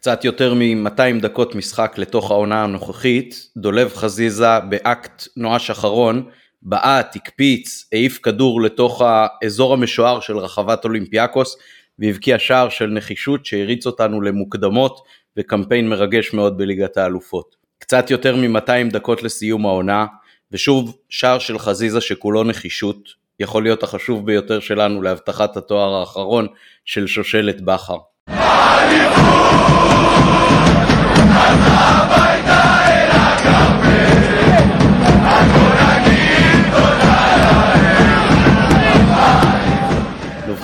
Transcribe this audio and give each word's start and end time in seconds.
קצת 0.00 0.24
יותר 0.24 0.54
מ-200 0.54 1.20
דקות 1.22 1.54
משחק 1.54 1.98
לתוך 1.98 2.30
העונה 2.30 2.64
הנוכחית, 2.64 3.50
דולב 3.56 3.94
חזיזה 3.94 4.60
באקט 4.68 5.26
נואש 5.36 5.70
אחרון, 5.70 6.28
בעט, 6.62 7.16
הקפיץ, 7.16 7.88
העיף 7.92 8.18
כדור 8.22 8.62
לתוך 8.62 9.02
האזור 9.04 9.72
המשוער 9.72 10.20
של 10.20 10.38
רחבת 10.38 10.84
אולימפיאקוס 10.84 11.56
והבקיע 11.98 12.38
שער 12.38 12.68
של 12.68 12.86
נחישות 12.86 13.46
שהריץ 13.46 13.86
אותנו 13.86 14.20
למוקדמות 14.20 15.00
וקמפיין 15.36 15.88
מרגש 15.88 16.34
מאוד 16.34 16.58
בליגת 16.58 16.96
האלופות. 16.96 17.56
קצת 17.78 18.10
יותר 18.10 18.36
מ-200 18.36 18.92
דקות 18.92 19.22
לסיום 19.22 19.66
העונה, 19.66 20.06
ושוב 20.52 20.96
שער 21.08 21.38
של 21.38 21.58
חזיזה 21.58 22.00
שכולו 22.00 22.44
נחישות, 22.44 23.08
יכול 23.40 23.62
להיות 23.62 23.82
החשוב 23.82 24.26
ביותר 24.26 24.60
שלנו 24.60 25.02
להבטחת 25.02 25.56
התואר 25.56 25.94
האחרון 25.94 26.46
של 26.84 27.06
שושלת 27.06 27.60
בכר. 27.60 27.98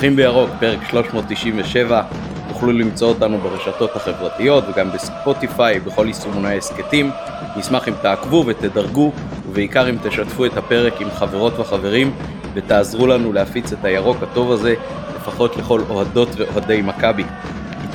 נובחים 0.04 0.16
בירוק, 0.16 0.50
פרק 0.60 0.78
397, 0.90 2.02
תוכלו 2.48 2.72
למצוא 2.72 3.08
אותנו 3.08 3.38
ברשתות 3.38 3.96
החברתיות 3.96 4.64
וגם 4.68 4.92
בספוטיפיי, 4.92 5.80
בכל 5.80 6.04
יישומוני 6.06 6.48
ההסכתים. 6.48 7.10
נשמח 7.56 7.88
אם 7.88 7.92
תעקבו 8.02 8.44
ותדרגו, 8.46 9.12
ובעיקר 9.48 9.90
אם 9.90 9.96
תשתפו 10.02 10.44
את 10.46 10.56
הפרק 10.56 11.00
עם 11.00 11.10
חברות 11.10 11.58
וחברים, 11.58 12.14
ותעזרו 12.54 13.06
לנו 13.06 13.32
להפיץ 13.32 13.72
את 13.72 13.84
הירוק 13.84 14.22
הטוב 14.22 14.52
הזה, 14.52 14.74
לפחות 15.16 15.56
לכל 15.56 15.80
אוהדות 15.88 16.28
ואוהדי 16.36 16.82
מכבי. 16.82 17.24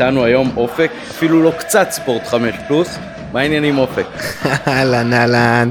איתנו 0.01 0.25
היום 0.25 0.51
אופק, 0.57 0.91
אפילו 1.11 1.43
לא 1.43 1.51
קצת 1.57 1.87
ספורט 1.91 2.27
5 2.27 2.55
פלוס, 2.67 2.97
מה 3.33 3.39
העניינים 3.39 3.77
אופק? 3.77 4.05
אהלן 4.67 5.13
אהלן, 5.13 5.69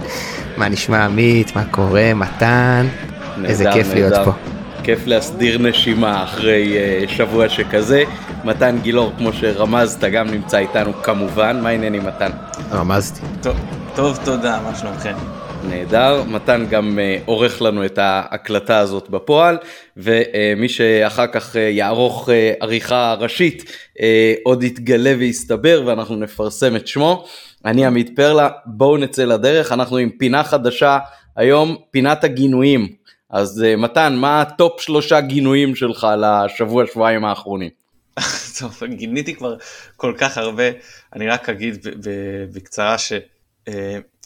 מה 0.56 0.68
נשמע 0.68 1.04
עמית, 1.04 1.56
מה 1.56 1.64
קורה, 1.70 2.14
מתן, 2.14 2.86
איזה 3.44 3.64
כיף 3.72 3.94
להיות 3.94 4.14
פה. 4.24 4.32
כיף 4.82 5.06
להסדיר 5.06 5.58
נשימה 5.58 6.24
אחרי 6.24 6.76
uh, 7.06 7.10
שבוע 7.10 7.48
שכזה. 7.48 8.02
מתן 8.44 8.78
גילאור, 8.82 9.12
כמו 9.18 9.32
שרמזת, 9.32 10.04
גם 10.04 10.30
נמצא 10.30 10.58
איתנו 10.58 10.92
כמובן. 11.02 11.60
מה 11.62 11.68
העניינים 11.68 12.06
מתן? 12.06 12.30
רמזתי. 12.72 13.20
טוב, 13.42 13.56
טוב 13.94 14.18
תודה, 14.24 14.60
מה 14.64 14.74
שלומכם? 14.74 15.14
נהדר, 15.64 16.22
מתן 16.22 16.66
גם 16.70 16.98
אה, 16.98 17.22
עורך 17.24 17.62
לנו 17.62 17.84
את 17.84 17.98
ההקלטה 17.98 18.78
הזאת 18.78 19.10
בפועל, 19.10 19.58
ומי 19.96 20.68
שאחר 20.68 21.26
כך 21.26 21.54
אה, 21.54 21.58
יערוך 21.58 22.28
אה, 22.28 22.32
עריכה 22.60 23.14
ראשית 23.18 23.72
עוד 24.44 24.62
יתגלה 24.62 25.14
ויסתבר 25.18 25.82
ואנחנו 25.86 26.16
נפרסם 26.16 26.76
את 26.76 26.86
שמו. 26.86 27.24
אני 27.64 27.86
עמית 27.86 28.10
פרלה, 28.16 28.48
בואו 28.66 28.96
נצא 28.96 29.24
לדרך, 29.24 29.72
אנחנו 29.72 29.96
עם 29.96 30.10
פינה 30.10 30.44
חדשה 30.44 30.98
היום, 31.36 31.76
פינת 31.90 32.24
הגינויים. 32.24 32.88
אז 33.30 33.64
מתן, 33.78 34.14
מה 34.16 34.40
ה 34.40 34.50
top 34.50 34.80
שלושה 34.80 35.20
גינויים 35.20 35.74
שלך 35.74 36.06
לשבוע 36.20 36.86
שבועיים 36.86 37.24
האחרונים? 37.24 37.70
טוב, 38.58 38.84
גיניתי 38.84 39.34
כבר 39.34 39.56
כל 39.96 40.14
כך 40.18 40.38
הרבה, 40.38 40.64
אני 41.14 41.28
רק 41.28 41.48
אגיד 41.48 41.86
בקצרה 42.52 42.96
שמעבר 42.98 44.17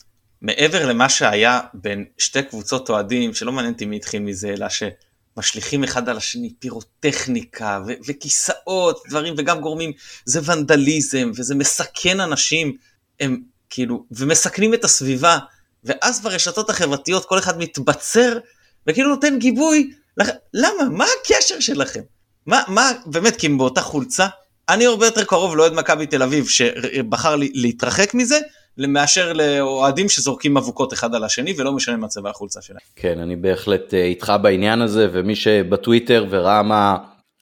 uh, 0.48 0.76
למה 0.76 1.08
שהיה 1.08 1.60
בין 1.74 2.04
שתי 2.18 2.42
קבוצות 2.42 2.90
אוהדים, 2.90 3.34
שלא 3.34 3.52
מעניין 3.52 3.72
אותי 3.72 3.84
מי 3.84 3.96
התחיל 3.96 4.22
מזה, 4.22 4.48
אלא 4.48 4.66
שמשליכים 4.68 5.84
אחד 5.84 6.08
על 6.08 6.16
השני 6.16 6.54
פירוטכניקה 6.58 7.80
ו- 7.86 7.92
וכיסאות, 8.06 9.02
דברים, 9.08 9.34
וגם 9.38 9.60
גורמים, 9.60 9.92
זה 10.24 10.40
ונדליזם, 10.44 11.30
וזה 11.36 11.54
מסכן 11.54 12.20
אנשים, 12.20 12.76
הם 13.20 13.42
כאילו, 13.70 14.04
ומסכנים 14.10 14.74
את 14.74 14.84
הסביבה, 14.84 15.38
ואז 15.84 16.22
ברשתות 16.22 16.70
החברתיות 16.70 17.24
כל 17.24 17.38
אחד 17.38 17.58
מתבצר 17.58 18.38
וכאילו 18.86 19.08
נותן 19.08 19.38
גיבוי, 19.38 19.92
לח... 20.16 20.28
למה? 20.54 20.84
מה 20.90 21.06
הקשר 21.20 21.60
שלכם? 21.60 22.00
מה, 22.46 22.62
מה, 22.68 22.92
באמת, 23.06 23.36
כי 23.36 23.46
אם 23.46 23.58
באותה 23.58 23.80
חולצה, 23.80 24.26
אני 24.68 24.86
הרבה 24.86 25.06
יותר 25.06 25.24
קרוב 25.24 25.56
לאוהד 25.56 25.72
מכבי 25.72 26.06
תל 26.06 26.22
אביב 26.22 26.48
שבחר 26.48 27.36
לי, 27.36 27.52
להתרחק 27.54 28.14
מזה, 28.14 28.38
מאשר 28.78 29.32
לאוהדים 29.32 30.08
שזורקים 30.08 30.56
אבוקות 30.56 30.92
אחד 30.92 31.14
על 31.14 31.24
השני 31.24 31.54
ולא 31.56 31.72
משנה 31.72 31.96
מה 31.96 32.08
צבע 32.08 32.30
החולצה 32.30 32.62
שלהם. 32.62 32.80
כן, 32.96 33.18
אני 33.18 33.36
בהחלט 33.36 33.94
אה, 33.94 34.04
איתך 34.04 34.32
בעניין 34.42 34.80
הזה, 34.80 35.08
ומי 35.12 35.36
שבטוויטר 35.36 36.26
וראה 36.30 36.62
מה 36.62 36.96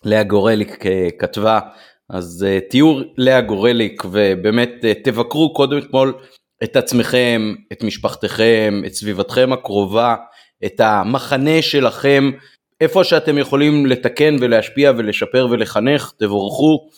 לאה 0.04 0.22
גורליק 0.22 0.86
אה, 0.86 1.08
כתבה, 1.18 1.60
אז 2.10 2.46
אה, 2.48 2.58
תהיו 2.70 3.00
לאה 3.16 3.40
גורליק 3.40 4.02
ובאמת 4.04 4.70
תבקרו 5.04 5.54
קודם 5.54 5.80
כל 5.90 6.12
את 6.64 6.76
עצמכם, 6.76 7.54
את 7.72 7.82
משפחתכם, 7.82 8.82
את 8.86 8.94
סביבתכם 8.94 9.52
הקרובה. 9.52 10.16
את 10.66 10.80
המחנה 10.80 11.62
שלכם, 11.62 12.30
איפה 12.80 13.04
שאתם 13.04 13.38
יכולים 13.38 13.86
לתקן 13.86 14.36
ולהשפיע 14.40 14.92
ולשפר 14.96 15.46
ולחנך, 15.50 16.12
תבורכו, 16.18 16.88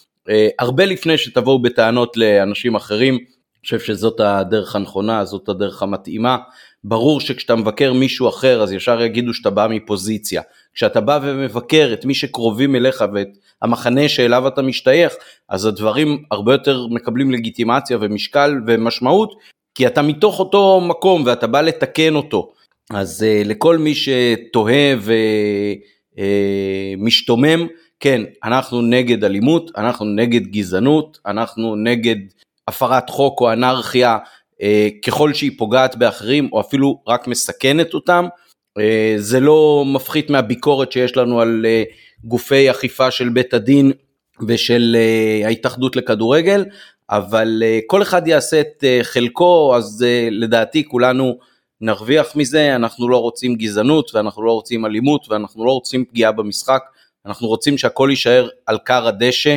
הרבה 0.58 0.84
לפני 0.84 1.18
שתבואו 1.18 1.62
בטענות 1.62 2.16
לאנשים 2.16 2.74
אחרים, 2.74 3.18
חושב 3.64 3.80
שזאת 3.80 4.20
הדרך 4.20 4.76
הנכונה, 4.76 5.24
זאת 5.24 5.48
הדרך 5.48 5.82
המתאימה. 5.82 6.36
ברור 6.84 7.20
שכשאתה 7.20 7.56
מבקר 7.56 7.92
מישהו 7.92 8.28
אחר 8.28 8.62
אז 8.62 8.72
ישר 8.72 9.02
יגידו 9.02 9.34
שאתה 9.34 9.50
בא 9.50 9.66
מפוזיציה. 9.70 10.42
כשאתה 10.74 11.00
בא 11.00 11.18
ומבקר 11.22 11.90
את 11.92 12.04
מי 12.04 12.14
שקרובים 12.14 12.76
אליך 12.76 13.04
ואת 13.14 13.28
המחנה 13.62 14.08
שאליו 14.08 14.48
אתה 14.48 14.62
משתייך, 14.62 15.12
אז 15.48 15.66
הדברים 15.66 16.22
הרבה 16.30 16.52
יותר 16.52 16.86
מקבלים 16.90 17.30
לגיטימציה 17.30 17.98
ומשקל 18.00 18.60
ומשמעות, 18.66 19.34
כי 19.74 19.86
אתה 19.86 20.02
מתוך 20.02 20.38
אותו 20.38 20.80
מקום 20.80 21.22
ואתה 21.26 21.46
בא 21.46 21.60
לתקן 21.60 22.14
אותו. 22.14 22.52
אז 22.90 23.22
uh, 23.22 23.48
לכל 23.48 23.78
מי 23.78 23.94
שתוהה 23.94 24.94
ומשתומם, 26.98 27.66
uh, 27.66 27.72
כן, 28.00 28.22
אנחנו 28.44 28.82
נגד 28.82 29.24
אלימות, 29.24 29.70
אנחנו 29.76 30.06
נגד 30.06 30.46
גזענות, 30.46 31.18
אנחנו 31.26 31.76
נגד 31.76 32.16
הפרת 32.72 33.10
חוק 33.10 33.40
או 33.40 33.52
אנרכיה 33.52 34.18
uh, 34.54 34.56
ככל 35.06 35.34
שהיא 35.34 35.50
פוגעת 35.58 35.96
באחרים 35.96 36.48
או 36.52 36.60
אפילו 36.60 37.02
רק 37.08 37.26
מסכנת 37.26 37.94
אותם. 37.94 38.26
Uh, 38.78 38.82
זה 39.16 39.40
לא 39.40 39.84
מפחית 39.86 40.30
מהביקורת 40.30 40.92
שיש 40.92 41.16
לנו 41.16 41.40
על 41.40 41.66
uh, 41.66 41.94
גופי 42.24 42.70
אכיפה 42.70 43.10
של 43.10 43.28
בית 43.28 43.54
הדין 43.54 43.92
ושל 44.48 44.96
ההתאחדות 45.44 45.96
לכדורגל, 45.96 46.64
אבל 47.10 47.62
כל 47.86 48.02
אחד 48.02 48.28
יעשה 48.28 48.60
את 48.60 48.84
חלקו, 49.02 49.76
אז 49.76 50.04
לדעתי 50.30 50.88
כולנו 50.88 51.38
נרוויח 51.80 52.36
מזה, 52.36 52.76
אנחנו 52.76 53.08
לא 53.08 53.16
רוצים 53.16 53.54
גזענות 53.54 54.14
ואנחנו 54.14 54.42
לא 54.42 54.52
רוצים 54.52 54.86
אלימות 54.86 55.26
ואנחנו 55.30 55.64
לא 55.64 55.70
רוצים 55.70 56.04
פגיעה 56.04 56.32
במשחק, 56.32 56.82
אנחנו 57.26 57.48
רוצים 57.48 57.78
שהכל 57.78 58.08
יישאר 58.10 58.48
על 58.66 58.78
כר 58.84 59.06
הדשא, 59.06 59.56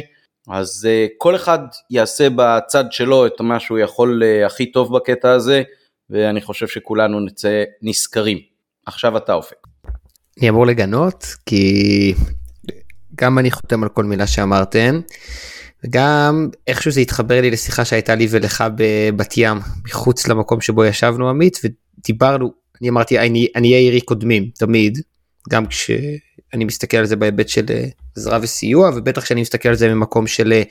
אז 0.49 0.87
uh, 0.87 1.13
כל 1.17 1.35
אחד 1.35 1.59
יעשה 1.89 2.27
בצד 2.35 2.91
שלו 2.91 3.25
את 3.25 3.41
מה 3.41 3.59
שהוא 3.59 3.79
יכול 3.79 4.23
uh, 4.23 4.45
הכי 4.45 4.71
טוב 4.71 4.95
בקטע 4.95 5.31
הזה, 5.31 5.63
ואני 6.09 6.41
חושב 6.41 6.67
שכולנו 6.67 7.19
נצא 7.19 7.63
נשכרים. 7.81 8.37
עכשיו 8.85 9.17
אתה 9.17 9.33
אופק. 9.33 9.67
אני 10.39 10.49
אמור 10.49 10.65
לגנות, 10.65 11.25
כי 11.45 12.13
גם 13.15 13.39
אני 13.39 13.51
חותם 13.51 13.83
על 13.83 13.89
כל 13.89 14.03
מילה 14.03 14.27
שאמרתם. 14.27 15.01
וגם 15.83 16.49
איכשהו 16.67 16.91
זה 16.91 17.01
התחבר 17.01 17.41
לי 17.41 17.51
לשיחה 17.51 17.85
שהייתה 17.85 18.15
לי 18.15 18.27
ולך 18.29 18.63
בבת 18.75 19.33
ים 19.37 19.57
מחוץ 19.85 20.27
למקום 20.27 20.61
שבו 20.61 20.85
ישבנו 20.85 21.29
עמית 21.29 21.59
דיברנו, 22.05 22.53
אני 22.81 22.89
אמרתי 22.89 23.19
אני 23.19 23.47
אהיה 23.55 23.77
עירי 23.77 24.01
קודמים 24.01 24.49
תמיד, 24.55 24.99
גם 25.49 25.65
כשאני 26.55 26.65
מסתכל 26.65 26.97
על 26.97 27.05
זה 27.05 27.15
בהיבט 27.15 27.49
של 27.49 27.65
אה, 27.69 27.85
עזרה 28.17 28.39
וסיוע 28.41 28.91
ובטח 28.95 29.23
כשאני 29.23 29.41
מסתכל 29.41 29.69
על 29.69 29.75
זה 29.75 29.93
ממקום 29.93 30.27
של 30.27 30.53
אה, 30.53 30.63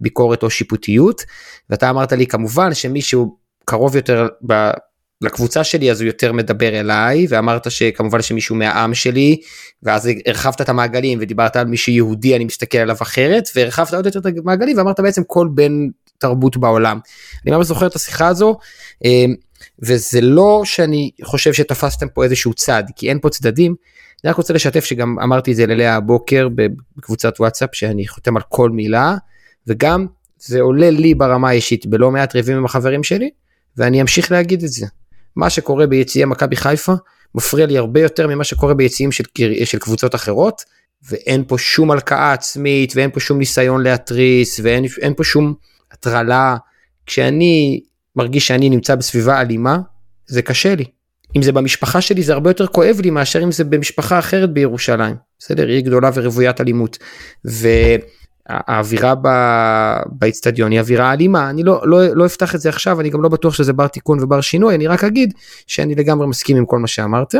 ביקורת 0.00 0.42
או 0.42 0.50
שיפוטיות 0.50 1.24
ואתה 1.70 1.90
אמרת 1.90 2.12
לי 2.12 2.26
כמובן 2.26 2.74
שמישהו 2.74 3.36
קרוב 3.64 3.96
יותר 3.96 4.28
ב... 4.46 4.70
לקבוצה 5.20 5.64
שלי 5.64 5.90
אז 5.90 6.00
הוא 6.00 6.06
יותר 6.06 6.32
מדבר 6.32 6.80
אליי 6.80 7.26
ואמרת 7.28 7.70
שכמובן 7.70 8.22
שמישהו 8.22 8.56
מהעם 8.56 8.94
שלי 8.94 9.40
ואז 9.82 10.08
הרחבת 10.26 10.60
את 10.60 10.68
המעגלים 10.68 11.18
ודיברת 11.22 11.56
על 11.56 11.66
מי 11.66 11.76
שיהודי 11.76 12.36
אני 12.36 12.44
מסתכל 12.44 12.78
עליו 12.78 12.96
אחרת 13.02 13.48
והרחבת 13.54 13.94
עוד 13.94 14.06
יותר 14.06 14.18
את 14.18 14.26
המעגלים 14.44 14.78
ואמרת 14.78 15.00
בעצם 15.00 15.22
כל 15.26 15.48
בן 15.54 15.72
תרבות 16.18 16.56
בעולם. 16.56 16.98
אני 17.46 17.56
ממש 17.56 17.66
זוכר 17.66 17.86
את 17.86 17.96
השיחה 17.96 18.28
הזו 18.28 18.56
אה, 19.04 19.24
וזה 19.82 20.20
לא 20.20 20.62
שאני 20.64 21.10
חושב 21.24 21.52
שתפסתם 21.52 22.08
פה 22.08 22.24
איזשהו 22.24 22.54
צד, 22.54 22.84
כי 22.96 23.08
אין 23.08 23.18
פה 23.20 23.30
צדדים. 23.30 23.74
אני 24.24 24.30
רק 24.30 24.36
רוצה 24.36 24.54
לשתף 24.54 24.84
שגם 24.84 25.18
אמרתי 25.22 25.50
את 25.50 25.56
זה 25.56 25.66
ללאה 25.66 25.94
הבוקר 25.94 26.48
בקבוצת 26.96 27.40
וואטסאפ, 27.40 27.74
שאני 27.74 28.08
חותם 28.08 28.36
על 28.36 28.42
כל 28.48 28.70
מילה, 28.70 29.16
וגם 29.66 30.06
זה 30.38 30.60
עולה 30.60 30.90
לי 30.90 31.14
ברמה 31.14 31.48
האישית 31.48 31.86
בלא 31.86 32.10
מעט 32.10 32.34
ריבים 32.34 32.56
עם 32.56 32.64
החברים 32.64 33.02
שלי, 33.02 33.30
ואני 33.76 34.02
אמשיך 34.02 34.32
להגיד 34.32 34.62
את 34.62 34.68
זה. 34.68 34.86
מה 35.36 35.50
שקורה 35.50 35.86
ביציעי 35.86 36.24
מכבי 36.24 36.56
חיפה 36.56 36.92
מפריע 37.34 37.66
לי 37.66 37.78
הרבה 37.78 38.00
יותר 38.00 38.26
ממה 38.26 38.44
שקורה 38.44 38.74
ביציעים 38.74 39.12
של, 39.12 39.24
של 39.64 39.78
קבוצות 39.78 40.14
אחרות, 40.14 40.64
ואין 41.02 41.44
פה 41.48 41.58
שום 41.58 41.90
הלקאה 41.90 42.32
עצמית, 42.32 42.92
ואין 42.96 43.10
פה 43.10 43.20
שום 43.20 43.38
ניסיון 43.38 43.82
להתריס, 43.82 44.60
ואין 44.62 45.14
פה 45.16 45.24
שום 45.24 45.54
הטרלה, 45.92 46.56
כשאני 47.06 47.80
מרגיש 48.16 48.46
שאני 48.46 48.70
נמצא 48.70 48.94
בסביבה 48.94 49.40
אלימה, 49.40 49.78
זה 50.26 50.42
קשה 50.42 50.74
לי. 50.74 50.84
אם 51.36 51.42
זה 51.42 51.52
במשפחה 51.52 52.00
שלי 52.00 52.22
זה 52.22 52.32
הרבה 52.32 52.50
יותר 52.50 52.66
כואב 52.66 53.00
לי 53.02 53.10
מאשר 53.10 53.42
אם 53.42 53.52
זה 53.52 53.64
במשפחה 53.64 54.18
אחרת 54.18 54.52
בירושלים. 54.52 55.16
בסדר? 55.38 55.66
עיר 55.66 55.80
גדולה 55.80 56.10
ורוויית 56.14 56.60
אלימות. 56.60 56.98
והאווירה 57.44 59.14
באיצטדיון 60.06 60.70
היא 60.70 60.80
אווירה 60.80 61.12
אלימה. 61.12 61.50
אני 61.50 61.62
לא, 61.62 61.80
לא, 61.84 62.16
לא 62.16 62.26
אפתח 62.26 62.54
את 62.54 62.60
זה 62.60 62.68
עכשיו, 62.68 63.00
אני 63.00 63.10
גם 63.10 63.22
לא 63.22 63.28
בטוח 63.28 63.54
שזה 63.54 63.72
בר 63.72 63.86
תיקון 63.86 64.22
ובר 64.22 64.40
שינוי, 64.40 64.74
אני 64.74 64.86
רק 64.86 65.04
אגיד 65.04 65.34
שאני 65.66 65.94
לגמרי 65.94 66.26
מסכים 66.26 66.56
עם 66.56 66.66
כל 66.66 66.78
מה 66.78 66.86
שאמרתם. 66.86 67.38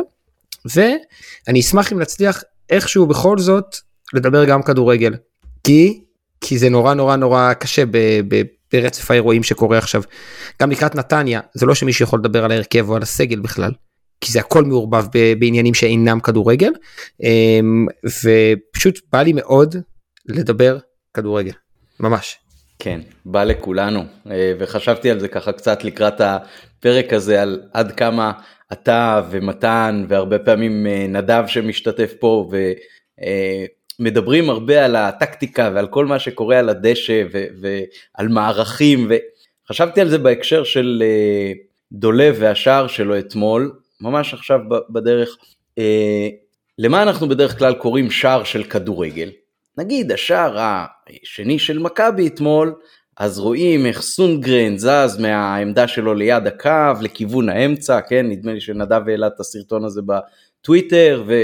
ואני 0.65 1.61
אשמח 1.61 1.93
אם 1.93 1.99
נצליח 1.99 2.43
איכשהו 2.71 3.07
בכל 3.07 3.39
זאת 3.39 3.77
לדבר 4.15 4.45
גם 4.45 4.63
כדורגל. 4.63 5.15
כי, 5.65 6.01
כי 6.41 6.59
זה 6.59 6.69
נורא 6.69 6.95
נורא 6.95 7.17
נורא 7.17 7.53
קשה 7.53 7.87
ב, 7.87 7.99
ב, 8.29 8.43
ברצף 8.73 9.11
האירועים 9.11 9.43
שקורה 9.43 9.79
עכשיו. 9.79 10.03
גם 10.63 10.71
לקראת 10.71 10.95
נתניה, 10.95 11.41
זה 11.55 11.67
לא 11.67 11.75
שמישהו 11.75 12.03
יכול 12.03 12.19
לדבר 12.19 12.45
על 12.45 12.51
ההרכב 12.51 12.89
או 12.89 12.97
על 12.97 13.03
הסגל 13.03 13.41
בכלל. 13.41 13.71
כי 14.21 14.33
זה 14.33 14.41
הכל 14.41 14.65
מעורבב 14.65 15.05
בעניינים 15.39 15.75
שאינם 15.75 16.21
כדורגל. 16.21 16.73
אמ, 17.23 17.87
ופשוט 18.25 19.01
בא 19.13 19.23
לי 19.23 19.33
מאוד 19.33 19.77
לדבר 20.27 20.79
כדורגל. 21.15 21.53
ממש. 22.01 22.39
כן, 22.79 23.01
בא 23.25 23.45
לכולנו, 23.45 24.05
אה, 24.31 24.53
וחשבתי 24.59 25.11
על 25.11 25.21
זה 25.21 25.29
ככה 25.29 25.53
קצת 25.53 25.85
לקראת 25.85 26.21
הפרק 26.21 27.13
הזה, 27.13 27.43
על 27.43 27.63
עד 27.73 27.93
כמה 27.93 28.33
אתה 28.73 29.23
ומתן 29.31 30.05
והרבה 30.09 30.39
פעמים 30.39 30.87
אה, 30.87 31.07
נדב 31.09 31.45
שמשתתף 31.47 32.13
פה 32.21 32.51
ומדברים 33.99 34.51
הרבה 34.51 34.85
על 34.85 34.97
הטקטיקה 34.97 35.71
ועל 35.75 35.87
כל 35.87 36.07
מה 36.07 36.19
שקורה 36.19 36.59
על 36.59 36.69
הדשא 36.69 37.23
ועל 37.61 38.29
מערכים 38.29 39.11
וחשבתי 39.67 40.01
על 40.01 40.09
זה 40.09 40.19
בהקשר 40.19 40.65
של 40.65 41.03
אה, 41.07 41.53
דולב 41.93 42.37
והשער 42.39 42.87
שלו 42.87 43.19
אתמול, 43.19 43.73
ממש 44.01 44.35
עכשיו 44.35 44.61
בדרך, 44.91 45.37
אה, 45.79 46.29
למה 46.79 47.03
אנחנו 47.03 47.29
בדרך 47.29 47.59
כלל 47.59 47.75
קוראים 47.75 48.11
שער 48.11 48.45
של 48.45 48.65
כדורגל? 48.65 49.31
נגיד 49.79 50.13
השער 50.13 50.57
השני 50.59 51.59
של 51.59 51.79
מכבי 51.79 52.27
אתמול 52.27 52.75
אז 53.17 53.39
רואים 53.39 53.87
איך 53.87 54.01
סונגרן 54.01 54.77
זז 54.79 55.19
מהעמדה 55.21 55.89
שלו 55.89 56.15
ליד 56.15 56.47
הקו 56.47 57.03
לכיוון 57.03 57.49
האמצע, 57.49 58.01
כן, 58.01 58.27
נדמה 58.29 58.53
לי 58.53 58.61
שנדב 58.61 59.03
העלה 59.09 59.27
את 59.27 59.41
הסרטון 59.41 59.85
הזה 59.85 60.01
בטוויטר, 60.03 61.25
ו, 61.27 61.43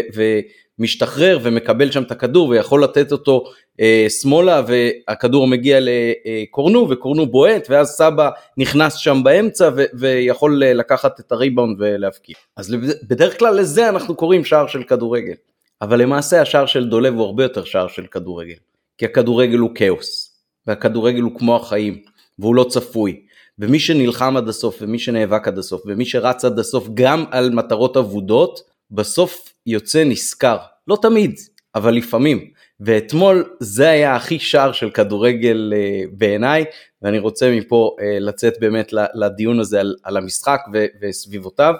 ומשתחרר 0.78 1.38
ומקבל 1.42 1.90
שם 1.90 2.02
את 2.02 2.10
הכדור 2.10 2.48
ויכול 2.48 2.84
לתת 2.84 3.12
אותו 3.12 3.44
אה, 3.80 4.06
שמאלה 4.08 4.62
והכדור 4.66 5.46
מגיע 5.46 5.78
לקורנו 5.80 6.90
וקורנו 6.90 7.26
בועט 7.26 7.66
ואז 7.70 7.88
סבא 7.88 8.30
נכנס 8.56 8.94
שם 8.94 9.20
באמצע 9.24 9.70
ו, 9.76 9.84
ויכול 9.94 10.62
לקחת 10.64 11.20
את 11.20 11.32
הריבאונד 11.32 11.76
ולהפקיע. 11.80 12.36
אז 12.56 12.76
בדרך 13.08 13.38
כלל 13.38 13.54
לזה 13.60 13.88
אנחנו 13.88 14.14
קוראים 14.14 14.44
שער 14.44 14.66
של 14.66 14.82
כדורגל, 14.82 15.34
אבל 15.82 16.02
למעשה 16.02 16.40
השער 16.40 16.66
של 16.66 16.88
דולב 16.88 17.14
הוא 17.14 17.24
הרבה 17.24 17.42
יותר 17.42 17.64
שער 17.64 17.88
של 17.88 18.06
כדורגל, 18.06 18.56
כי 18.98 19.04
הכדורגל 19.04 19.58
הוא 19.58 19.70
כאוס. 19.74 20.34
והכדורגל 20.66 21.22
הוא 21.22 21.38
כמו 21.38 21.56
החיים, 21.56 22.02
והוא 22.38 22.54
לא 22.54 22.64
צפוי. 22.68 23.20
ומי 23.58 23.78
שנלחם 23.78 24.36
עד 24.36 24.48
הסוף, 24.48 24.78
ומי 24.80 24.98
שנאבק 24.98 25.48
עד 25.48 25.58
הסוף, 25.58 25.82
ומי 25.86 26.04
שרץ 26.04 26.44
עד 26.44 26.58
הסוף 26.58 26.88
גם 26.94 27.24
על 27.30 27.50
מטרות 27.50 27.96
אבודות, 27.96 28.60
בסוף 28.94 29.52
יוצא 29.66 30.04
נשכר. 30.04 30.56
לא 30.88 30.98
תמיד, 31.02 31.34
אבל 31.74 31.94
לפעמים. 31.94 32.50
ואתמול 32.80 33.44
זה 33.60 33.88
היה 33.88 34.16
הכי 34.16 34.38
שער 34.38 34.72
של 34.72 34.90
כדורגל 34.90 35.72
אה, 35.76 36.02
בעיניי, 36.12 36.64
ואני 37.02 37.18
רוצה 37.18 37.50
מפה 37.50 37.96
אה, 38.00 38.18
לצאת 38.20 38.54
באמת 38.60 38.92
לדיון 39.14 39.60
הזה 39.60 39.80
על, 39.80 39.94
על 40.02 40.16
המשחק 40.16 40.60
ו, 40.72 40.84
וסביבותיו. 41.02 41.74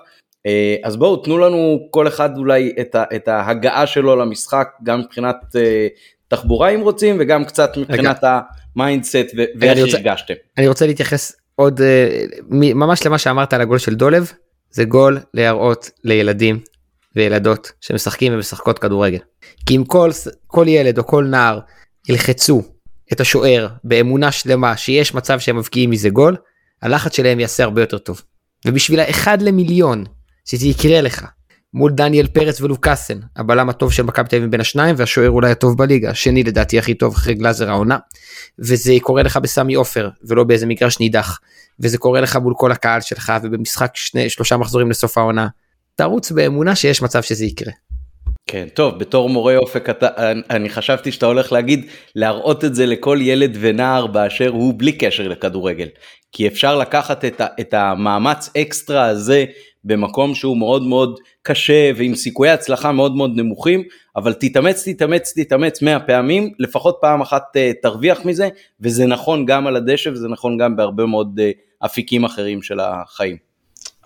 אה, 0.47 0.77
אז 0.85 0.97
בואו 0.97 1.17
תנו 1.17 1.39
לנו 1.39 1.89
כל 1.91 2.09
אחד 2.09 2.37
אולי 2.37 2.73
את, 2.81 2.95
ה, 2.95 3.05
את 3.17 3.29
ההגעה 3.29 3.87
שלו 3.87 4.17
למשחק, 4.17 4.69
גם 4.83 5.01
מבחינת 5.01 5.37
תחבורה 6.29 6.69
אם 6.69 6.81
רוצים, 6.81 7.17
וגם 7.21 7.45
קצת 7.45 7.77
מבחינת. 7.77 8.25
ה 8.77 8.83
mindset 8.83 9.27
ואיך 9.61 9.95
הרגשתם. 9.95 10.35
אני 10.59 10.69
רוצה 10.69 10.87
להתייחס 10.87 11.33
עוד 11.57 11.81
אה, 11.81 11.85
ממש 12.51 13.07
למה 13.07 13.19
שאמרת 13.19 13.53
על 13.53 13.61
הגול 13.61 13.79
של 13.79 13.95
דולב, 13.95 14.33
זה 14.71 14.85
גול 14.85 15.19
להראות 15.35 15.91
לילדים 16.05 16.61
וילדות 17.17 17.73
שמשחקים 17.81 18.35
ומשחקות 18.35 18.79
כדורגל. 18.79 19.19
כי 19.67 19.77
אם 19.77 19.85
כל, 19.85 20.11
כל 20.47 20.69
ילד 20.69 20.99
או 20.99 21.07
כל 21.07 21.25
נער 21.25 21.61
ילחצו 22.09 22.63
את 23.13 23.21
השוער 23.21 23.69
באמונה 23.85 24.33
שלמה 24.33 24.77
שיש 24.77 25.15
מצב 25.15 25.39
שהם 25.39 25.57
מבקיעים 25.57 25.91
מזה 25.91 26.09
גול, 26.09 26.37
הלחץ 26.83 27.17
שלהם 27.17 27.41
יעשה 27.41 27.65
הרבה 27.65 27.83
יותר 27.83 27.99
טוב. 27.99 28.23
ובשביל 28.67 29.01
האחד 29.01 29.43
למיליון 29.43 30.05
שזה 30.45 30.67
יקרה 30.67 31.01
לך 31.01 31.27
מול 31.75 31.93
דניאל 31.93 32.27
פרץ 32.27 32.61
ולוקאסן, 32.61 33.21
הבלם 33.37 33.69
הטוב 33.69 33.93
של 33.93 34.03
מכבי 34.03 34.29
תל 34.29 34.37
אביב 34.37 34.51
בין 34.51 34.61
השניים 34.61 34.95
והשוער 34.99 35.31
אולי 35.31 35.51
הטוב 35.51 35.79
בליגה, 35.79 36.11
השני 36.11 36.43
לדעתי 36.43 36.79
הכי 36.79 36.95
טוב 36.95 37.15
אחרי 37.15 37.35
גלאזר 37.35 37.71
העונה. 37.71 37.99
וזה 38.59 38.93
קורה 39.03 39.23
לך 39.23 39.37
בסמי 39.37 39.75
עופר 39.75 40.09
ולא 40.29 40.45
באיזה 40.45 40.67
מגרש 40.67 41.01
נידח, 41.01 41.39
וזה 41.81 41.99
קורה 41.99 42.21
לך 42.21 42.37
מול 42.37 42.55
כל 42.57 42.73
הקהל 42.73 43.01
שלך 43.01 43.33
ובמשחק 43.43 43.91
שני, 43.95 44.31
שלושה 44.31 44.57
מחזורים 44.57 44.91
לסוף 44.91 45.19
העונה. 45.19 45.49
תרוץ 45.95 46.33
באמונה 46.33 46.77
שיש 46.77 47.03
מצב 47.03 47.23
שזה 47.23 47.45
יקרה. 47.45 47.73
כן, 48.47 48.67
טוב, 48.75 48.99
בתור 48.99 49.29
מורה 49.29 49.57
אופק 49.57 49.91
אתה, 49.91 50.09
אני 50.51 50.69
חשבתי 50.69 51.13
שאתה 51.13 51.27
הולך 51.27 51.53
להגיד 51.53 51.87
להראות 52.15 52.65
את 52.65 52.75
זה 52.75 52.87
לכל 52.87 53.19
ילד 53.21 53.57
ונער 53.61 54.07
באשר 54.07 54.49
הוא 54.49 54.75
בלי 54.77 54.93
קשר 54.93 55.29
לכדורגל. 55.29 55.89
כי 56.33 56.47
אפשר 56.47 56.79
לקחת 56.79 57.25
את, 57.25 57.41
ה, 57.41 57.47
את 57.61 57.75
המאמץ 57.75 58.51
אקסטרה 58.57 59.07
הזה 59.07 59.45
במקום 59.85 60.35
שהוא 60.35 60.57
מאוד 60.57 60.83
מאוד 60.83 61.19
קשה 61.43 61.91
ועם 61.97 62.15
סיכויי 62.15 62.51
הצלחה 62.51 62.93
מאוד 62.93 63.17
מאוד 63.17 63.31
נמוכים, 63.37 63.83
אבל 64.17 64.33
תתאמץ, 64.33 64.89
תתאמץ, 64.89 65.33
תתאמץ 65.37 65.83
100 65.83 66.01
פעמים, 66.01 66.53
לפחות 66.59 66.99
פעם 67.01 67.21
אחת 67.21 67.43
uh, 67.57 67.83
תרוויח 67.83 68.25
מזה, 68.25 68.49
וזה 68.81 69.07
נכון 69.07 69.47
גם 69.47 69.67
על 69.67 69.77
הדשא 69.77 70.09
וזה 70.11 70.29
נכון 70.29 70.59
גם 70.59 70.77
בהרבה 70.77 71.07
מאוד 71.07 71.41
uh, 71.41 71.87
אפיקים 71.87 72.25
אחרים 72.25 72.63
של 72.63 72.81
החיים. 72.81 73.54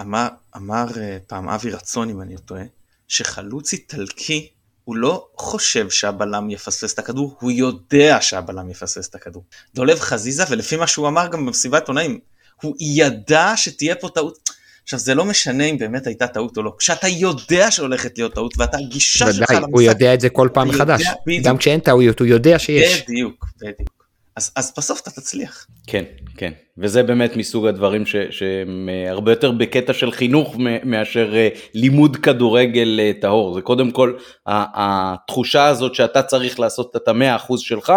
אמר, 0.01 0.29
אמר 0.57 0.87
uh, 0.89 0.99
פעם 1.27 1.49
אבי 1.49 1.71
רצון, 1.71 2.11
אם 2.11 2.23
אני 2.23 2.35
לא 2.35 2.39
טועה, 2.39 2.63
שחלוץ 3.09 3.73
איטלקי 3.73 4.49
הוא 4.85 4.97
לא 4.97 5.27
חושב 5.37 5.91
שהבלם 5.91 6.51
יפספס 6.51 6.95
את 6.95 6.99
הכדור, 6.99 7.37
הוא 7.41 7.51
יודע 7.51 8.19
שהבלם 8.21 8.71
יפספס 8.71 9.09
את 9.09 9.15
הכדור. 9.15 9.45
דולב 9.75 10.01
חזיזה, 10.01 10.45
ולפי 10.51 10.77
מה 10.77 10.87
שהוא 10.87 11.09
אמר 11.09 11.29
גם 11.29 11.47
במסיבת 11.47 11.89
עונאים, 11.89 12.19
הוא 12.63 12.77
ידע 12.81 13.53
שתהיה 13.57 13.95
פה 13.95 14.09
טעות. 14.09 14.51
עכשיו 14.83 14.99
זה 14.99 15.15
לא 15.15 15.25
משנה 15.25 15.65
אם 15.65 15.79
באמת 15.79 16.07
הייתה 16.07 16.27
טעות 16.27 16.57
או 16.57 16.63
לא, 16.63 16.75
כשאתה 16.79 17.09
יודע 17.09 17.71
שהולכת 17.71 18.19
להיות 18.19 18.35
טעות 18.35 18.55
ואתה 18.59 18.79
הגישה 18.79 19.33
שלך 19.33 19.51
למשחק, 19.51 19.69
הוא 19.73 19.83
יודע 19.83 20.15
את 20.15 20.21
זה 20.21 20.29
כל 20.29 20.49
פעם 20.55 20.69
מחדש, 20.69 21.03
גם 21.43 21.59
כשאין 21.59 21.81
טעויות 21.81 22.21
הוא 22.21 22.27
יודע 22.27 22.59
שיש. 22.59 23.03
בדיוק, 23.03 23.47
בדיוק. 23.57 23.98
אז, 24.39 24.53
אז 24.57 24.73
בסוף 24.79 25.01
אתה 25.01 25.11
תצליח. 25.11 25.67
כן, 25.87 26.05
כן, 26.37 26.53
וזה 26.79 27.03
באמת 27.03 27.37
מסוג 27.37 27.67
הדברים 27.67 28.07
ש, 28.07 28.17
שהם 28.31 28.89
אה, 28.89 29.11
הרבה 29.11 29.33
יותר 29.33 29.51
בקטע 29.51 29.93
של 29.93 30.11
חינוך 30.11 30.57
מאשר 30.85 31.37
אה, 31.37 31.49
לימוד 31.75 32.17
כדורגל 32.17 33.01
אה, 33.01 33.13
טהור, 33.21 33.55
זה 33.55 33.61
קודם 33.63 33.91
כל 33.91 34.17
התחושה 34.47 35.67
הזאת 35.67 35.95
שאתה 35.95 36.23
צריך 36.23 36.61
לעשות 36.61 36.97
את 36.97 37.09
המאה 37.09 37.37
אחוז 37.37 37.61
שלך, 37.61 37.93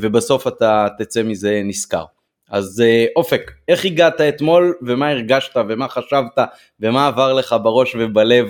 ובסוף 0.00 0.46
אתה 0.46 0.86
תצא 0.98 1.22
מזה 1.22 1.60
נשכר. 1.64 2.04
אז 2.50 2.82
אופק, 3.16 3.52
איך 3.68 3.84
הגעת 3.84 4.20
אתמול 4.20 4.74
ומה 4.82 5.08
הרגשת 5.08 5.56
ומה 5.68 5.88
חשבת 5.88 6.38
ומה 6.80 7.06
עבר 7.06 7.32
לך 7.32 7.56
בראש 7.62 7.96
ובלב 7.98 8.46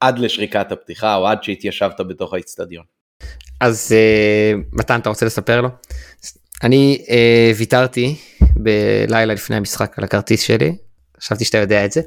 עד 0.00 0.18
לשריקת 0.18 0.72
הפתיחה 0.72 1.14
או 1.14 1.26
עד 1.26 1.42
שהתיישבת 1.42 2.00
בתוך 2.00 2.34
האיצטדיון? 2.34 2.84
אז 3.60 3.94
מתן 4.72 5.00
אתה 5.00 5.08
רוצה 5.08 5.26
לספר 5.26 5.60
לו? 5.60 5.68
אני 6.62 7.04
אה, 7.10 7.52
ויתרתי 7.56 8.16
בלילה 8.56 9.34
לפני 9.34 9.56
המשחק 9.56 9.94
על 9.98 10.04
הכרטיס 10.04 10.40
שלי, 10.42 10.76
חשבתי 11.20 11.44
שאתה 11.44 11.58
יודע 11.58 11.84
את 11.84 11.92
זה. 11.92 12.00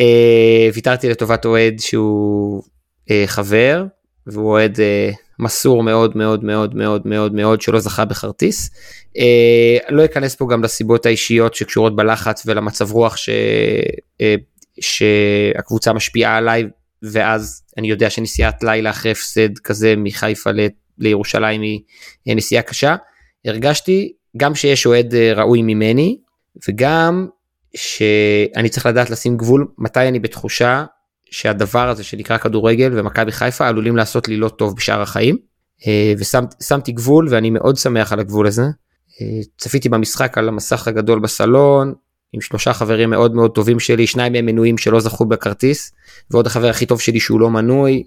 אה, 0.00 0.68
ויתרתי 0.74 1.08
לטובת 1.08 1.44
אוהד 1.44 1.78
שהוא 1.78 2.62
אה, 3.10 3.24
חבר 3.26 3.84
והוא 4.26 4.50
אוהד 4.50 4.80
אה, 4.80 5.10
מסור 5.38 5.82
מאוד 5.82 6.16
מאוד 6.16 6.44
מאוד 6.44 6.74
מאוד 6.74 7.06
מאוד 7.06 7.34
מאוד 7.34 7.60
שלא 7.62 7.80
זכה 7.80 8.04
בכרטיס. 8.04 8.70
אה, 9.18 9.76
לא 9.88 10.04
אכנס 10.04 10.34
פה 10.34 10.46
גם 10.50 10.64
לסיבות 10.64 11.06
האישיות 11.06 11.54
שקשורות 11.54 11.96
בלחץ 11.96 12.42
ולמצב 12.46 12.92
רוח 12.92 13.16
ש, 13.16 13.28
אה, 14.20 14.34
שהקבוצה 14.80 15.92
משפיעה 15.92 16.36
עליי 16.36 16.64
ואז 17.02 17.62
אני 17.78 17.90
יודע 17.90 18.10
שנסיעת 18.10 18.62
לילה 18.62 18.90
אחרי 18.90 19.10
הפסד 19.10 19.58
כזה 19.58 19.94
מחיפה 19.96 20.50
לירושלים 20.98 21.62
היא 22.24 22.36
נסיעה 22.36 22.62
קשה. 22.62 22.96
הרגשתי 23.44 24.12
גם 24.36 24.54
שיש 24.54 24.86
אוהד 24.86 25.14
אה, 25.14 25.32
ראוי 25.32 25.62
ממני 25.62 26.18
וגם 26.68 27.28
שאני 27.76 28.68
צריך 28.68 28.86
לדעת 28.86 29.10
לשים 29.10 29.36
גבול 29.36 29.68
מתי 29.78 30.08
אני 30.08 30.20
בתחושה 30.20 30.84
שהדבר 31.30 31.88
הזה 31.88 32.04
שנקרא 32.04 32.36
כדורגל 32.36 32.90
ומכבי 32.98 33.32
חיפה 33.32 33.68
עלולים 33.68 33.96
לעשות 33.96 34.28
לי 34.28 34.36
לא 34.36 34.48
טוב 34.48 34.76
בשאר 34.76 35.02
החיים. 35.02 35.36
אה, 35.86 36.12
ושמתי 36.18 36.92
גבול 36.92 37.28
ואני 37.30 37.50
מאוד 37.50 37.76
שמח 37.76 38.12
על 38.12 38.20
הגבול 38.20 38.46
הזה. 38.46 38.62
צפיתי 39.58 39.88
במשחק 39.88 40.38
על 40.38 40.48
המסך 40.48 40.88
הגדול 40.88 41.20
בסלון, 41.20 41.94
עם 42.32 42.40
שלושה 42.40 42.72
חברים 42.72 43.10
מאוד 43.10 43.34
מאוד 43.34 43.50
טובים 43.50 43.80
שלי, 43.80 44.06
שניים 44.06 44.32
מהם 44.32 44.46
מנויים 44.46 44.78
שלא 44.78 45.00
זכו 45.00 45.24
בכרטיס, 45.24 45.92
ועוד 46.30 46.46
החבר 46.46 46.68
הכי 46.68 46.86
טוב 46.86 47.00
שלי 47.00 47.20
שהוא 47.20 47.40
לא 47.40 47.50
מנוי, 47.50 48.02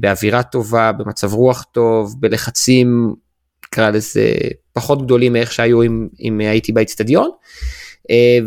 באווירה 0.00 0.42
טובה, 0.42 0.92
במצב 0.92 1.34
רוח 1.34 1.62
טוב, 1.72 2.14
בלחצים, 2.20 3.14
נקרא 3.74 3.90
לזה, 3.90 4.34
פחות 4.72 5.02
גדולים 5.02 5.32
מאיך 5.32 5.52
שהיו 5.52 5.82
אם, 5.82 6.08
אם 6.20 6.40
הייתי 6.40 6.72
באצטדיון. 6.72 7.30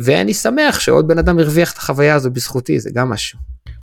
ואני 0.01 0.33
שמח 0.33 0.79
שעוד 0.79 1.07
בן 1.07 1.17
אדם 1.17 1.39
הרוויח 1.39 1.73
את 1.73 1.77
החוויה 1.77 2.15
הזו 2.15 2.31
בזכותי, 2.31 2.79
זה 2.79 2.89
גם 2.93 3.09
משהו. 3.09 3.39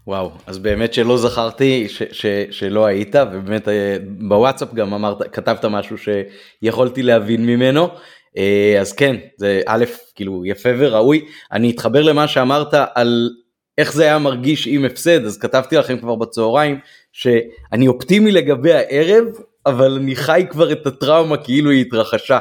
וואו, 0.06 0.30
אז 0.47 0.59
באמת 0.59 0.94
שלא 0.94 1.18
זכרתי 1.18 1.88
ש, 1.88 2.02
ש, 2.12 2.26
שלא 2.50 2.87
היית, 2.87 3.14
ובאמת 3.32 3.68
אה, 3.68 3.97
בוואטסאפ 4.28 4.75
גם 4.75 4.94
אמרת, 4.94 5.35
כתבת 5.35 5.64
משהו 5.64 5.97
שיכולתי 5.99 7.02
להבין 7.02 7.47
ממנו. 7.47 7.88
אה, 8.37 8.76
אז 8.80 8.92
כן, 8.92 9.16
זה 9.37 9.61
א', 9.66 9.85
כאילו 10.14 10.47
יפה 10.47 10.68
וראוי. 10.78 11.25
אני 11.52 11.70
אתחבר 11.70 12.02
למה 12.02 12.28
שאמרת 12.28 12.75
על 12.94 13.30
איך 13.78 13.92
זה 13.92 14.02
היה 14.02 14.18
מרגיש 14.18 14.66
עם 14.66 14.85
הפסד, 14.85 15.25
אז 15.25 15.38
כתבתי 15.38 15.76
לכם 15.76 15.99
כבר 15.99 16.14
בצהריים 16.14 16.78
שאני 17.12 17.88
אופטימי 17.88 18.32
לגבי 18.32 18.73
הערב, 18.73 19.25
אבל 19.66 19.92
אני 19.92 20.16
חי 20.16 20.46
כבר 20.50 20.72
את 20.72 20.86
הטראומה 20.86 21.36
כאילו 21.36 21.70
היא 21.70 21.80
התרחשה. 21.80 22.38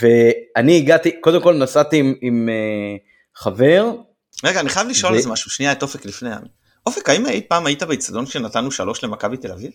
ואני 0.00 0.76
הגעתי, 0.76 1.20
קודם 1.20 1.42
כל 1.42 1.54
נסעתי 1.54 1.96
עם, 1.96 2.14
עם 2.20 2.48
uh, 2.48 3.40
חבר. 3.42 3.90
רגע, 4.44 4.60
אני 4.60 4.68
חייב 4.68 4.88
לשאול 4.88 5.12
ו... 5.12 5.16
איזה 5.16 5.28
משהו, 5.28 5.50
שנייה 5.50 5.72
את 5.72 5.82
אופק 5.82 6.06
לפני. 6.06 6.30
אופק, 6.86 7.08
האם 7.08 7.26
אי 7.26 7.40
פעם 7.48 7.66
היית 7.66 7.82
באצטדיון 7.82 8.26
שנתנו 8.26 8.70
שלוש 8.70 9.04
למכבי 9.04 9.36
תל 9.36 9.52
אביב? 9.52 9.70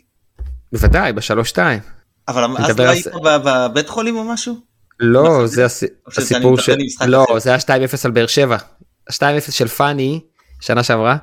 בוודאי, 0.72 1.14
בשלוש 1.14 1.50
שתיים. 1.50 1.80
אבל 2.28 2.44
אז 2.58 2.80
לא 2.80 2.90
היית 2.90 3.08
בבית 3.24 3.90
חולים 3.90 4.16
או 4.16 4.24
משהו? 4.24 4.56
לא, 5.00 5.48
זה 5.48 5.66
הסיפור 5.66 6.58
של... 6.58 6.78
לא, 7.06 7.26
זה 7.38 7.50
היה 7.50 7.60
2-0 7.60 7.70
על 8.04 8.12
באר 8.12 8.28
שבע. 8.28 8.58
2-0 9.12 9.16
של 9.50 9.68
פאני, 9.68 10.20
שנה 10.62 10.84
שעברה. 10.84 11.18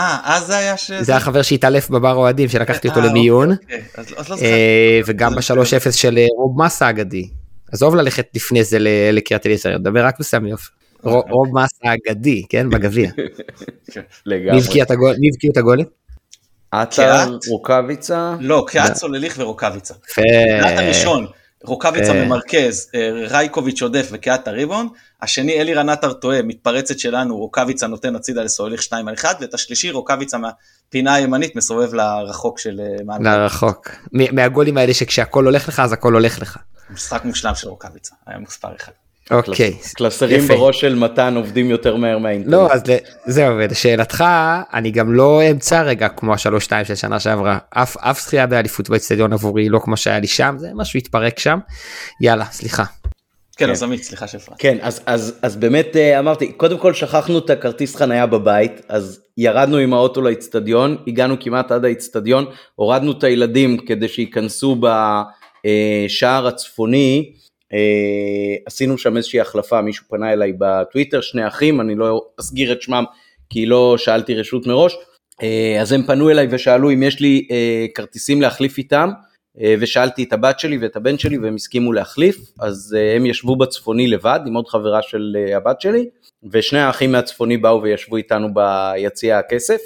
אה, 0.00 0.18
אז 0.24 0.46
זה 0.46 0.56
היה 0.56 0.76
ש... 0.76 0.90
זה 0.90 1.12
היה 1.12 1.20
חבר 1.20 1.42
שהתעלף 1.42 1.90
בבר 1.90 2.14
אוהדים, 2.14 2.48
שלקחתי 2.48 2.88
אותו 2.88 3.00
למיון. 3.00 3.50
אוקיי, 3.52 3.82
אוקיי. 3.98 4.50
לא 5.00 5.06
וגם 5.06 5.34
ב-3-0 5.34 5.92
של 5.92 6.18
אה, 6.18 6.26
רוב 6.36 6.62
מסה 6.62 6.86
האגדי. 6.86 7.28
עזוב 7.72 7.94
ללכת 7.94 8.26
לפני 8.34 8.64
זה 8.64 8.78
לקריית 9.12 9.46
אליעזר, 9.46 9.78
נדבר 9.78 10.04
רק 10.04 10.20
בסמי 10.20 10.50
עופר. 10.50 10.68
רוב 11.02 11.48
מסה 11.52 11.76
האגדי, 11.84 12.42
כן, 12.48 12.70
בגביע. 12.70 13.10
לגמרי. 14.26 14.52
מי 14.52 14.58
הבקיע 14.58 14.84
את 15.52 15.56
הגולים? 15.56 15.86
עטר, 16.70 17.36
רוקאביצה? 17.48 18.34
לא, 18.40 18.64
קהת 18.68 18.94
סולליך 18.96 19.36
ורוקאביצה. 19.38 19.94
יפה. 20.10 20.22
הראשון, 20.62 21.26
רוקאביצה 21.64 22.12
ממרכז, 22.12 22.90
רייקוביץ' 23.28 23.82
עודף 23.82 24.08
וקהת 24.12 24.48
הריבון. 24.48 24.88
השני 25.22 25.60
אלירן 25.60 25.88
עטר 25.88 26.12
טועה, 26.12 26.42
מתפרצת 26.42 26.98
שלנו, 26.98 27.36
רוקאביצה 27.36 27.86
נותן 27.86 28.16
הצידה 28.16 28.42
לסולליך 28.42 28.82
2 28.82 29.08
על 29.08 29.14
1, 29.14 29.36
ואת 29.40 29.54
השלישי 29.54 29.90
רוקאביצה 29.90 30.38
מהפינה 30.38 31.14
הימנית 31.14 31.56
מסובב 31.56 31.94
לרחוק 31.94 32.58
של 32.58 32.80
מעל. 33.04 33.22
לרחוק. 33.22 33.88
מהגולים 34.12 34.78
האלה 34.78 34.94
שכשהכל 34.94 35.44
הולך 35.44 35.68
לך 35.68 35.80
אז 35.80 35.92
הכל 35.92 36.12
הולך 36.12 36.38
לך. 36.38 36.58
משחק 36.90 37.24
מושלם 37.24 37.54
של 37.54 37.68
רוקאביצה, 37.68 38.14
היה 38.26 38.38
מספר 38.38 38.68
אחד. 38.76 38.92
אוקיי. 39.30 39.76
קלסרים 39.94 40.40
בראש 40.40 40.80
של 40.80 40.94
מתן 40.94 41.36
עובדים 41.36 41.70
יותר 41.70 41.96
מהר 41.96 42.18
מהאינטרנט. 42.18 42.52
לא, 42.54 42.72
אז 42.72 42.82
זהו, 43.26 43.56
ולשאלתך, 43.56 44.24
אני 44.74 44.90
גם 44.90 45.12
לא 45.12 45.42
אמצא 45.50 45.82
רגע 45.82 46.08
כמו 46.08 46.34
השלוש 46.34 46.64
שתיים 46.64 46.84
של 46.84 46.94
שנה 46.94 47.20
שעברה. 47.20 47.58
אף, 47.70 47.96
אף 47.96 48.20
זכייה 48.20 48.46
באליפות 48.46 48.90
באצטדיון 48.90 49.32
עבורי, 49.32 49.68
לא 49.68 49.78
כמו 49.78 49.96
שהיה 49.96 50.18
לי 50.18 50.26
שם, 50.26 50.54
זה 50.58 50.68
משהו 50.74 50.98
התפרק 50.98 51.38
שם. 51.38 51.58
יאללה, 52.20 52.44
סליחה. 52.44 52.84
כן, 53.56 53.66
כן. 53.66 53.72
אז 53.72 53.82
עמית, 53.82 54.02
סליחה 54.02 54.26
שהפרעתי. 54.26 54.62
כן, 54.62 54.78
אז, 54.80 55.00
אז, 55.06 55.38
אז 55.42 55.56
באמת 55.56 55.96
אה, 55.96 56.18
אמרתי, 56.18 56.52
קודם 56.52 56.78
כל 56.78 56.94
שכחנו 56.94 57.38
את 57.38 57.50
הכרטיס 57.50 57.96
חנייה 57.96 58.26
בבית, 58.26 58.80
אז 58.88 59.20
ירדנו 59.36 59.76
עם 59.76 59.94
האוטו 59.94 60.20
לאצטדיון, 60.20 60.96
הגענו 61.06 61.36
כמעט 61.40 61.72
עד 61.72 61.84
האצטדיון, 61.84 62.44
הורדנו 62.74 63.12
את 63.12 63.24
הילדים 63.24 63.78
כדי 63.78 64.08
שייכנסו 64.08 64.76
בשער 65.66 66.46
הצפוני. 66.46 67.32
אה, 67.72 68.56
עשינו 68.66 68.98
שם 68.98 69.16
איזושהי 69.16 69.40
החלפה, 69.40 69.82
מישהו 69.82 70.04
פנה 70.08 70.32
אליי 70.32 70.52
בטוויטר, 70.58 71.20
שני 71.20 71.46
אחים, 71.46 71.80
אני 71.80 71.94
לא 71.94 72.26
אסגיר 72.40 72.72
את 72.72 72.82
שמם 72.82 73.04
כי 73.50 73.66
לא 73.66 73.94
שאלתי 73.98 74.34
רשות 74.34 74.66
מראש, 74.66 74.96
אה, 75.42 75.78
אז 75.80 75.92
הם 75.92 76.02
פנו 76.02 76.30
אליי 76.30 76.46
ושאלו 76.50 76.92
אם 76.92 77.02
יש 77.02 77.20
לי 77.20 77.48
אה, 77.50 77.86
כרטיסים 77.94 78.42
להחליף 78.42 78.78
איתם, 78.78 79.10
ושאלתי 79.80 80.22
את 80.22 80.32
הבת 80.32 80.60
שלי 80.60 80.78
ואת 80.78 80.96
הבן 80.96 81.18
שלי 81.18 81.38
והם 81.38 81.54
הסכימו 81.54 81.92
להחליף, 81.92 82.36
אז 82.60 82.96
הם 83.16 83.26
ישבו 83.26 83.56
בצפוני 83.56 84.06
לבד 84.06 84.40
עם 84.46 84.54
עוד 84.54 84.68
חברה 84.68 85.02
של 85.02 85.36
הבת 85.56 85.80
שלי, 85.80 86.06
ושני 86.52 86.78
האחים 86.78 87.12
מהצפוני 87.12 87.56
באו 87.56 87.82
וישבו 87.82 88.16
איתנו 88.16 88.48
ביציע 88.54 89.38
הכסף. 89.38 89.80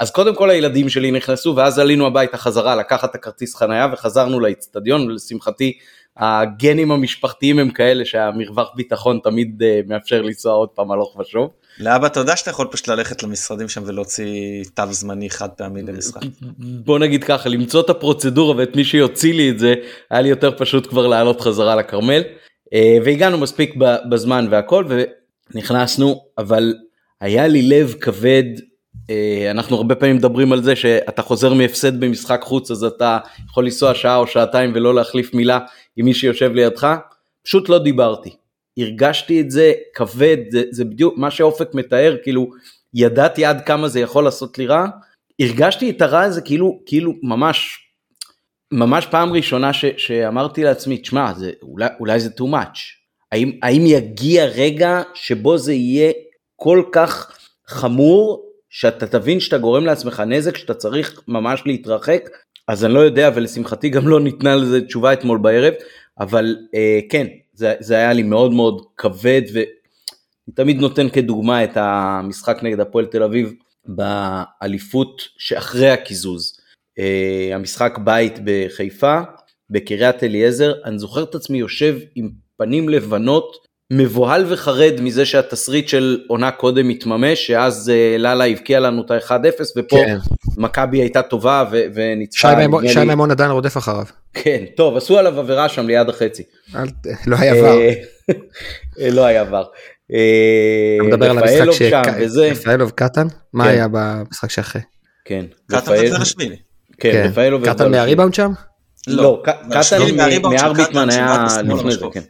אז 0.00 0.10
קודם 0.10 0.34
כל 0.34 0.50
הילדים 0.50 0.88
שלי 0.88 1.10
נכנסו 1.10 1.56
ואז 1.56 1.78
עלינו 1.78 2.06
הביתה 2.06 2.36
חזרה 2.36 2.76
לקחת 2.76 3.10
את 3.10 3.14
הכרטיס 3.14 3.54
חנייה 3.54 3.88
וחזרנו 3.92 4.40
לאצטדיון 4.40 5.10
ולשמחתי 5.10 5.72
הגנים 6.16 6.90
המשפחתיים 6.90 7.58
הם 7.58 7.70
כאלה 7.70 8.04
שהמרווח 8.04 8.72
ביטחון 8.76 9.20
תמיד 9.24 9.62
uh, 9.62 9.88
מאפשר 9.88 10.22
לנסוע 10.22 10.52
עוד 10.52 10.68
פעם 10.68 10.90
הלוך 10.90 11.16
ושוב. 11.16 11.50
לאבא 11.80 12.06
אתה 12.06 12.20
יודע 12.20 12.36
שאתה 12.36 12.50
יכול 12.50 12.66
פשוט 12.70 12.88
ללכת 12.88 13.22
למשרדים 13.22 13.68
שם 13.68 13.82
ולהוציא 13.86 14.64
תו 14.74 14.82
זמני 14.90 15.30
חד 15.30 15.48
פעמי 15.48 15.82
למשחק. 15.82 16.20
בוא 16.58 16.98
נגיד 16.98 17.24
ככה 17.24 17.48
למצוא 17.48 17.80
את 17.80 17.90
הפרוצדורה 17.90 18.56
ואת 18.56 18.76
מי 18.76 18.84
שיוציא 18.84 19.34
לי 19.34 19.50
את 19.50 19.58
זה 19.58 19.74
היה 20.10 20.20
לי 20.20 20.28
יותר 20.28 20.50
פשוט 20.58 20.86
כבר 20.86 21.06
לעלות 21.06 21.40
חזרה 21.40 21.76
לכרמל 21.76 22.22
uh, 22.22 22.76
והגענו 23.04 23.38
מספיק 23.38 23.74
בזמן 24.10 24.46
והכל 24.50 24.84
ונכנסנו 25.54 26.24
אבל 26.38 26.74
היה 27.20 27.46
לי 27.48 27.62
לב 27.62 27.94
כבד 28.00 28.44
אה, 28.56 28.71
אנחנו 29.50 29.76
הרבה 29.76 29.94
פעמים 29.94 30.16
מדברים 30.16 30.52
על 30.52 30.62
זה 30.62 30.76
שאתה 30.76 31.22
חוזר 31.22 31.54
מהפסד 31.54 32.00
במשחק 32.00 32.40
חוץ 32.42 32.70
אז 32.70 32.84
אתה 32.84 33.18
יכול 33.48 33.64
לנסוע 33.64 33.94
שעה 33.94 34.16
או 34.16 34.26
שעתיים 34.26 34.72
ולא 34.74 34.94
להחליף 34.94 35.34
מילה 35.34 35.58
עם 35.96 36.04
מי 36.04 36.14
שיושב 36.14 36.52
לידך, 36.52 36.86
פשוט 37.44 37.68
לא 37.68 37.78
דיברתי. 37.78 38.30
הרגשתי 38.78 39.40
את 39.40 39.50
זה 39.50 39.72
כבד, 39.94 40.36
זה, 40.50 40.62
זה 40.70 40.84
בדיוק 40.84 41.18
מה 41.18 41.30
שאופק 41.30 41.74
מתאר, 41.74 42.16
כאילו 42.22 42.50
ידעתי 42.94 43.44
עד 43.44 43.60
כמה 43.66 43.88
זה 43.88 44.00
יכול 44.00 44.24
לעשות 44.24 44.58
לי 44.58 44.66
רע, 44.66 44.86
הרגשתי 45.40 45.90
את 45.90 46.02
הרע 46.02 46.20
הזה 46.20 46.40
כאילו, 46.40 46.80
כאילו 46.86 47.14
ממש, 47.22 47.78
ממש 48.72 49.06
פעם 49.06 49.32
ראשונה 49.32 49.72
ש, 49.72 49.84
שאמרתי 49.96 50.64
לעצמי, 50.64 50.98
תשמע, 50.98 51.32
אולי, 51.62 51.86
אולי 52.00 52.20
זה 52.20 52.30
too 52.38 52.44
much, 52.52 52.78
האם, 53.32 53.58
האם 53.62 53.82
יגיע 53.86 54.44
רגע 54.44 55.02
שבו 55.14 55.58
זה 55.58 55.72
יהיה 55.72 56.12
כל 56.56 56.82
כך 56.92 57.38
חמור 57.66 58.51
שאתה 58.74 59.06
תבין 59.06 59.40
שאתה 59.40 59.58
גורם 59.58 59.86
לעצמך 59.86 60.22
נזק 60.26 60.56
שאתה 60.56 60.74
צריך 60.74 61.22
ממש 61.28 61.62
להתרחק 61.66 62.28
אז 62.68 62.84
אני 62.84 62.94
לא 62.94 62.98
יודע 62.98 63.30
ולשמחתי 63.34 63.88
גם 63.88 64.08
לא 64.08 64.20
ניתנה 64.20 64.56
לזה 64.56 64.80
תשובה 64.80 65.12
אתמול 65.12 65.38
בערב 65.38 65.74
אבל 66.20 66.56
אה, 66.74 67.00
כן 67.08 67.26
זה, 67.52 67.74
זה 67.80 67.94
היה 67.94 68.12
לי 68.12 68.22
מאוד 68.22 68.52
מאוד 68.52 68.82
כבד 68.96 69.42
ואני 69.54 70.54
תמיד 70.54 70.80
נותן 70.80 71.08
כדוגמה 71.08 71.64
את 71.64 71.70
המשחק 71.74 72.58
נגד 72.62 72.80
הפועל 72.80 73.06
תל 73.06 73.22
אביב 73.22 73.52
באליפות 73.86 75.22
שאחרי 75.38 75.90
הקיזוז. 75.90 76.60
אה, 76.98 77.50
המשחק 77.54 77.98
בית 78.04 78.38
בחיפה 78.44 79.20
בקריית 79.70 80.24
אליעזר. 80.24 80.72
אני 80.84 80.98
זוכר 80.98 81.22
את 81.22 81.34
עצמי 81.34 81.58
יושב 81.58 81.98
עם 82.14 82.30
פנים 82.56 82.88
לבנות 82.88 83.56
מבוהל 83.94 84.44
וחרד 84.48 84.92
מזה 85.00 85.26
שהתסריט 85.26 85.88
של 85.88 86.20
עונה 86.28 86.50
קודם 86.50 86.88
מתממש, 86.88 87.46
שאז 87.46 87.90
אה, 87.94 88.18
לאלה 88.18 88.46
הבקיע 88.46 88.80
לנו 88.80 89.02
את 89.06 89.10
ה-1-0 89.10 89.62
ופה 89.76 89.96
כן. 89.96 90.16
מכבי 90.56 90.98
הייתה 90.98 91.22
טובה 91.22 91.64
ו- 91.72 91.84
וניצחה. 91.94 92.54
שי 92.86 93.04
מימון 93.04 93.30
עדיין 93.30 93.50
רודף 93.50 93.76
אחריו. 93.76 94.04
כן, 94.34 94.64
טוב, 94.76 94.96
עשו 94.96 95.18
עליו 95.18 95.40
עבירה 95.40 95.68
שם 95.68 95.86
ליד 95.86 96.08
החצי. 96.08 96.42
לא 97.26 97.36
היה 97.38 97.64
ור. 97.64 97.80
אה, 99.00 99.10
לא 99.10 99.24
היה 99.24 99.44
ור. 99.50 99.64
אתה 100.96 101.06
מדבר 101.06 101.30
על 101.30 101.38
המשחק 101.38 101.72
ש... 101.72 101.82
רפאלוב 102.50 102.90
קטן? 102.90 103.26
מה 103.52 103.64
כן. 103.64 103.70
היה 103.70 103.86
במשחק 103.90 104.50
שאחרי? 104.50 104.82
כן. 105.24 105.44
קטן 105.66 105.92
וקלרשווילי. 105.92 106.56
כן, 106.98 107.12
כן. 107.12 107.26
רפאלוב. 107.30 107.68
קטן 107.68 107.90
מהריבאונד 107.90 108.34
שם? 108.34 108.52
לא, 109.06 109.42
קטן 109.44 110.16
מארביטמן 110.42 111.10
היה 111.10 111.46
לפני 111.62 111.92
זה, 111.92 112.06
כן. 112.12 112.20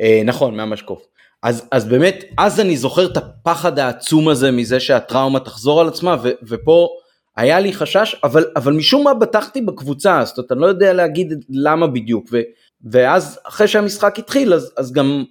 אה, 0.00 0.22
נכון, 0.24 0.56
מהמשקוף. 0.56 1.06
אז, 1.42 1.68
אז 1.70 1.84
באמת, 1.84 2.24
אז 2.38 2.60
אני 2.60 2.76
זוכר 2.76 3.06
את 3.06 3.16
הפחד 3.16 3.78
העצום 3.78 4.28
הזה 4.28 4.50
מזה 4.50 4.80
שהטראומה 4.80 5.40
תחזור 5.40 5.80
על 5.80 5.88
עצמה, 5.88 6.16
ו, 6.22 6.30
ופה 6.42 6.88
היה 7.36 7.60
לי 7.60 7.72
חשש, 7.72 8.16
אבל, 8.24 8.44
אבל 8.56 8.72
משום 8.72 9.04
מה 9.04 9.14
בטחתי 9.14 9.60
בקבוצה, 9.60 10.24
זאת 10.24 10.38
אומרת, 10.38 10.52
אני 10.52 10.60
לא 10.60 10.66
יודע 10.66 10.92
להגיד 10.92 11.44
למה 11.48 11.86
בדיוק, 11.86 12.28
ו, 12.32 12.40
ואז 12.84 13.40
אחרי 13.48 13.68
שהמשחק 13.68 14.18
התחיל, 14.18 14.54
אז, 14.54 14.72
אז 14.76 14.92
גם 14.92 15.24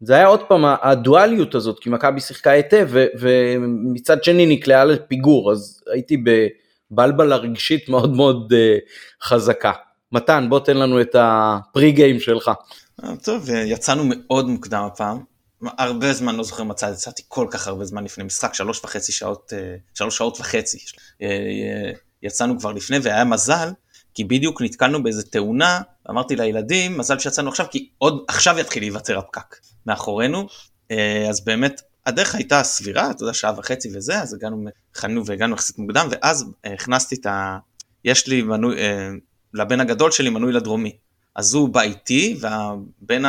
זה 0.00 0.14
היה 0.14 0.26
עוד 0.26 0.42
פעם 0.42 0.64
הדואליות 0.82 1.54
הזאת, 1.54 1.78
כי 1.78 1.90
מכבי 1.90 2.20
שיחקה 2.20 2.50
היטב, 2.50 2.88
ומצד 3.18 4.24
שני 4.24 4.46
נקלעה 4.46 4.84
לפיגור, 4.84 5.52
אז 5.52 5.82
הייתי 5.92 6.24
בבלבלה 6.90 7.36
רגשית 7.36 7.88
מאוד 7.88 8.16
מאוד 8.16 8.52
uh, 8.52 9.26
חזקה. 9.26 9.72
מתן, 10.12 10.46
בוא 10.48 10.60
תן 10.60 10.76
לנו 10.76 11.00
את 11.00 11.16
הפרי 11.18 11.92
גיים 11.92 12.20
שלך. 12.20 12.50
אה, 13.04 13.16
טוב, 13.16 13.48
יצאנו 13.50 14.04
מאוד 14.06 14.48
מוקדם 14.48 14.82
הפעם. 14.82 15.18
הרבה 15.62 16.12
זמן 16.12 16.36
לא 16.36 16.44
זוכר 16.44 16.64
מצא, 16.64 16.90
יצאתי 16.92 17.22
כל 17.28 17.46
כך 17.50 17.68
הרבה 17.68 17.84
זמן 17.84 18.04
לפני 18.04 18.24
משחק, 18.24 18.54
שלוש 18.54 18.84
וחצי 18.84 19.12
שעות, 19.12 19.52
אה, 19.56 19.76
שלוש 19.94 20.16
שעות 20.16 20.40
וחצי. 20.40 20.78
אה, 21.22 21.92
יצאנו 22.22 22.58
כבר 22.58 22.72
לפני 22.72 22.98
והיה 23.02 23.24
מזל, 23.24 23.68
כי 24.14 24.24
בדיוק 24.24 24.62
נתקלנו 24.62 25.02
באיזה 25.02 25.22
תאונה, 25.22 25.80
אמרתי 26.10 26.36
לילדים, 26.36 26.98
מזל 26.98 27.18
שיצאנו 27.18 27.48
עכשיו, 27.48 27.66
כי 27.70 27.88
עוד 27.98 28.24
עכשיו 28.28 28.58
יתחיל 28.58 28.82
להיווצר 28.82 29.18
הפקק 29.18 29.56
מאחורינו. 29.86 30.46
אז 31.30 31.44
באמת 31.44 31.80
הדרך 32.06 32.34
הייתה 32.34 32.62
סבירה, 32.62 33.10
אתה 33.10 33.22
יודע, 33.22 33.34
שעה 33.34 33.52
וחצי 33.58 33.88
וזה, 33.94 34.22
אז 34.22 34.34
הגענו, 34.34 34.64
חנינו 34.94 35.26
והגענו 35.26 35.54
יחסית 35.54 35.78
מוקדם, 35.78 36.08
ואז 36.10 36.44
הכנסתי 36.64 37.14
את 37.14 37.26
ה... 37.26 37.58
יש 38.04 38.26
לי 38.26 38.42
מנוי, 38.42 38.76
לבן 39.54 39.80
הגדול 39.80 40.10
שלי 40.10 40.30
מנוי 40.30 40.52
לדרומי. 40.52 40.96
אז 41.38 41.54
הוא 41.54 41.68
בא 41.68 41.82
איתי, 41.82 42.36
והבן 42.40 43.22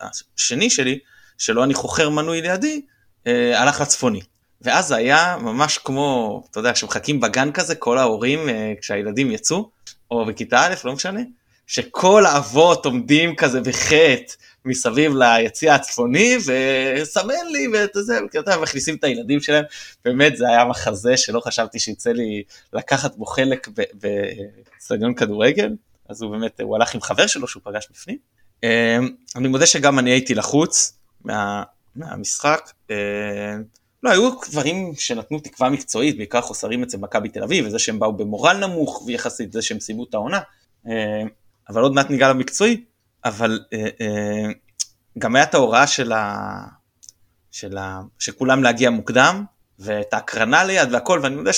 השני 0.00 0.70
שלי, 0.70 0.98
שלו 1.38 1.64
אני 1.64 1.74
חוכר 1.74 2.08
מנוי 2.10 2.40
לידי, 2.40 2.80
אה, 3.26 3.62
הלך 3.62 3.80
לצפוני. 3.80 4.20
ואז 4.62 4.86
זה 4.86 4.96
היה 4.96 5.36
ממש 5.40 5.78
כמו, 5.78 6.42
אתה 6.50 6.60
יודע, 6.60 6.72
כשמחכים 6.72 7.20
בגן 7.20 7.52
כזה, 7.52 7.74
כל 7.74 7.98
ההורים, 7.98 8.48
אה, 8.48 8.72
כשהילדים 8.80 9.30
יצאו, 9.30 9.70
או 10.10 10.26
בכיתה 10.26 10.66
א', 10.66 10.74
לא 10.84 10.92
משנה, 10.92 11.20
שכל 11.66 12.26
האבות 12.26 12.86
עומדים 12.86 13.36
כזה 13.36 13.60
בחטא 13.60 14.34
מסביב 14.64 15.12
ליציע 15.16 15.74
הצפוני, 15.74 16.36
וסמן 16.36 17.34
לי, 17.52 17.68
ואתה 17.68 17.98
יודע, 17.98 18.18
ואתה 18.34 18.58
מכניסים 18.58 18.96
את 18.96 19.04
הילדים 19.04 19.40
שלהם, 19.40 19.64
באמת 20.04 20.36
זה 20.36 20.48
היה 20.48 20.64
מחזה 20.64 21.16
שלא 21.16 21.40
חשבתי 21.40 21.78
שיצא 21.78 22.10
לי 22.10 22.42
לקחת 22.72 23.16
בו 23.16 23.26
חלק 23.26 23.68
באצטדיון 23.94 25.14
כדורגל. 25.14 25.70
אז 26.10 26.22
הוא 26.22 26.30
באמת, 26.30 26.60
הוא 26.60 26.76
הלך 26.76 26.94
עם 26.94 27.00
חבר 27.00 27.26
שלו 27.26 27.48
שהוא 27.48 27.62
פגש 27.64 27.88
בפנים. 27.90 28.18
אמ, 28.62 28.68
אני 29.36 29.48
מודה 29.48 29.66
שגם 29.66 29.98
אני 29.98 30.10
הייתי 30.10 30.34
לחוץ 30.34 30.98
מה, 31.24 31.62
מהמשחק. 31.96 32.70
אמ, 32.90 32.94
לא, 34.02 34.10
היו 34.10 34.30
דברים 34.50 34.92
שנתנו 34.96 35.40
תקווה 35.40 35.70
מקצועית, 35.70 36.16
בעיקר 36.16 36.40
חוסרים 36.40 36.82
אצל 36.82 36.98
מכבי 36.98 37.28
תל 37.28 37.42
אביב, 37.42 37.66
וזה 37.66 37.78
שהם 37.78 37.98
באו 37.98 38.12
במורל 38.12 38.56
נמוך, 38.56 39.02
ויחסית 39.06 39.52
זה 39.52 39.62
שהם 39.62 39.80
סיימו 39.80 40.04
את 40.04 40.14
העונה. 40.14 40.40
אמ, 40.86 40.92
אבל 41.68 41.82
עוד 41.82 41.94
מעט 41.94 42.10
ניגע 42.10 42.28
למקצועי, 42.28 42.84
אבל 43.24 43.60
גם 45.18 45.36
היה 45.36 45.44
את 45.44 45.54
ההוראה 45.54 45.86
של 45.86 46.12
ה... 46.12 46.36
של 47.50 47.78
ה... 47.78 48.00
שכולם 48.18 48.62
להגיע 48.62 48.90
מוקדם, 48.90 49.44
ואת 49.78 50.14
ההקרנה 50.14 50.64
ליד 50.64 50.92
והכל, 50.92 51.20
ואני 51.22 51.34
יודע 51.34 51.52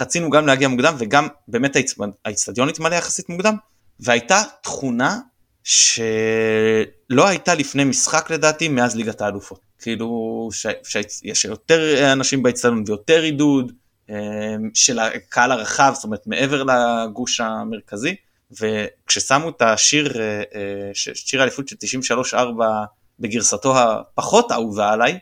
שרצינו 0.00 0.30
גם 0.30 0.46
להגיע 0.46 0.68
מוקדם, 0.68 0.94
וגם 0.98 1.28
באמת 1.48 1.76
האיצטדיון 2.24 2.68
התמלא 2.68 2.94
יחסית 2.94 3.28
מוקדם, 3.28 3.54
והייתה 4.00 4.42
תכונה 4.62 5.18
שלא 5.64 7.28
הייתה 7.28 7.54
לפני 7.54 7.84
משחק 7.84 8.30
לדעתי 8.30 8.68
מאז 8.68 8.96
ליגת 8.96 9.20
האלופות. 9.20 9.60
כאילו 9.78 10.48
שיש 10.82 11.44
יותר 11.44 12.12
אנשים 12.12 12.42
באצטדיון 12.42 12.84
ויותר 12.86 13.22
עידוד 13.22 13.72
אמ, 14.08 14.14
של 14.74 14.98
הקהל 14.98 15.52
הרחב, 15.52 15.92
זאת 15.94 16.04
אומרת 16.04 16.26
מעבר 16.26 16.62
לגוש 16.62 17.40
המרכזי, 17.40 18.14
וכששמו 18.60 19.48
את 19.48 19.62
השיר, 19.62 20.20
אה, 20.20 20.42
אה, 20.54 20.90
שיר 20.94 21.40
האליפות 21.40 21.68
של 21.68 21.76
93-4 22.34 22.36
בגרסתו 23.20 23.78
הפחות 23.78 24.52
אהובה 24.52 24.92
עליי, 24.92 25.12
אה, 25.12 25.18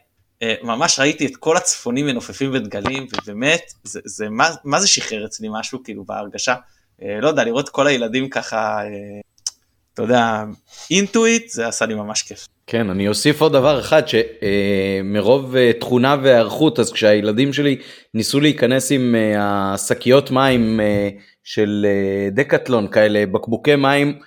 ממש 0.63 1.01
ראיתי 1.01 1.27
את 1.27 1.37
כל 1.37 1.57
הצפונים 1.57 2.07
מנופפים 2.07 2.51
ודגלים, 2.55 3.07
ובאמת, 3.13 3.61
זה, 3.85 4.01
זה, 4.05 4.29
מה, 4.29 4.49
מה 4.65 4.81
זה 4.81 4.89
שחרר 4.89 5.27
אצלי 5.27 5.49
משהו 5.51 5.83
כאילו 5.85 6.05
בהרגשה 6.05 6.55
אה, 7.03 7.21
לא 7.21 7.29
יודע, 7.29 7.45
לראות 7.45 7.69
כל 7.69 7.87
הילדים 7.87 8.29
ככה, 8.29 8.83
אה, 8.85 9.21
אתה 9.95 10.03
יודע, 10.03 10.45
אינטואיט, 10.91 11.49
זה 11.49 11.69
עשה 11.69 11.87
לי 11.87 11.95
ממש 11.95 12.23
כיף. 12.23 12.47
כן, 12.67 12.91
אני 12.91 13.09
אוסיף 13.09 13.41
עוד 13.41 13.53
דבר 13.53 13.81
אחד, 13.81 14.03
שמרוב 14.09 15.57
אה, 15.57 15.73
תכונה 15.81 16.17
והיערכות, 16.23 16.79
אז 16.79 16.93
כשהילדים 16.93 17.53
שלי 17.53 17.77
ניסו 18.15 18.41
להיכנס 18.41 18.93
עם 18.93 19.15
השקיות 19.39 20.31
מים 20.31 20.81
של 21.45 21.87
דקטלון, 22.33 22.89
כאלה 22.89 23.27
בקבוקי 23.27 23.77
מים 23.77 24.19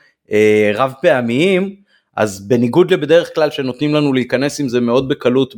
רב 0.75 0.93
פעמיים, 1.01 1.75
אז 2.17 2.47
בניגוד 2.47 2.91
לבדרך 2.91 3.35
כלל 3.35 3.51
שנותנים 3.51 3.95
לנו 3.95 4.13
להיכנס 4.13 4.59
עם 4.59 4.69
זה 4.69 4.79
מאוד 4.79 5.09
בקלות 5.09 5.55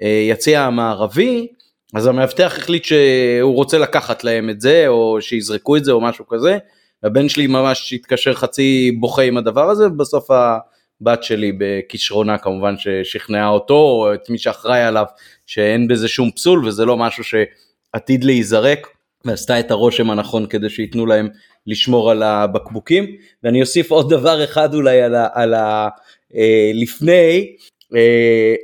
ביציע 0.00 0.62
המערבי, 0.62 1.46
אז 1.94 2.06
המאבטח 2.06 2.58
החליט 2.58 2.84
שהוא 2.84 3.54
רוצה 3.54 3.78
לקחת 3.78 4.24
להם 4.24 4.50
את 4.50 4.60
זה, 4.60 4.88
או 4.88 5.18
שיזרקו 5.20 5.76
את 5.76 5.84
זה 5.84 5.92
או 5.92 6.00
משהו 6.00 6.26
כזה. 6.26 6.58
הבן 7.02 7.28
שלי 7.28 7.46
ממש 7.46 7.92
התקשר 7.92 8.34
חצי 8.34 8.96
בוכה 9.00 9.22
עם 9.22 9.36
הדבר 9.36 9.70
הזה, 9.70 9.86
ובסוף 9.86 10.30
הבת 10.30 11.22
שלי 11.22 11.52
בכישרונה 11.58 12.38
כמובן 12.38 12.74
ששכנעה 12.78 13.48
אותו, 13.48 13.74
או 13.74 14.14
את 14.14 14.30
מי 14.30 14.38
שאחראי 14.38 14.82
עליו, 14.82 15.04
שאין 15.46 15.88
בזה 15.88 16.08
שום 16.08 16.30
פסול 16.30 16.66
וזה 16.66 16.84
לא 16.84 16.96
משהו 16.96 17.24
שעתיד 17.24 18.24
להיזרק, 18.24 18.86
ועשתה 19.24 19.60
את 19.60 19.70
הרושם 19.70 20.10
הנכון 20.10 20.46
כדי 20.46 20.70
שייתנו 20.70 21.06
להם 21.06 21.28
לשמור 21.66 22.10
על 22.10 22.22
הבקבוקים. 22.22 23.06
ואני 23.42 23.60
אוסיף 23.60 23.90
עוד 23.90 24.10
דבר 24.10 24.44
אחד 24.44 24.74
אולי 24.74 25.02
על 25.02 25.14
ה... 25.14 25.28
על 25.32 25.54
ה 25.54 25.88
אה, 26.36 26.70
לפני, 26.74 27.56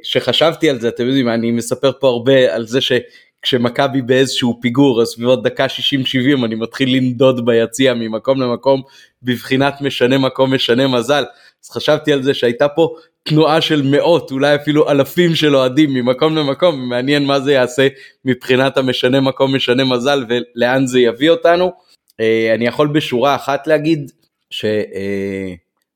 שחשבתי 0.03 0.71
על 0.71 0.81
זה, 0.81 0.89
אתם 0.89 1.07
יודעים, 1.07 1.29
אני 1.29 1.51
מספר 1.51 1.93
פה 2.01 2.09
הרבה 2.09 2.55
על 2.55 2.67
זה 2.67 2.79
שכשמכבי 2.81 4.03
באיזשהו 4.03 4.59
פיגור, 4.61 5.03
אז 5.03 5.09
סביבות 5.09 5.43
דקה 5.43 5.67
60-70 5.67 6.45
אני 6.45 6.55
מתחיל 6.55 6.97
לנדוד 6.97 7.47
ביציע 7.47 7.95
ממקום 7.95 8.41
למקום 8.41 8.83
בבחינת 9.23 9.81
משנה 9.81 10.19
מקום 10.19 10.55
משנה 10.55 10.89
מזל. 10.89 11.25
אז 11.65 11.71
חשבתי 11.71 12.13
על 12.13 12.23
זה 12.23 12.35
שהייתה 12.35 12.69
פה 12.69 12.95
תנועה 13.23 13.61
של 13.61 13.83
מאות, 13.83 14.31
אולי 14.31 14.55
אפילו 14.55 14.91
אלפים 14.91 15.35
של 15.35 15.57
אוהדים 15.57 15.95
ממקום 15.95 16.37
למקום, 16.37 16.89
מעניין 16.89 17.25
מה 17.25 17.41
זה 17.41 17.53
יעשה 17.53 17.89
מבחינת 18.25 18.77
המשנה 18.77 19.21
מקום 19.21 19.55
משנה 19.55 19.85
מזל 19.85 20.25
ולאן 20.29 20.87
זה 20.87 21.01
יביא 21.01 21.31
אותנו. 21.31 21.73
אה, 22.21 22.55
אני 22.55 22.67
יכול 22.67 22.89
בשורה 22.89 23.35
אחת 23.35 23.67
להגיד 23.67 24.11
ש... 24.51 24.65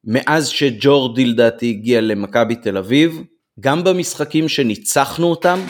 אה, 0.08 0.12
מאז 0.12 0.48
שג'ורדי 0.48 1.24
לדעתי 1.24 1.68
הגיע 1.70 2.00
למכבי 2.00 2.56
תל 2.56 2.76
אביב, 2.76 3.22
גם 3.60 3.84
במשחקים 3.84 4.48
שניצחנו 4.48 5.26
אותם, 5.26 5.60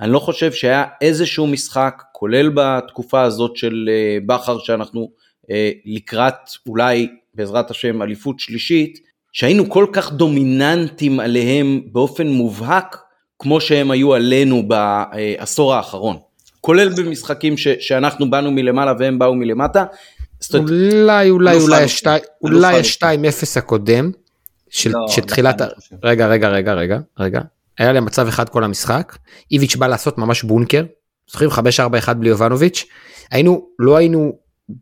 אני 0.00 0.12
לא 0.12 0.18
חושב 0.18 0.52
שהיה 0.52 0.84
איזשהו 1.00 1.46
משחק, 1.46 2.02
כולל 2.12 2.50
בתקופה 2.54 3.22
הזאת 3.22 3.56
של 3.56 3.88
אה, 3.92 4.18
בכר 4.26 4.58
שאנחנו 4.58 5.10
אה, 5.50 5.70
לקראת 5.84 6.34
אולי 6.66 7.08
בעזרת 7.34 7.70
השם 7.70 8.02
אליפות 8.02 8.40
שלישית, 8.40 8.98
שהיינו 9.32 9.70
כל 9.70 9.86
כך 9.92 10.12
דומיננטים 10.12 11.20
עליהם 11.20 11.80
באופן 11.92 12.26
מובהק, 12.26 12.96
כמו 13.38 13.60
שהם 13.60 13.90
היו 13.90 14.14
עלינו 14.14 14.68
בעשור 14.68 15.74
האחרון. 15.74 16.16
כולל 16.60 16.88
במשחקים 16.88 17.56
ש, 17.56 17.68
שאנחנו 17.68 18.30
באנו 18.30 18.50
מלמעלה 18.50 18.92
והם 18.98 19.18
באו 19.18 19.34
מלמטה, 19.34 19.84
אולי 20.54 21.30
אולי 21.30 21.56
אולי 21.56 21.86
אולי 22.42 22.76
ה-2-0 22.76 23.58
הקודם 23.58 24.10
של 24.70 24.90
לא, 24.90 25.22
תחילת 25.26 25.62
רגע 26.02 26.26
רגע 26.26 26.48
רגע 26.48 26.74
רגע 26.74 26.98
רגע 27.18 27.40
היה 27.78 27.92
להם 27.92 28.04
מצב 28.04 28.28
אחד 28.28 28.48
כל 28.48 28.64
המשחק 28.64 29.16
איביץ' 29.52 29.76
בא 29.76 29.86
לעשות 29.86 30.18
ממש 30.18 30.42
בונקר 30.42 30.84
זוכרים 31.30 31.50
5-4-1 31.50 32.12
בלי 32.12 32.28
יובנוביץ' 32.28 32.84
היינו 33.30 33.66
לא 33.78 33.96
היינו 33.96 34.32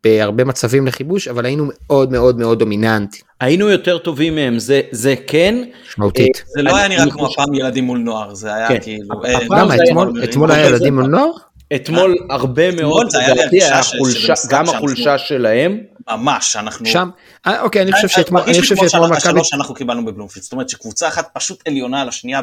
בהרבה 0.05 0.45
מצבים 0.45 0.87
לכיבוש 0.87 1.29
אבל 1.29 1.47
היינו 1.47 1.65
מאוד 1.67 2.13
מאוד 2.13 2.39
מאוד 2.39 2.59
דומיננטי. 2.59 3.21
היינו 3.41 3.69
יותר 3.69 3.99
טובים 3.99 4.35
מהם 4.35 4.59
זה 4.59 4.81
זה 4.91 5.15
כן. 5.27 5.65
משמעותית. 5.89 6.45
זה 6.47 6.63
לא 6.63 6.77
היה 6.77 6.89
נראה 6.89 7.11
כמו 7.11 7.27
הפעם 7.27 7.55
ילדים 7.55 7.85
מול 7.85 7.99
נוער 7.99 8.35
זה 8.35 8.55
היה 8.55 8.69
כן. 8.69 8.79
כאילו. 8.83 9.21
למה 9.51 9.75
אתמול 10.25 10.51
היה 10.51 10.67
ילדים 10.67 10.95
מול 10.95 11.07
נוער? 11.07 11.31
אתמול 11.75 12.17
הרבה 12.31 12.71
מאוד, 12.73 13.07
לדעתי 13.31 13.63
היה 13.63 13.81
גם 14.51 14.69
החולשה 14.69 15.19
שלהם. 15.19 15.79
ממש, 16.11 16.57
אנחנו... 16.57 16.87
שם, 16.87 17.09
אה, 17.47 17.63
אוקיי, 17.63 17.83
אני 17.83 17.93
חושב 17.93 18.09
שאתמול, 18.09 18.41
אני 18.41 18.61
חושב 18.61 18.77
שאתמול 18.77 19.07
מכבי... 19.07 19.17
השלוש 19.17 19.49
שאנחנו 19.49 19.75
קיבלנו 19.75 20.05
בבלומפילד, 20.05 20.43
זאת 20.43 20.53
אומרת 20.53 20.69
שקבוצה 20.69 21.09
אחת 21.09 21.29
פשוט 21.35 21.63
עליונה 21.69 22.01
על 22.01 22.09
השנייה. 22.09 22.41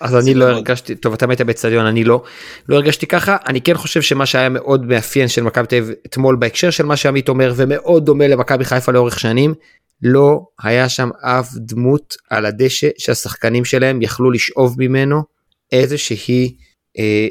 אז 0.00 0.16
אני 0.16 0.34
לא 0.34 0.44
הרגשתי, 0.44 0.94
טוב 0.94 1.12
אתה 1.12 1.26
היית 1.28 1.40
באצטדיון, 1.40 1.86
אני 1.86 2.04
לא, 2.04 2.22
לא 2.68 2.76
הרגשתי 2.76 3.06
ככה, 3.06 3.36
אני 3.46 3.60
כן 3.60 3.74
חושב 3.74 4.02
שמה 4.02 4.26
שהיה 4.26 4.48
מאוד 4.48 4.86
מאפיין 4.86 5.28
של 5.28 5.42
מכבי 5.42 5.66
תל 5.66 5.76
אביב 5.76 5.94
אתמול 6.06 6.36
בהקשר 6.36 6.70
של 6.70 6.86
מה 6.86 6.96
שעמית 6.96 7.28
אומר 7.28 7.52
ומאוד 7.56 8.04
דומה 8.04 8.28
למכבי 8.28 8.64
חיפה 8.64 8.92
לאורך 8.92 9.20
שנים, 9.20 9.54
לא 10.02 10.40
היה 10.62 10.88
שם 10.88 11.10
אף 11.22 11.48
דמות 11.56 12.16
על 12.30 12.46
הדשא 12.46 12.88
שהשחקנים 12.98 13.64
שלהם 13.64 14.02
יכלו 14.02 14.30
לשאוב 14.30 14.74
ממנו 14.78 15.22
איזושהי 15.72 16.56
אה, 16.60 16.65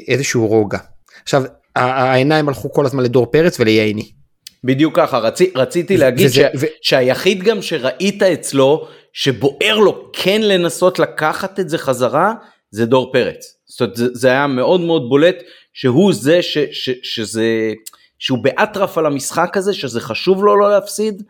איזשהו 0.08 0.46
רוגע. 0.46 0.78
עכשיו 1.22 1.42
העיניים 1.76 2.48
הלכו 2.48 2.72
כל 2.72 2.86
הזמן 2.86 3.02
לדור 3.02 3.26
פרץ 3.26 3.60
ולייני. 3.60 4.10
בדיוק 4.64 4.96
ככה 4.96 5.18
רצי, 5.18 5.50
רציתי 5.54 5.96
להגיד 5.96 6.26
וזה, 6.26 6.34
ש, 6.34 6.60
ו... 6.60 6.66
שהיחיד 6.82 7.42
גם 7.42 7.62
שראית 7.62 8.22
אצלו 8.22 8.88
שבוער 9.12 9.78
לו 9.78 10.10
כן 10.12 10.40
לנסות 10.42 10.98
לקחת 10.98 11.60
את 11.60 11.68
זה 11.68 11.78
חזרה 11.78 12.32
זה 12.70 12.86
דור 12.86 13.12
פרץ. 13.12 13.56
זאת 13.66 13.80
אומרת 13.80 13.96
זה, 13.96 14.06
זה 14.12 14.28
היה 14.28 14.46
מאוד 14.46 14.80
מאוד 14.80 15.08
בולט 15.08 15.36
שהוא 15.72 16.12
זה 16.12 16.42
ש, 16.42 16.58
ש, 16.58 16.90
שזה 17.02 17.72
שהוא 18.18 18.38
באטרף 18.38 18.98
על 18.98 19.06
המשחק 19.06 19.56
הזה 19.56 19.74
שזה 19.74 20.00
חשוב 20.00 20.44
לו 20.44 20.56
לא 20.56 20.70
להפסיד 20.70 21.14
אה, 21.22 21.26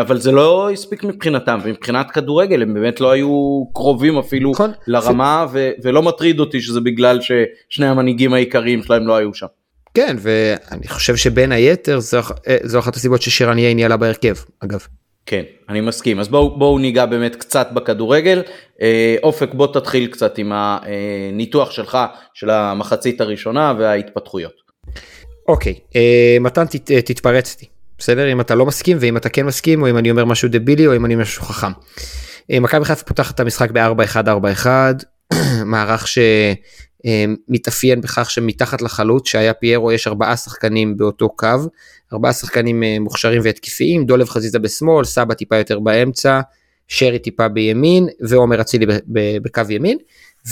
אבל 0.00 0.20
זה 0.20 0.32
לא 0.32 0.70
הספיק 0.70 1.04
מבחינתם 1.04 1.58
ומבחינת 1.64 2.10
כדורגל 2.10 2.62
הם 2.62 2.74
באמת 2.74 3.00
לא 3.00 3.10
היו 3.10 3.64
קרובים 3.74 4.18
אפילו 4.18 4.50
נכון. 4.50 4.72
לרמה 4.86 5.46
ו- 5.52 5.70
ולא 5.82 6.02
מטריד 6.02 6.40
אותי 6.40 6.60
שזה 6.60 6.80
בגלל 6.80 7.18
ששני 7.20 7.86
המנהיגים 7.86 8.34
העיקריים 8.34 8.82
שלהם 8.82 9.06
לא 9.06 9.16
היו 9.16 9.34
שם. 9.34 9.46
כן 9.94 10.16
ואני 10.18 10.88
חושב 10.88 11.16
שבין 11.16 11.52
היתר 11.52 12.00
זו, 12.00 12.18
אה, 12.48 12.56
זו 12.62 12.78
אחת 12.78 12.96
הסיבות 12.96 13.22
ששירן 13.22 13.58
יהיה 13.58 13.74
ניהלה 13.74 13.96
בהרכב 13.96 14.34
אגב. 14.60 14.86
כן 15.26 15.42
אני 15.68 15.80
מסכים 15.80 16.20
אז 16.20 16.28
בואו 16.28 16.58
בואו 16.58 16.78
ניגע 16.78 17.06
באמת 17.06 17.36
קצת 17.36 17.68
בכדורגל 17.72 18.42
אה, 18.82 19.16
אופק 19.22 19.54
בוא 19.54 19.66
תתחיל 19.66 20.06
קצת 20.06 20.38
עם 20.38 20.52
הניתוח 20.54 21.70
שלך 21.70 21.98
של 22.34 22.50
המחצית 22.50 23.20
הראשונה 23.20 23.74
וההתפתחויות. 23.78 24.52
אוקיי 25.48 25.74
אה, 25.96 26.36
מתן 26.40 26.66
תת, 26.66 26.90
אה, 26.90 27.02
תתפרץ 27.02 27.60
לי 27.60 27.66
בסדר? 27.98 28.32
אם 28.32 28.40
אתה 28.40 28.54
לא 28.54 28.66
מסכים 28.66 28.96
ואם 29.00 29.16
אתה 29.16 29.28
כן 29.28 29.46
מסכים 29.46 29.82
או 29.82 29.90
אם 29.90 29.98
אני 29.98 30.10
אומר 30.10 30.24
משהו 30.24 30.48
דבילי 30.48 30.86
או 30.86 30.96
אם 30.96 31.04
אני 31.04 31.14
משהו 31.16 31.42
חכם. 31.42 31.72
אה, 32.50 32.60
מכבי 32.60 32.84
חיפה 32.84 33.04
פותחת 33.04 33.34
את 33.34 33.40
המשחק 33.40 33.70
ב-4-1-4-1 33.70 34.66
מערך 35.64 36.06
שמתאפיין 37.04 38.00
בכך 38.00 38.30
שמתחת 38.30 38.82
לחלוץ 38.82 39.28
שהיה 39.28 39.54
פיירו 39.54 39.92
יש 39.92 40.06
ארבעה 40.06 40.36
שחקנים 40.36 40.96
באותו 40.96 41.28
קו. 41.28 41.48
ארבעה 42.12 42.32
שחקנים 42.32 42.82
אה, 42.82 42.96
מוכשרים 43.00 43.40
והתקפיים 43.44 44.06
דולב 44.06 44.28
חזיזה 44.28 44.58
בשמאל 44.58 45.04
סבא 45.04 45.34
טיפה 45.34 45.56
יותר 45.56 45.80
באמצע 45.80 46.40
שרי 46.88 47.18
טיפה 47.18 47.48
בימין 47.48 48.06
ועומר 48.20 48.60
אצילי 48.60 48.86
בקו 49.42 49.62
ימין 49.70 49.98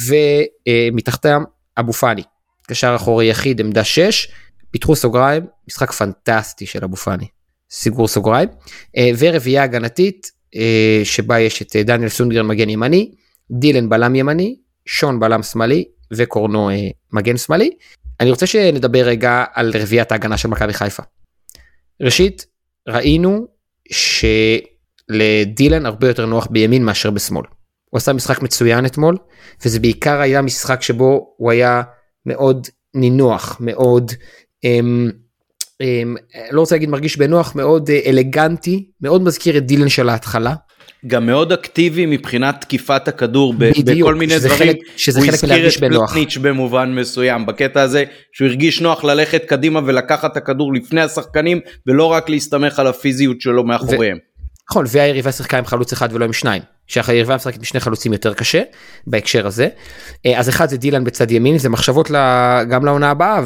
ומתחתם 0.06 1.42
אבו 1.78 1.92
פאני. 1.92 2.22
קשר 2.66 2.92
אחורי 2.96 3.26
יחיד 3.26 3.60
עמדה 3.60 3.84
6 3.84 4.28
פיתחו 4.72 4.96
סוגריים 4.96 5.46
משחק 5.68 5.92
פנטסטי 5.92 6.66
של 6.66 6.84
אבו 6.84 6.96
פאני 6.96 7.26
סיגור 7.70 8.08
סוגריים 8.08 8.48
אה, 8.96 9.10
ורביעייה 9.18 9.62
הגנתית 9.62 10.30
אה, 10.56 11.00
שבה 11.04 11.40
יש 11.40 11.62
את 11.62 11.76
אה, 11.76 11.82
דניאל 11.82 12.08
סונגרן 12.08 12.46
מגן 12.46 12.68
ימני 12.68 13.12
דילן 13.50 13.88
בלם 13.88 14.14
ימני 14.14 14.56
שון 14.86 15.20
בלם 15.20 15.42
שמאלי 15.42 15.84
וקורנו 16.12 16.70
מגן 17.12 17.36
שמאלי 17.36 17.70
אני 18.20 18.30
רוצה 18.30 18.46
שנדבר 18.46 19.04
רגע 19.04 19.44
על 19.54 19.72
רביעיית 19.74 20.12
ההגנה 20.12 20.36
של 20.36 20.48
מכבי 20.48 20.72
חיפה. 20.72 21.02
ראשית 22.02 22.46
ראינו 22.88 23.46
שלדילן 25.10 25.86
הרבה 25.86 26.08
יותר 26.08 26.26
נוח 26.26 26.46
בימין 26.46 26.84
מאשר 26.84 27.10
בשמאל. 27.10 27.44
הוא 27.90 27.98
עשה 27.98 28.12
משחק 28.12 28.42
מצוין 28.42 28.86
אתמול 28.86 29.16
וזה 29.64 29.80
בעיקר 29.80 30.20
היה 30.20 30.42
משחק 30.42 30.82
שבו 30.82 31.34
הוא 31.36 31.50
היה 31.50 31.82
מאוד 32.26 32.68
נינוח 32.94 33.56
מאוד 33.60 34.12
לא 36.52 36.60
רוצה 36.60 36.74
להגיד 36.74 36.88
מרגיש 36.88 37.16
בנוח 37.16 37.54
מאוד 37.56 37.90
אה, 37.90 38.00
אלגנטי 38.06 38.86
מאוד 39.00 39.22
מזכיר 39.22 39.56
את 39.56 39.66
דילן 39.66 39.88
של 39.88 40.08
ההתחלה. 40.08 40.54
גם 41.06 41.26
מאוד 41.26 41.52
אקטיבי 41.52 42.06
מבחינת 42.06 42.60
תקיפת 42.60 43.08
הכדור 43.08 43.54
ב- 43.54 43.64
בדיוק, 43.64 44.08
בכל 44.08 44.14
מיני 44.14 44.34
שזה 44.34 44.48
דברים. 44.48 44.68
חלק- 44.72 44.78
שזה 44.96 45.18
הוא 45.20 45.26
חלק 45.26 45.34
הזכיר 45.34 45.48
מלהרגיש 45.50 45.76
את 45.76 45.80
בנוח. 45.80 46.10
פלטניץ' 46.12 46.36
במובן 46.36 46.94
מסוים 46.94 47.46
בקטע 47.46 47.82
הזה 47.82 48.04
שהוא 48.32 48.48
הרגיש 48.48 48.80
נוח 48.80 49.04
ללכת 49.04 49.44
קדימה 49.44 49.80
ולקחת 49.86 50.32
את 50.32 50.36
הכדור 50.36 50.74
לפני 50.74 51.00
השחקנים 51.00 51.60
ולא 51.86 52.04
רק 52.04 52.28
להסתמך 52.28 52.78
על 52.78 52.86
הפיזיות 52.86 53.40
שלו 53.40 53.64
מאחוריהם. 53.64 54.18
נכון 54.70 54.84
והיריבה 54.88 55.32
שיחקה 55.32 55.58
עם 55.58 55.64
חלוץ 55.64 55.92
אחד 55.92 56.08
ולא 56.12 56.24
עם 56.24 56.32
שניים. 56.32 56.62
שהיריבה 56.86 57.36
משחקת 57.36 57.58
עם 57.58 57.64
שני 57.64 57.80
חלוצים 57.80 58.12
יותר 58.12 58.34
קשה 58.34 58.62
בהקשר 59.06 59.46
הזה. 59.46 59.68
אה, 60.26 60.38
אז 60.38 60.48
אחד 60.48 60.68
זה 60.68 60.76
דילן 60.76 61.04
בצד 61.04 61.30
ימין 61.30 61.58
זה 61.58 61.68
מחשבות 61.68 62.10
גם 62.70 62.84
לעונה 62.84 63.10
הבאה 63.10 63.40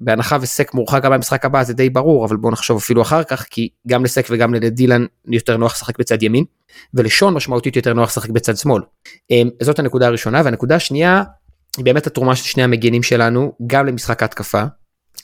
בהנחה 0.00 0.36
וסק 0.40 0.74
מורחק 0.74 1.02
גם 1.02 1.12
במשחק 1.12 1.44
הבא 1.44 1.62
זה 1.62 1.74
די 1.74 1.90
ברור 1.90 2.26
אבל 2.26 2.36
בוא 2.36 2.50
נחשוב 2.52 2.76
אפילו 2.76 3.02
אחר 3.02 3.24
כך 3.24 3.46
כי 3.50 3.68
גם 3.88 4.04
לסק 4.04 4.26
וגם 4.30 4.54
לדילן 4.54 5.06
יותר 5.28 5.56
נוח 5.56 5.72
לשחק 5.72 5.98
בצד 5.98 6.22
ימין 6.22 6.44
ולשון 6.94 7.34
משמעותית 7.34 7.76
יותר 7.76 7.92
נוח 7.92 8.08
לשחק 8.08 8.30
בצד 8.30 8.56
שמאל. 8.56 8.82
אה, 9.30 9.42
זאת 9.62 9.78
הנקודה 9.78 10.06
הראשונה 10.06 10.42
והנקודה 10.44 10.76
השנייה 10.76 11.22
היא 11.76 11.84
באמת 11.84 12.06
התרומה 12.06 12.36
של 12.36 12.44
שני 12.44 12.62
המגנים 12.62 13.02
שלנו 13.02 13.52
גם 13.66 13.86
למשחק 13.86 14.22
ההתקפה. 14.22 14.62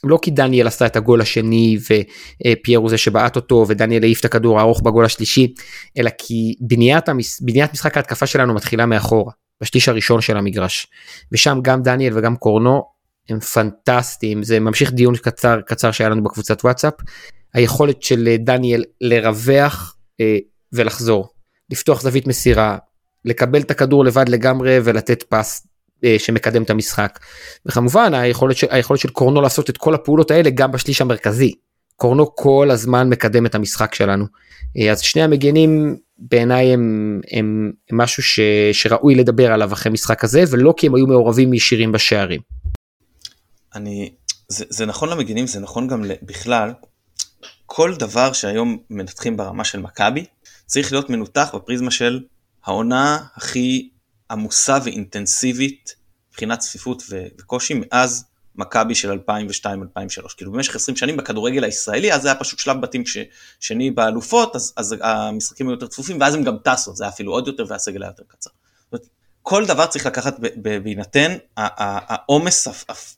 לא 0.03 0.19
כי 0.21 0.31
דניאל 0.31 0.67
עשה 0.67 0.85
את 0.85 0.95
הגול 0.95 1.21
השני 1.21 1.77
ופיירו 1.83 2.83
הוא 2.83 2.89
זה 2.89 2.97
שבעט 2.97 3.35
אותו 3.35 3.65
ודניאל 3.67 4.03
העיף 4.03 4.19
את 4.19 4.25
הכדור 4.25 4.59
הארוך 4.59 4.81
בגול 4.81 5.05
השלישי 5.05 5.53
אלא 5.97 6.09
כי 6.17 6.55
בניית, 6.61 7.09
המש... 7.09 7.41
בניית 7.41 7.73
משחק 7.73 7.97
ההתקפה 7.97 8.25
שלנו 8.25 8.53
מתחילה 8.53 8.85
מאחורה 8.85 9.31
בשליש 9.61 9.89
הראשון 9.89 10.21
של 10.21 10.37
המגרש 10.37 10.87
ושם 11.31 11.59
גם 11.61 11.81
דניאל 11.81 12.17
וגם 12.17 12.35
קורנו 12.35 12.83
הם 13.29 13.39
פנטסטיים 13.39 14.43
זה 14.43 14.59
ממשיך 14.59 14.91
דיון 14.91 15.15
קצר 15.15 15.61
קצר 15.61 15.91
שהיה 15.91 16.09
לנו 16.09 16.23
בקבוצת 16.23 16.61
וואטסאפ 16.63 16.93
היכולת 17.53 18.03
של 18.03 18.27
אה, 18.27 18.37
דניאל 18.37 18.83
לרווח 19.01 19.95
אה, 20.19 20.37
ולחזור 20.73 21.29
לפתוח 21.71 22.01
זווית 22.01 22.27
מסירה 22.27 22.77
לקבל 23.25 23.61
את 23.61 23.71
הכדור 23.71 24.05
לבד 24.05 24.29
לגמרי 24.29 24.79
ולתת 24.83 25.23
פס 25.23 25.67
אה, 26.03 26.15
שמקדם 26.19 26.63
את 26.63 26.69
המשחק. 26.69 27.19
וכמובן 27.65 28.13
היכולת 28.13 28.57
של, 28.57 28.67
היכולת 28.69 28.99
של 28.99 29.09
קורנו 29.09 29.41
לעשות 29.41 29.69
את 29.69 29.77
כל 29.77 29.93
הפעולות 29.93 30.31
האלה 30.31 30.49
גם 30.49 30.71
בשליש 30.71 31.01
המרכזי. 31.01 31.53
קורנו 31.95 32.35
כל 32.35 32.69
הזמן 32.71 33.09
מקדם 33.09 33.45
את 33.45 33.55
המשחק 33.55 33.95
שלנו. 33.95 34.25
אז 34.91 35.01
שני 35.01 35.21
המגנים 35.21 35.97
בעיניי 36.19 36.73
הם, 36.73 37.19
הם, 37.31 37.71
הם 37.91 37.97
משהו 37.97 38.23
ש, 38.23 38.39
שראוי 38.71 39.15
לדבר 39.15 39.51
עליו 39.51 39.73
אחרי 39.73 39.91
משחק 39.91 40.23
הזה 40.23 40.43
ולא 40.49 40.73
כי 40.77 40.87
הם 40.87 40.95
היו 40.95 41.07
מעורבים 41.07 41.53
ישירים 41.53 41.91
בשערים. 41.91 42.41
אני, 43.75 44.13
זה, 44.47 44.65
זה 44.69 44.85
נכון 44.85 45.09
למגינים, 45.09 45.47
זה 45.47 45.59
נכון 45.59 45.87
גם 45.87 46.03
בכלל. 46.21 46.73
כל 47.65 47.95
דבר 47.95 48.33
שהיום 48.33 48.77
מנתחים 48.89 49.37
ברמה 49.37 49.63
של 49.63 49.79
מכבי, 49.79 50.25
צריך 50.65 50.91
להיות 50.91 51.09
מנותח 51.09 51.49
בפריזמה 51.55 51.91
של 51.91 52.23
העונה 52.63 53.19
הכי 53.35 53.89
עמוסה 54.31 54.77
ואינטנסיבית 54.83 55.95
מבחינת 56.29 56.59
צפיפות 56.59 57.03
ו- 57.09 57.25
וקושי 57.39 57.73
מאז 57.73 58.25
מכבי 58.55 58.95
של 58.95 59.11
2002-2003. 59.11 60.35
כאילו 60.37 60.51
במשך 60.51 60.75
20 60.75 60.95
שנים 60.95 61.17
בכדורגל 61.17 61.63
הישראלי, 61.63 62.13
אז 62.13 62.21
זה 62.21 62.27
היה 62.27 62.39
פשוט 62.39 62.59
שלב 62.59 62.81
בתים 62.81 63.05
ש- 63.05 63.17
שני 63.59 63.91
באלופות, 63.91 64.55
אז, 64.55 64.73
אז 64.77 64.95
המשחקים 65.01 65.67
היו 65.67 65.73
יותר 65.73 65.87
צפופים, 65.87 66.21
ואז 66.21 66.35
הם 66.35 66.43
גם 66.43 66.57
טסו, 66.63 66.95
זה 66.95 67.03
היה 67.03 67.11
אפילו 67.11 67.31
עוד 67.31 67.47
יותר 67.47 67.65
והסגל 67.67 68.03
היה 68.03 68.09
יותר 68.09 68.23
קצר. 68.27 68.49
כל 69.49 69.65
דבר 69.65 69.85
צריך 69.85 70.05
לקחת 70.05 70.39
בהינתן 70.55 71.37
העומס, 71.57 72.67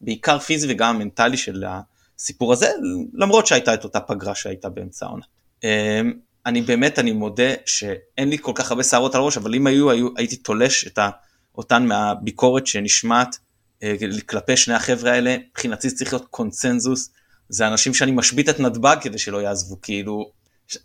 בעיקר 0.02 0.40
פיזי 0.40 0.68
וגם 0.70 1.00
מנטלי 1.00 1.38
של 1.38 1.64
הסיפור 2.18 2.54
הזה, 2.54 2.72
למרות 3.14 3.48
שהייתה 3.48 3.74
את 3.74 3.84
אותה 3.84 4.00
פגרה 4.00 4.36
שהייתה 4.36 4.70
באמצע 4.70 5.06
העונה. 5.06 5.26
אמ, 5.64 6.14
אני 6.46 6.62
באמת, 6.62 7.00
אני 7.00 7.12
מודה 7.12 7.54
שאין 7.66 8.30
לי 8.30 8.38
כל 8.42 8.52
כך 8.56 8.72
הרבה 8.72 8.84
שערות 8.84 9.16
על 9.16 9.22
הראש, 9.22 9.38
אבל 9.38 9.56
אם 9.56 9.68
היו, 9.68 9.92
היו 9.92 10.08
הייתי 10.18 10.36
תולש 10.36 10.88
את 10.88 11.00
אותן 11.58 11.86
מהביקורת 11.86 12.68
שנשמעת 12.68 13.38
אה, 13.84 13.96
כלפי 14.26 14.58
שני 14.58 14.74
החבר'ה 14.74 15.12
האלה, 15.12 15.36
מבחינתי 15.52 15.90
צריך 15.92 16.14
להיות 16.14 16.28
קונצנזוס, 16.30 17.10
זה 17.50 17.68
אנשים 17.68 17.94
שאני 17.94 18.12
משבית 18.12 18.50
את 18.50 18.60
נתב"ג 18.60 18.98
כדי 19.02 19.18
שלא 19.18 19.42
יעזבו, 19.42 19.82
כאילו, 19.82 20.32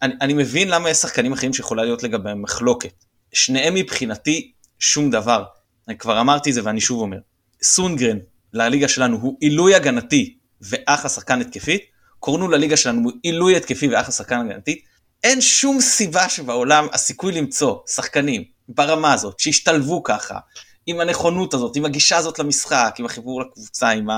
אני, 0.03 0.15
אני 0.21 0.33
מבין 0.33 0.69
למה 0.69 0.91
יש 0.91 0.97
שחקנים 0.97 1.33
אחרים 1.33 1.53
שיכולה 1.53 1.85
להיות 1.85 2.03
לגביהם 2.03 2.43
מחלוקת. 2.43 3.05
שניהם 3.33 3.75
מבחינתי 3.75 4.54
שום 4.79 5.11
דבר. 5.11 5.45
אני 5.89 5.99
כבר 5.99 6.21
אמרתי 6.21 6.51
את 6.51 6.55
זה 6.55 6.61
ואני 6.65 6.81
שוב 6.81 7.01
אומר, 7.01 7.19
סונגרן 7.63 8.19
לליגה 8.53 8.89
שלנו 8.89 9.17
הוא 9.17 9.37
עילוי 9.41 9.75
הגנתי 9.75 10.37
ואחלה 10.61 11.11
שחקן 11.11 11.41
התקפית, 11.41 11.83
קורנו 12.19 12.49
לליגה 12.49 12.77
שלנו 12.77 13.01
הוא 13.03 13.13
עילוי 13.23 13.57
התקפי 13.57 13.89
ואחלה 13.89 14.13
שחקן 14.13 14.41
הגנתי, 14.41 14.83
אין 15.25 15.41
שום 15.41 15.81
סיבה 15.81 16.29
שבעולם 16.29 16.87
הסיכוי 16.93 17.33
למצוא 17.33 17.77
שחקנים 17.87 18.45
ברמה 18.69 19.13
הזאת 19.13 19.41
שהשתלבו 19.41 20.03
ככה, 20.03 20.39
עם 20.87 21.01
הנכונות 21.01 21.55
הזאת, 21.55 21.77
עם 21.77 21.85
הגישה 21.85 22.17
הזאת 22.17 22.39
למשחק, 22.39 22.95
עם 22.99 23.07
החיבור 23.07 23.43
לקבוצה, 23.43 23.89
עם 23.89 24.09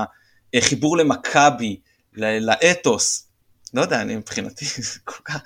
החיבור 0.55 0.97
למכבי, 0.97 1.79
לאתוס, 2.13 3.27
לא 3.73 3.81
יודע, 3.81 4.01
אני 4.01 4.15
מבחינתי 4.15 4.65
כל 5.03 5.23
כך 5.25 5.41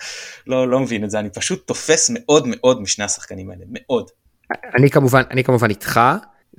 לא, 0.48 0.68
לא 0.68 0.80
מבין 0.80 1.04
את 1.04 1.10
זה, 1.10 1.20
אני 1.20 1.30
פשוט 1.30 1.68
תופס 1.68 2.10
מאוד 2.14 2.48
מאוד 2.48 2.82
משני 2.82 3.06
השחקנים 3.06 3.52
האלה, 3.52 3.66
מאוד. 3.68 4.10
אני 4.76 4.90
כמובן, 4.90 5.22
אני 5.32 5.44
כמובן 5.44 5.70
איתך, 5.70 6.00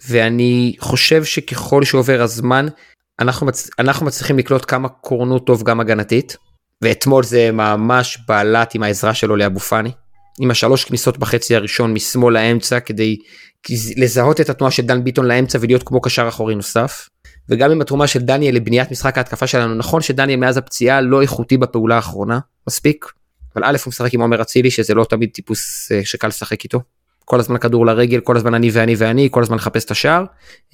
ואני 0.08 0.76
חושב 0.78 1.24
שככל 1.24 1.84
שעובר 1.84 2.22
הזמן, 2.22 2.66
אנחנו, 3.20 3.46
מצ... 3.46 3.70
אנחנו 3.78 4.06
מצליחים 4.06 4.38
לקלוט 4.38 4.64
כמה 4.68 4.88
קורנו 4.88 5.38
טוב 5.38 5.62
גם 5.62 5.80
הגנתית, 5.80 6.36
ואתמול 6.82 7.24
זה 7.24 7.52
ממש 7.52 8.18
בלט 8.28 8.74
עם 8.74 8.82
העזרה 8.82 9.14
שלו 9.14 9.36
לאבו 9.36 9.60
פאני, 9.60 9.90
עם 10.40 10.50
השלוש 10.50 10.84
כניסות 10.84 11.18
בחצי 11.18 11.56
הראשון 11.56 11.94
משמאל 11.94 12.34
לאמצע 12.34 12.80
כדי 12.80 13.16
לזהות 13.96 14.40
את 14.40 14.50
התנועה 14.50 14.70
של 14.70 14.82
דן 14.82 15.04
ביטון 15.04 15.26
לאמצע 15.26 15.58
ולהיות 15.60 15.82
כמו 15.82 16.00
קשר 16.00 16.28
אחורי 16.28 16.54
נוסף. 16.54 17.08
וגם 17.48 17.70
עם 17.70 17.80
התרומה 17.80 18.06
של 18.06 18.18
דניאל 18.18 18.54
לבניית 18.54 18.90
משחק 18.90 19.18
ההתקפה 19.18 19.46
שלנו 19.46 19.74
נכון 19.74 20.02
שדניאל 20.02 20.40
מאז 20.40 20.56
הפציעה 20.56 21.00
לא 21.00 21.22
איכותי 21.22 21.56
בפעולה 21.56 21.96
האחרונה 21.96 22.38
מספיק 22.68 23.06
אבל 23.56 23.64
א' 23.64 23.76
הוא 23.84 23.90
משחק 23.90 24.14
עם 24.14 24.20
עומר 24.20 24.42
אצילי 24.42 24.70
שזה 24.70 24.94
לא 24.94 25.04
תמיד 25.04 25.30
טיפוס 25.30 25.92
אה, 25.92 26.04
שקל 26.04 26.28
לשחק 26.28 26.64
איתו. 26.64 26.80
כל 27.24 27.40
הזמן 27.40 27.58
כדור 27.58 27.86
לרגל 27.86 28.20
כל 28.20 28.36
הזמן 28.36 28.54
אני 28.54 28.70
ואני 28.72 28.94
ואני 28.98 29.28
כל 29.30 29.42
הזמן 29.42 29.56
לחפש 29.56 29.84
את 29.84 29.90
השער. 29.90 30.24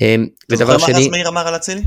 אמ, 0.01 0.27
ודבר 0.51 0.65
שני. 0.65 0.75
אתה 0.75 0.79
זוכר 0.79 0.93
מה 0.93 0.99
רז 0.99 1.09
מאיר 1.09 1.29
אמר 1.29 1.49
על 1.49 1.57
אצילי? 1.57 1.83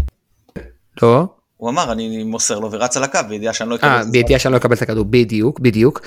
לא. 1.01 1.25
הוא 1.61 1.69
אמר 1.69 1.91
אני 1.91 2.23
מוסר 2.23 2.59
לו 2.59 2.71
ורץ 2.71 2.97
על 2.97 3.03
הקו 3.03 3.19
בידיעה 3.29 3.53
שאני 3.53 3.69
לא 3.69 3.75
אקבל 3.75 3.89
אה, 3.89 4.01
את 4.01 4.11
בידיעה 4.11 4.39
שאני 4.39 4.51
לא 4.51 4.57
אקבל 4.57 4.75
את 4.75 4.81
הכדור, 4.81 5.05
בדיוק, 5.05 5.59
בדיוק. 5.59 6.01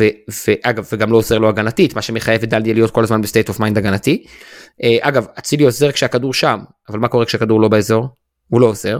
ו- 0.00 0.08
ואגב, 0.46 0.88
וגם 0.92 1.12
לא 1.12 1.16
עוזר 1.16 1.38
לו 1.38 1.48
הגנתית, 1.48 1.96
מה 1.96 2.02
שמחייב 2.02 2.42
את 2.42 2.48
דאליה 2.48 2.74
להיות 2.74 2.90
כל 2.90 3.04
הזמן 3.04 3.22
ב 3.22 3.26
state 3.26 3.48
of 3.48 3.60
mind 3.60 3.78
הגנתי. 3.78 4.24
אה, 4.82 4.96
אגב, 5.00 5.26
אצילי 5.38 5.64
עוזר 5.64 5.92
כשהכדור 5.92 6.34
שם, 6.34 6.58
אבל 6.88 6.98
מה 6.98 7.08
קורה 7.08 7.24
כשהכדור 7.24 7.60
לא 7.60 7.68
באזור? 7.68 8.08
הוא 8.48 8.60
לא 8.60 8.66
עוזר. 8.66 8.98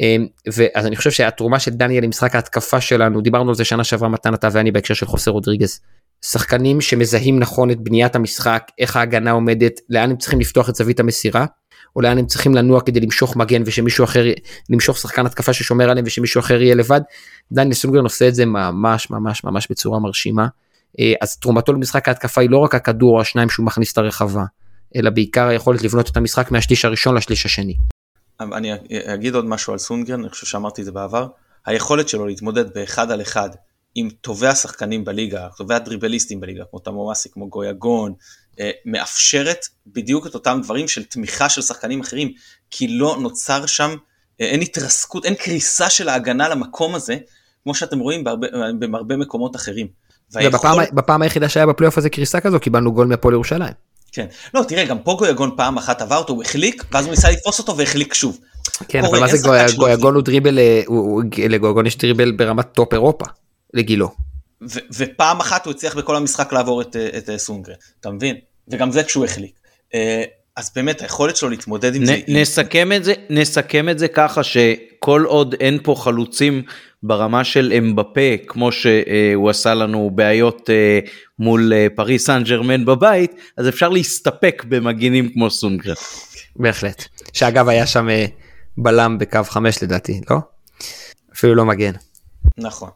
אה, 0.00 0.16
ואז 0.52 0.86
אני 0.86 0.96
חושב 0.96 1.10
שהתרומה 1.10 1.58
של 1.58 1.70
דניאל 1.70 2.04
למשחק 2.04 2.34
ההתקפה 2.34 2.80
שלנו, 2.80 3.20
דיברנו 3.20 3.48
על 3.48 3.54
זה 3.54 3.64
שנה 3.64 3.84
שעברה 3.84 4.08
מתן 4.08 4.34
אתה 4.34 4.48
ואני 4.52 4.72
בהקשר 4.72 4.94
של 4.94 5.06
חוסר 5.06 5.30
רודריגז. 5.30 5.80
שחקנים 6.24 6.80
שמזהים 6.80 7.38
נכון 7.38 7.70
את 7.70 7.80
בניית 7.80 8.16
המשחק, 8.16 8.70
איך 8.78 8.96
ההגנה 8.96 9.30
עומדת, 9.30 9.80
לאן 9.88 10.10
הם 10.10 10.16
צריכים 10.16 10.40
לפתוח 10.40 10.68
את 10.68 10.74
זווית 10.74 11.00
המסירה, 11.00 11.46
או 11.96 12.00
לאן 12.00 12.18
הם 12.18 12.26
צריכים 12.26 12.54
לנוע 12.54 12.80
כדי 12.80 13.00
למשוך 13.00 13.36
מגן 13.36 13.62
ושמישהו 13.66 14.04
אחר, 14.04 14.24
למשוך 14.70 14.98
שחקן 14.98 15.26
התקפה 15.26 15.52
ששומר 15.52 15.90
עליהם 15.90 16.06
ושמישהו 16.06 16.40
אחר 16.40 16.62
יהיה 16.62 16.74
לבד. 16.74 17.00
דניאל 17.52 17.74
סונגרן 17.74 18.04
עושה 18.04 18.28
את 18.28 18.34
זה 18.34 18.46
ממש 18.46 19.10
ממש 19.10 19.44
ממש 19.44 19.66
בצורה 19.70 19.98
מרשימה. 19.98 20.46
אה, 21.00 21.12
אז 21.20 21.36
תרומתו 21.36 21.72
למשחק 21.72 22.08
ההתקפה 22.08 22.40
היא 22.40 22.50
לא 22.50 22.58
רק 22.58 22.74
הכדור 22.74 23.16
או 23.16 23.20
השניים 23.20 23.50
שהוא 23.50 23.66
מכניס 23.66 23.92
את 23.92 23.98
הרחבה, 23.98 24.44
אלא 24.96 25.10
בעיקר 25.10 25.46
היכולת 25.46 25.82
לבנות 25.82 26.08
את 26.08 26.16
המשחק 26.16 26.50
מהשליש 26.50 26.84
הראשון 26.84 27.14
לשליש 27.14 27.46
השני. 27.46 27.74
אני 28.40 28.72
אגיד 29.14 29.34
עוד 29.34 29.44
משהו 29.44 29.72
על 29.72 29.78
סונגרן, 29.78 30.20
אני 30.20 30.28
חושב 30.28 30.46
שאמרתי 30.46 30.80
את 30.80 30.86
זה 30.86 30.92
בעבר, 30.92 31.26
היכולת 31.66 32.08
שלו 32.08 32.26
להתמודד 32.26 32.74
באחד 32.74 33.10
על 33.10 33.20
אחד 33.20 33.50
עם 33.94 34.08
טובי 34.20 34.46
השחקנים 34.46 35.04
בליגה, 35.04 35.48
טובי 35.56 35.74
הדריבליסטים 35.74 36.40
בליגה, 36.40 36.64
כמו 36.70 36.78
תמומאסי, 36.78 37.28
כמו 37.32 37.48
גויגון, 37.48 38.12
אה, 38.60 38.70
מאפשרת 38.86 39.66
בדיוק 39.86 40.26
את 40.26 40.34
אותם 40.34 40.60
דברים 40.62 40.88
של 40.88 41.04
תמיכה 41.04 41.48
של 41.48 41.62
שחקנים 41.62 42.00
אחרים, 42.00 42.32
כי 42.70 42.88
לא 42.88 43.16
נוצר 43.20 43.66
שם, 43.66 43.96
אה, 44.40 44.46
אין 44.46 44.60
התרסקות, 44.60 45.24
אין 45.24 45.34
קריסה 45.34 45.90
של 45.90 46.08
ההגנה 46.08 46.48
למקום 46.48 46.94
הזה, 46.94 47.16
כמו 47.62 47.74
שאתם 47.74 47.98
רואים 47.98 48.24
בהרבה, 48.24 48.46
בהרבה 48.90 49.16
מקומות 49.16 49.56
אחרים. 49.56 49.86
והיכול... 50.32 50.58
בפעם, 50.58 50.78
בפעם 50.92 51.22
היחידה 51.22 51.48
שהיה 51.48 51.66
בפלייאוף 51.66 51.98
הזה 51.98 52.10
קריסה 52.10 52.40
כזו 52.40 52.60
קיבלנו 52.60 52.92
גול 52.92 53.06
מהפועל 53.06 53.34
ירושלים. 53.34 53.72
כן, 54.12 54.26
לא 54.54 54.64
תראה 54.68 54.84
גם 54.84 54.98
פה 54.98 55.14
גויגון 55.18 55.50
פעם 55.56 55.78
אחת 55.78 56.02
עבר 56.02 56.16
אותו 56.16 56.32
הוא 56.32 56.42
החליק 56.42 56.84
ואז 56.92 57.04
הוא 57.04 57.10
ניסה 57.10 57.30
לתפוס 57.30 57.58
אותו 57.58 57.76
והחליק 57.76 58.14
שוב. 58.14 58.38
כן 58.88 59.04
אבל 59.04 59.20
מה 59.20 59.28
זה 59.28 59.48
גויגון 59.76 60.14
הוא 60.14 60.22
דריבל, 60.22 60.58
לגויגון 61.38 61.86
יש 61.86 61.98
דריבל 61.98 62.32
ברמת 62.32 62.66
top 62.72 62.92
אירופה 62.92 63.24
לגילו. 63.74 64.14
ופעם 64.94 65.40
אחת 65.40 65.66
הוא 65.66 65.74
הצליח 65.74 65.96
בכל 65.96 66.16
המשחק 66.16 66.52
לעבור 66.52 66.82
את, 66.82 66.96
את 66.96 67.30
סונדגרן, 67.36 67.74
אתה 68.00 68.10
מבין? 68.10 68.36
וגם 68.68 68.90
זה 68.90 69.04
כשהוא 69.04 69.24
החליק. 69.24 69.52
אה, 69.94 70.24
אז 70.56 70.70
באמת 70.76 71.02
היכולת 71.02 71.36
שלו 71.36 71.48
להתמודד 71.48 71.94
עם 71.94 72.02
נ, 72.02 72.06
זה... 72.06 72.18
נסכם 72.28 72.92
את 72.92 73.04
זה, 73.04 73.14
נסכם 73.30 73.88
את 73.88 73.98
זה 73.98 74.08
ככה 74.08 74.42
שכל 74.42 75.24
עוד 75.26 75.54
אין 75.60 75.78
פה 75.82 75.94
חלוצים 75.98 76.62
ברמה 77.02 77.44
של 77.44 77.72
אמבפה 77.78 78.36
כמו 78.46 78.72
שהוא 78.72 79.50
עשה 79.50 79.74
לנו 79.74 80.10
בעיות 80.14 80.70
אה, 80.70 80.98
מול 81.38 81.72
אה, 81.72 81.86
פריס 81.94 82.26
סן 82.26 82.42
ג'רמן 82.42 82.84
בבית, 82.84 83.32
אז 83.56 83.68
אפשר 83.68 83.88
להסתפק 83.88 84.64
במגינים 84.68 85.32
כמו 85.32 85.50
סונגרן. 85.50 85.94
בהחלט. 86.56 87.04
שאגב 87.32 87.68
היה 87.68 87.86
שם 87.86 88.08
בלם 88.76 89.18
בקו 89.18 89.44
5 89.44 89.82
לדעתי, 89.82 90.20
לא? 90.30 90.36
אפילו 91.34 91.54
לא 91.54 91.64
מגן. 91.64 91.92
נכון. 92.58 92.90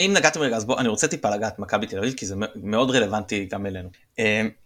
אם 0.00 0.12
נגעתם 0.16 0.40
רגע 0.40 0.56
אז 0.56 0.64
בוא 0.64 0.80
אני 0.80 0.88
רוצה 0.88 1.08
טיפה 1.08 1.30
לגעת 1.30 1.58
מכבי 1.58 1.86
תל 1.86 1.98
אביב 1.98 2.12
כי 2.12 2.26
זה 2.26 2.34
מאוד 2.54 2.90
רלוונטי 2.90 3.44
גם 3.44 3.66
אלינו. 3.66 3.88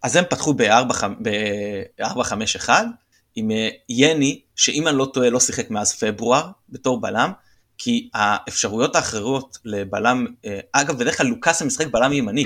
אז 0.03 0.17
הם 0.17 0.25
פתחו 0.31 0.55
ב-4-5-1 0.55 2.69
עם 3.35 3.51
יני 3.89 4.41
שאם 4.57 4.89
אני 4.89 4.97
לא 4.97 5.11
טועה 5.15 5.31
לא 5.31 5.41
שיחק 5.41 5.71
מאז 5.71 5.93
פברואר 5.93 6.49
בתור 6.69 7.01
בלם 7.01 7.33
כי 7.79 8.09
האפשרויות 8.15 8.97
האחרות 8.97 9.59
לבלם 9.65 10.27
אגב 10.73 10.99
בדרך 10.99 11.19
כלל 11.19 11.27
לוקאס 11.27 11.63
משחק 11.63 11.87
בלם 11.87 12.13
ימני. 12.13 12.45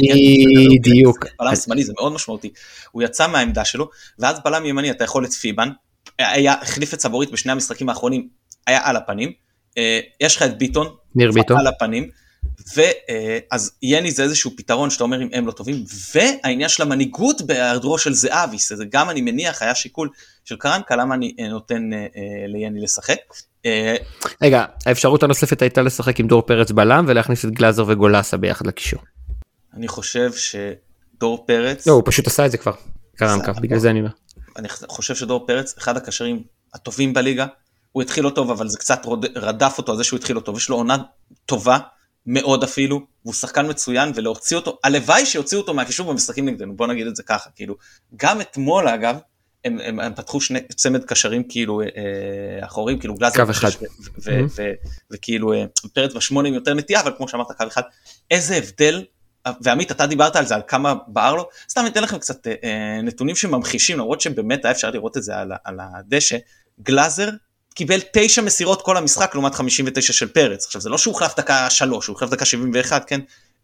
בדיוק. 0.79 1.27
בלם 1.39 1.57
שמאלי 1.57 1.85
זה 1.85 1.93
מאוד 1.97 2.13
משמעותי. 2.13 2.51
הוא 2.91 3.03
יצא 3.03 3.29
מהעמדה 3.29 3.65
שלו 3.65 3.91
ואז 4.19 4.41
בלם 4.45 4.67
ימני 4.67 4.91
אתה 4.91 5.05
יכול 5.05 5.25
את 5.25 5.33
פיבן 5.33 5.71
היה 6.19 6.53
החליף 6.53 6.95
את 6.95 7.01
סבורית 7.01 7.31
בשני 7.31 7.53
המשחקים 7.53 7.89
האחרונים 7.89 8.29
היה 8.67 8.81
על 8.85 8.97
הפנים. 8.97 9.33
יש 10.21 10.37
לך 10.37 10.43
את 10.43 10.59
ביטון, 10.59 10.97
ניר 11.15 11.33
ביטון, 11.33 11.59
על 11.59 11.67
הפנים, 11.67 12.11
ואז 12.77 13.73
יני 13.83 14.11
זה 14.11 14.23
איזשהו 14.23 14.51
פתרון 14.57 14.91
שאתה 14.91 15.05
אומר 15.05 15.23
אם 15.23 15.29
הם 15.33 15.47
לא 15.47 15.53
טובים, 15.53 15.85
והעניין 16.15 16.69
של 16.69 16.83
המנהיגות 16.83 17.43
בהיעדרו 17.43 17.99
של 17.99 18.15
זהבי, 18.15 18.57
זה 18.59 18.85
גם 18.91 19.11
אני 19.11 19.21
מניח 19.21 19.63
היה 19.63 19.75
שיקול 19.75 20.09
של 20.45 20.57
קרנקה 20.57 20.97
למה 20.97 21.15
אני 21.15 21.35
נותן 21.51 21.91
ליני 22.49 22.81
לשחק. 22.81 23.17
רגע, 24.43 24.65
האפשרות 24.87 25.23
הנוספת 25.23 25.63
הייתה 25.63 25.83
לשחק 25.83 26.21
עם 26.21 26.27
דור 26.27 26.43
פרץ 26.43 26.71
בלם 26.71 27.05
ולהכניס 27.09 27.45
את 27.45 27.51
גלאזר 27.51 27.85
וגולסה 27.89 28.37
ביחד 28.37 28.67
לקישור. 28.67 29.01
אני 29.75 29.89
חושב 29.89 30.31
שדור 30.33 31.47
פרץ... 31.47 31.87
לא, 31.87 31.93
הוא 31.93 32.03
פשוט 32.07 32.27
עשה 32.27 32.47
את 32.47 32.51
זה 32.51 32.59
כבר, 32.59 32.73
קרנקה, 33.17 33.53
בגלל 33.53 33.79
זה 33.79 33.91
אני 33.91 33.99
אומר. 33.99 34.11
אני 34.57 34.69
חושב 34.69 35.15
שדור 35.15 35.47
פרץ, 35.47 35.75
אחד 35.79 35.97
הקשרים 35.97 36.43
הטובים 36.75 37.15
בליגה, 37.15 37.47
הוא 37.93 38.03
התחיל 38.03 38.25
לא 38.25 38.31
טוב 38.31 38.51
אבל 38.51 38.69
זה 38.69 38.79
קצת 38.79 39.03
רדף 39.37 39.75
אותו 39.79 39.97
זה 39.97 40.05
שהוא 40.05 40.17
התחיל 40.17 40.37
לא 40.37 40.41
טוב, 40.41 40.57
יש 40.57 40.69
לו 40.69 40.77
עונה 40.77 40.97
טובה 41.47 41.79
מאוד 42.27 42.65
אפילו, 42.65 43.01
והוא 43.25 43.35
שחקן 43.35 43.71
מצוין 43.71 44.13
ולהוציא 44.15 44.57
אותו, 44.57 44.79
הלוואי 44.85 45.27
שיוציאו 45.27 45.61
אותו 45.61 45.75
מהקישור 45.75 46.13
במשחקים 46.13 46.49
נגדנו, 46.49 46.77
בוא 46.77 46.87
נגיד 46.87 47.07
את 47.07 47.17
זה 47.17 47.23
ככה, 47.23 47.51
כאילו, 47.55 47.77
גם 48.17 48.41
אתמול 48.41 48.89
אגב, 48.89 49.19
הם, 49.65 49.79
הם, 49.85 50.01
הם 50.01 50.15
פתחו 50.15 50.41
שני 50.41 50.61
צמד 50.77 51.05
קשרים 51.05 51.43
כאילו 51.49 51.81
אה, 51.81 51.87
אחורים, 52.67 52.99
כאילו 52.99 53.15
גלאזר, 53.15 53.37
אחד, 53.51 53.71
וכאילו 55.11 55.53
אה, 55.53 55.65
פרץ 55.95 56.15
בשמונה 56.15 56.49
עם 56.49 56.55
יותר 56.55 56.75
נטייה, 56.75 57.01
אבל 57.01 57.13
כמו 57.17 57.29
שאמרת 57.29 57.47
קו 57.47 57.67
אחד, 57.67 57.83
איזה 58.31 58.57
הבדל, 58.57 59.05
ועמית 59.61 59.91
אתה 59.91 60.07
דיברת 60.07 60.37
על 60.37 60.47
זה, 60.47 60.55
על 60.55 60.63
כמה 60.67 60.95
בער 61.07 61.35
לו, 61.35 61.49
סתם 61.71 61.87
אתן 61.87 62.03
לכם 62.03 62.19
קצת 62.19 62.47
אה, 62.47 63.01
נתונים 63.03 63.37
שממחישים, 63.37 63.99
למרות 63.99 64.21
שבאמת 64.21 64.65
היה 64.65 64.73
אפשר 64.73 64.91
לראות 64.91 65.17
את 65.17 65.23
זה 65.23 65.37
על, 65.37 65.53
על 65.65 65.79
הדשא, 65.81 66.37
גלאזר 66.83 67.29
קיבל 67.75 68.01
תשע 68.13 68.43
מסירות 68.43 68.83
כל 68.83 68.97
המשחק 68.97 69.35
לעומת 69.35 69.55
59 69.55 70.13
של 70.13 70.29
פרץ. 70.29 70.67
עכשיו 70.67 70.81
זה 70.81 70.89
לא 70.89 70.99
שהוא 70.99 71.13
הוחלף 71.13 71.37
דקה 71.37 71.71
שלוש, 71.71 72.07
הוא 72.07 72.15
הוחלף 72.15 72.31
דקה 72.31 72.45
71, 72.45 73.05
כן? 73.07 73.21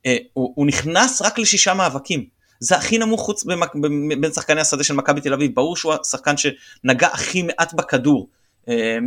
אה, 0.07 0.17
הוא, 0.33 0.53
הוא 0.57 0.67
נכנס 0.67 1.23
רק 1.23 1.39
לשישה 1.39 1.75
מאבקים. 1.75 2.25
זה 2.61 2.77
הכי 2.77 2.99
נמוך 2.99 3.21
חוץ 3.21 3.45
במק... 3.45 3.73
בין 4.21 4.33
שחקני 4.33 4.61
השדה 4.61 4.85
של 4.85 4.95
מכבי 4.95 5.21
תל 5.21 5.35
אביב, 5.35 5.55
ברור 5.55 5.77
שהוא 5.77 5.95
השחקן 6.01 6.35
שנגע 6.37 7.09
הכי 7.13 7.43
מעט 7.43 7.75
בכדור. 7.75 8.29
אה, 8.69 8.99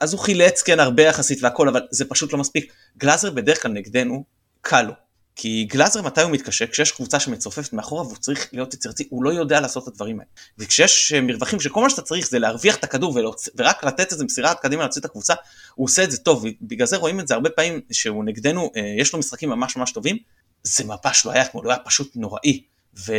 אז 0.00 0.12
הוא 0.12 0.20
חילץ 0.20 0.62
כן 0.62 0.80
הרבה 0.80 1.02
יחסית 1.02 1.42
והכל, 1.42 1.68
אבל 1.68 1.80
זה 1.90 2.04
פשוט 2.04 2.32
לא 2.32 2.38
מספיק. 2.38 2.72
גלאזר 2.98 3.30
בדרך 3.30 3.62
כלל 3.62 3.72
נגדנו, 3.72 4.24
קל 4.60 4.82
לו. 4.82 4.92
כי 5.36 5.64
גלאזר 5.64 6.02
מתי 6.02 6.22
הוא 6.22 6.30
מתקשה? 6.30 6.66
כשיש 6.66 6.92
קבוצה 6.92 7.20
שמצופפת 7.20 7.72
מאחורה 7.72 8.02
והוא 8.02 8.16
צריך 8.16 8.48
להיות 8.52 8.74
יצירתי, 8.74 9.06
הוא 9.10 9.24
לא 9.24 9.30
יודע 9.30 9.60
לעשות 9.60 9.82
את 9.82 9.88
הדברים 9.88 10.20
האלה. 10.20 10.30
וכשיש 10.58 11.12
מרווחים 11.12 11.60
שכל 11.60 11.82
מה 11.82 11.90
שאתה 11.90 12.02
צריך 12.02 12.28
זה 12.28 12.38
להרוויח 12.38 12.76
את 12.76 12.84
הכדור 12.84 13.14
ולהוצ... 13.14 13.48
ורק 13.56 13.84
לתת 13.84 14.12
איזה 14.12 14.24
מסירה 14.24 14.54
קדימה 14.54 14.82
להוציא 14.82 15.00
את 15.00 15.04
הקבוצה, 15.04 15.34
הוא 15.74 15.84
עושה 15.84 16.04
את 16.04 16.10
זה 16.10 16.18
טוב, 16.18 16.44
ובגלל 16.62 16.86
זה 16.86 16.96
רואים 16.96 17.20
את 17.20 17.28
זה 17.28 17.34
הרבה 17.34 17.50
פעמים 17.50 17.80
שהוא 17.92 18.24
נגדנו, 18.24 18.70
אה, 18.76 18.94
יש 18.98 19.12
לו 19.12 19.18
משחקים 19.18 19.48
ממש 19.48 19.76
ממש 19.76 19.92
טובים, 19.92 20.16
זה 20.62 20.84
ממש 20.84 21.26
לא 21.26 21.30
היה 21.30 21.44
כמו, 21.44 21.62
לא 21.62 21.70
היה 21.70 21.78
פשוט 21.78 22.12
נוראי. 22.16 22.62
ו... 23.06 23.12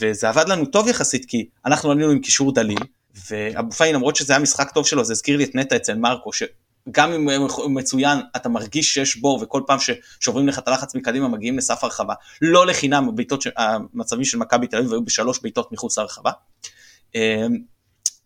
וזה 0.00 0.28
עבד 0.28 0.48
לנו 0.48 0.66
טוב 0.66 0.88
יחסית, 0.88 1.24
כי 1.24 1.48
אנחנו 1.66 1.90
עלינו 1.90 2.10
עם 2.10 2.20
קישור 2.20 2.54
דליל, 2.54 2.78
ואבו 3.30 3.72
פאי 3.72 3.92
למרות 3.92 4.16
שזה 4.16 4.32
היה 4.32 4.40
משחק 4.40 4.70
טוב 4.70 4.86
שלו, 4.86 5.04
זה 5.04 5.12
הזכיר 5.12 5.36
לי 5.36 5.44
את 5.44 5.54
נטע 5.54 5.76
אצל 5.76 5.94
מרקו, 5.94 6.32
ש... 6.32 6.42
גם 6.90 7.12
אם 7.12 7.28
הוא 7.28 7.70
מצוין, 7.70 8.18
אתה 8.36 8.48
מרגיש 8.48 8.94
שיש 8.94 9.16
בור, 9.16 9.38
וכל 9.42 9.62
פעם 9.66 9.78
ששוברים 9.78 10.48
לך 10.48 10.58
את 10.58 10.68
הלחץ 10.68 10.94
מקדימה 10.94 11.28
מגיעים 11.28 11.58
לסף 11.58 11.84
הרחבה. 11.84 12.14
לא 12.42 12.66
לחינם, 12.66 13.08
הביתות, 13.08 13.44
המצבים 13.56 14.24
של 14.24 14.38
מכבי 14.38 14.66
תל 14.66 14.76
אביב 14.76 14.92
היו 14.92 15.04
בשלוש 15.04 15.38
בעיטות 15.42 15.72
מחוץ 15.72 15.98
לרחבה. 15.98 16.30
אמ, 17.14 17.58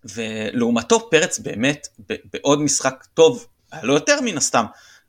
ולעומתו 0.05 1.11
פרץ 1.11 1.38
באמת 1.38 1.88
בעוד 2.33 2.61
משחק 2.61 3.05
טוב, 3.14 3.46
לא 3.83 3.92
יותר 3.92 4.20
מן 4.20 4.37
הסתם, 4.37 4.64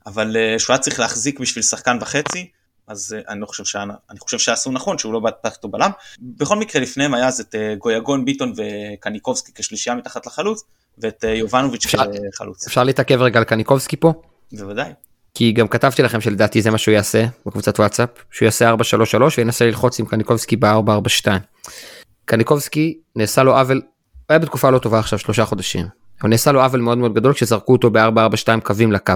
אבל 0.06 0.36
אה, 0.36 0.58
שהוא 0.58 0.74
היה 0.74 0.82
צריך 0.82 1.00
להחזיק 1.00 1.40
בשביל 1.40 1.62
שחקן 1.62 1.98
וחצי, 2.00 2.50
אז 2.86 3.16
אה, 3.16 3.32
אני 3.32 3.40
לא 3.40 3.46
חושב, 3.46 3.64
שה... 3.64 3.84
אני 4.10 4.18
חושב 4.18 4.38
שעשו 4.38 4.72
נכון 4.72 4.98
שהוא 4.98 5.12
לא 5.12 5.20
פתח 5.40 5.56
אותו 5.56 5.68
בלם. 5.68 5.90
בכל 6.18 6.56
מקרה 6.56 6.82
לפניהם 6.82 7.14
היה 7.14 7.28
אז 7.28 7.40
את 7.40 7.54
אה, 7.54 7.74
גויגון, 7.74 8.24
ביטון 8.24 8.52
וקניקובסקי 8.56 9.52
כשלישייה 9.54 9.96
מתחת 9.96 10.26
לחלוץ, 10.26 10.64
ואת 10.98 11.24
יובנוביץ' 11.28 11.84
אפשר, 11.84 11.98
כחלוץ. 12.32 12.66
אפשר 12.66 12.84
להתעכב 12.84 13.22
רגע 13.22 13.38
על 13.38 13.44
קניקובסקי 13.44 13.96
פה? 13.96 14.12
בוודאי. 14.52 14.92
כי 15.34 15.52
גם 15.52 15.68
כתבתי 15.68 16.02
לכם 16.02 16.20
שלדעתי 16.20 16.62
זה 16.62 16.70
מה 16.70 16.78
שהוא 16.78 16.92
יעשה 16.92 17.26
בקבוצת 17.46 17.78
וואטסאפ, 17.78 18.08
שהוא 18.30 18.46
יעשה 18.46 18.74
4-3-3 18.74 18.76
וינסה 19.38 19.66
ללחוץ 19.66 20.00
עם 20.00 20.06
קניקובסקי 20.06 20.56
ב-4-4-2. 20.56 21.26
קניקובסקי 22.24 22.98
נעשה 23.16 23.42
לו 23.42 23.56
עוול, 23.58 23.82
היה 24.28 24.38
בתקופה 24.38 24.70
לא 24.70 24.78
טובה 24.78 24.98
עכשיו 24.98 25.18
שלושה 25.18 25.44
חודשים. 25.44 25.86
הוא 26.22 26.30
נעשה 26.30 26.52
לו 26.52 26.62
עוול 26.62 26.80
מאוד 26.80 26.98
מאוד 26.98 27.14
גדול 27.14 27.32
כשזרקו 27.32 27.72
אותו 27.72 27.90
ב-4-4-2 27.90 28.60
קווים 28.62 28.92
לקו. 28.92 29.14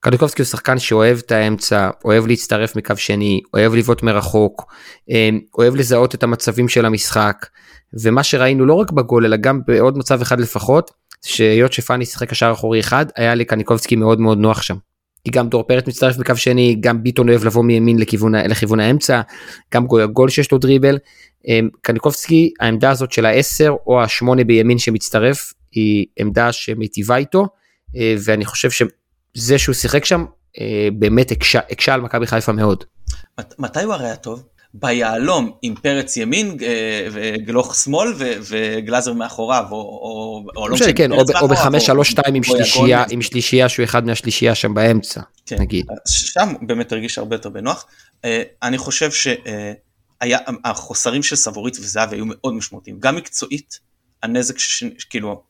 קניקובסקי 0.00 0.42
הוא 0.42 0.46
שחקן 0.46 0.78
שאוהב 0.78 1.18
את 1.18 1.32
האמצע, 1.32 1.90
אוהב 2.04 2.26
להצטרף 2.26 2.76
מקו 2.76 2.96
שני, 2.96 3.40
אוהב 3.54 3.74
לבעוט 3.74 4.02
מרחוק, 4.02 4.72
אוהב 5.58 5.76
לזהות 5.76 6.14
את 6.14 6.22
המצבים 6.22 6.68
של 6.68 6.86
המשחק, 6.86 7.46
ומה 8.02 8.22
שראינו 8.22 8.66
לא 8.66 8.74
רק 8.74 8.90
בגול 8.90 9.24
אלא 9.24 9.36
גם 9.36 9.60
בעוד 9.66 9.98
מצב 9.98 10.20
אחד 10.20 10.40
לפחות, 10.40 10.90
שהיות 11.24 11.72
שפאני 11.72 12.06
שיחק 12.06 12.30
קשר 12.30 12.52
אחורי 12.52 12.80
אחד 12.80 13.06
היה 13.16 13.34
לקניקובסקי 13.34 13.96
מאוד 13.96 14.20
מאוד 14.20 14.38
נוח 14.38 14.62
שם. 14.62 14.76
כי 15.24 15.30
גם 15.30 15.48
דור 15.48 15.62
פרץ 15.62 15.86
מצטרף 15.86 16.16
בקו 16.16 16.36
שני 16.36 16.76
גם 16.80 17.02
ביטון 17.02 17.28
אוהב 17.28 17.44
לבוא 17.44 17.64
מימין 17.64 17.98
לכיוון, 17.98 18.34
לכיוון 18.34 18.80
האמצע 18.80 19.20
גם 19.74 19.86
גול 20.12 20.28
שיש 20.28 20.52
לו 20.52 20.58
דריבל. 20.58 20.98
אמ, 21.48 21.68
קניקובסקי 21.80 22.52
העמדה 22.60 22.90
הזאת 22.90 23.12
של 23.12 23.26
העשר 23.26 23.74
או 23.86 24.02
השמונה 24.02 24.44
בימין 24.44 24.78
שמצטרף 24.78 25.52
היא 25.72 26.06
עמדה 26.18 26.52
שמיטיבה 26.52 27.16
איתו 27.16 27.46
אה, 27.96 28.14
ואני 28.24 28.44
חושב 28.44 28.68
שזה 28.70 29.58
שהוא 29.58 29.74
שיחק 29.74 30.04
שם 30.04 30.24
אה, 30.60 30.88
באמת 30.92 31.30
הקשה, 31.30 31.94
על 31.94 32.00
מכבי 32.00 32.26
חיפה 32.26 32.52
מאוד. 32.52 32.84
מתי 33.58 33.82
הוא 33.82 33.94
הרי 33.94 34.06
היה 34.06 34.16
טוב? 34.16 34.42
ביהלום 34.74 35.52
עם 35.62 35.74
פרץ 35.74 36.16
ימין 36.16 36.56
אה, 36.62 37.08
וגלוך 37.12 37.74
שמאל 37.74 38.14
וגלאזר 38.18 39.12
מאחוריו 39.12 39.64
או, 39.70 39.76
או, 39.76 40.44
או 40.56 40.68
לא 40.68 40.74
משנה 40.74 40.92
כן 40.92 41.12
או, 41.12 41.22
או 41.40 41.48
בחמש 41.48 41.86
שלוש 41.86 42.10
שתיים 42.10 42.34
עם 42.34 42.42
שלישייה 42.42 43.04
עם 43.10 43.22
שלישייה 43.22 43.68
שהוא 43.68 43.84
אחד 43.84 44.06
מהשלישייה 44.06 44.54
שם 44.54 44.74
באמצע 44.74 45.20
כן, 45.46 45.56
נגיד. 45.60 45.86
שם 46.06 46.54
באמת 46.62 46.92
הרגיש 46.92 47.18
הרבה 47.18 47.36
יותר 47.36 47.48
בנוח. 47.48 47.86
אה, 48.24 48.42
אני 48.62 48.78
חושב 48.78 49.10
שהיה 49.12 50.38
החוסרים 50.64 51.22
של 51.22 51.36
סבורית 51.36 51.76
וזהבי 51.76 52.16
היו 52.16 52.24
מאוד 52.26 52.54
משמעותיים. 52.54 52.96
גם 53.00 53.16
מקצועית 53.16 53.78
הנזק 54.22 54.54
כאילו 55.10 55.42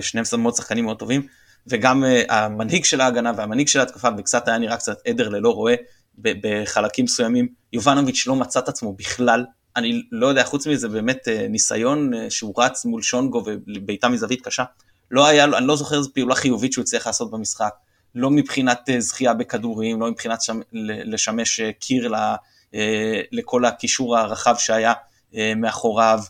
שניהם 0.00 0.24
מאוד 0.38 0.54
שחקנים 0.54 0.84
מאוד 0.84 0.98
טובים 0.98 1.26
וגם 1.66 2.04
המנהיג 2.28 2.84
של 2.84 3.00
ההגנה 3.00 3.32
והמנהיג 3.36 3.68
של 3.68 3.80
ההתקפה 3.80 4.08
וקצת 4.18 4.48
היה 4.48 4.58
נראה 4.58 4.76
קצת 4.76 4.96
עדר 5.06 5.28
ללא 5.28 5.50
רואה 5.50 5.74
בחלקים 6.18 7.04
מסוימים, 7.04 7.48
יובנוביץ' 7.72 8.26
לא 8.26 8.36
מצא 8.36 8.58
את 8.58 8.68
עצמו 8.68 8.92
בכלל, 8.92 9.44
אני 9.76 10.02
לא 10.12 10.26
יודע, 10.26 10.44
חוץ 10.44 10.66
מזה 10.66 10.88
באמת 10.88 11.28
אה, 11.28 11.48
ניסיון 11.48 12.14
אה, 12.14 12.30
שהוא 12.30 12.54
רץ 12.56 12.84
מול 12.84 13.02
שונגו 13.02 13.42
ובעיטה 13.46 14.08
מזווית 14.08 14.44
קשה, 14.44 14.64
לא 15.10 15.26
היה, 15.26 15.44
אני 15.44 15.66
לא 15.66 15.76
זוכר 15.76 15.98
איזו 15.98 16.10
פעולה 16.14 16.34
חיובית 16.34 16.72
שהוא 16.72 16.82
הצליח 16.82 17.06
לעשות 17.06 17.30
במשחק, 17.30 17.74
לא 18.14 18.30
מבחינת 18.30 18.90
אה, 18.90 19.00
זכייה 19.00 19.34
בכדורים, 19.34 20.00
לא 20.00 20.10
מבחינת 20.10 20.42
שם, 20.42 20.60
לשמש 21.04 21.60
קיר 21.60 22.12
לכל 23.32 23.64
הקישור 23.64 24.18
הרחב 24.18 24.54
שהיה 24.58 24.92
מאחוריו, 25.56 26.20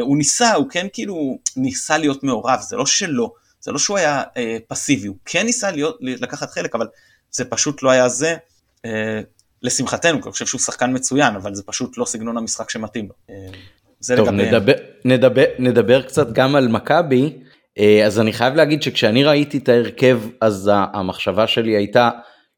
הוא 0.00 0.16
ניסה, 0.16 0.54
הוא 0.54 0.68
כן 0.70 0.86
כאילו 0.92 1.38
ניסה 1.56 1.98
להיות 1.98 2.24
מעורב, 2.24 2.60
זה 2.60 2.76
לא 2.76 2.86
שלא, 2.86 3.32
זה 3.60 3.72
לא 3.72 3.78
שהוא 3.78 3.98
היה 3.98 4.22
פסיבי, 4.68 5.06
הוא 5.06 5.16
כן 5.24 5.46
ניסה 5.46 5.70
להיות, 5.70 5.98
לקחת 6.00 6.50
חלק, 6.50 6.74
אבל 6.74 6.86
זה 7.30 7.44
פשוט 7.44 7.82
לא 7.82 7.90
היה 7.90 8.08
זה. 8.08 8.36
אה, 8.86 9.20
לשמחתנו, 9.62 10.18
כי 10.20 10.24
אני 10.24 10.32
חושב 10.32 10.46
שהוא 10.46 10.60
שחקן 10.60 10.94
מצוין, 10.94 11.34
אבל 11.34 11.54
זה 11.54 11.62
פשוט 11.66 11.98
לא 11.98 12.04
סגנון 12.04 12.36
המשחק 12.36 12.70
שמתאים 12.70 13.08
לו. 13.08 13.14
אה, 13.30 13.52
זה 14.00 14.16
טוב, 14.16 14.28
לגבי... 14.28 14.46
נדבר, 14.46 14.72
נדבר, 15.04 15.44
נדבר 15.58 16.02
קצת 16.02 16.32
גם 16.32 16.54
על 16.54 16.68
מכבי, 16.68 17.38
אה, 17.78 18.06
אז 18.06 18.20
אני 18.20 18.32
חייב 18.32 18.54
להגיד 18.54 18.82
שכשאני 18.82 19.24
ראיתי 19.24 19.58
את 19.58 19.68
ההרכב, 19.68 20.20
אז 20.40 20.70
המחשבה 20.74 21.46
שלי 21.46 21.76
הייתה, 21.76 22.10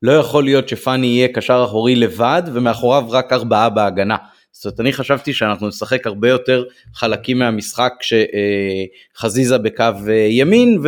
לא 0.03 0.13
יכול 0.13 0.45
להיות 0.45 0.69
שפאני 0.69 1.07
יהיה 1.07 1.29
קשר 1.29 1.65
אחורי 1.65 1.97
לבד, 1.97 2.43
ומאחוריו 2.53 3.07
רק 3.11 3.33
ארבעה 3.33 3.71
בהגנה. 3.71 4.17
זאת 4.55 4.65
אומרת, 4.65 4.81
אני 4.81 4.93
חשבתי 4.93 5.33
שאנחנו 5.33 5.69
נשחק 5.69 6.07
הרבה 6.07 6.29
יותר 6.29 6.65
חלקים 6.95 7.39
מהמשחק 7.39 7.93
כשחזיזה 8.01 9.59
בקו 9.59 9.85
אה, 10.09 10.27
ימין 10.31 10.83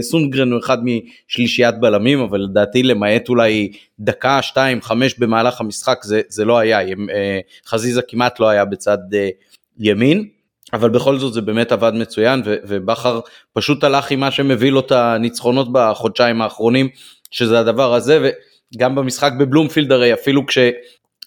וסונגרן 0.00 0.52
הוא 0.52 0.60
אחד 0.60 0.78
משלישיית 0.84 1.74
בלמים, 1.80 2.20
אבל 2.20 2.40
לדעתי 2.40 2.82
למעט 2.82 3.28
אולי 3.28 3.72
דקה, 4.00 4.42
שתיים, 4.42 4.82
חמש 4.82 5.14
במהלך 5.18 5.60
המשחק 5.60 5.98
זה, 6.02 6.20
זה 6.28 6.44
לא 6.44 6.58
היה, 6.58 6.80
אה, 6.80 7.40
חזיזה 7.66 8.02
כמעט 8.02 8.40
לא 8.40 8.48
היה 8.48 8.64
בצד 8.64 8.98
אה, 9.14 9.28
ימין. 9.78 10.28
אבל 10.72 10.90
בכל 10.90 11.18
זאת 11.18 11.32
זה 11.32 11.40
באמת 11.40 11.72
עבד 11.72 11.92
מצוין 11.94 12.42
ובכר 12.44 13.20
פשוט 13.52 13.84
הלך 13.84 14.10
עם 14.10 14.20
מה 14.20 14.30
שמביא 14.30 14.72
לו 14.72 14.80
את 14.80 14.92
הניצחונות 14.92 15.68
בחודשיים 15.72 16.42
האחרונים 16.42 16.88
שזה 17.30 17.58
הדבר 17.58 17.94
הזה 17.94 18.30
וגם 18.74 18.94
במשחק 18.94 19.32
בבלומפילד 19.38 19.92
הרי 19.92 20.12
אפילו 20.12 20.46
כש... 20.46 20.58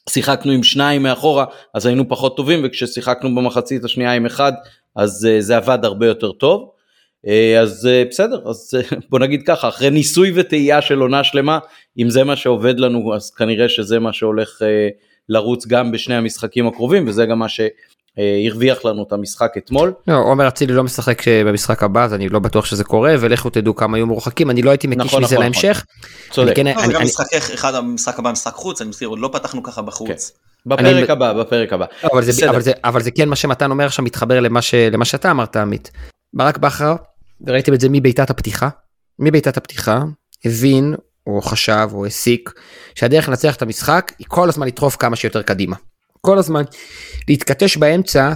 שיחקנו 0.10 0.52
עם 0.52 0.64
שניים 0.64 1.04
מאחורה 1.04 1.46
אז 1.74 1.86
היינו 1.86 2.10
פחות 2.10 2.38
טובים 2.38 2.60
וכששיחקנו 2.64 3.36
במחצית 3.36 3.84
השנייה 3.84 4.14
עם 4.14 4.26
אחד 4.26 4.52
אז 4.96 5.28
uh, 5.30 5.42
זה 5.42 5.58
עבד 5.58 5.86
הרבה 5.86 6.08
יותר 6.08 6.32
טוב. 6.32 6.70
Uh, 7.26 7.30
אז 7.62 7.90
uh, 7.90 8.10
בסדר 8.10 8.42
אז 8.50 8.74
בוא 9.10 9.20
נגיד 9.20 9.44
ככה 9.48 9.68
אחרי 9.68 9.90
ניסוי 9.90 10.32
וטעייה 10.36 10.82
של 10.82 11.00
עונה 11.00 11.24
שלמה 11.24 11.60
אם 12.00 12.10
זה 12.10 12.24
מה 12.24 12.36
שעובד 12.36 12.80
לנו 12.80 13.16
אז 13.16 13.32
כנראה 13.32 13.70
שזה 13.70 14.00
מה 14.00 14.14
שהולך 14.14 14.62
לרוץ 15.30 15.68
גם 15.68 15.92
בשני 15.92 16.16
המשחקים 16.16 16.68
הקרובים 16.68 17.08
וזה 17.08 17.26
גם 17.26 17.40
מה. 17.40 17.46
אה, 17.60 17.68
הרוויח 18.18 18.86
לנו 18.86 19.04
את 19.08 19.14
המשחק 19.14 19.54
אתמול. 19.58 19.94
לא, 20.08 20.18
עומר 20.18 20.48
אצילי 20.48 20.74
לא 20.74 20.84
משחק 20.84 21.28
אה, 21.28 21.42
במשחק 21.46 21.84
הבא 21.84 22.04
אז 22.04 22.14
אני 22.14 22.30
לא 22.30 22.40
בטוח 22.40 22.66
שזה 22.66 22.84
קורה 22.84 23.16
ולכו 23.20 23.50
תדעו 23.50 23.76
כמה 23.76 23.98
היו 23.98 24.06
מורחקים 24.06 24.50
אני 24.50 24.62
לא 24.62 24.70
הייתי 24.70 24.88
מקיש 24.88 25.06
נכון, 25.06 25.24
מזה 25.24 25.36
נכון, 25.36 25.44
להמשך. 25.44 25.86
צודק. 26.32 26.56
כן, 26.56 26.68
אני, 26.68 26.96
אני, 26.96 27.04
משחק 27.04 27.34
אחד 27.34 27.76
המשחק 27.76 28.20
הבא 28.20 28.32
משחק 28.32 28.54
חוץ 28.54 28.82
אני 28.82 28.90
מזכיר 28.90 29.08
עוד 29.08 29.20
לא 29.20 29.30
פתחנו 29.34 29.64
ככה 29.64 29.82
בחוץ. 29.82 30.32
כן. 30.32 30.70
בפרק 30.70 31.10
הבא 31.10 31.34
בפרק 31.34 31.74
הבא. 31.74 31.86
לא, 32.04 32.10
אבל, 32.14 32.24
זה, 32.24 32.50
אבל, 32.50 32.62
זה, 32.62 32.72
אבל 32.84 33.02
זה 33.02 33.12
כן 33.12 33.30
מה 33.30 33.36
שמתן 33.36 33.72
אומר 33.72 33.86
עכשיו 33.86 34.06
מתחבר 34.06 34.40
למה, 34.40 34.62
ש, 34.62 34.74
למה 34.74 35.06
שאתה 35.06 35.32
אמרת 35.32 35.56
עמית. 35.56 35.92
ברק 36.34 36.58
בכר 36.58 36.96
וראיתם 37.42 37.74
את 37.74 37.80
זה 37.80 37.88
מבעיטת 37.92 38.30
הפתיחה 38.30 38.70
מבעיטת 39.20 39.58
הפתיחה 39.58 40.04
הבין 40.46 40.96
או 41.28 41.42
חשב 41.42 41.90
או 41.94 42.06
הסיק 42.06 42.54
שהדרך 42.96 43.30
לנצח 43.30 43.56
את 43.56 43.62
המשחק 43.62 44.12
היא 44.20 44.28
כל 44.30 44.50
הזמן 44.50 44.68
לדחוף 44.68 44.96
כמה 44.96 45.16
שיותר 45.16 45.42
קדימה. 45.42 45.76
כל 46.22 46.38
הזמן 46.38 46.64
להתכתש 47.28 47.78
באמצע, 47.78 48.34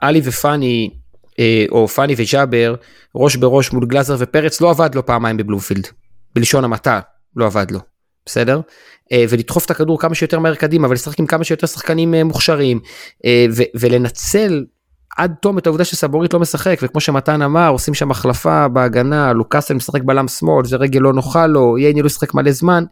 עלי 0.00 0.20
ופאני, 0.24 0.90
אה, 1.38 1.64
או 1.70 1.88
פאני 1.88 2.14
וג'אבר, 2.16 2.74
ראש 3.14 3.36
בראש 3.36 3.72
מול 3.72 3.86
גלאזר 3.86 4.16
ופרץ, 4.18 4.60
לא 4.60 4.70
עבד 4.70 4.94
לו 4.94 5.06
פעמיים 5.06 5.36
בבלומפילד. 5.36 5.86
בלשון 6.34 6.64
המעטה, 6.64 7.00
לא 7.36 7.46
עבד 7.46 7.70
לו. 7.70 7.80
בסדר? 8.26 8.60
אה, 9.12 9.24
ולדחוף 9.28 9.64
את 9.64 9.70
הכדור 9.70 10.00
כמה 10.00 10.14
שיותר 10.14 10.38
מהר 10.38 10.54
קדימה 10.54 10.88
ולשחק 10.88 11.18
עם 11.18 11.26
כמה 11.26 11.44
שיותר 11.44 11.66
שחקנים 11.66 12.14
אה, 12.14 12.24
מוכשרים 12.24 12.80
ולנצל 13.74 14.64
עד 15.16 15.34
תום 15.42 15.58
את 15.58 15.66
העובדה 15.66 15.84
שסבורית 15.84 16.34
לא 16.34 16.40
משחק 16.40 16.78
וכמו 16.82 17.00
שמתן 17.00 17.42
אמר 17.42 17.68
עושים 17.68 17.94
שם 17.94 18.10
החלפה 18.10 18.68
בהגנה 18.68 19.32
לוקאסל 19.32 19.74
משחק 19.74 20.02
בלם 20.02 20.28
שמאל 20.28 20.64
זה 20.64 20.76
רגל 20.76 21.00
לא 21.00 21.12
נוחה 21.12 21.46
לו 21.46 21.78
ייני 21.78 22.02
לא 22.02 22.06
ישחק 22.06 22.34
מלא 22.34 22.50
זמן. 22.50 22.84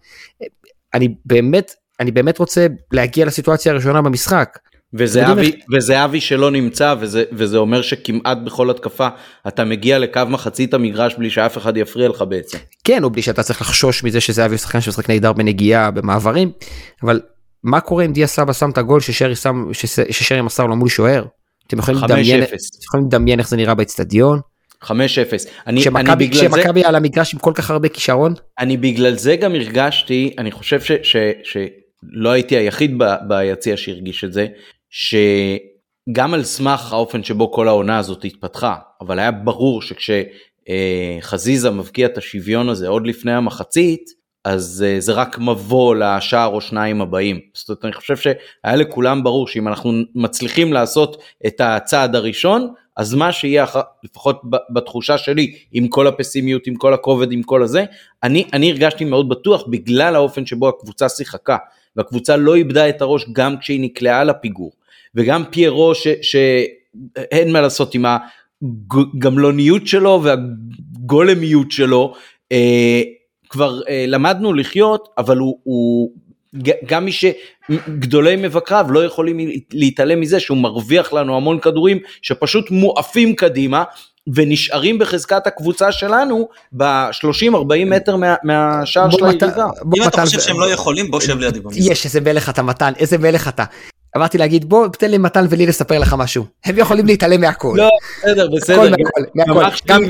אני 0.95 1.15
באמת 1.27 1.73
אני 2.03 2.11
באמת 2.11 2.39
רוצה 2.39 2.67
להגיע 2.93 3.27
לסיטואציה 3.27 3.73
הראשונה 3.73 4.03
במשחק. 4.03 4.59
וזהבי, 4.95 5.53
וזהבי 5.73 6.21
שלא 6.21 6.51
נמצא 6.51 6.95
וזה, 7.01 7.25
וזה 7.33 7.57
אומר 7.59 7.83
שכמעט 7.83 8.39
בכל 8.45 8.71
התקפה 8.71 9.09
אתה 9.49 9.65
מגיע 9.65 9.99
לקו 9.99 10.21
מחצית 10.29 10.75
המגרש 10.75 11.15
בלי 11.15 11.31
שאף 11.31 11.59
אחד 11.59 11.77
יפריע 11.77 12.09
לך 12.09 12.25
בעצם. 12.29 12.59
כן 12.85 13.05
או 13.05 13.11
בלי 13.11 13.23
שאתה 13.23 13.43
צריך 13.43 13.61
לחשוש 13.61 14.05
מזה 14.05 14.21
שזהבי 14.21 14.55
הוא 14.55 14.59
שחקן 14.59 14.81
שמשחק 14.81 15.11
נהדר 15.11 15.33
בנגיעה 15.33 15.91
במעברים 15.91 16.53
אבל 17.03 17.21
מה 17.65 17.81
קורה 17.81 18.05
אם 18.05 18.13
דיה 18.13 18.27
סבא 18.27 18.53
שם 18.53 18.71
את 18.71 18.79
הגול 18.79 19.01
ששרי, 19.01 19.37
שם, 19.37 19.65
ששרי 20.11 20.41
מסר 20.41 20.67
לו 20.67 20.77
מול 20.77 20.89
שוער? 20.89 21.25
אתם 21.67 21.79
יכולים 21.79 22.01
לדמיין, 22.05 22.43
יכולים 22.85 23.07
לדמיין 23.07 23.39
איך 23.39 23.49
זה 23.49 23.57
נראה 23.57 23.75
באצטדיון. 23.75 24.41
5-0. 24.85 24.89
אני, 25.67 25.85
אני 25.97 26.17
בגלל 26.17 26.41
זה... 26.41 26.49
כשמכבי 26.49 26.85
על 26.85 26.95
המגרש 26.95 27.35
עם 27.35 27.41
כל 27.41 27.53
כך 27.55 27.71
הרבה 27.71 27.89
כישרון? 27.89 28.35
אני 28.59 28.77
בגלל 28.77 29.15
זה 29.15 29.37
גם 29.37 29.55
הרגשתי, 29.55 30.35
אני 30.39 30.53
חושב 30.53 30.81
ש, 30.81 30.93
ש, 31.03 31.17
ש, 31.43 31.57
לא 32.03 32.31
הייתי 32.31 32.57
היחיד 32.57 33.03
ביציע 33.29 33.77
שהרגיש 33.77 34.25
את 34.25 34.33
זה, 34.33 34.47
שגם 34.91 36.35
על 36.35 36.45
סמך 36.45 36.93
האופן 36.93 37.25
שבו 37.25 37.53
כל 37.53 37.69
העונה 37.69 37.99
הזאת 37.99 38.25
התפתחה, 38.25 38.77
אבל 39.01 39.19
היה 39.19 39.31
ברור 39.31 39.83
שכשחזיזה 39.83 41.71
מבקיע 41.71 42.07
את 42.07 42.19
השוויון 42.19 42.69
הזה 42.69 42.89
עוד 42.89 43.07
לפני 43.07 43.33
המחצית, 43.33 44.23
אז 44.45 44.85
אה, 44.87 45.01
זה 45.01 45.13
רק 45.13 45.39
מבוא 45.39 45.95
לשער 45.95 46.47
או 46.47 46.61
שניים 46.61 47.01
הבאים. 47.01 47.41
זאת 47.55 47.69
אומרת, 47.69 47.85
אני 47.85 47.93
חושב 47.93 48.17
שהיה 48.17 48.77
לכולם 48.77 49.25
ברור 49.25 49.49
שאם 49.49 49.69
אנחנו 49.69 49.93
מצליחים 50.15 50.73
לעשות 50.73 51.23
את 51.47 51.61
הצעד 51.61 52.17
הראשון, 52.17 52.73
אז 52.97 53.15
מה 53.15 53.33
שיהיה, 53.33 53.67
לפחות 54.05 54.41
בתחושה 54.71 55.19
שלי, 55.19 55.55
עם 55.73 55.89
כל 55.89 56.07
הפסימיות, 56.07 56.67
עם 56.67 56.75
כל 56.75 56.95
הכובד, 56.95 57.33
עם 57.33 57.43
כל 57.43 57.63
הזה, 57.63 57.85
אני, 58.23 58.49
אני 58.53 58.71
הרגשתי 58.71 59.05
מאוד 59.05 59.29
בטוח 59.29 59.67
בגלל 59.67 60.15
האופן 60.15 60.47
שבו 60.47 60.69
הקבוצה 60.69 61.09
שיחקה. 61.09 61.57
והקבוצה 61.97 62.37
לא 62.37 62.55
איבדה 62.55 62.89
את 62.89 63.03
הראש 63.03 63.27
גם 63.33 63.57
כשהיא 63.59 63.81
נקלעה 63.81 64.25
לפיגור. 64.25 64.73
וגם 65.15 65.45
פיירו 65.51 65.93
שאין 66.23 67.53
מה 67.53 67.61
לעשות 67.61 67.95
עם 67.95 68.05
הגמלוניות 68.93 69.87
שלו 69.87 70.23
והגולמיות 70.23 71.73
שלו, 71.73 72.15
אה, 72.53 73.03
כבר 73.49 73.81
אה, 73.89 74.05
למדנו 74.09 74.53
לחיות, 74.53 75.09
אבל 75.19 75.39
הוא, 75.39 75.59
הוא 75.63 76.11
גם 76.87 77.05
מי 77.05 77.13
שגדולי 77.13 78.37
מבקריו 78.37 78.87
לא 78.91 79.05
יכולים 79.05 79.51
להתעלם 79.73 80.21
מזה 80.21 80.41
שהוא 80.41 80.59
מרוויח 80.59 81.13
לנו 81.13 81.37
המון 81.37 81.59
כדורים 81.59 81.99
שפשוט 82.23 82.71
מועפים 82.71 83.35
קדימה 83.35 83.85
ונשארים 84.35 84.99
בחזקת 84.99 85.47
הקבוצה 85.47 85.93
שלנו 85.93 86.49
ב-30-40 86.73 87.85
מטר 87.87 88.17
מה, 88.17 88.35
מהשער 88.43 89.11
של 89.11 89.25
היריבה. 89.25 89.67
אם 89.97 90.09
אתה 90.09 90.25
חושב 90.25 90.41
שהם 90.41 90.61
לא 90.61 90.71
יכולים 90.71 91.11
בוא 91.11 91.21
שב 91.21 91.39
לידי 91.39 91.61
במשחק. 91.61 91.81
יש 91.91 92.05
איזה 92.05 92.21
מלך 92.21 92.49
אתה 92.49 92.63
מתן 92.63 92.93
איזה 92.99 93.19
מלך 93.19 93.49
אתה. 93.49 93.65
אמרתי 94.17 94.39
להגיד 94.39 94.69
בוא 94.69 94.89
תן 94.89 95.11
לי 95.11 95.19
מתן 95.19 95.47
ולי 95.51 95.67
לספר 95.67 95.99
לך 95.99 96.15
משהו 96.19 96.45
הם 96.65 96.79
יכולים 96.79 97.07
להתעלם 97.07 97.41
מהכל. 97.41 97.75
לא 97.77 97.89
בסדר 98.19 98.49
בסדר. 98.57 98.95
גם 99.87 100.03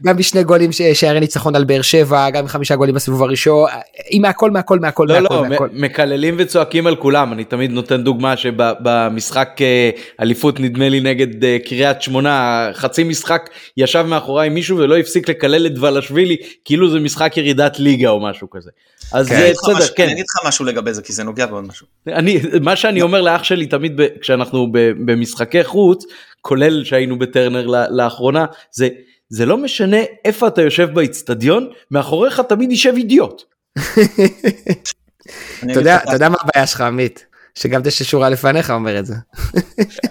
בשני 0.00 0.44
גולים 0.44 0.70
שערי 0.94 1.20
ניצחון 1.20 1.56
על 1.56 1.64
באר 1.64 1.82
שבע, 1.82 2.30
גם 2.30 2.46
חמישה 2.46 2.76
גולים 2.76 2.94
בסיבוב 2.94 3.22
הראשון, 3.22 3.68
עם 4.10 4.22
מהכל 4.22 4.50
מהכל 4.50 4.78
מהכל 4.78 5.06
לא, 5.08 5.20
מהכל 5.20 5.34
לא, 5.34 5.48
מהכל. 5.48 5.68
מקללים 5.72 6.34
וצועקים 6.38 6.86
על 6.86 6.96
כולם, 6.96 7.32
אני 7.32 7.44
תמיד 7.44 7.70
נותן 7.70 8.04
דוגמה 8.04 8.36
שבמשחק 8.36 9.48
אה, 9.60 9.90
אליפות 10.20 10.60
נדמה 10.60 10.88
לי 10.88 11.00
נגד 11.00 11.44
אה, 11.44 11.56
קריית 11.64 12.02
שמונה, 12.02 12.68
חצי 12.74 13.04
משחק 13.04 13.50
ישב 13.76 14.04
מאחוריי 14.08 14.48
מישהו 14.48 14.78
ולא 14.78 14.96
הפסיק 14.98 15.28
לקלל 15.28 15.66
את 15.66 15.78
ולשווילי, 15.78 16.36
כאילו 16.64 16.90
זה 16.90 17.00
משחק 17.00 17.36
ירידת 17.36 17.78
ליגה 17.78 18.08
או 18.08 18.20
משהו 18.20 18.50
כזה. 18.50 18.70
אז 19.12 19.32
לך 19.32 19.38
בסדר, 19.50 19.76
משהו- 19.76 19.94
כן. 19.96 20.02
אני 20.02 20.12
אגיד 20.12 20.24
לך 20.28 20.46
משהו 20.48 20.64
לגבי 20.64 20.94
זה, 20.94 21.02
כי 21.02 21.12
זה 21.12 21.24
נוגע 21.24 21.46
בעוד 21.46 21.64
משהו. 21.64 21.86
אני, 22.06 22.40
מה 22.62 22.76
שאני 22.76 23.02
אומר 23.02 23.20
לאח 23.20 23.42
שלי 23.44 23.66
תמיד 23.66 23.92
ב, 23.96 24.06
כשאנחנו 24.20 24.72
ב, 24.72 24.78
במשחקי 25.06 25.64
חוץ, 25.64 26.04
כולל 26.40 26.84
שהיינו 26.84 27.18
בטרנר 27.18 27.66
לאחרונה, 27.90 28.44
זה, 28.72 28.88
זה 29.30 29.46
לא 29.46 29.56
משנה 29.58 29.96
איפה 30.24 30.48
אתה 30.48 30.62
יושב 30.62 30.88
באיצטדיון, 30.94 31.68
מאחוריך 31.90 32.40
תמיד 32.40 32.70
יישב 32.70 32.92
אידיוט. 32.96 33.42
אתה 35.72 35.80
יודע, 36.12 36.28
מה 36.28 36.36
הבעיה 36.40 36.66
שלך 36.66 36.80
עמית? 36.80 37.26
שגם 37.54 37.84
זה 37.84 37.90
ששורה 37.90 38.28
לפניך 38.28 38.70
אומר 38.70 38.98
את 38.98 39.06
זה. 39.06 39.14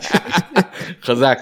חזק. 1.05 1.38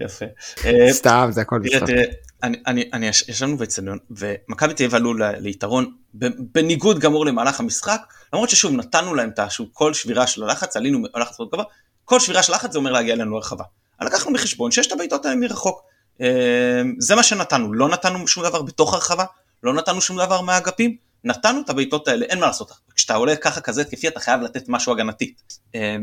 יפה. 0.00 0.24
אה, 0.64 0.92
סתם, 0.92 1.28
זה 1.32 1.40
הכל. 1.40 1.60
תראה, 1.86 2.02
אני, 2.42 2.56
אני, 2.66 2.90
אני 2.92 3.08
יש- 3.08 3.28
ישבנו 3.28 3.56
באצטדיון 3.56 3.98
ומכבי 4.10 4.74
תל 4.74 4.82
אביב 4.84 4.94
עלו 4.94 5.14
ל- 5.14 5.34
ליתרון 5.38 5.92
ב- 6.14 6.26
בניגוד 6.54 6.98
גמור 6.98 7.26
למהלך 7.26 7.60
המשחק 7.60 8.00
למרות 8.32 8.50
ששוב 8.50 8.72
נתנו 8.72 9.14
להם 9.14 9.28
את 9.28 9.38
השוב 9.38 9.68
כל 9.72 9.94
שבירה 9.94 10.26
של 10.26 10.42
הלחץ 10.42 10.76
עלינו 10.76 10.98
הלחץ 11.14 11.38
מאוד 11.40 11.48
גבוה 11.52 11.64
כל 12.04 12.20
שבירה 12.20 12.42
של 12.42 12.52
לחץ 12.52 12.72
זה 12.72 12.78
אומר 12.78 12.92
להגיע 12.92 13.14
אלינו 13.14 13.34
לרחבה. 13.36 13.64
לקחנו 14.02 14.32
בחשבון 14.32 14.70
שיש 14.70 14.86
את 14.86 14.92
הבעיטות 14.92 15.24
האלה 15.26 15.36
מרחוק. 15.36 15.82
אה, 16.20 16.82
זה 16.98 17.14
מה 17.14 17.22
שנתנו 17.22 17.72
לא 17.72 17.88
נתנו 17.88 18.28
שום 18.28 18.44
דבר 18.44 18.62
בתוך 18.62 18.94
הרחבה 18.94 19.24
לא 19.62 19.74
נתנו 19.74 20.00
שום 20.00 20.18
דבר 20.18 20.40
מהאגפים 20.40 20.96
נתנו 21.24 21.60
את 21.60 21.70
הבעיטות 21.70 22.08
האלה 22.08 22.26
אין 22.26 22.40
מה 22.40 22.46
לעשות 22.46 22.72
כשאתה 22.94 23.14
עולה 23.14 23.36
ככה 23.36 23.60
כזה 23.60 23.80
התקפי 23.80 24.08
אתה 24.08 24.20
חייב 24.20 24.40
לתת 24.40 24.64
משהו 24.68 24.92
הגנתי. 24.92 25.34
אה, 25.74 25.96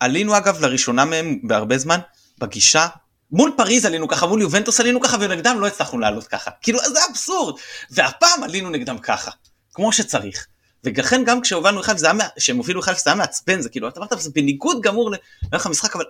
עלינו 0.00 0.36
אגב 0.36 0.64
לראשונה 0.64 1.04
מהם 1.04 1.38
בהרבה 1.42 1.78
זמן 1.78 1.98
בגישה 2.38 2.86
מול 3.32 3.52
פריז 3.56 3.84
עלינו 3.84 4.08
ככה, 4.08 4.26
מול 4.26 4.40
יובנטוס 4.40 4.80
עלינו 4.80 5.00
ככה, 5.00 5.16
ונגדם 5.20 5.60
לא 5.60 5.66
הצלחנו 5.66 5.98
לעלות 5.98 6.26
ככה. 6.26 6.50
כאילו, 6.62 6.78
זה 6.78 6.98
אבסורד. 7.10 7.60
והפעם 7.90 8.42
עלינו 8.42 8.70
נגדם 8.70 8.98
ככה, 8.98 9.30
כמו 9.74 9.92
שצריך. 9.92 10.46
ולכן 10.84 11.24
גם 11.24 11.40
כשהובלנו 11.40 11.80
1 11.80 11.96
שהם 12.38 12.56
הובילו 12.56 12.80
1 12.80 12.98
זה 12.98 13.10
היה 13.10 13.14
מעצבן, 13.14 13.60
זה 13.60 13.68
כאילו, 13.68 13.88
אתה 13.88 14.00
אמרת, 14.00 14.12
זה 14.18 14.30
בניגוד 14.34 14.82
גמור 14.82 15.10
לערך 15.52 15.66
המשחק, 15.66 15.96
אבל, 15.96 16.04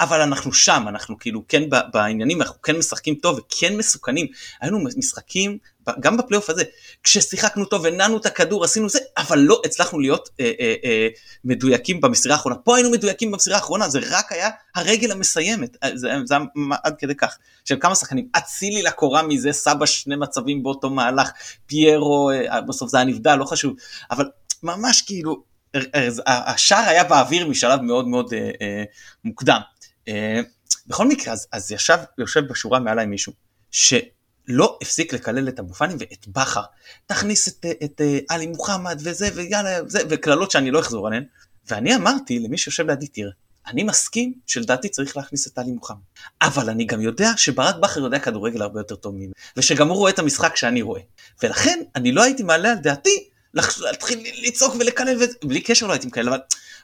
אבל 0.00 0.20
אנחנו 0.20 0.52
שם, 0.52 0.84
אנחנו 0.88 1.18
כאילו 1.18 1.42
כן 1.48 1.62
בעניינים, 1.92 2.42
אנחנו 2.42 2.62
כן 2.62 2.76
משחקים 2.76 3.14
טוב 3.14 3.38
וכן 3.38 3.76
מסוכנים. 3.76 4.26
היינו 4.60 4.78
משחקים, 4.98 5.58
גם 6.00 6.16
בפלייאוף 6.16 6.50
הזה, 6.50 6.64
כששיחקנו 7.02 7.64
טוב, 7.64 7.86
הנענו 7.86 8.16
את 8.16 8.26
הכדור, 8.26 8.64
עשינו 8.64 8.88
זה, 8.88 8.98
אבל 9.16 9.38
לא 9.38 9.60
הצלחנו 9.64 10.00
להיות 10.00 10.28
אה, 10.40 10.52
אה, 10.60 10.74
אה, 10.84 11.08
מדויקים 11.44 12.00
במסירה 12.00 12.34
האחרונה. 12.34 12.56
פה 12.56 12.76
היינו 12.76 12.90
מדויקים 12.90 13.30
במסירה 13.30 13.56
האחרונה, 13.56 13.88
זה 13.88 14.00
רק 14.10 14.32
היה 14.32 14.48
הרגל 14.74 15.12
המסיימת, 15.12 15.76
אה, 15.84 15.90
זה, 15.94 16.08
זה 16.24 16.34
היה 16.34 16.44
עד 16.84 16.94
כדי 16.98 17.14
כך. 17.14 17.38
של 17.64 17.76
כמה 17.80 17.94
שחקנים, 17.94 18.28
אצילי 18.36 18.82
לקורה 18.82 19.22
מזה, 19.22 19.52
סבא 19.52 19.86
שני 19.86 20.16
מצבים 20.16 20.62
באותו 20.62 20.90
מהלך, 20.90 21.30
פיירו, 21.66 22.30
אה, 22.30 22.60
בסוף 22.60 22.90
זה 22.90 22.96
היה 22.96 23.06
נבדל, 23.06 23.34
לא 23.34 23.44
חשוב, 23.44 23.74
אבל 24.10 24.30
ממש 24.62 25.02
כאילו, 25.02 25.42
אה, 25.74 25.80
אה, 26.26 26.52
השער 26.52 26.88
היה 26.88 27.04
באוויר 27.04 27.46
משלב 27.46 27.80
מאוד 27.80 28.08
מאוד 28.08 28.34
אה, 28.34 28.50
אה, 28.62 28.84
מוקדם. 29.24 29.60
אה, 30.08 30.40
בכל 30.86 31.08
מקרה, 31.08 31.32
אז, 31.32 31.46
אז 31.52 31.72
ישב, 31.72 31.98
יושב 32.18 32.40
בשורה 32.40 32.80
מעליי 32.80 33.06
מישהו, 33.06 33.32
שלא 33.70 34.78
הפסיק 34.82 35.12
לקלל 35.12 35.48
את 35.48 35.58
אבו 35.58 35.74
פאני 35.74 35.94
ואת 35.98 36.28
בכר. 36.28 36.62
תכניס 37.06 37.48
את, 37.48 37.64
אה, 37.64 37.72
את 37.84 38.00
אה, 38.00 38.18
עלי 38.28 38.46
מוחמד 38.46 39.00
וזה, 39.04 39.28
ויאללה, 39.34 39.78
זה, 39.88 39.98
וקללות 40.08 40.50
שאני 40.50 40.70
לא 40.70 40.80
אחזור 40.80 41.06
עליהן. 41.06 41.24
ואני 41.70 41.94
אמרתי 41.94 42.38
למי 42.38 42.58
שיושב 42.58 42.86
לידי, 42.86 43.06
תראה, 43.06 43.30
אני 43.66 43.82
מסכים 43.82 44.34
שלדעתי 44.46 44.88
צריך 44.88 45.16
להכניס 45.16 45.46
את 45.46 45.58
עלי 45.58 45.72
מוחמד. 45.72 45.96
אבל 46.42 46.70
אני 46.70 46.84
גם 46.84 47.00
יודע 47.00 47.30
שברק 47.36 47.76
בכר 47.76 48.00
יודע 48.00 48.18
כדורגל 48.18 48.62
הרבה 48.62 48.80
יותר 48.80 48.94
טוב 48.96 49.14
ממני, 49.14 49.32
ושגם 49.56 49.88
הוא 49.88 49.96
רואה 49.96 50.10
את 50.10 50.18
המשחק 50.18 50.56
שאני 50.56 50.82
רואה. 50.82 51.00
ולכן 51.42 51.82
אני 51.96 52.12
לא 52.12 52.22
הייתי 52.22 52.42
מעלה 52.42 52.70
על 52.70 52.78
דעתי 52.78 53.28
להתחיל 53.54 54.24
לצעוק 54.42 54.74
ולקלל, 54.80 55.16
וזה- 55.16 55.38
בלי 55.44 55.60
קשר 55.60 55.86
לא 55.86 55.92
הייתי 55.92 56.06
מקלל, 56.06 56.28
אבל 56.28 56.38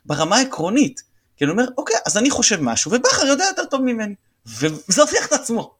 ברמה 0.04 0.36
העקרונית, 0.36 1.02
כי 1.38 1.44
אני 1.44 1.50
אומר, 1.52 1.64
אוקיי, 1.78 1.96
אז 2.06 2.18
אני 2.18 2.30
חושב 2.30 2.62
משהו, 2.62 2.92
ובכר 2.92 3.26
יודע 3.26 3.44
יותר 3.44 3.64
טוב 3.64 3.80
ממני. 3.82 4.14
וזה 4.46 5.02
הוכיח 5.02 5.26
את 5.26 5.32
עצמו. 5.32 5.74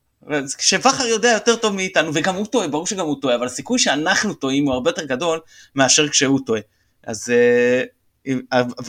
כשבכר 0.59 1.07
יודע 1.07 1.29
יותר 1.29 1.57
טוב 1.57 1.75
מאיתנו, 1.75 2.11
וגם 2.15 2.35
הוא 2.35 2.47
טועה, 2.47 2.69
ברור 2.69 2.87
שגם 2.87 3.07
הוא 3.07 3.17
טועה, 3.21 3.35
אבל 3.35 3.47
הסיכוי 3.47 3.79
שאנחנו 3.79 4.35
טועים 4.35 4.65
הוא 4.65 4.75
הרבה 4.75 4.91
יותר 4.91 5.05
גדול 5.05 5.41
מאשר 5.75 6.09
כשהוא 6.09 6.41
טועה. 6.47 6.61
אז, 7.07 7.33
אה, 7.35 7.83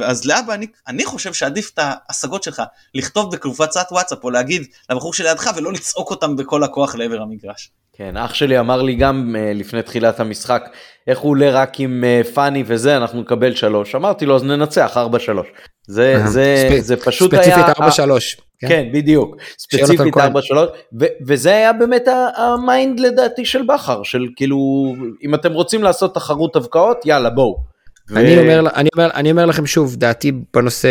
אז 0.04 0.26
לאבא, 0.26 0.54
אני, 0.54 0.68
אני 0.88 1.06
חושב 1.06 1.34
שעדיף 1.34 1.72
את 1.74 1.80
ההשגות 1.82 2.44
שלך 2.44 2.62
לכתוב 2.96 3.32
בקבוצת 3.32 3.88
וואטסאפ 3.92 4.24
או 4.24 4.30
להגיד 4.30 4.64
לבחור 4.90 5.14
שלידך 5.14 5.52
ולא 5.56 5.74
לצעוק 5.74 6.12
אותם 6.12 6.36
בכל 6.36 6.64
הכוח 6.64 6.96
לעבר 6.96 7.22
המגרש. 7.22 7.72
כן, 7.94 8.18
אח 8.18 8.34
שלי 8.34 8.60
אמר 8.60 8.82
לי 8.82 8.96
גם 8.96 9.36
uh, 9.36 9.58
לפני 9.58 9.84
תחילת 9.84 10.20
המשחק, 10.20 10.64
איך 11.08 11.20
הוא 11.20 11.32
עולה 11.32 11.52
רק 11.52 11.80
עם 11.80 12.04
אה, 12.04 12.28
פאני 12.34 12.64
וזה, 12.68 12.98
אנחנו 12.98 13.22
נקבל 13.22 13.56
שלוש. 13.56 13.96
אמרתי 13.96 14.26
לו, 14.26 14.36
אז 14.36 14.44
ננצח 14.44 14.98
4-3. 14.98 15.00
זה, 15.92 16.22
זה, 16.26 16.70
ספ- 16.72 16.80
זה 16.82 16.96
פשוט 16.98 17.34
היה... 17.34 17.44
ספציפית 17.44 17.78
4-3. 17.78 18.42
כן, 18.68 18.88
בדיוק. 18.94 19.36
ספציפית 19.60 20.00
יונתן 20.00 20.12
כהן. 20.12 20.34
4-3, 20.34 20.38
ו- 21.00 21.06
וזה 21.28 21.50
היה 21.50 21.74
באמת 21.74 22.06
ה 22.38 22.50
mind 22.50 23.00
לדעתי 23.00 23.46
של 23.46 23.62
בכר, 23.68 24.04
של 24.04 24.28
כאילו, 24.36 24.58
אם 25.24 25.36
אתם 25.36 25.54
רוצים 25.54 25.84
לעשות 25.84 26.16
תחרות 26.16 26.56
הבקעות, 26.56 27.06
יאללה 27.06 27.30
בואו. 27.30 27.58
ו- 28.12 28.18
אני 28.18 28.38
אומר, 28.38 28.70
אני, 28.76 28.90
אומר, 28.96 29.10
אני 29.14 29.32
אומר 29.32 29.46
לכם 29.46 29.66
שוב, 29.66 29.96
דעתי 29.96 30.32
בנושא 30.54 30.90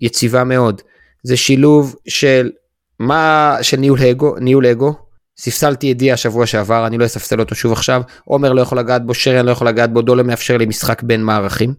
יציבה 0.00 0.44
מאוד. 0.44 0.82
זה 1.22 1.36
שילוב 1.36 1.96
של 2.08 2.50
מה, 2.98 3.56
של 3.62 3.76
ניהול 3.76 3.98
אגו, 4.10 4.34
ניהול 4.40 4.66
אגו. 4.66 4.92
ספסלתי 5.38 5.92
את 5.92 5.96
דיה 5.96 6.14
השבוע 6.14 6.46
שעבר, 6.46 6.86
אני 6.86 6.98
לא 6.98 7.04
אספסל 7.04 7.40
אותו 7.40 7.54
שוב 7.54 7.72
עכשיו. 7.72 8.02
עומר 8.24 8.52
לא 8.52 8.60
יכול 8.60 8.78
לגעת 8.78 9.06
בו, 9.06 9.14
שריאן 9.14 9.46
לא 9.46 9.50
יכול 9.50 9.68
לגעת 9.68 9.92
בו, 9.92 10.02
דולר 10.02 10.22
מאפשר 10.22 10.56
לי 10.56 10.66
משחק 10.66 11.02
בין 11.02 11.22
מערכים. 11.22 11.74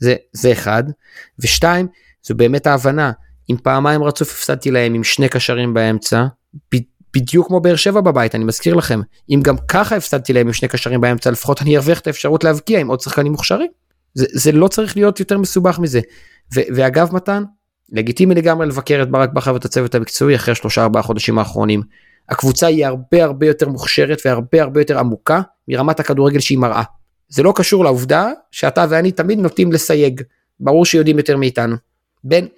זה, 0.00 0.14
זה 0.32 0.52
אחד. 0.52 0.84
ושתיים, 1.38 1.86
זו 2.22 2.34
באמת 2.34 2.66
ההבנה. 2.66 3.12
אם 3.50 3.56
פעמיים 3.62 4.02
רצוף 4.02 4.30
הפסדתי 4.30 4.70
להם 4.70 4.94
עם 4.94 5.04
שני 5.04 5.28
קשרים 5.28 5.74
באמצע, 5.74 6.24
ב- 6.74 6.90
בדיוק 7.16 7.46
כמו 7.46 7.60
באר 7.60 7.76
שבע 7.76 8.00
בבית, 8.00 8.34
אני 8.34 8.44
מזכיר 8.44 8.74
לכם. 8.74 9.00
אם 9.30 9.40
גם 9.42 9.56
ככה 9.68 9.96
הפסדתי 9.96 10.32
להם 10.32 10.46
עם 10.46 10.52
שני 10.52 10.68
קשרים 10.68 11.00
באמצע, 11.00 11.30
לפחות 11.30 11.62
אני 11.62 11.76
ארוויח 11.76 12.00
את 12.00 12.06
האפשרות 12.06 12.44
להבקיע 12.44 12.80
עם 12.80 12.88
עוד 12.88 13.00
שחקנים 13.00 13.32
מוכשרים. 13.32 13.70
זה, 14.14 14.26
זה 14.32 14.52
לא 14.52 14.68
צריך 14.68 14.96
להיות 14.96 15.20
יותר 15.20 15.38
מסובך 15.38 15.78
מזה. 15.78 16.00
ו, 16.54 16.60
ואגב 16.74 17.14
מתן, 17.14 17.44
לגיטימי 17.92 18.34
לגמרי 18.34 18.66
לבקר 18.66 19.00
את 19.02 19.10
ברק 19.10 19.32
בכר 19.32 19.54
ואת 19.54 19.64
הצוות 19.64 19.94
המקצועי 19.94 20.36
אחרי 20.36 20.54
שלושה 20.54 20.82
ארבעה 20.82 21.02
חודשים 21.02 21.38
האחרונים. 21.38 21.82
הקבוצה 22.28 22.66
היא 22.66 22.86
הרבה 22.86 23.24
הרבה 23.24 23.46
יותר 23.46 23.68
מוכשרת 23.68 24.22
והרבה 24.24 24.62
הרבה 24.62 24.80
יותר 24.80 24.98
עמוקה 24.98 25.40
מרמת 25.68 26.00
הכדורגל 26.00 26.40
שהיא 26.40 26.58
מראה. 26.58 26.82
זה 27.30 27.42
לא 27.42 27.52
קשור 27.56 27.84
לעובדה 27.84 28.30
שאתה 28.50 28.86
ואני 28.88 29.12
תמיד 29.12 29.38
נוטים 29.38 29.72
לסייג. 29.72 30.22
ברור 30.60 30.84
שיודעים 30.84 31.18
יותר 31.18 31.36
מאיתנו. 31.36 31.76
בין, 32.24 32.48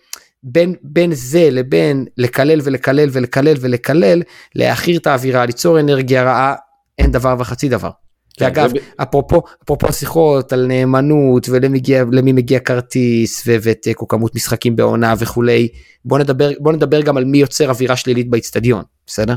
בין, 0.42 0.74
בין 0.82 1.14
זה 1.14 1.48
לבין 1.50 2.06
לקלל 2.16 2.60
ולקלל 2.64 3.08
ולקלל 3.12 3.56
ולקלל, 3.60 4.22
להעכיר 4.54 4.98
את 4.98 5.06
האווירה, 5.06 5.46
ליצור 5.46 5.80
אנרגיה 5.80 6.22
רעה, 6.22 6.54
אין 6.98 7.12
דבר 7.12 7.36
וחצי 7.38 7.68
דבר. 7.68 7.90
כן, 8.36 8.44
ואגב, 8.44 8.68
זה 8.68 8.74
ב- 8.74 9.02
אפרופו, 9.02 9.42
אפרופו 9.64 9.92
שיחות 9.92 10.52
על 10.52 10.66
נאמנות 10.66 11.48
ולמי 11.48 12.32
מגיע, 12.32 12.60
כרטיס 12.60 13.42
ו- 13.46 13.56
ותיקו 13.62 14.08
כמות 14.08 14.34
משחקים 14.34 14.76
בעונה 14.76 15.14
וכולי, 15.18 15.68
בוא 16.04 16.18
נדבר, 16.18 16.50
בוא 16.58 16.72
נדבר 16.72 17.00
גם 17.00 17.16
על 17.16 17.24
מי 17.24 17.38
יוצר 17.38 17.70
אווירה 17.70 17.96
שלילית 17.96 18.30
באיצטדיון, 18.30 18.82
בסדר? 19.06 19.34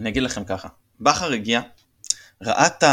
אני 0.00 0.08
אגיד 0.08 0.22
לכם 0.22 0.44
ככה, 0.44 0.68
בכר 1.00 1.32
הגיע, 1.32 1.60
ראה 2.42 2.66
את 2.66 2.84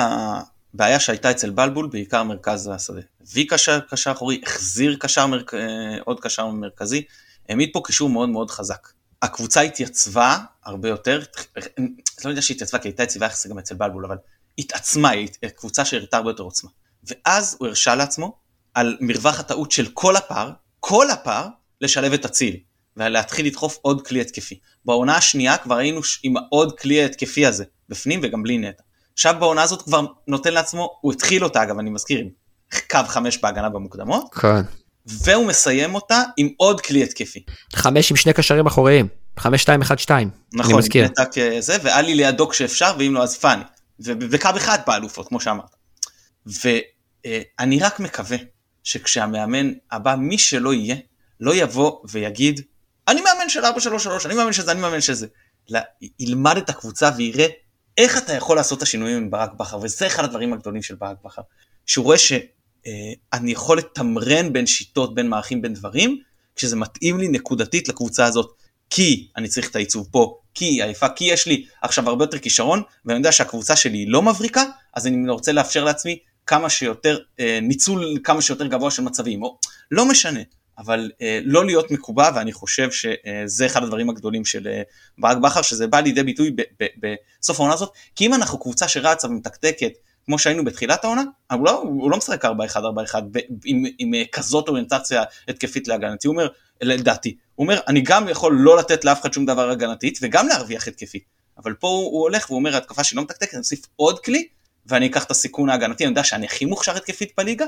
הבעיה 0.73 0.99
שהייתה 0.99 1.31
אצל 1.31 1.49
בלבול, 1.49 1.87
בעיקר 1.87 2.23
מרכז 2.23 2.69
השדה. 2.73 3.01
הביא 3.21 3.45
קשר, 3.49 3.79
קשר 3.79 4.11
אחורי, 4.11 4.41
החזיר 4.45 4.97
קשר, 4.99 5.27
מרכ... 5.27 5.53
אה, 5.53 5.59
עוד 6.05 6.19
קשר 6.19 6.47
מרכזי, 6.47 7.03
העמיד 7.49 7.69
פה 7.73 7.81
קישור 7.85 8.09
מאוד 8.09 8.29
מאוד 8.29 8.51
חזק. 8.51 8.87
הקבוצה 9.21 9.61
התייצבה 9.61 10.37
הרבה 10.65 10.89
יותר, 10.89 11.21
לא 12.25 12.29
יודע 12.29 12.41
שהיא 12.41 12.55
התייצבה 12.55 12.79
כי 12.79 12.87
הייתה 12.87 13.03
יציבה 13.03 13.25
יחסית 13.25 13.51
גם 13.51 13.59
אצל 13.59 13.75
בלבול, 13.75 14.05
אבל 14.05 14.17
התעצמה, 14.57 15.09
היא 15.09 15.27
קבוצה 15.55 15.85
שהראתה 15.85 16.17
הרבה 16.17 16.29
יותר 16.29 16.43
עוצמה. 16.43 16.69
ואז 17.03 17.55
הוא 17.59 17.67
הרשה 17.67 17.95
לעצמו, 17.95 18.37
על 18.73 18.97
מרווח 19.01 19.39
הטעות 19.39 19.71
של 19.71 19.87
כל 19.93 20.15
הפער, 20.15 20.51
כל 20.79 21.09
הפער, 21.09 21.47
לשלב 21.81 22.13
את 22.13 22.25
אצילי. 22.25 22.63
ולהתחיל 22.97 23.45
לדחוף 23.45 23.77
עוד 23.81 24.07
כלי 24.07 24.21
התקפי. 24.21 24.59
בעונה 24.85 25.15
השנייה 25.15 25.57
כבר 25.57 25.77
היינו 25.77 26.01
עם 26.23 26.33
עוד 26.49 26.79
כלי 26.79 27.03
התקפי 27.03 27.45
הזה, 27.45 27.63
בפנים 27.89 28.19
וגם 28.23 28.43
בלי 28.43 28.57
נטע. 28.57 28.83
עכשיו 29.21 29.35
בעונה 29.39 29.61
הזאת 29.61 29.81
כבר 29.81 30.05
נותן 30.27 30.53
לעצמו, 30.53 30.97
הוא 31.01 31.13
התחיל 31.13 31.43
אותה 31.43 31.63
אגב, 31.63 31.79
אני 31.79 31.89
מזכיר, 31.89 32.19
עם 32.19 32.29
קו 32.91 32.99
חמש 33.07 33.37
בהגנה 33.37 33.69
במוקדמות, 33.69 34.33
כן. 34.33 34.61
והוא 35.05 35.47
מסיים 35.47 35.95
אותה 35.95 36.23
עם 36.37 36.49
עוד 36.57 36.81
כלי 36.81 37.03
התקפי. 37.03 37.43
חמש 37.75 38.11
עם 38.11 38.17
שני 38.17 38.33
קשרים 38.33 38.67
אחוריים. 38.67 39.07
5-2-1-2, 39.39 39.43
אני 40.11 40.25
נכון, 40.53 40.75
מזכיר. 40.75 41.05
עם 41.05 41.09
פתק 41.09 41.37
אה, 41.37 41.61
זה, 41.61 41.77
ואלי 41.83 42.15
לידו 42.15 42.49
כשאפשר, 42.49 42.95
ואם 42.99 43.13
לא 43.13 43.23
אז 43.23 43.37
פאני. 43.37 43.63
ובקו 43.99 44.49
אחד 44.57 44.79
באלופות, 44.87 45.27
כמו 45.27 45.39
שאמרת. 45.39 45.75
ואני 46.45 47.79
רק 47.79 47.99
מקווה 47.99 48.37
שכשהמאמן 48.83 49.71
הבא, 49.91 50.15
מי 50.15 50.37
שלא 50.37 50.73
יהיה, 50.73 50.95
לא 51.39 51.55
יבוא 51.55 51.99
ויגיד, 52.09 52.61
אני 53.07 53.21
מאמן 53.21 53.49
של 53.49 53.65
433, 53.65 54.25
אני 54.25 54.35
מאמן 54.35 54.53
שזה, 54.53 54.71
אני 54.71 54.81
מאמן 54.81 55.01
שזה. 55.01 55.27
ילמד 56.19 56.57
את 56.57 56.69
הקבוצה 56.69 57.09
ויראה 57.17 57.47
איך 57.97 58.17
אתה 58.17 58.33
יכול 58.33 58.55
לעשות 58.55 58.77
את 58.77 58.83
השינויים 58.83 59.17
עם 59.17 59.31
ברק 59.31 59.53
בכר, 59.53 59.79
וזה 59.81 60.07
אחד 60.07 60.23
הדברים 60.23 60.53
הגדולים 60.53 60.81
של 60.81 60.95
ברק 60.95 61.17
בכר. 61.25 61.41
שהוא 61.85 62.05
רואה 62.05 62.17
שאני 62.17 63.51
יכול 63.51 63.77
לתמרן 63.77 64.53
בין 64.53 64.67
שיטות, 64.67 65.15
בין 65.15 65.29
מערכים, 65.29 65.61
בין 65.61 65.73
דברים, 65.73 66.21
כשזה 66.55 66.75
מתאים 66.75 67.19
לי 67.19 67.27
נקודתית 67.27 67.87
לקבוצה 67.87 68.25
הזאת. 68.25 68.61
כי 68.89 69.27
אני 69.37 69.47
צריך 69.47 69.69
את 69.69 69.75
העיצוב 69.75 70.07
פה, 70.11 70.37
כי 70.53 70.65
היא 70.65 70.83
עייפה, 70.83 71.09
כי 71.09 71.25
יש 71.25 71.47
לי 71.47 71.65
עכשיו 71.81 72.09
הרבה 72.09 72.23
יותר 72.23 72.37
כישרון, 72.37 72.81
ואני 73.05 73.17
יודע 73.17 73.31
שהקבוצה 73.31 73.75
שלי 73.75 73.97
היא 73.97 74.07
לא 74.09 74.21
מבריקה, 74.21 74.63
אז 74.93 75.07
אני 75.07 75.29
רוצה 75.29 75.51
לאפשר 75.51 75.83
לעצמי 75.83 76.19
כמה 76.45 76.69
שיותר, 76.69 77.19
אה, 77.39 77.59
ניצול 77.61 78.17
כמה 78.23 78.41
שיותר 78.41 78.67
גבוה 78.67 78.91
של 78.91 79.03
מצבים, 79.03 79.43
או 79.43 79.57
לא 79.91 80.05
משנה, 80.05 80.39
אבל 80.77 81.11
אה, 81.21 81.39
לא 81.43 81.65
להיות 81.65 81.91
מקובע, 81.91 82.29
ואני 82.35 82.53
חושב 82.53 82.91
שזה 82.91 83.65
אחד 83.65 83.83
הדברים 83.83 84.09
הגדולים 84.09 84.45
של 84.45 84.67
אה, 84.67 84.81
ברק 85.17 85.37
בכר, 85.37 85.61
שזה 85.61 85.87
בא 85.87 85.99
לידי 85.99 86.23
ביטוי 86.23 86.55
בסוף 86.99 87.59
העונה 87.59 87.73
הזאת, 87.73 87.91
כי 88.15 88.25
אם 88.25 88.33
אנחנו 88.33 88.59
קבוצה 88.59 88.87
שרצה 88.87 89.27
ומתקתקת, 89.27 89.91
כמו 90.25 90.39
שהיינו 90.39 90.65
בתחילת 90.65 91.03
העונה, 91.03 91.23
הוא 91.51 91.65
לא, 91.65 91.81
הוא 91.81 92.11
לא 92.11 92.17
משחק 92.17 92.45
4-1-4-1 92.45 92.47
עם, 93.65 93.83
עם 93.97 94.11
כזאת 94.31 94.67
אוריינטציה 94.67 95.23
התקפית 95.47 95.87
להגנתי, 95.87 96.27
הוא 96.27 96.33
אומר, 96.33 96.47
לדעתי, 96.81 97.35
הוא 97.55 97.63
אומר, 97.63 97.79
אני 97.87 98.01
גם 98.01 98.29
יכול 98.29 98.57
לא 98.59 98.77
לתת 98.77 99.05
לאף 99.05 99.21
אחד 99.21 99.33
שום 99.33 99.45
דבר 99.45 99.69
הגנתית, 99.69 100.19
וגם 100.21 100.47
להרוויח 100.47 100.87
התקפית. 100.87 101.23
אבל 101.57 101.73
פה 101.73 101.87
הוא, 101.87 102.03
הוא 102.03 102.21
הולך 102.21 102.45
והוא 102.49 102.59
אומר, 102.59 102.77
התקפה 102.77 103.03
שהיא 103.03 103.17
לא 103.17 103.23
מתקתקת, 103.23 103.53
אני 103.53 103.59
אוסיף 103.59 103.85
עוד 103.95 104.19
כלי, 104.19 104.47
ואני 104.85 105.07
אקח 105.07 105.23
את 105.23 105.31
הסיכון 105.31 105.69
ההגנתי, 105.69 106.03
אני 106.03 106.11
יודע 106.11 106.23
שאני 106.23 106.45
הכי 106.45 106.65
מוכשר 106.65 106.97
התקפית 106.97 107.31
בליגה, 107.37 107.65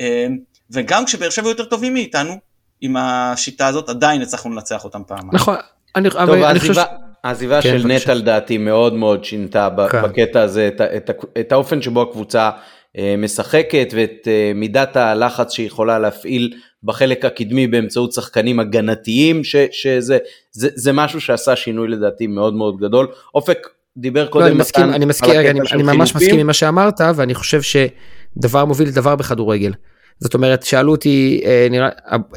אמ, 0.00 0.38
וגם 0.70 1.04
כשבאר 1.04 1.30
שבע 1.30 1.48
יותר 1.48 1.64
טובים 1.64 1.94
מאיתנו, 1.94 2.36
עם 2.80 2.96
השיטה 2.96 3.66
הזאת, 3.66 3.88
עדיין 3.88 4.22
הצלחנו 4.22 4.50
לנצח 4.50 4.84
אותם 4.84 5.02
פעם. 5.06 5.28
נכון, 5.32 5.56
אני, 5.96 6.10
טוב, 6.10 6.20
אבל 6.20 6.44
אני 6.44 6.60
חושב... 6.60 6.82
העזיבה 7.24 7.62
כן, 7.62 7.78
של 7.78 7.86
נטע 7.86 8.14
לדעתי 8.14 8.58
מאוד 8.58 8.94
מאוד 8.94 9.24
שינתה 9.24 9.68
כן. 9.90 10.02
בקטע 10.02 10.42
הזה 10.42 10.68
את, 10.68 10.80
את, 10.80 11.10
את 11.40 11.52
האופן 11.52 11.82
שבו 11.82 12.02
הקבוצה 12.02 12.50
אה, 12.98 13.14
משחקת 13.18 13.88
ואת 13.92 14.28
אה, 14.28 14.52
מידת 14.54 14.96
הלחץ 14.96 15.52
שהיא 15.52 15.66
יכולה 15.66 15.98
להפעיל 15.98 16.52
בחלק 16.82 17.24
הקדמי 17.24 17.66
באמצעות 17.66 18.12
שחקנים 18.12 18.60
הגנתיים, 18.60 19.44
ש, 19.44 19.56
שזה 19.70 20.18
זה, 20.52 20.68
זה 20.74 20.92
משהו 20.92 21.20
שעשה 21.20 21.56
שינוי 21.56 21.88
לדעתי 21.88 22.26
מאוד 22.26 22.54
מאוד 22.54 22.76
גדול. 22.78 23.06
אופק 23.34 23.68
דיבר 23.96 24.26
קודם 24.26 24.44
לא, 24.44 24.50
אני 24.50 24.58
מסכים, 24.58 24.90
אני, 24.94 25.04
מסכים, 25.04 25.40
אני, 25.40 25.60
אני 25.72 25.82
ממש 25.82 26.14
מסכים 26.14 26.38
עם 26.38 26.46
מה 26.46 26.52
שאמרת 26.52 27.00
ואני 27.14 27.34
חושב 27.34 27.60
שדבר 27.62 28.64
מוביל 28.64 28.88
לדבר 28.88 29.16
בכדורגל. 29.16 29.72
זאת 30.20 30.34
אומרת 30.34 30.62
שאלו 30.62 30.92
אותי 30.92 31.40
אה, 31.44 31.66
נראה 31.70 31.88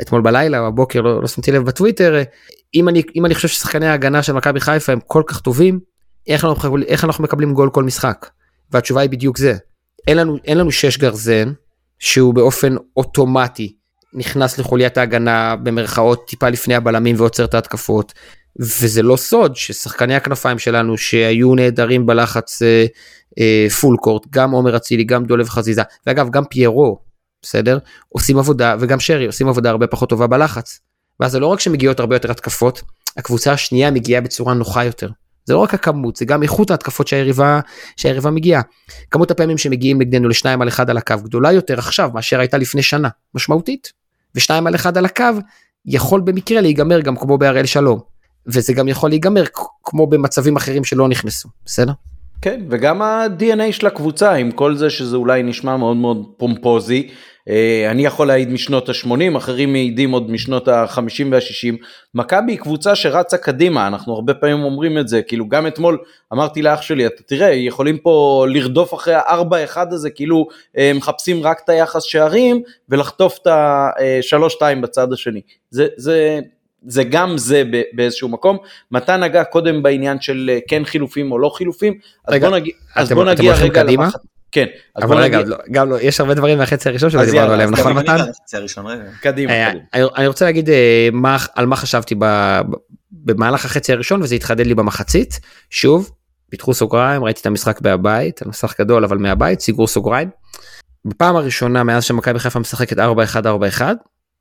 אתמול 0.02 0.22
בלילה 0.22 0.60
או 0.60 0.72
בבוקר 0.72 1.02
לא, 1.02 1.22
לא 1.22 1.28
שמתי 1.28 1.52
לב 1.52 1.66
בטוויטר 1.66 2.22
אם 2.76 2.90
אני 2.90 3.02
אם 3.16 3.26
אני 3.26 3.36
חושב 3.36 3.48
ששחקני 3.48 3.88
ההגנה 3.88 4.24
של 4.24 4.34
מכבי 4.34 4.60
חיפה 4.60 4.92
הם 4.92 5.00
כל 5.08 5.24
כך 5.28 5.40
טובים 5.40 5.80
איך 6.28 6.46
אנחנו, 6.46 6.78
איך 6.88 7.04
אנחנו 7.04 7.24
מקבלים 7.24 7.54
גול 7.54 7.70
כל 7.70 7.84
משחק? 7.84 8.30
והתשובה 8.72 9.02
היא 9.02 9.10
בדיוק 9.10 9.38
זה. 9.38 9.54
אין 10.08 10.18
לנו 10.18 10.38
אין 10.46 10.58
לנו 10.58 10.72
שש 10.72 10.98
גרזן 10.98 11.52
שהוא 12.00 12.34
באופן 12.34 12.76
אוטומטי 12.98 13.76
נכנס 14.14 14.58
לחוליית 14.58 14.98
ההגנה 14.98 15.56
במרכאות 15.56 16.28
טיפה 16.28 16.50
לפני 16.50 16.76
הבלמים 16.76 17.16
ועוצר 17.20 17.46
את 17.46 17.54
ההתקפות. 17.54 18.14
וזה 18.60 19.02
לא 19.04 19.16
סוד 19.16 19.56
ששחקני 19.56 20.16
הכנפיים 20.16 20.60
שלנו 20.60 20.98
שהיו 20.98 21.56
נהדרים 21.56 22.06
בלחץ 22.06 22.62
אה, 22.62 22.86
אה, 23.40 23.68
פול 23.82 23.98
קורט 23.98 24.24
גם 24.30 24.52
עומר 24.52 24.76
אצילי 24.76 25.04
גם 25.04 25.26
דולב 25.26 25.50
חזיזה 25.50 25.82
ואגב 26.08 26.30
גם 26.30 26.44
פיירו 26.46 27.00
בסדר 27.42 27.78
עושים 28.10 28.38
עבודה 28.38 28.76
וגם 28.80 29.00
שרי 29.00 29.26
עושים 29.26 29.48
עבודה 29.48 29.70
הרבה 29.70 29.88
פחות 29.88 30.10
טובה 30.10 30.28
בלחץ. 30.28 30.80
ואז 31.20 31.32
זה 31.32 31.40
לא 31.40 31.48
רק 31.48 31.60
שמגיעות 31.60 32.00
הרבה 32.00 32.16
יותר 32.16 32.32
התקפות 32.32 32.82
הקבוצה 33.18 33.52
השנייה 33.54 33.92
מגיעה 33.92 34.22
בצורה 34.22 34.54
נוחה 34.54 34.86
יותר. 34.86 35.10
זה 35.46 35.54
לא 35.54 35.60
רק 35.60 35.74
הכמות 35.74 36.16
זה 36.16 36.26
גם 36.26 36.44
איכות 36.44 36.72
ההתקפות 36.72 37.08
שהיריבה 37.08 37.60
שהיריבה 37.98 38.32
מגיעה. 38.32 38.62
כמות 39.12 39.32
הפעמים 39.32 39.58
שמגיעים 39.58 40.02
נגדנו 40.02 40.30
לשניים 40.30 40.62
על 40.62 40.68
אחד 40.68 40.90
על 40.90 40.98
הקו 40.98 41.16
גדולה 41.24 41.52
יותר 41.52 41.80
עכשיו 41.80 42.12
מאשר 42.14 42.40
הייתה 42.40 42.58
לפני 42.58 42.84
שנה 42.84 43.10
משמעותית. 43.36 43.92
ושניים 44.36 44.68
על 44.68 44.76
אחד 44.76 44.98
על 44.98 45.06
הקו 45.06 45.24
יכול 45.86 46.22
במקרה 46.22 46.62
להיגמר 46.62 47.00
גם 47.00 47.16
כמו 47.16 47.38
בהראל 47.38 47.66
שלום. 47.66 48.00
וזה 48.48 48.74
גם 48.74 48.88
יכול 48.88 49.10
להיגמר 49.10 49.44
כמו 49.84 50.08
במצבים 50.08 50.56
אחרים 50.56 50.84
שלא 50.84 51.08
נכנסו 51.08 51.50
בסדר? 51.66 51.92
כן 52.42 52.62
וגם 52.70 53.02
ה-DNA 53.02 53.72
של 53.72 53.88
הקבוצה 53.88 54.34
עם 54.34 54.52
כל 54.52 54.76
זה 54.76 54.90
שזה 54.90 55.18
אולי 55.18 55.44
נשמע 55.44 55.78
מאוד 55.78 55.98
מאוד 55.98 56.26
פומפוזי 56.38 57.10
אה, 57.50 57.92
אני 57.92 58.06
יכול 58.06 58.28
להעיד 58.28 58.50
משנות 58.50 58.90
ה-80, 58.90 59.38
אחרים 59.38 59.72
מעידים 59.72 60.12
עוד 60.12 60.32
משנות 60.32 60.68
ה-50 60.68 61.26
וה-60. 61.32 61.76
מכבי 62.16 62.52
היא 62.52 62.60
קבוצה 62.60 62.96
שרצה 62.96 63.38
קדימה, 63.38 63.88
אנחנו 63.88 64.14
הרבה 64.14 64.34
פעמים 64.34 64.64
אומרים 64.64 64.98
את 64.98 65.08
זה, 65.08 65.22
כאילו 65.22 65.50
גם 65.50 65.68
אתמול 65.68 65.98
אמרתי 66.34 66.62
לאח 66.62 66.82
שלי, 66.82 67.06
אתה 67.06 67.24
תראה, 67.24 67.50
יכולים 67.50 67.98
פה 67.98 68.46
לרדוף 68.50 68.94
אחרי 68.94 69.14
ה-4-1 69.14 69.78
הזה, 69.92 70.10
כאילו 70.10 70.48
אה, 70.78 70.92
מחפשים 70.96 71.44
רק 71.44 71.62
את 71.64 71.70
היחס 71.70 72.04
שערים 72.04 72.62
ולחטוף 72.90 73.40
את 73.42 73.48
ה-3-2 73.48 74.82
בצד 74.82 75.14
השני. 75.14 75.42
זה, 75.70 75.88
זה, 75.98 76.40
זה 76.86 77.04
גם 77.04 77.38
זה 77.38 77.64
באיזשהו 77.94 78.30
מקום. 78.30 78.58
מתן 78.92 79.24
נגע 79.24 79.44
קודם 79.44 79.84
בעניין 79.84 80.22
של 80.22 80.50
אה, 80.54 80.60
כן 80.68 80.86
חילופים 80.86 81.32
או 81.32 81.40
לא 81.40 81.50
חילופים, 81.50 81.94
אז 82.28 82.34
רגע, 82.34 82.50
בוא 82.50 82.58
נגיע, 82.58 82.74
אז 82.96 83.12
בוא 83.12 83.26
נגיע 83.26 83.54
רגע 83.54 83.84
למחצית. 83.84 84.40
כן. 84.52 84.66
אבל 84.98 85.18
רגע, 85.18 85.42
לא, 85.42 85.58
גם 85.72 85.90
לא, 85.90 86.02
יש 86.02 86.20
הרבה 86.20 86.34
דברים 86.34 86.58
מהחצי 86.58 86.90
הראשון 86.90 87.10
שלא 87.10 87.26
דיברנו 87.26 87.54
עליהם, 87.54 87.72
נכון 87.72 87.94
מתן? 87.94 88.18
קדימה, 89.22 89.54
אה, 89.54 89.72
אני 90.18 90.28
רוצה 90.28 90.46
להגיד 90.46 90.70
אה, 90.70 91.10
על 91.56 91.66
מה 91.66 91.76
חשבתי 91.76 92.16
במהלך 93.12 93.66
החצי 93.66 93.94
הראשון 93.94 94.22
וזה 94.22 94.36
התחדד 94.36 94.66
לי 94.66 94.76
במחצית. 94.76 95.40
שוב, 95.70 96.12
פיתחו 96.50 96.74
סוגריים, 96.74 97.24
ראיתי 97.24 97.42
את 97.42 97.46
המשחק 97.46 97.82
מהבית, 97.82 98.42
המשחק 98.42 98.80
גדול 98.80 99.04
אבל 99.04 99.18
מהבית, 99.18 99.60
סגרו 99.60 99.88
סוגריים. 99.88 100.30
בפעם 101.06 101.36
הראשונה 101.36 101.84
מאז 101.84 102.04
שמכבי 102.04 102.40
חיפה 102.40 102.60
משחקת 102.60 102.98
4-1-4-1, 102.98 103.02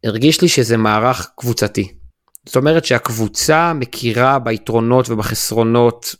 הרגיש 0.04 0.42
לי 0.42 0.48
שזה 0.48 0.76
מערך 0.76 1.30
קבוצתי. 1.36 1.92
זאת 2.48 2.56
אומרת 2.56 2.84
שהקבוצה 2.84 3.72
מכירה 3.72 4.38
ביתרונות 4.38 5.10
ובחסרונות 5.10 6.14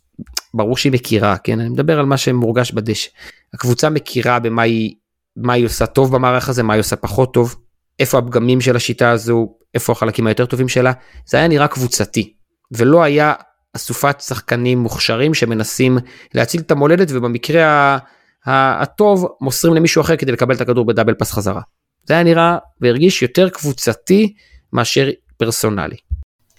ברור 0.54 0.76
שהיא 0.76 0.92
מכירה, 0.92 1.36
כן? 1.36 1.60
אני 1.60 1.68
מדבר 1.68 1.98
על 1.98 2.06
מה 2.06 2.16
שמורגש 2.16 2.72
בדשא. 2.72 3.10
הקבוצה 3.54 3.90
מכירה 3.90 4.38
במה 4.38 4.62
היא, 4.62 4.94
מה 5.36 5.52
היא 5.52 5.66
עושה 5.66 5.86
טוב 5.86 6.14
במערך 6.16 6.48
הזה, 6.48 6.62
מה 6.62 6.74
היא 6.74 6.80
עושה 6.80 6.96
פחות 6.96 7.34
טוב, 7.34 7.56
איפה 7.98 8.18
הפגמים 8.18 8.60
של 8.60 8.76
השיטה 8.76 9.10
הזו, 9.10 9.54
איפה 9.74 9.92
החלקים 9.92 10.26
היותר 10.26 10.46
טובים 10.46 10.68
שלה. 10.68 10.92
זה 11.26 11.36
היה 11.36 11.48
נראה 11.48 11.68
קבוצתי, 11.68 12.34
ולא 12.72 13.02
היה 13.02 13.34
אסופת 13.76 14.20
שחקנים 14.20 14.78
מוכשרים 14.78 15.34
שמנסים 15.34 15.98
להציל 16.34 16.60
את 16.60 16.70
המולדת 16.70 17.08
ובמקרה 17.10 17.98
הטוב 18.46 19.28
מוסרים 19.40 19.74
למישהו 19.74 20.02
אחר 20.02 20.16
כדי 20.16 20.32
לקבל 20.32 20.54
את 20.54 20.60
הכדור 20.60 20.86
בדאבל 20.86 21.14
פס 21.14 21.32
חזרה. 21.32 21.60
זה 22.04 22.14
היה 22.14 22.22
נראה 22.22 22.58
והרגיש 22.80 23.22
יותר 23.22 23.48
קבוצתי 23.48 24.34
מאשר 24.72 25.10
פרסונלי. 25.36 25.96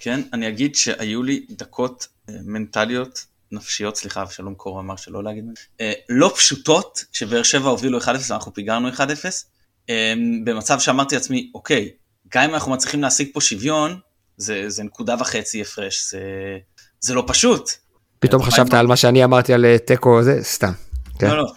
כן, 0.00 0.20
אני 0.32 0.48
אגיד 0.48 0.74
שהיו 0.74 1.22
לי 1.22 1.46
דקות 1.50 2.06
אה, 2.28 2.34
מנטליות 2.44 3.26
נפשיות, 3.52 3.96
סליחה, 3.96 4.22
אבשלום 4.22 4.54
קור 4.54 4.80
אמר 4.80 4.96
שלא 4.96 5.24
להגיד, 5.24 5.44
אה, 5.80 5.92
לא 6.08 6.32
פשוטות, 6.36 7.04
כשבאר 7.12 7.42
שבע 7.42 7.68
הובילו 7.70 8.00
1-0 8.00 8.06
ואנחנו 8.28 8.54
פיגרנו 8.54 8.88
1-0, 8.88 8.98
אה, 9.90 10.14
במצב 10.44 10.78
שאמרתי 10.78 11.14
לעצמי, 11.14 11.50
אוקיי, 11.54 11.90
גם 12.34 12.42
אם 12.42 12.54
אנחנו 12.54 12.72
מצליחים 12.72 13.02
להשיג 13.02 13.28
פה 13.32 13.40
שוויון, 13.40 13.98
זה, 14.36 14.64
זה 14.68 14.82
נקודה 14.82 15.14
וחצי 15.20 15.62
הפרש, 15.62 16.10
זה, 16.10 16.20
זה 17.00 17.14
לא 17.14 17.24
פשוט. 17.26 17.70
פתאום 18.18 18.42
חשבת 18.42 18.74
על 18.74 18.86
מה 18.86 18.96
שאני 18.96 19.24
אמרתי 19.24 19.54
על 19.54 19.78
תיקו 19.78 20.22
זה, 20.22 20.38
סתם. 20.42 20.72
כן. 21.18 21.26
לא, 21.26 21.36
לא, 21.36 21.52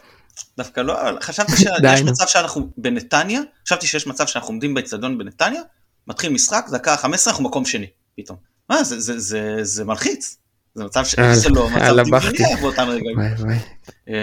דווקא 0.58 0.82
לא, 0.82 0.96
חשבתי 1.22 1.52
שיש 1.58 2.02
מצב 2.12 2.28
שאנחנו 2.28 2.70
בנתניה, 2.78 3.41
חשבתי 3.66 3.88
שיש 3.88 4.08
מצב 4.08 4.28
שאנחנו 4.28 4.50
עומדים 4.50 4.74
באצטדיון 4.74 5.18
בנתניה, 5.18 5.62
מתחיל 6.08 6.34
משחק, 6.34 6.66
דקה 6.72 6.98
15 6.98 7.32
אנחנו 7.32 7.44
מקום 7.44 7.66
שני, 7.66 7.88
פתאום. 8.18 8.38
מה, 8.70 8.84
זה, 8.84 8.99
זה, 8.99 9.20
זה, 9.20 9.57
זה 9.61 9.86
מלחיץ. 9.86 10.38
זה 10.76 10.84
מצב 10.84 11.05
שלא, 11.05 11.70
מצב 11.70 11.95
דמיוני 12.03 12.61
באותם 12.61 12.88
רגעים. 12.89 13.20
אמ, 14.07 14.14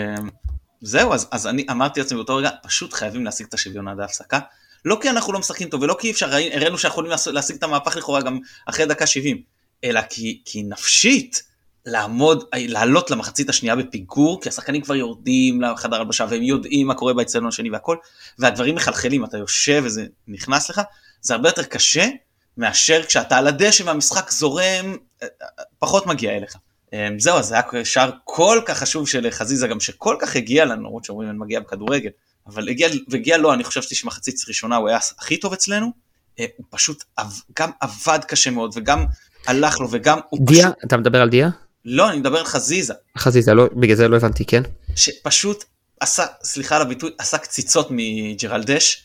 זהו, 0.81 1.13
אז, 1.13 1.29
אז 1.31 1.47
אני 1.47 1.67
אמרתי 1.71 2.01
לעצמי 2.01 2.17
באותו 2.17 2.37
רגע, 2.37 2.51
פשוט 2.63 2.93
חייבים 2.93 3.25
להשיג 3.25 3.47
את 3.47 3.55
השוויון 3.55 3.89
עד 3.89 4.01
ההפסקה. 4.01 4.39
לא 4.85 4.99
כי 5.03 5.11
אנחנו 5.11 5.33
לא 5.33 5.39
משחקים 5.39 5.69
טוב, 5.69 5.83
ולא 5.83 5.97
כי 6.01 6.11
אפשר, 6.11 6.31
הראינו 6.53 6.79
שאנחנו 6.79 7.07
יכולים 7.07 7.13
להשיג 7.33 7.57
את 7.57 7.63
המהפך 7.63 7.97
לכאורה 7.97 8.23
גם 8.23 8.39
אחרי 8.67 8.87
דקה 8.87 9.07
70, 9.07 9.43
אלא 9.85 10.01
כי, 10.11 10.43
כי 10.45 10.63
נפשית, 10.63 11.43
לעמוד, 11.87 12.45
לעלות 12.57 13.11
למחצית 13.11 13.49
השנייה 13.49 13.77
בפיגור, 13.77 14.41
כי 14.43 14.49
השחקנים 14.49 14.83
כבר 14.83 14.95
יורדים 14.95 15.63
לחדר 15.63 15.97
הלבשה, 15.97 16.27
והם 16.31 16.43
יודעים 16.43 16.87
מה 16.87 16.95
קורה 16.95 17.15
באצטדיון 17.15 17.49
השני 17.49 17.71
והכל, 17.71 17.97
והדברים 18.39 18.75
מחלחלים, 18.75 19.25
אתה 19.25 19.39
יושב 19.39 19.83
וזה 19.85 20.07
נכנס 20.29 20.71
לך, 20.71 20.81
זה 21.21 21.35
הרבה 21.35 21.49
יותר 21.49 21.65
קשה 21.65 22.07
מאשר 22.57 23.03
כשאתה 23.03 23.37
על 23.37 23.47
הדשא 23.47 23.83
והמשחק 23.83 24.31
זורם, 24.31 24.97
אה, 25.23 25.29
פחות 25.79 26.07
מגיע 26.07 26.37
אליך. 26.37 26.57
זהו, 27.19 27.39
אז 27.39 27.47
זה 27.47 27.55
היה 27.55 27.85
שער 27.85 28.11
כל 28.25 28.61
כך 28.67 28.79
חשוב 28.79 29.09
של 29.09 29.31
חזיזה, 29.31 29.69
גם 29.69 29.81
שכל 29.81 30.17
כך 30.21 30.37
הגיע 30.37 30.65
לנו, 30.65 30.83
למרות 30.83 31.05
שאומרים 31.05 31.31
אני 31.31 31.39
מגיע 31.39 31.61
בכדורגל, 31.61 32.11
אבל 32.47 32.69
הגיע, 32.69 32.89
והגיע 33.09 33.39
לו, 33.39 33.53
אני 33.53 33.65
חושב 33.65 33.83
שמחצית 33.83 34.35
ראשונה 34.49 34.77
הוא 34.77 34.89
היה 34.89 34.99
הכי 35.19 35.37
טוב 35.37 35.53
אצלנו, 35.53 35.93
הוא 36.39 36.67
פשוט 36.71 37.05
גם 37.59 37.71
עבד 37.81 38.19
קשה 38.29 38.51
מאוד, 38.51 38.73
וגם 38.77 39.05
הלך 39.47 39.81
לו, 39.81 39.89
וגם 39.91 40.19
הוא 40.31 40.47
דיה, 40.47 40.67
פשוט... 40.67 40.85
אתה 40.85 40.97
מדבר 40.97 41.23
על 41.23 41.29
דיה? 41.29 41.49
לא, 41.85 42.11
אני 42.11 42.19
מדבר 42.19 42.39
על 42.39 42.45
חזיזה. 42.45 42.95
חזיזה, 43.19 43.55
לא, 43.55 43.69
בגלל 43.77 43.97
זה 43.97 44.09
לא 44.09 44.17
הבנתי, 44.17 44.45
כן? 44.45 44.63
שפשוט 44.97 45.65
עשה, 46.01 46.27
סליחה 46.43 46.77
על 46.77 46.83
הביטוי, 46.83 47.11
עשה 47.19 47.39
קציצות 47.39 47.89
מג'רלדש, 47.91 49.05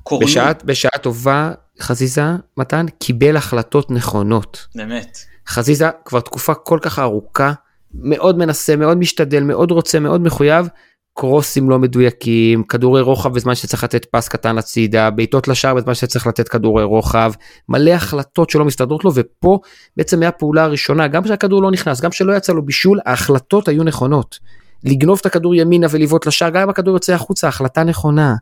וקורנו. 0.00 0.26
בשעה, 0.26 0.52
בשעה 0.64 0.98
טובה 1.02 1.52
חזיזה, 1.80 2.24
מתן, 2.56 2.86
קיבל 2.98 3.36
החלטות 3.36 3.90
נכונות. 3.90 4.66
באמת. 4.74 5.18
חזיזה 5.48 5.88
כבר 6.04 6.20
תקופה 6.20 6.54
כל 6.54 6.78
כך 6.82 6.98
ארוכה, 6.98 7.52
מאוד 7.94 8.38
מנסה, 8.38 8.76
מאוד 8.76 8.98
משתדל, 8.98 9.42
מאוד 9.42 9.70
רוצה, 9.70 10.00
מאוד 10.00 10.20
מחויב, 10.20 10.68
קרוסים 11.14 11.70
לא 11.70 11.78
מדויקים, 11.78 12.62
כדורי 12.62 13.00
רוחב 13.00 13.34
בזמן 13.34 13.54
שצריך 13.54 13.84
לתת 13.84 14.04
פס 14.04 14.28
קטן 14.28 14.58
הצידה, 14.58 15.10
בעיטות 15.10 15.48
לשער 15.48 15.74
בזמן 15.74 15.94
שצריך 15.94 16.26
לתת 16.26 16.48
כדורי 16.48 16.84
רוחב, 16.84 17.32
מלא 17.68 17.90
החלטות 17.90 18.50
שלא 18.50 18.64
מסתדרות 18.64 19.04
לו, 19.04 19.10
ופה 19.14 19.58
בעצם 19.96 20.20
מהפעולה 20.20 20.64
הראשונה, 20.64 21.08
גם 21.08 21.24
כשהכדור 21.24 21.62
לא 21.62 21.70
נכנס, 21.70 22.00
גם 22.00 22.10
כשלא 22.10 22.36
יצא 22.36 22.52
לו 22.52 22.62
בישול, 22.62 23.00
ההחלטות 23.06 23.68
היו 23.68 23.84
נכונות. 23.84 24.38
לגנוב 24.84 25.18
את 25.20 25.26
הכדור 25.26 25.54
ימינה 25.54 25.86
ולבעוט 25.90 26.26
לשער, 26.26 26.50
גם 26.50 26.62
אם 26.62 26.70
הכדור 26.70 26.94
יוצא 26.94 27.12
החוצה, 27.12 27.48
החלטה 27.48 27.84
נכונה. 27.84 28.34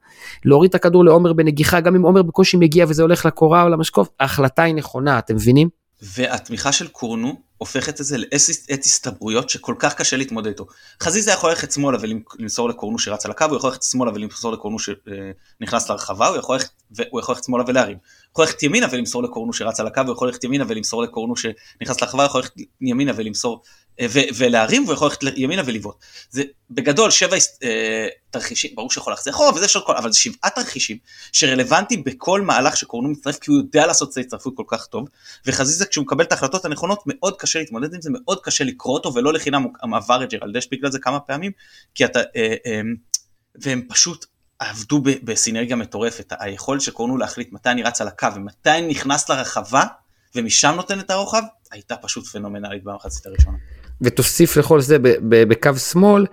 להוריד 0.45 0.69
את 0.69 0.75
הכדור 0.75 1.05
לעומר 1.05 1.33
בנגיחה, 1.33 1.81
גם 1.81 1.95
אם 1.95 2.03
עומר 2.03 2.23
בקושי 2.23 2.57
מגיע 2.57 2.87
וזה 2.89 3.03
הולך 3.03 3.27
לקורה 3.27 3.63
או 3.63 3.69
למשקוף, 3.69 4.09
ההחלטה 4.21 4.63
היא 4.63 4.75
נכונה, 4.75 5.19
אתם 5.19 5.35
מבינים? 5.35 5.69
והתמיכה 6.03 6.73
של 6.73 6.89
קורנו 6.89 7.35
הופכת 7.59 8.01
את 8.01 8.05
זה 8.05 8.19
לעת 8.19 8.85
הסתברויות 8.85 9.51
שכל 9.51 9.75
כך 9.79 9.95
קשה 9.95 10.17
להתמודד 10.17 10.47
איתו. 10.47 10.67
חזיזה 11.03 11.31
יכול 11.31 11.51
ללכת 11.51 11.73
שמאלה 11.73 11.99
ולמסור 12.01 12.69
לקורנו 12.69 12.99
שרץ 12.99 13.25
על 13.25 13.31
הקו, 13.31 13.45
הוא 13.45 13.57
יכול 13.57 13.71
ללכת 13.71 13.83
שמאלה 13.83 14.11
ולמסור 14.15 14.53
לקורנו 14.53 14.77
שנכנס 14.79 15.91
לרחבה, 15.91 16.27
הוא 16.27 16.37
יכול 16.37 16.59
ללכת 17.13 17.45
שמאלה 17.45 17.65
ולהרים. 17.67 17.97
הוא 17.97 18.33
יכול 18.33 18.45
ללכת 18.45 18.63
ימינה 18.63 18.87
ולמסור 18.91 19.23
לקורנו 19.23 19.53
שרץ 19.53 19.81
על 19.81 19.87
הקו, 19.87 20.01
הוא 20.07 20.13
יכול 20.13 20.29
ללכת 20.29 20.45
ימינה 20.45 20.65
ולמסור 20.69 21.03
לקורנו 21.03 21.37
שנכנס 21.37 22.03
לרחבה, 22.03 22.23
הוא 22.23 22.27
יכול 22.27 22.41
ללכת 22.41 22.53
ימינה 22.81 23.13
ולמסור 23.17 23.63
ולהרים 24.37 24.85
והוא 24.85 24.95
יכול 24.95 25.11
ללכת 25.23 25.39
ימינה 25.39 25.63
ולבעוט. 25.67 25.97
זה 26.31 26.43
בגדול 26.71 27.11
שבע 27.11 27.37
אה, 27.63 28.09
תרחישים, 28.31 28.71
ברור 28.75 28.91
שיכול 28.91 29.13
להחזיר 29.13 29.33
אחורה 29.33 29.55
וזה 29.55 29.67
כל, 29.87 29.97
אבל 29.97 30.13
זה 30.13 30.19
שבעה 30.19 30.51
תרחישים 30.51 30.97
שרלוונטיים 31.33 32.05
בכל 32.05 32.41
מהלך 32.41 32.77
שקורנו 32.77 33.09
מצטרף 33.09 33.39
כי 33.39 33.51
הוא 33.51 33.59
יודע 33.59 33.87
לעשות 33.87 34.13
את 34.13 34.17
ההצטרפות 34.17 34.55
כל 34.57 34.65
כך 34.67 34.87
טוב 34.87 35.09
וחזיזה 35.47 35.87
כשהוא 35.87 36.05
מקבל 36.05 36.25
את 36.25 36.33
ההחלטות 36.33 36.65
הנכונות 36.65 37.03
מאוד 37.07 37.37
קשה 37.39 37.59
להתמודד 37.59 37.95
עם 37.95 38.01
זה, 38.03 38.11
מאוד 38.13 38.43
קשה 38.43 38.65
לקרוא 38.65 38.95
אותו 38.95 39.15
ולא 39.15 39.33
לחינם 39.33 39.63
הוא 39.63 39.97
עבר 39.97 40.25
את 40.25 40.33
ג'רלדש 40.33 40.69
בגלל 40.73 40.91
זה 40.91 40.99
כמה 40.99 41.21
פעמים 41.21 41.53
כי 41.95 42.05
אתה, 42.05 42.21
אה, 42.37 42.55
אה, 42.67 42.81
והם 43.55 43.83
פשוט 43.89 44.27
עבדו 44.59 45.03
בסינרגיה 45.03 45.77
מטורפת, 45.77 46.33
היכולת 46.41 46.81
של 46.81 46.91
קורנו 46.91 47.17
להחליט 47.17 47.53
מתי 47.53 47.71
אני 47.71 47.83
רץ 47.83 48.01
על 48.01 48.09
הקו 48.09 48.29
ומתי 48.35 48.71
אני 48.71 48.87
נכנס 48.87 49.29
לרחבה 49.29 49.85
ומשם 50.35 50.73
נותן 50.77 51.01
את 51.01 51.11
הרוחב 51.11 51.43
הייתה 51.71 51.97
פשוט 51.97 52.27
פנומנלית 52.27 52.85
במחצית 52.85 53.27
הראשונה. 53.27 53.78
ותוסיף 54.01 54.57
לכל 54.57 54.81
זה 54.81 54.97
בקו 55.29 55.77
שמאל 55.77 56.27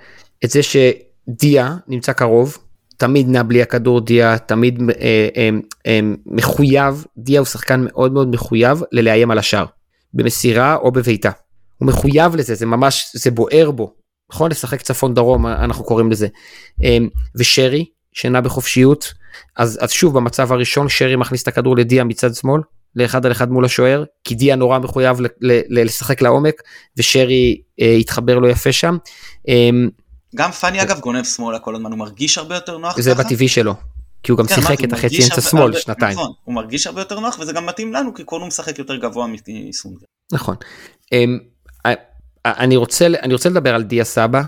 את 0.45 0.49
זה 0.49 0.59
שדיה 0.63 1.75
נמצא 1.87 2.13
קרוב, 2.13 2.57
תמיד 2.97 3.27
נע 3.29 3.43
בלי 3.43 3.61
הכדור 3.61 4.01
דיה, 4.01 4.37
תמיד 4.37 4.81
אה, 4.89 5.27
אה, 5.37 5.49
אה, 5.87 5.99
מחויב, 6.25 7.05
דיה 7.17 7.39
הוא 7.39 7.45
שחקן 7.45 7.85
מאוד 7.85 8.11
מאוד 8.11 8.27
מחויב 8.27 8.81
ללאיים 8.91 9.31
על 9.31 9.37
השאר, 9.37 9.65
במסירה 10.13 10.75
או 10.75 10.91
בביתה. 10.91 11.29
הוא 11.77 11.87
מחויב 11.87 12.35
לזה, 12.35 12.55
זה 12.55 12.65
ממש, 12.65 13.11
זה 13.13 13.31
בוער 13.31 13.71
בו, 13.71 13.93
נכון? 14.31 14.51
לשחק 14.51 14.81
צפון 14.81 15.13
דרום, 15.13 15.47
אנחנו 15.47 15.83
קוראים 15.83 16.11
לזה. 16.11 16.27
אה, 16.83 16.97
ושרי, 17.35 17.85
שנע 18.13 18.41
בחופשיות, 18.41 19.13
אז, 19.57 19.79
אז 19.81 19.91
שוב 19.91 20.17
במצב 20.17 20.51
הראשון 20.51 20.89
שרי 20.89 21.15
מכניס 21.15 21.43
את 21.43 21.47
הכדור 21.47 21.77
לדיה 21.77 22.03
מצד 22.03 22.33
שמאל, 22.33 22.61
לאחד 22.95 23.25
על 23.25 23.31
אחד 23.31 23.51
מול 23.51 23.65
השוער, 23.65 24.03
כי 24.23 24.35
דיה 24.35 24.55
נורא 24.55 24.79
מחויב 24.79 25.17
לשחק 25.69 26.21
לעומק, 26.21 26.61
ושרי 26.97 27.61
אה, 27.81 27.95
התחבר 27.95 28.39
לו 28.39 28.49
יפה 28.49 28.71
שם. 28.71 28.97
אה, 29.49 29.69
גם 30.35 30.51
פאני 30.51 30.81
אגב 30.81 30.99
גונב 30.99 31.23
שמאלה 31.23 31.59
כל 31.59 31.75
הזמן, 31.75 31.91
הוא 31.91 31.99
מרגיש 31.99 32.37
הרבה 32.37 32.55
יותר 32.55 32.77
נוח 32.77 32.95
זה 33.01 33.11
ככה. 33.11 33.23
זה 33.23 33.29
בטבעי 33.29 33.47
שלו. 33.47 33.73
כי 34.23 34.31
הוא 34.31 34.39
גם 34.39 34.47
כן, 34.47 34.55
שיחק 34.55 34.83
את 34.83 34.93
החצי 34.93 35.23
אמצע 35.23 35.41
שמאל 35.41 35.79
שנתיים. 35.79 36.13
נכון, 36.13 36.31
הוא 36.43 36.55
מרגיש 36.55 36.87
הרבה 36.87 37.01
יותר 37.01 37.19
נוח 37.19 37.39
וזה 37.39 37.53
גם 37.53 37.65
מתאים 37.65 37.93
לנו 37.93 38.13
כי 38.13 38.23
קורנו 38.23 38.47
משחק 38.47 38.79
יותר 38.79 38.95
גבוה 38.95 39.27
מסונגר. 39.47 40.05
נכון. 40.31 40.55
אמ, 41.11 41.39
אני 42.45 42.75
רוצה, 42.75 43.07
אני 43.07 43.33
רוצה 43.33 43.49
לדבר 43.49 43.75
על 43.75 43.83
דיה 43.83 44.03
סבא, 44.03 44.41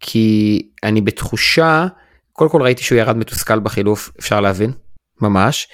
כי 0.00 0.58
אני 0.82 1.00
בתחושה, 1.00 1.86
קודם 2.32 2.50
כל 2.50 2.62
ראיתי 2.62 2.82
שהוא 2.82 2.98
ירד 2.98 3.16
מתוסכל 3.16 3.60
בחילוף, 3.60 4.10
אפשר 4.20 4.40
להבין, 4.40 4.72
ממש, 5.22 5.68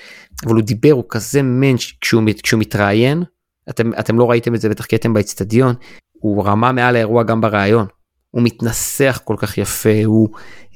אבל 0.47 0.55
הוא 0.55 0.63
דיבר, 0.63 0.93
הוא 0.93 1.05
כזה 1.09 1.43
מענץ' 1.43 1.93
כשהוא, 2.01 2.23
כשהוא 2.43 2.61
מתראיין, 2.61 3.23
אתם, 3.71 3.91
אתם 3.99 4.19
לא 4.19 4.31
ראיתם 4.31 4.55
את 4.55 4.61
זה 4.61 4.69
בטח 4.69 4.85
כי 4.85 4.97
אתם 4.97 5.13
באצטדיון, 5.13 5.75
הוא 6.13 6.45
רמה 6.47 6.73
מעל 6.73 6.97
האירוע 6.97 7.23
גם 7.23 7.41
בריאיון. 7.41 7.87
הוא 8.31 8.43
מתנסח 8.43 9.21
כל 9.25 9.35
כך 9.39 9.59
יפה, 9.59 10.05
הוא 10.05 10.29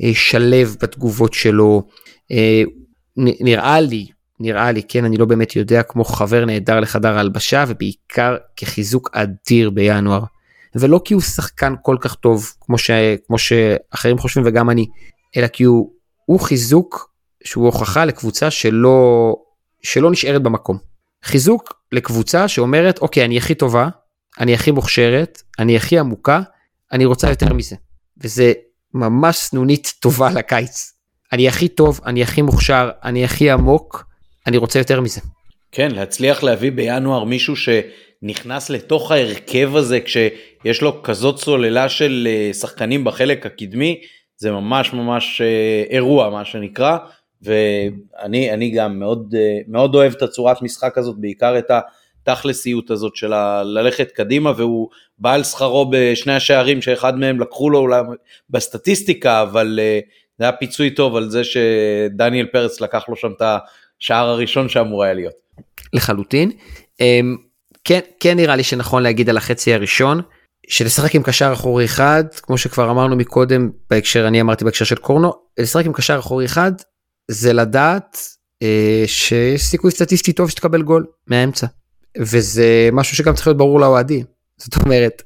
אה, 0.03 0.11
שלב 0.15 0.77
בתגובות 0.83 1.35
שלו, 1.35 1.83
אה, 2.31 2.63
נראה 3.17 3.81
לי, 3.81 4.07
נראה 4.41 4.73
לי, 4.73 4.83
כן, 4.83 5.05
אני 5.05 5.17
לא 5.17 5.25
באמת 5.25 5.57
יודע, 5.57 5.83
כמו 5.83 6.05
חבר 6.05 6.45
נהדר 6.45 6.81
לחדר 6.81 7.17
ההלבשה, 7.17 7.65
ובעיקר 7.69 8.37
כחיזוק 8.57 9.11
אדיר 9.13 9.71
בינואר. 9.71 10.23
ולא 10.75 11.01
כי 11.05 11.15
הוא 11.15 11.23
שחקן 11.23 11.75
כל 11.83 11.97
כך 12.01 12.15
טוב, 12.15 12.53
כמו, 12.61 12.79
ש, 12.79 12.91
כמו 13.27 13.39
שאחרים 13.39 14.19
חושבים 14.19 14.47
וגם 14.47 14.71
אני, 14.71 14.87
אלא 15.37 15.47
כי 15.47 15.65
הוא, 15.65 15.93
הוא 16.25 16.41
חיזוק 16.41 17.12
שהוא 17.45 17.67
הוכחה 17.67 18.05
לקבוצה 18.05 18.51
שלא, 18.51 19.35
שלא 19.83 20.11
נשארת 20.11 20.43
במקום. 20.43 20.79
חיזוק 21.25 21.83
לקבוצה 21.93 22.49
שאומרת, 22.49 22.99
אוקיי, 22.99 23.25
אני 23.25 23.39
הכי 23.39 23.55
טובה, 23.55 23.89
אני 24.41 24.55
הכי 24.55 24.71
מוכשרת, 24.71 25.43
אני 25.59 25.77
הכי 25.77 25.99
עמוקה, 25.99 26.41
אני 26.93 27.05
רוצה 27.05 27.29
יותר 27.29 27.53
מזה. 27.53 27.77
וזה 28.23 28.53
ממש 28.95 29.37
סנונית 29.37 29.95
טובה 30.01 30.31
לקיץ. 30.37 30.93
אני 31.33 31.49
הכי 31.49 31.69
טוב, 31.69 32.01
אני 32.07 32.23
הכי 32.23 32.43
מוכשר, 32.43 32.91
אני 33.05 33.25
הכי 33.25 33.51
עמוק, 33.51 34.05
אני 34.47 34.57
רוצה 34.57 34.79
יותר 34.79 35.01
מזה. 35.01 35.21
כן, 35.73 35.91
להצליח 35.91 36.43
להביא 36.43 36.73
בינואר 36.73 37.25
מישהו 37.25 37.55
שנכנס 37.57 38.71
לתוך 38.71 39.11
ההרכב 39.11 39.77
הזה 39.77 40.01
כשיש 40.01 40.83
לו 40.83 41.03
כזאת 41.03 41.39
סוללה 41.39 41.89
של 41.89 42.29
אה, 42.31 42.55
שחקנים 42.55 43.05
בחלק 43.05 43.47
הקדמי, 43.47 44.01
זה 44.37 44.51
ממש 44.51 44.93
ממש 44.93 45.41
אה, 45.41 45.85
אירוע 45.91 46.31
מה 46.31 46.45
שנקרא, 46.45 46.99
ואני 47.43 48.71
גם 48.71 48.99
מאוד, 48.99 49.35
אה, 49.39 49.59
מאוד 49.69 49.95
אוהב 49.95 50.13
את 50.13 50.23
הצורת 50.23 50.63
משחק 50.63 50.99
הזאת, 50.99 51.17
בעיקר 51.19 51.59
את 51.59 51.71
התכלסיות 52.29 52.91
הזאת 52.91 53.17
של 53.17 53.33
ללכת 53.65 54.11
קדימה, 54.11 54.53
והוא 54.57 54.89
בא 55.19 55.33
על 55.33 55.45
שכרו 55.45 55.91
בשני 55.91 56.35
השערים 56.35 56.83
שאחד 56.83 57.19
מהם 57.19 57.41
לקחו 57.41 57.71
לו 57.71 57.79
אולי 57.79 58.03
בסטטיסטיקה, 58.51 59.43
אבל 59.43 59.81
זה 60.39 60.45
היה 60.45 60.53
פיצוי 60.53 60.91
טוב 60.91 61.17
על 61.17 61.31
זה 61.31 61.43
שדניאל 61.45 62.47
פרץ 62.47 62.81
לקח 62.81 63.09
לו 63.09 63.17
שם 63.17 63.33
את 63.37 63.43
השער 63.43 64.29
הראשון 64.29 64.69
שאמור 64.69 65.05
היה 65.05 65.15
להיות. 65.15 65.35
לחלוטין. 65.93 66.51
אמ, 67.01 67.37
כן, 67.85 68.01
כן 68.21 68.37
נראה 68.37 68.57
לי 68.57 68.63
שנכון 68.63 69.03
להגיד 69.03 69.31
על 69.31 69.37
החצי 69.37 69.75
הראשון, 69.75 70.21
שלשחק 70.69 71.15
עם 71.15 71.23
קשר 71.23 71.51
אחורי 71.53 71.85
אחד, 71.85 72.25
כמו 72.43 72.59
שכבר 72.59 72.91
אמרנו 72.91 73.17
מקודם 73.17 73.71
בהקשר, 73.91 74.29
אני 74.29 74.41
אמרתי 74.41 74.65
בהקשר 74.65 74.85
של 74.85 74.97
קורנו, 74.97 75.33
לשחק 75.59 75.87
עם 75.87 75.93
קשר 75.93 76.19
אחורי 76.19 76.45
אחד 76.45 76.73
זה 77.33 77.53
לדעת 77.53 78.19
אה, 78.63 79.03
שיש 79.07 79.63
סיכוי 79.63 79.91
סטטיסטי 79.91 80.33
טוב 80.33 80.51
שתקבל 80.51 80.83
גול 80.83 81.07
מהאמצע. 81.27 81.67
וזה 82.19 82.89
משהו 82.93 83.17
שגם 83.17 83.35
צריך 83.35 83.47
להיות 83.47 83.59
ברור 83.59 83.81
לאוהדים. 83.81 84.25
זאת 84.57 84.85
אומרת, 84.85 85.23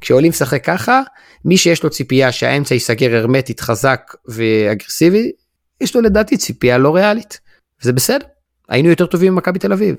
כשעולים 0.00 0.30
לשחק 0.30 0.64
ככה, 0.64 1.02
מי 1.44 1.56
שיש 1.56 1.82
לו 1.82 1.90
ציפייה 1.90 2.32
שהאמצע 2.32 2.74
ייסגר 2.74 3.16
הרמטית 3.16 3.60
חזק 3.60 4.00
ואגרסיבי, 4.28 5.32
יש 5.80 5.96
לו 5.96 6.00
לדעתי 6.00 6.36
ציפייה 6.36 6.78
לא 6.78 6.94
ריאלית. 6.94 7.40
וזה 7.82 7.92
בסדר, 7.92 8.26
היינו 8.68 8.88
יותר 8.88 9.06
טובים 9.06 9.34
ממכבי 9.34 9.58
תל 9.58 9.72
אביב, 9.72 9.96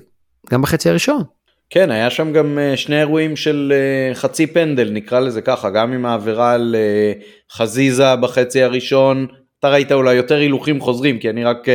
גם 0.50 0.62
בחצי 0.62 0.90
הראשון. 0.90 1.22
כן, 1.70 1.90
היה 1.90 2.10
שם 2.10 2.32
גם 2.32 2.58
אה, 2.58 2.76
שני 2.76 2.98
אירועים 3.00 3.36
של 3.36 3.72
אה, 3.74 4.14
חצי 4.14 4.46
פנדל, 4.46 4.90
נקרא 4.90 5.20
לזה 5.20 5.42
ככה, 5.42 5.70
גם 5.70 5.92
עם 5.92 6.06
העבירה 6.06 6.52
על 6.52 6.76
אה, 6.78 7.12
חזיזה 7.52 8.16
בחצי 8.16 8.62
הראשון, 8.62 9.26
אתה 9.62 9.70
ראית 9.70 9.92
אולי 9.92 10.14
יותר 10.14 10.36
הילוכים 10.36 10.80
חוזרים, 10.80 11.18
כי 11.18 11.30
אני 11.30 11.44
רק 11.44 11.66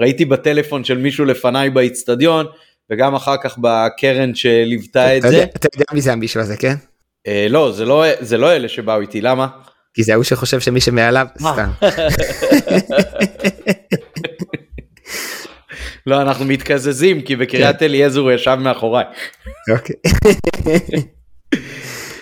ראיתי 0.00 0.24
בטלפון 0.24 0.84
של 0.84 0.98
מישהו 0.98 1.24
לפניי 1.24 1.70
באיצטדיון, 1.70 2.46
וגם 2.90 3.14
אחר 3.14 3.36
כך 3.42 3.58
בקרן 3.60 4.34
שליוותה 4.34 5.16
את 5.16 5.22
זה. 5.22 5.44
אתה 5.56 5.68
יודע 5.74 5.84
מי 5.92 6.00
זה 6.00 6.12
המישהו 6.12 6.40
הזה, 6.40 6.56
כן? 6.56 6.74
אה, 7.26 7.46
לא, 7.50 7.72
זה 7.72 7.84
לא, 7.84 8.04
זה 8.20 8.38
לא 8.38 8.52
אלה 8.52 8.68
שבאו 8.68 9.00
איתי, 9.00 9.20
למה? 9.20 9.48
כי 9.94 10.02
זה 10.02 10.12
ההוא 10.12 10.24
שחושב 10.24 10.60
שמי 10.60 10.80
שמעליו, 10.80 11.26
סתם. 11.38 11.70
לא, 16.06 16.22
אנחנו 16.22 16.44
מתקזזים 16.44 17.22
כי 17.22 17.36
בקריית 17.36 17.78
כן. 17.78 17.84
אליעזר 17.84 18.20
הוא 18.20 18.32
ישב 18.32 18.56
מאחוריי. 18.60 19.04
אוקיי. 19.70 19.96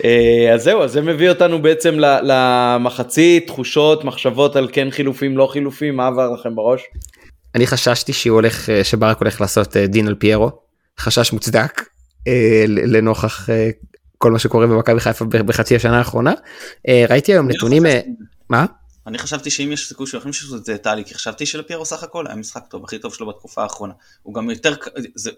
אה, 0.04 0.54
אז 0.54 0.62
זהו, 0.62 0.82
אז 0.82 0.92
זה 0.92 1.00
מביא 1.00 1.28
אותנו 1.28 1.62
בעצם 1.62 1.94
ל- 1.98 2.18
למחצית, 2.22 3.46
תחושות, 3.46 4.04
מחשבות 4.04 4.56
על 4.56 4.68
כן 4.72 4.90
חילופים, 4.90 5.38
לא 5.38 5.46
חילופים, 5.52 5.96
מה 5.96 6.06
עבר 6.06 6.30
לכם 6.32 6.54
בראש? 6.56 6.80
אני 7.54 7.66
חששתי 7.66 8.12
שהוא 8.12 8.34
הולך, 8.34 8.70
אה, 8.70 8.84
שברק 8.84 9.18
הולך 9.18 9.40
לעשות 9.40 9.76
אה, 9.76 9.86
דין 9.86 10.08
על 10.08 10.14
פיירו, 10.14 10.50
חשש 11.00 11.32
מוצדק 11.32 11.82
לנוכח 12.68 13.48
כל 14.18 14.30
מה 14.32 14.38
שקורה 14.38 14.66
במכבי 14.66 15.00
חיפה 15.00 15.24
בחצי 15.24 15.76
השנה 15.76 15.98
האחרונה. 15.98 16.32
ראיתי 17.08 17.32
היום 17.32 17.48
לא 17.48 17.54
נתונים, 17.54 17.82
מה? 18.48 18.66
אני 19.06 19.18
חשבתי 19.18 19.50
שאם 19.50 19.72
יש 19.72 19.88
סיכוי 19.88 20.06
שהוא 20.06 20.18
יכניס 20.20 20.44
את 20.56 20.64
זה 20.64 20.78
טלי, 20.78 21.04
כי 21.04 21.14
חשבתי 21.14 21.46
שלפיירו 21.46 21.84
סך 21.86 22.02
הכל 22.02 22.26
היה 22.26 22.36
משחק 22.36 22.62
טוב, 22.70 22.84
הכי 22.84 22.98
טוב 22.98 23.14
שלו 23.14 23.26
בתקופה 23.28 23.62
האחרונה. 23.62 23.92
הוא 24.22 24.34
גם 24.34 24.50
יותר, 24.50 24.74
זה, 25.14 25.30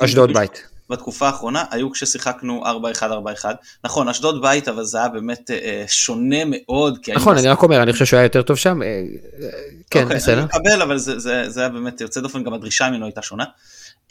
אשדוד- 0.00 0.32
בית. 0.34 0.68
בתקופה 0.90 1.26
האחרונה 1.26 1.64
היו 1.70 1.90
כששיחקנו 1.92 2.62
4-1-4-1. 3.00 3.04
נכון, 3.84 4.08
אשדוד 4.08 4.42
בית, 4.42 4.68
אבל 4.68 4.84
זה 4.84 4.98
היה 4.98 5.08
באמת 5.08 5.50
אה, 5.50 5.84
שונה 5.88 6.36
מאוד. 6.46 6.98
נכון, 7.14 7.38
אני 7.38 7.48
רק 7.48 7.62
אומר, 7.62 7.82
אני 7.82 7.92
חושב 7.92 8.04
שהוא 8.04 8.18
היה 8.18 8.24
יותר 8.26 8.42
טוב 8.42 8.56
שם. 8.56 8.82
אה, 8.82 8.86
אה, 8.86 9.48
כן, 9.90 10.02
אוקיי, 10.02 10.16
בסדר. 10.16 10.38
אני 10.38 10.44
מקבל, 10.44 10.82
אבל 10.82 10.98
זה, 10.98 11.18
זה, 11.18 11.44
זה 11.50 11.60
היה 11.60 11.68
באמת 11.68 12.00
יוצא 12.00 12.20
דופן, 12.20 12.42
גם 12.44 12.54
הדרישה 12.54 12.90
ממנו 12.90 13.04
הייתה 13.04 13.22
שונה. 13.22 13.44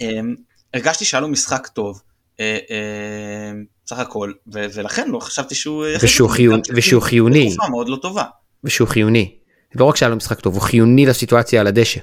אמ, 0.02 0.36
הרגשתי 0.74 1.06
שהיה 1.06 1.22
לו 1.22 1.28
משחק 1.28 1.68
טוב, 1.68 2.02
אה, 2.40 2.58
אה, 2.72 3.52
סך 3.88 4.00
הכל, 4.00 4.32
ו- 4.54 4.66
ולכן 4.74 5.10
לא 5.10 5.20
חשבתי 5.20 5.56
שהוא... 5.56 5.86
ושהוא 6.02 6.30
חיוני- 6.30 6.62
ושהוא 6.70 6.82
שהוא 6.82 7.02
חיוני. 7.02 7.56
מאוד 7.70 7.90
לא 7.90 7.96
טובה. 7.96 8.24
ושהוא 8.64 8.88
חיוני. 8.88 9.36
לא 9.76 9.86
רק 9.86 9.96
שהיה 9.96 10.10
לו 10.10 10.16
משחק 10.16 10.40
טוב, 10.40 10.54
הוא 10.54 10.62
חיוני 10.62 11.06
לסיטואציה 11.06 11.62
על 11.62 11.68
הדשא. 11.68 12.00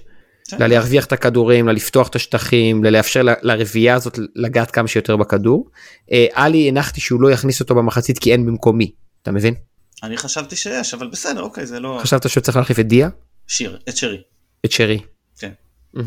כן. 0.58 0.62
ללהרוויח 0.62 1.04
את 1.04 1.12
הכדורים, 1.12 1.68
ללפתוח 1.68 2.08
את 2.08 2.16
השטחים, 2.16 2.84
ללאפשר 2.84 3.22
ל- 3.22 3.34
לרביעייה 3.42 3.94
הזאת 3.94 4.18
לגעת 4.36 4.70
כמה 4.70 4.88
שיותר 4.88 5.16
בכדור. 5.16 5.68
אה, 6.12 6.26
עלי 6.32 6.68
הנחתי 6.68 7.00
שהוא 7.00 7.20
לא 7.22 7.30
יכניס 7.30 7.60
אותו 7.60 7.74
במחצית 7.74 8.18
כי 8.18 8.32
אין 8.32 8.46
במקומי, 8.46 8.90
אתה 9.22 9.30
מבין? 9.32 9.54
אני 10.02 10.16
חשבתי 10.16 10.56
שיש, 10.56 10.94
אבל 10.94 11.08
בסדר, 11.08 11.42
אוקיי, 11.42 11.66
זה 11.66 11.80
לא... 11.80 11.98
חשבת 12.02 12.30
שהוא 12.30 12.42
צריך 12.42 12.56
להחליף 12.56 12.78
את 12.78 12.86
דיה? 12.88 13.08
שיר, 13.46 13.78
את 13.88 13.96
שרי. 13.96 14.20
את 14.64 14.72
שרי. 14.72 14.98
כן. 15.38 15.50
אמ, 15.96 16.02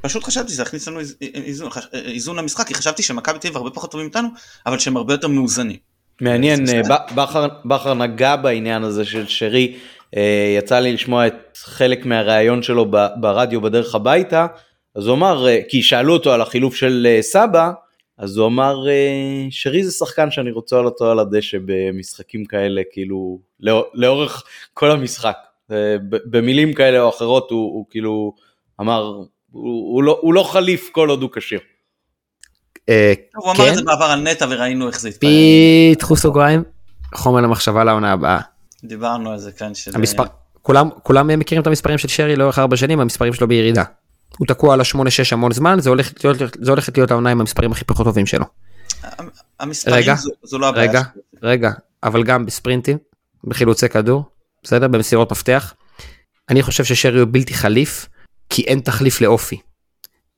פשוט 0.00 0.24
חשבתי 0.24 0.52
שזה 0.52 0.62
יכניס 0.62 0.88
לנו 0.88 1.00
איז- 1.00 1.14
איזון, 1.34 1.70
חש- 1.70 1.86
איזון 1.94 2.36
למשחק, 2.36 2.66
כי 2.66 2.74
חשבתי 2.74 3.02
שמכבי 3.02 3.38
תל 3.38 3.46
אביב 3.48 3.56
הרבה 3.56 3.70
פחות 3.70 3.90
טובים 3.90 4.06
מאיתנו, 4.06 4.28
אבל 4.66 4.78
שהם 4.78 4.96
הרבה 4.96 5.14
יותר 5.14 5.28
מאוזנים. 5.28 5.76
מעניין, 6.20 6.68
אה, 6.68 6.80
בכר, 7.64 7.94
נגע 7.94 8.36
בעניין 8.36 8.82
הזה 8.82 9.04
של 9.04 9.24
שרי, 9.26 9.72
אה, 9.74 9.78
יצא 10.58 10.78
לי 10.78 10.92
לשמוע 10.92 11.26
את 11.26 11.34
חלק 11.56 12.06
מהראיון 12.06 12.62
שלו 12.62 12.86
ברדיו 13.20 13.60
בדרך 13.60 13.94
הביתה, 13.94 14.46
אז 14.94 15.06
הוא 15.06 15.14
אמר, 15.16 15.48
אה, 15.48 15.58
כי 15.68 15.82
שאלו 15.82 16.12
אותו 16.12 16.32
על 16.32 16.40
החילוף 16.40 16.74
של 16.74 17.06
אה, 17.10 17.22
סבא, 17.22 17.70
אז 18.18 18.36
הוא 18.36 18.46
אמר, 18.46 18.88
אה, 18.88 19.46
שרי 19.50 19.84
זה 19.84 19.92
שחקן 19.92 20.30
שאני 20.30 20.50
רוצה 20.50 20.76
אותו 20.76 21.10
על 21.10 21.18
הדשא 21.18 21.58
במשחקים 21.64 22.44
כאלה, 22.44 22.82
כאילו, 22.92 23.38
לאור- 23.60 23.86
לאורך 23.94 24.44
כל 24.74 24.90
המשחק. 24.90 25.36
אה, 25.72 25.96
במילים 26.30 26.72
כאלה 26.74 27.00
או 27.00 27.08
אחרות 27.08 27.50
הוא, 27.50 27.60
הוא 27.74 27.86
כאילו 27.90 28.32
אמר, 28.80 29.02
הוא, 29.50 29.94
הוא, 29.94 30.02
לא, 30.02 30.18
הוא 30.20 30.34
לא 30.34 30.42
חליף 30.42 30.90
כל 30.92 31.08
עוד 31.08 31.22
הוא 31.22 31.30
כשיר. 31.34 31.60
אה, 32.88 33.12
הוא 33.36 33.52
אמר 33.52 33.64
כן? 33.64 33.70
את 33.70 33.76
זה 33.76 33.82
בעבר 33.84 34.04
על 34.04 34.20
נטע 34.20 34.46
וראינו 34.50 34.88
איך 34.88 35.00
זה 35.00 35.08
התפעל. 35.08 35.30
פיתחו 35.90 36.16
סוגריים, 36.16 36.62
חומר 37.14 37.40
למחשבה 37.40 37.84
לעונה 37.84 38.12
הבאה. 38.12 38.40
דיברנו 38.88 39.30
על 39.32 39.38
זה 39.38 39.52
כאן. 39.52 39.74
של- 39.74 39.90
המספר, 39.94 40.24
כולם, 40.62 40.88
כולם 41.02 41.38
מכירים 41.38 41.62
את 41.62 41.66
המספרים 41.66 41.98
של 41.98 42.08
שרי 42.08 42.36
לאורך 42.36 42.58
ארבע 42.58 42.76
שנים, 42.76 43.00
המספרים 43.00 43.32
שלו 43.32 43.48
בירידה. 43.48 43.82
הוא 44.38 44.46
תקוע 44.46 44.74
על 44.74 44.80
השמונה 44.80 45.10
שש 45.10 45.32
המון 45.32 45.52
זמן, 45.52 45.80
זה 45.80 45.90
הולך 45.90 46.12
להיות, 46.24 46.36
זה 46.60 46.70
הולכת 46.70 46.98
להיות 46.98 47.10
העונה 47.10 47.30
עם 47.30 47.40
המספרים 47.40 47.72
הכי 47.72 47.84
פחות 47.84 48.06
טובים 48.06 48.26
שלו. 48.26 48.44
המספרים 49.60 49.96
רגע, 49.96 50.14
זו- 50.14 50.30
זו 50.42 50.58
לא 50.58 50.68
הבעיה. 50.68 50.90
רגע, 50.90 51.00
שלי. 51.00 51.22
רגע, 51.50 51.70
אבל 52.02 52.22
גם 52.24 52.46
בספרינטים, 52.46 52.98
בחילוצי 53.44 53.88
כדור, 53.88 54.24
בסדר? 54.62 54.88
במסירות 54.88 55.30
מפתח. 55.32 55.74
אני 56.48 56.62
חושב 56.62 56.84
ששרי 56.84 57.20
הוא 57.20 57.28
בלתי 57.30 57.54
חליף, 57.54 58.08
כי 58.50 58.62
אין 58.62 58.80
תחליף 58.80 59.20
לאופי. 59.20 59.60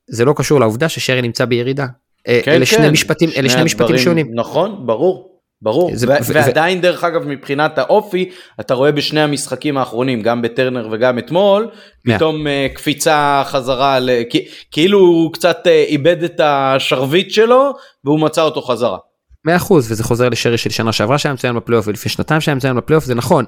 זה 0.07 0.25
לא 0.25 0.33
קשור 0.37 0.59
לעובדה 0.59 0.89
ששרי 0.89 1.21
נמצא 1.21 1.45
בירידה. 1.45 1.85
אה, 2.27 2.41
אלה 2.47 2.65
שני 2.65 2.89
משפטים, 2.89 3.29
אלה 3.37 3.49
שני 3.49 3.63
משפטים 3.63 3.97
שונים. 3.97 4.27
נכון, 4.33 4.85
ברור. 4.87 5.28
ברור, 5.61 5.91
זה- 5.93 6.07
ו- 6.07 6.11
ו- 6.25 6.33
ועדיין 6.33 6.81
דרך 6.81 7.03
אגב 7.03 7.27
מבחינת 7.27 7.77
האופי 7.77 8.29
אתה 8.59 8.73
רואה 8.73 8.91
בשני 8.91 9.21
המשחקים 9.21 9.77
האחרונים 9.77 10.21
גם 10.21 10.41
בטרנר 10.41 10.87
וגם 10.91 11.19
אתמול 11.19 11.67
מאה. 12.05 12.15
פתאום 12.15 12.47
אה, 12.47 12.67
קפיצה 12.75 13.43
חזרה 13.45 13.99
ל- 13.99 14.09
כ- 14.29 14.35
כאילו 14.71 14.99
הוא 14.99 15.33
קצת 15.33 15.57
אה, 15.65 15.83
איבד 15.87 16.23
את 16.23 16.39
השרביט 16.43 17.31
שלו 17.31 17.73
והוא 18.05 18.19
מצא 18.19 18.41
אותו 18.41 18.61
חזרה. 18.61 18.97
מאה 19.45 19.55
אחוז 19.55 19.91
וזה 19.91 20.03
חוזר 20.03 20.29
לשרי 20.29 20.57
של 20.57 20.69
שנה 20.69 20.91
שעברה 20.91 21.17
שהיה 21.17 21.33
מצוין 21.33 21.55
בפלייאוף 21.55 21.87
ולפני 21.87 22.11
שנתיים 22.11 22.41
שהיה 22.41 22.55
מצוין 22.55 22.75
בפלייאוף 22.77 23.05
זה 23.05 23.15
נכון. 23.15 23.45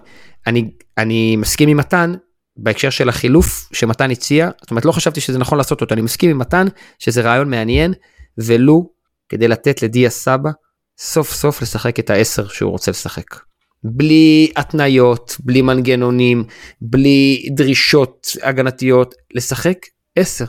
אני 0.48 0.72
אני 0.98 1.36
מסכים 1.36 1.70
עם 1.70 1.78
מתן 1.78 2.14
בהקשר 2.58 2.90
של 2.90 3.10
החילוף 3.10 3.70
שמתן 3.74 4.12
הציע 4.12 4.50
זאת 4.62 4.72
אומרת 4.72 4.86
לא 4.86 4.92
חשבתי 4.92 5.22
שזה 5.22 5.40
נכון 5.40 5.58
לעשות 5.58 5.82
אותו 5.82 5.94
אני 5.94 6.02
מסכים 6.02 6.30
עם 6.30 6.38
מתן 6.38 6.68
שזה 7.00 7.22
רעיון 7.22 7.50
מעניין 7.50 7.94
ולו 8.38 8.90
כדי 9.30 9.48
לתת 9.48 9.82
לדיה 9.82 10.10
סבא 10.10 10.50
סוף 11.02 11.34
סוף 11.34 11.62
לשחק 11.62 12.00
את 12.00 12.10
העשר 12.10 12.48
שהוא 12.48 12.72
רוצה 12.72 12.92
לשחק. 12.92 13.36
בלי 13.84 14.52
התניות 14.56 15.38
בלי 15.40 15.62
מנגנונים 15.62 16.44
בלי 16.82 17.48
דרישות 17.56 18.28
הגנתיות 18.44 19.16
לשחק 19.34 19.78
עשר. 20.16 20.46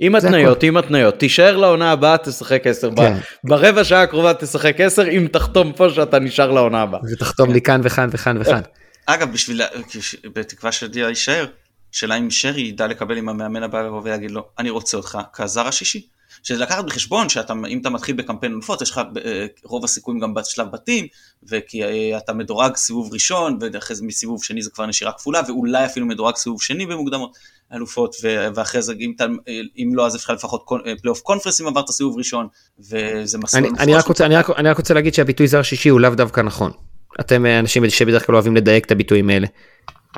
עם 0.00 0.14
התניות, 0.14 0.62
עם 0.62 0.76
התניות, 0.76 1.18
תישאר 1.18 1.56
לעונה 1.56 1.92
הבאה 1.92 2.18
תשחק 2.18 2.66
10, 2.66 2.90
כן. 2.96 3.16
ברבע 3.44 3.84
שעה 3.84 4.02
הקרובה 4.02 4.34
תשחק 4.34 4.80
10 4.80 5.08
אם 5.08 5.26
תחתום 5.32 5.72
פה 5.72 5.90
שאתה 5.90 6.18
נשאר 6.18 6.50
לעונה 6.50 6.82
הבאה. 6.82 7.00
ותחתום 7.12 7.52
לי 7.52 7.60
כאן 7.60 7.80
וכאן 7.84 8.08
וכאן 8.12 8.40
וכאן. 8.40 8.60
אגב, 9.06 9.32
בשביל, 9.32 9.62
בתקווה 10.34 10.72
שדיה 10.72 11.08
יישאר, 11.08 11.46
שאלה 11.92 12.14
אם 12.14 12.30
שרי 12.30 12.62
ידע 12.62 12.86
לקבל 12.86 13.16
עם 13.16 13.28
המאמן 13.28 13.62
הבא 13.62 13.78
ויגיד 14.04 14.30
לו, 14.30 14.48
אני 14.58 14.70
רוצה 14.70 14.96
אותך 14.96 15.18
כזר 15.32 15.68
השישי. 15.68 16.06
שזה 16.42 16.62
לקחת 16.62 16.84
בחשבון 16.84 17.28
שאתה, 17.28 17.52
אם 17.68 17.78
אתה 17.80 17.90
מתחיל 17.90 18.16
בקמפיין 18.16 18.52
אלופות, 18.52 18.82
יש 18.82 18.90
לך 18.90 19.00
אה, 19.24 19.46
רוב 19.64 19.84
הסיכויים 19.84 20.20
גם 20.20 20.34
בשלב 20.34 20.66
בתים, 20.72 21.06
וכי 21.42 21.84
אה, 21.84 22.18
אתה 22.18 22.32
מדורג 22.32 22.76
סיבוב 22.76 23.12
ראשון, 23.12 23.58
ואחרי 23.60 23.96
זה 23.96 24.04
מסיבוב 24.04 24.44
שני 24.44 24.62
זה 24.62 24.70
כבר 24.70 24.86
נשירה 24.86 25.12
כפולה, 25.12 25.40
ואולי 25.48 25.84
אפילו 25.86 26.06
מדורג 26.06 26.36
סיבוב 26.36 26.62
שני 26.62 26.86
במוקדמות 26.86 27.36
אלופות, 27.72 28.16
ואחרי 28.54 28.82
זה 28.82 28.92
אם, 29.00 29.12
אתה, 29.16 29.24
אה, 29.24 29.60
אם 29.78 29.90
לא 29.94 30.06
אז 30.06 30.14
לך 30.14 30.30
לפחות 30.30 30.64
פלייאוף 31.02 31.20
קונפרנס 31.20 31.60
אם 31.60 31.66
עברת 31.66 31.90
סיבוב 31.90 32.18
ראשון, 32.18 32.46
וזה 32.78 33.38
מסלול 33.38 33.66
אני, 33.66 33.78
אני, 33.78 33.94
רק 33.94 34.06
רוצה, 34.06 34.26
אני, 34.26 34.36
רק, 34.36 34.50
אני 34.50 34.70
רק 34.70 34.78
רוצה 34.78 34.94
להגיד 34.94 35.14
שהביטוי 35.14 35.48
זר 35.48 35.62
שישי 35.62 35.88
הוא 35.88 36.00
לאו 36.00 36.10
דווקא 36.10 36.40
נכון. 36.40 36.70
אתם 37.20 37.46
אנשים 37.46 37.90
שבדרך 37.90 38.26
כלל 38.26 38.34
אוהבים 38.34 38.56
לדייק 38.56 38.84
את 38.84 38.90
הביטויים 38.90 39.30
האלה. 39.30 39.46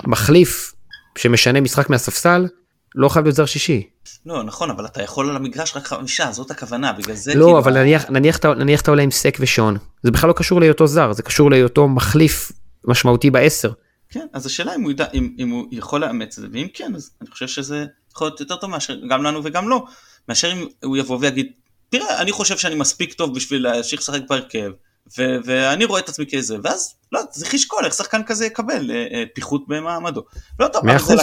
מחליף 0.07 0.73
שמשנה 1.19 1.61
משחק 1.61 1.91
מהספסל 1.91 2.47
לא 2.95 3.09
חייב 3.09 3.25
להיות 3.25 3.37
זר 3.37 3.47
שישי. 3.47 3.83
לא, 4.27 4.43
נכון, 4.43 4.71
אבל 4.71 4.87
אתה 4.87 5.03
יכול 5.03 5.31
על 5.31 5.37
המגרש 5.37 5.77
רק 5.77 5.87
חמישה, 5.87 6.33
זאת 6.33 6.51
הכוונה, 6.51 6.93
בגלל 6.93 7.15
זה 7.15 7.35
לא 7.35 7.45
כאילו... 7.45 7.59
אבל 7.59 7.79
נניח 7.79 8.11
נניח 8.11 8.39
נניח 8.45 8.81
אתה 8.81 8.91
עולה 8.91 9.03
עם 9.03 9.11
סק 9.11 9.37
ושון 9.41 9.77
זה 10.03 10.11
בכלל 10.11 10.29
לא 10.29 10.35
קשור 10.35 10.61
להיותו 10.61 10.87
זר 10.87 11.13
זה 11.13 11.23
קשור 11.23 11.51
להיותו 11.51 11.89
מחליף 11.89 12.53
משמעותי 12.85 13.31
בעשר. 13.31 13.73
כן, 14.09 14.27
אז 14.33 14.47
השאלה 14.47 14.75
אם 14.75 14.83
הוא, 14.83 14.91
ידע, 14.91 15.05
אם, 15.15 15.35
אם 15.39 15.51
הוא 15.51 15.67
יכול 15.71 16.01
לאמץ 16.01 16.39
את 16.39 16.43
זה, 16.43 16.49
ואם 16.53 16.67
כן, 16.75 16.93
אז 16.97 17.11
אני 17.21 17.31
חושב 17.31 17.47
שזה 17.47 17.87
יכול 18.13 18.27
להיות 18.27 18.41
יותר 18.41 18.57
טוב 18.57 18.71
מאשר 18.71 18.97
גם 19.11 19.23
לנו 19.23 19.41
וגם 19.45 19.69
לו, 19.69 19.87
מאשר 20.29 20.53
אם 20.53 20.67
הוא 20.85 20.97
יבוא 20.97 21.19
ויגיד, 21.21 21.53
תראה, 21.89 22.23
אני 22.23 22.33
חושב 22.33 22.59
שאני 22.59 22.75
מספיק 22.75 23.13
טוב 23.13 23.35
בשביל 23.35 23.63
להמשיך 23.63 24.01
לשחק 24.01 24.21
בהרכב, 24.29 24.71
ו- 25.19 25.37
ואני 25.45 25.85
רואה 25.85 26.01
את 26.01 26.09
עצמי 26.09 26.27
כאיזה, 26.29 26.57
ואז 26.63 26.95
לא, 27.13 27.21
צריך 27.31 27.55
לשקול 27.55 27.85
איך 27.85 27.95
שחקן 27.95 28.23
כזה 28.23 28.47
יקבל 28.47 28.91
אה, 28.91 29.07
אה, 29.13 29.25
פיחות 29.35 29.69
במעמדו. 29.69 30.23
לא 30.61 30.69
טוב, 30.69 30.89
אבל 30.89 30.99
זה, 30.99 31.15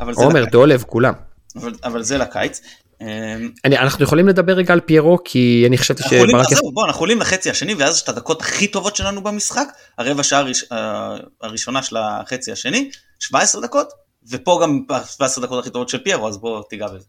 אבל, 0.00 0.12
עומר 0.16 0.44
דולב 0.44 0.84
כולם. 0.86 1.14
אבל, 1.56 1.72
אבל 1.84 2.02
זה 2.02 2.18
לקיץ. 2.18 2.60
אה, 3.02 3.36
אני, 3.64 3.78
אנחנו 3.78 4.04
יכולים 4.04 4.28
לדבר 4.28 4.52
רגע 4.52 4.72
על 4.72 4.80
פיירו 4.80 5.18
כי 5.24 5.64
אני 5.68 5.78
חשבתי 5.78 6.02
שברק 6.02 6.48
זהו, 6.54 6.72
בוא, 6.72 6.86
אנחנו 6.86 7.00
עולים 7.00 7.20
לחצי 7.20 7.50
השני, 7.50 7.74
ואז 7.74 7.96
יש 7.96 8.02
את 8.02 8.08
הדקות 8.08 8.40
הכי 8.40 8.66
טובות 8.66 8.96
שלנו 8.96 9.22
במשחק, 9.22 9.66
הרבע 9.98 10.22
שעה 10.22 10.38
הראש, 10.38 10.64
אה, 10.72 11.16
הראשונה 11.42 11.82
של 11.82 11.96
החצי 11.96 12.52
השני, 12.52 12.90
17 13.20 13.62
דקות, 13.62 13.88
ופה 14.30 14.60
גם 14.62 14.80
17 15.06 15.44
דקות 15.44 15.58
הכי 15.58 15.70
טובות 15.70 15.88
של 15.88 15.98
פיירו, 15.98 16.28
אז 16.28 16.38
בוא 16.38 16.62
תיגע 16.70 16.86
בזה. 16.88 17.06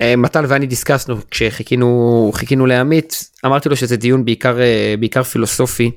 אה, 0.00 0.16
מתן 0.16 0.44
ואני 0.48 0.66
דיסקסנו 0.66 1.16
כשחיכינו 1.30 2.30
חיכינו 2.34 2.66
לעמית 2.66 3.30
אמרתי 3.46 3.68
לו 3.68 3.76
שזה 3.76 3.96
דיון 3.96 4.24
בעיקר 4.24 4.60
אה, 4.60 4.94
בעיקר 4.98 5.22
פילוסופי. 5.22 5.90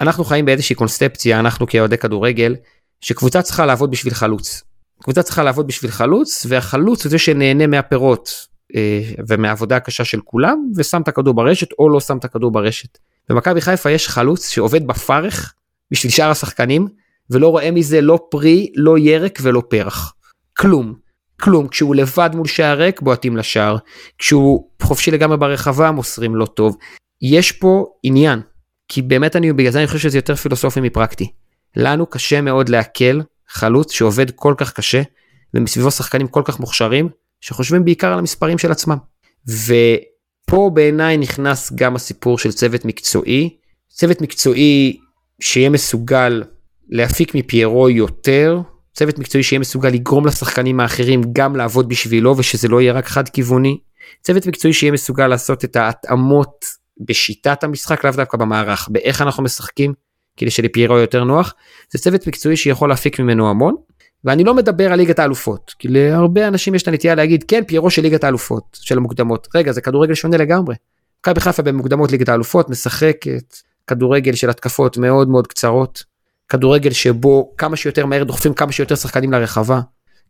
אנחנו 0.00 0.24
חיים 0.24 0.44
באיזושהי 0.44 0.76
קונספציה 0.76 1.40
אנחנו 1.40 1.66
כאוהדי 1.66 1.98
כדורגל 1.98 2.56
שקבוצה 3.00 3.42
צריכה 3.42 3.66
לעבוד 3.66 3.90
בשביל 3.90 4.14
חלוץ. 4.14 4.62
קבוצה 5.02 5.22
צריכה 5.22 5.42
לעבוד 5.42 5.66
בשביל 5.66 5.90
חלוץ 5.90 6.46
והחלוץ 6.48 7.04
הוא 7.04 7.10
זה 7.10 7.18
שנהנה 7.18 7.66
מהפירות 7.66 8.46
אה, 8.76 9.00
ומהעבודה 9.28 9.76
הקשה 9.76 10.04
של 10.04 10.20
כולם 10.20 10.58
ושם 10.76 11.02
את 11.02 11.08
הכדור 11.08 11.34
ברשת 11.34 11.68
או 11.78 11.88
לא 11.88 12.00
שם 12.00 12.18
את 12.18 12.24
הכדור 12.24 12.50
ברשת. 12.50 12.98
במכבי 13.28 13.60
חיפה 13.60 13.90
יש 13.90 14.08
חלוץ 14.08 14.48
שעובד 14.48 14.86
בפרך 14.86 15.54
בשביל 15.90 16.12
שאר 16.12 16.30
השחקנים 16.30 16.88
ולא 17.30 17.48
רואה 17.48 17.70
מזה 17.70 18.00
לא 18.00 18.18
פרי 18.30 18.72
לא 18.76 18.98
ירק 18.98 19.38
ולא 19.42 19.62
פרח. 19.68 20.14
כלום. 20.56 20.94
כלום, 21.40 21.68
כשהוא 21.68 21.94
לבד 21.94 22.30
מול 22.34 22.46
שער 22.46 22.78
ריק 22.78 23.00
בועטים 23.00 23.36
לשער, 23.36 23.76
כשהוא 24.18 24.68
חופשי 24.82 25.10
לגמרי 25.10 25.36
ברחבה 25.36 25.90
מוסרים 25.90 26.36
לא 26.36 26.46
טוב. 26.46 26.76
יש 27.22 27.52
פה 27.52 27.86
עניין, 28.02 28.40
כי 28.88 29.02
באמת 29.02 29.36
אני, 29.36 29.52
בגלל 29.52 29.72
זה 29.72 29.78
אני 29.78 29.86
חושב 29.86 29.98
שזה 29.98 30.18
יותר 30.18 30.34
פילוסופי 30.34 30.80
מפרקטי. 30.80 31.32
לנו 31.76 32.06
קשה 32.06 32.40
מאוד 32.40 32.68
לעכל 32.68 33.20
חלוץ 33.52 33.92
שעובד 33.92 34.30
כל 34.30 34.54
כך 34.56 34.72
קשה, 34.72 35.02
ומסביבו 35.54 35.90
שחקנים 35.90 36.28
כל 36.28 36.42
כך 36.44 36.60
מוכשרים, 36.60 37.08
שחושבים 37.40 37.84
בעיקר 37.84 38.12
על 38.12 38.18
המספרים 38.18 38.58
של 38.58 38.72
עצמם. 38.72 38.96
ופה 39.46 40.70
בעיניי 40.74 41.16
נכנס 41.16 41.72
גם 41.74 41.96
הסיפור 41.96 42.38
של 42.38 42.52
צוות 42.52 42.84
מקצועי, 42.84 43.56
צוות 43.88 44.20
מקצועי 44.20 44.96
שיהיה 45.40 45.70
מסוגל 45.70 46.42
להפיק 46.88 47.34
מפיירו 47.34 47.90
יותר, 47.90 48.60
צוות 48.94 49.18
מקצועי 49.18 49.44
שיהיה 49.44 49.60
מסוגל 49.60 49.88
לגרום 49.88 50.26
לשחקנים 50.26 50.80
האחרים 50.80 51.22
גם 51.32 51.56
לעבוד 51.56 51.88
בשבילו 51.88 52.38
ושזה 52.38 52.68
לא 52.68 52.80
יהיה 52.80 52.92
רק 52.92 53.06
חד 53.06 53.28
כיווני, 53.28 53.78
צוות 54.22 54.46
מקצועי 54.46 54.74
שיהיה 54.74 54.92
מסוגל 54.92 55.26
לעשות 55.26 55.64
את 55.64 55.76
ההתאמות 55.76 56.64
בשיטת 57.08 57.64
המשחק 57.64 58.04
לאו 58.04 58.12
דווקא 58.12 58.36
במערך, 58.36 58.88
באיך 58.90 59.22
אנחנו 59.22 59.42
משחקים 59.42 59.94
כדי 60.36 60.50
שלפיירו 60.50 60.98
יותר 60.98 61.24
נוח, 61.24 61.54
זה 61.90 61.98
צוות 61.98 62.26
מקצועי 62.26 62.56
שיכול 62.56 62.88
להפיק 62.88 63.20
ממנו 63.20 63.50
המון, 63.50 63.74
ואני 64.24 64.44
לא 64.44 64.54
מדבר 64.54 64.92
על 64.92 64.98
ליגת 64.98 65.18
האלופות, 65.18 65.74
כי 65.78 65.88
להרבה 65.88 66.48
אנשים 66.48 66.74
יש 66.74 66.82
את 66.82 66.88
הנטייה 66.88 67.14
להגיד 67.14 67.44
כן 67.48 67.64
פיירו 67.66 67.90
של 67.90 68.02
ליגת 68.02 68.24
האלופות, 68.24 68.78
של 68.80 68.98
המוקדמות, 68.98 69.48
רגע 69.54 69.72
זה 69.72 69.80
כדורגל 69.80 70.14
שונה 70.14 70.36
לגמרי. 70.36 70.74
מכבי 71.20 71.40
חיפה 71.40 71.62
במוקדמות 71.62 72.12
ליגת 72.12 72.28
האלופות 72.28 72.70
משחקת 72.70 73.56
כדורגל 73.86 74.34
של 74.34 74.50
התקפות 74.50 74.96
מאוד 74.98 75.28
מאוד 75.28 75.46
קצרות, 75.46 76.04
כדורגל 76.48 76.90
שבו 76.90 77.52
כמה 77.58 77.76
שיותר 77.76 78.06
מהר 78.06 78.24
דוחפים 78.24 78.54
כמה 78.54 78.72
שיותר 78.72 78.94
שחקנים 78.94 79.32
לרחבה, 79.32 79.80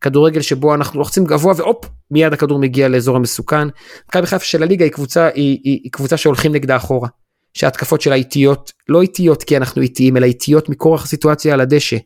כדורגל 0.00 0.40
שבו 0.40 0.74
אנחנו 0.74 0.98
לוחצים 0.98 1.24
גבוה 1.24 1.54
והופ 1.56 1.84
מיד 2.10 2.32
הכדור 2.32 2.58
מגיע 2.58 2.88
לאזור 2.88 3.16
המסוכן. 3.16 3.68
מכבי 4.08 4.26
חיפה 4.26 4.44
של 4.44 4.62
הליגה 4.62 4.84
היא 4.84 4.92
קבוצה 4.92 5.26
היא, 5.26 5.58
היא, 5.64 5.80
היא 5.82 5.92
קבוצה 5.92 6.16
שהולכים 6.16 6.52
נגדה 6.52 6.76
אחורה. 6.76 7.08
שההתקפות 7.54 8.00
שלה 8.00 8.14
איטיות 8.14 8.72
לא 8.88 9.02
איטיות 9.02 9.42
כי 9.42 9.56
אנחנו 9.56 9.82
איטיים 9.82 10.16
אלא 10.16 10.26
איטיות 10.26 10.68
מכורח 10.68 11.04
הסיטואציה 11.04 11.54
על 11.54 11.60
הדשא. 11.60 11.96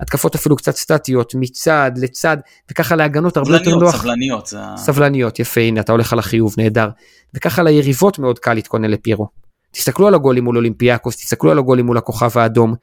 התקפות 0.00 0.34
אפילו 0.34 0.56
קצת 0.56 0.76
סטטיות 0.76 1.34
מצד 1.34 1.92
לצד 1.96 2.36
וככה 2.70 2.96
להגנות 2.96 3.36
הרבה 3.36 3.52
יותר 3.52 3.76
נוח. 3.76 4.02
סבלניות. 4.02 4.52
סבלניות 4.76 5.38
יפה 5.38 5.60
הנה 5.60 5.80
אתה 5.80 5.92
הולך 5.92 6.12
על 6.12 6.18
החיוב 6.18 6.54
נהדר. 6.58 6.88
וככה 7.34 7.62
ליריבות 7.62 8.18
מאוד 8.18 8.38
קל 8.38 8.54
להתכונן 8.54 8.90
לפיירו. 8.90 9.28
תסתכלו 9.70 10.08
על 10.08 10.14
הגולים 10.14 10.44
מול 10.44 10.56
אולימפיאקוס 10.56 11.16
תסתכלו 11.16 11.50
על 11.50 11.58
הגולים 11.58 11.86
מול 11.86 11.98
הכוכב 11.98 12.38
האדום. 12.38 12.74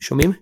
שומעים? 0.00 0.32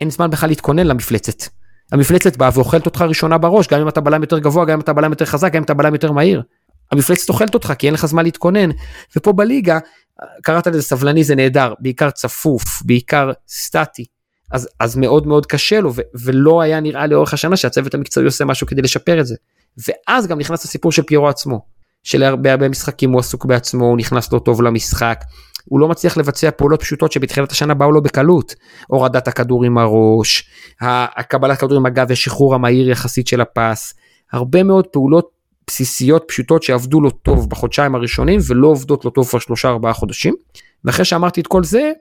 אין 0.00 0.10
זמן 0.10 0.30
בכלל 0.30 0.48
להתכונן 0.48 0.86
למפלצת. 0.86 1.48
המפלצת 1.92 2.36
באה 2.36 2.50
ואוכלת 2.54 2.86
אותך 2.86 3.02
ראשונה 3.02 3.38
בראש, 3.38 3.68
גם 3.68 3.80
אם 3.80 3.88
אתה 3.88 4.00
בלם 4.00 4.22
יותר 4.22 4.38
גבוה, 4.38 4.64
גם 4.64 4.72
אם 4.72 4.80
אתה 4.80 4.92
בלם 4.92 5.10
יותר 5.10 5.24
חזק, 5.24 5.52
גם 5.52 5.56
אם 5.56 5.62
אתה 5.62 5.74
בלם 5.74 5.94
יותר 5.94 6.12
מהיר. 6.12 6.42
המפלצת 6.92 7.28
אוכלת 7.28 7.54
אותך 7.54 7.72
כי 7.78 7.86
אין 7.86 7.94
לך 7.94 8.06
זמן 8.06 8.24
להתכונן. 8.24 8.70
ופה 9.16 9.32
בליגה, 9.32 9.78
קראת 10.42 10.66
לזה 10.66 10.82
סבלני 10.82 11.24
זה 11.24 11.34
נהדר, 11.34 11.74
בעיקר 11.80 12.10
צפוף, 12.10 12.82
בעיקר 12.84 13.30
סטטי. 13.48 14.04
אז, 14.50 14.68
אז 14.80 14.96
מאוד 14.96 15.26
מאוד 15.26 15.46
קשה 15.46 15.80
לו, 15.80 15.94
ו- 15.94 16.02
ולא 16.24 16.60
היה 16.60 16.80
נראה 16.80 17.06
לאורך 17.06 17.34
השנה 17.34 17.56
שהצוות 17.56 17.94
המקצועי 17.94 18.26
עושה 18.26 18.44
משהו 18.44 18.66
כדי 18.66 18.82
לשפר 18.82 19.20
את 19.20 19.26
זה. 19.26 19.34
ואז 19.86 20.26
גם 20.26 20.38
נכנס 20.38 20.64
הסיפור 20.64 20.92
של 20.92 21.02
פיירו 21.02 21.28
עצמו. 21.28 21.60
שלהרבה 22.02 22.50
הרבה 22.50 22.68
משחקים 22.68 23.12
הוא 23.12 23.20
עסוק 23.20 23.44
בעצמו, 23.44 23.84
הוא 23.84 23.98
נכנס 23.98 24.32
לא 24.32 24.38
טוב 24.38 24.62
למשחק, 24.62 25.24
הוא 25.64 25.80
לא 25.80 25.88
מצליח 25.88 26.16
לבצע 26.16 26.50
פעולות 26.50 26.82
פשוטות 26.82 27.12
שבתחילת 27.12 27.52
השנה 27.52 27.74
באו 27.74 27.92
לו 27.92 28.02
בקלות. 28.02 28.54
הורדת 28.86 29.28
הכדור 29.28 29.64
עם 29.64 29.78
הראש, 29.78 30.50
הקבלת 30.80 31.58
כדור 31.58 31.76
עם 31.76 31.86
הגב 31.86 32.06
והשחרור 32.08 32.54
המהיר 32.54 32.90
יחסית 32.90 33.26
של 33.26 33.40
הפס, 33.40 33.94
הרבה 34.32 34.62
מאוד 34.62 34.86
פעולות 34.86 35.37
בסיסיות 35.68 36.24
פשוטות 36.28 36.62
שעבדו 36.62 37.00
לו 37.00 37.10
טוב 37.10 37.50
בחודשיים 37.50 37.94
הראשונים 37.94 38.40
ולא 38.46 38.66
עובדות 38.66 39.04
לו 39.04 39.10
טוב 39.10 39.28
כבר 39.28 39.38
שלושה 39.38 39.68
ארבעה 39.68 39.92
חודשים. 39.92 40.34
ואחרי 40.84 41.04
שאמרתי 41.04 41.40
את 41.40 41.46
כל 41.46 41.64
זה, 41.64 41.92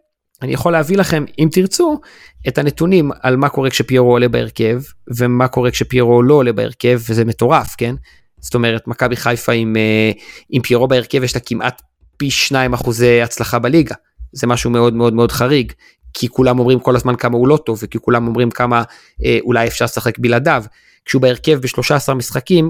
אני 0.41 0.53
יכול 0.53 0.71
להביא 0.71 0.97
לכם, 0.97 1.25
אם 1.39 1.49
תרצו, 1.51 1.99
את 2.47 2.57
הנתונים 2.57 3.11
על 3.21 3.35
מה 3.37 3.49
קורה 3.49 3.69
כשפיירו 3.69 4.11
עולה 4.11 4.27
בהרכב, 4.27 4.81
ומה 5.17 5.47
קורה 5.47 5.71
כשפיירו 5.71 6.23
לא 6.23 6.33
עולה 6.33 6.53
בהרכב, 6.53 7.01
וזה 7.09 7.25
מטורף, 7.25 7.75
כן? 7.77 7.95
זאת 8.39 8.55
אומרת, 8.55 8.87
מכבי 8.87 9.15
חיפה 9.15 9.51
עם, 9.51 9.75
אה, 9.77 10.11
עם 10.49 10.61
פיירו 10.61 10.87
בהרכב 10.87 11.23
יש 11.23 11.35
לה 11.35 11.41
כמעט 11.41 11.81
פי 12.17 12.31
שניים 12.31 12.73
אחוזי 12.73 13.21
הצלחה 13.21 13.59
בליגה. 13.59 13.95
זה 14.31 14.47
משהו 14.47 14.69
מאוד 14.69 14.93
מאוד 14.93 15.13
מאוד 15.13 15.31
חריג, 15.31 15.71
כי 16.13 16.27
כולם 16.27 16.59
אומרים 16.59 16.79
כל 16.79 16.95
הזמן 16.95 17.15
כמה 17.15 17.37
הוא 17.37 17.47
לא 17.47 17.57
טוב, 17.65 17.79
וכי 17.83 17.99
כולם 17.99 18.27
אומרים 18.27 18.51
כמה 18.51 18.83
אה, 19.25 19.37
אולי 19.41 19.67
אפשר 19.67 19.85
לשחק 19.85 20.19
בלעדיו. 20.19 20.63
כשהוא 21.05 21.21
בהרכב 21.21 21.59
ב-13 21.61 22.13
משחקים, 22.13 22.69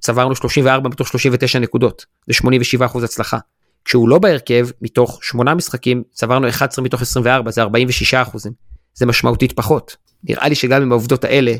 צברנו 0.00 0.36
34 0.36 0.88
מתוך 0.88 1.08
39 1.08 1.58
נקודות, 1.58 2.06
זה 2.26 2.34
87 2.34 2.86
אחוז 2.86 3.04
הצלחה. 3.04 3.38
כשהוא 3.84 4.08
לא 4.08 4.18
בהרכב, 4.18 4.68
מתוך 4.82 5.18
8 5.22 5.54
משחקים, 5.54 6.02
צברנו 6.12 6.48
11 6.48 6.84
מתוך 6.84 7.02
24, 7.02 7.50
זה 7.50 7.62
46 7.62 8.14
אחוזים. 8.14 8.52
זה 8.94 9.06
משמעותית 9.06 9.52
פחות. 9.52 9.96
נראה 10.24 10.48
לי 10.48 10.54
שגם 10.54 10.82
עם 10.82 10.92
העובדות 10.92 11.24
האלה, 11.24 11.54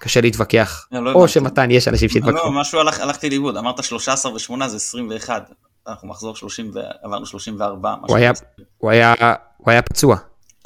קשה 0.00 0.20
להתווכח. 0.20 0.86
לא 0.92 1.12
או 1.12 1.28
שמתן, 1.28 1.70
יש 1.70 1.88
אנשים 1.88 2.08
שיתווכחו. 2.08 2.46
לא, 2.46 2.60
משהו 2.60 2.80
הלך, 2.80 3.00
הלכתי 3.00 3.30
לאיבוד, 3.30 3.56
אמרת 3.56 3.84
13 3.84 4.32
ו-8 4.32 4.66
זה 4.66 4.76
21. 4.76 5.50
אנחנו 5.88 6.08
מחזור 6.08 6.36
30 6.36 6.70
ועברנו 6.74 7.26
34. 7.26 7.94
הוא 8.08 8.16
היה, 8.16 8.32
הוא 8.78 8.90
היה, 8.90 9.14
הוא 9.56 9.70
היה 9.70 9.82
פצוע. 9.82 10.16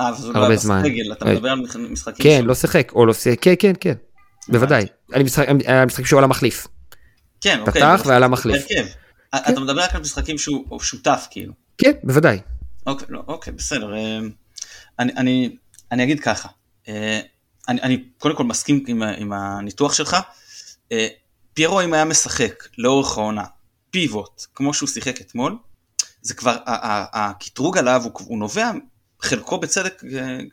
אה, 0.00 0.08
אז 0.08 0.24
הוא 0.24 0.34
לא 0.34 0.46
היה 0.46 0.48
בסגל, 0.48 1.12
אתה 1.12 1.24
מדבר 1.24 1.48
על 1.48 1.60
משחקים 1.90 2.24
כן, 2.24 2.44
לא 2.44 2.54
שיחק, 2.54 2.92
או 2.94 3.06
לא 3.06 3.12
שיחק, 3.12 3.38
כן, 3.42 3.54
כן, 3.58 3.72
כן, 3.80 3.94
בוודאי. 4.48 4.86
משחק 5.86 6.06
שהוא 6.06 6.18
על 6.18 6.24
המחליף. 6.24 6.66
כן, 7.44 7.60
אוקיי. 7.60 7.82
פתח 7.82 8.02
ועל 8.06 8.22
המחליף. 8.22 8.66
כן. 8.68 8.86
אתה 9.36 9.60
מדבר 9.60 9.82
רק 9.82 9.94
על 9.94 10.00
משחקים 10.00 10.38
שהוא 10.38 10.80
שותף, 10.80 11.26
כאילו. 11.30 11.52
כן, 11.78 11.92
בוודאי. 12.02 12.40
אוקיי, 12.86 13.06
לא, 13.10 13.22
אוקיי, 13.28 13.52
בסדר. 13.52 13.94
אה, 13.94 14.18
אני, 14.98 15.12
אני, 15.16 15.56
אני 15.92 16.02
אגיד 16.04 16.20
ככה, 16.20 16.48
אה, 16.88 17.20
אני, 17.68 17.82
אני 17.82 18.04
קודם 18.18 18.36
כל 18.36 18.44
מסכים 18.44 18.84
עם, 18.86 19.02
עם 19.02 19.32
הניתוח 19.32 19.94
שלך. 19.94 20.16
אה, 20.92 21.08
פיירו 21.54 21.80
אם 21.80 21.94
היה 21.94 22.04
משחק 22.04 22.68
לאורך 22.78 23.18
העונה 23.18 23.44
פיבוט, 23.90 24.46
כמו 24.54 24.74
שהוא 24.74 24.88
שיחק 24.88 25.20
אתמול, 25.20 25.56
זה 26.22 26.34
כבר, 26.34 26.56
הקטרוג 26.66 27.78
עליו 27.78 28.02
הוא, 28.04 28.12
הוא 28.24 28.38
נובע, 28.38 28.70
חלקו 29.20 29.58
בצדק 29.58 30.02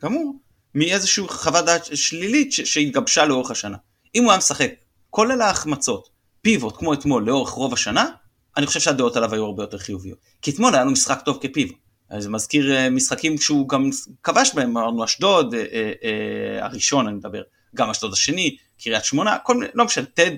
גמור, 0.02 0.34
מאיזושהי 0.74 1.24
חוות 1.28 1.64
דעת 1.64 1.96
שלילית 1.96 2.52
שהתגבשה 2.52 3.24
לאורך 3.24 3.50
השנה. 3.50 3.76
אם 4.14 4.22
הוא 4.22 4.32
היה 4.32 4.38
משחק, 4.38 4.70
כולל 5.10 5.42
ההחמצות, 5.42 6.12
פיבוט 6.42 6.76
כמו 6.76 6.94
אתמול 6.94 7.26
לאורך 7.26 7.50
רוב 7.50 7.72
השנה, 7.72 8.08
אני 8.56 8.66
חושב 8.66 8.80
שהדעות 8.80 9.16
עליו 9.16 9.34
היו 9.34 9.44
הרבה 9.44 9.62
יותר 9.62 9.78
חיוביות. 9.78 10.18
כי 10.42 10.50
אתמול 10.50 10.74
היה 10.74 10.84
לו 10.84 10.90
משחק 10.90 11.20
טוב 11.24 11.38
כפיבוט. 11.40 11.76
זה 12.18 12.30
מזכיר 12.30 12.76
אה, 12.76 12.90
משחקים 12.90 13.38
שהוא 13.38 13.68
גם 13.68 13.90
כבש 14.22 14.54
בהם, 14.54 14.76
אמרנו 14.76 15.04
אשדוד, 15.04 15.54
אה, 15.54 15.62
אה, 16.04 16.64
הראשון 16.64 17.06
אני 17.06 17.16
מדבר, 17.16 17.42
גם 17.74 17.90
אשדוד 17.90 18.12
השני, 18.12 18.56
קריית 18.82 19.04
שמונה, 19.04 19.38
כל 19.38 19.54
מיני, 19.54 19.66
לא 19.74 19.84
משנה, 19.84 20.04
טד, 20.04 20.30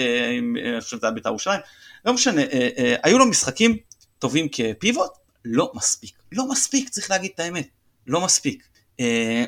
אני 0.00 0.80
חושב 0.80 0.96
שזה 0.96 1.06
היה 1.06 1.14
בית"ר 1.14 1.28
ירושלים, 1.28 1.60
לא 2.04 2.12
משנה, 2.12 2.42
אה, 2.42 2.68
אה, 2.78 2.94
היו 3.02 3.18
לו 3.18 3.26
משחקים 3.26 3.76
טובים 4.18 4.48
כפיבוט, 4.52 5.10
לא 5.44 5.72
מספיק. 5.74 6.14
לא 6.32 6.48
מספיק, 6.48 6.88
צריך 6.88 7.10
להגיד 7.10 7.30
את 7.34 7.40
האמת. 7.40 7.68
לא 8.06 8.20
מספיק. 8.20 8.62
אה, 9.00 9.44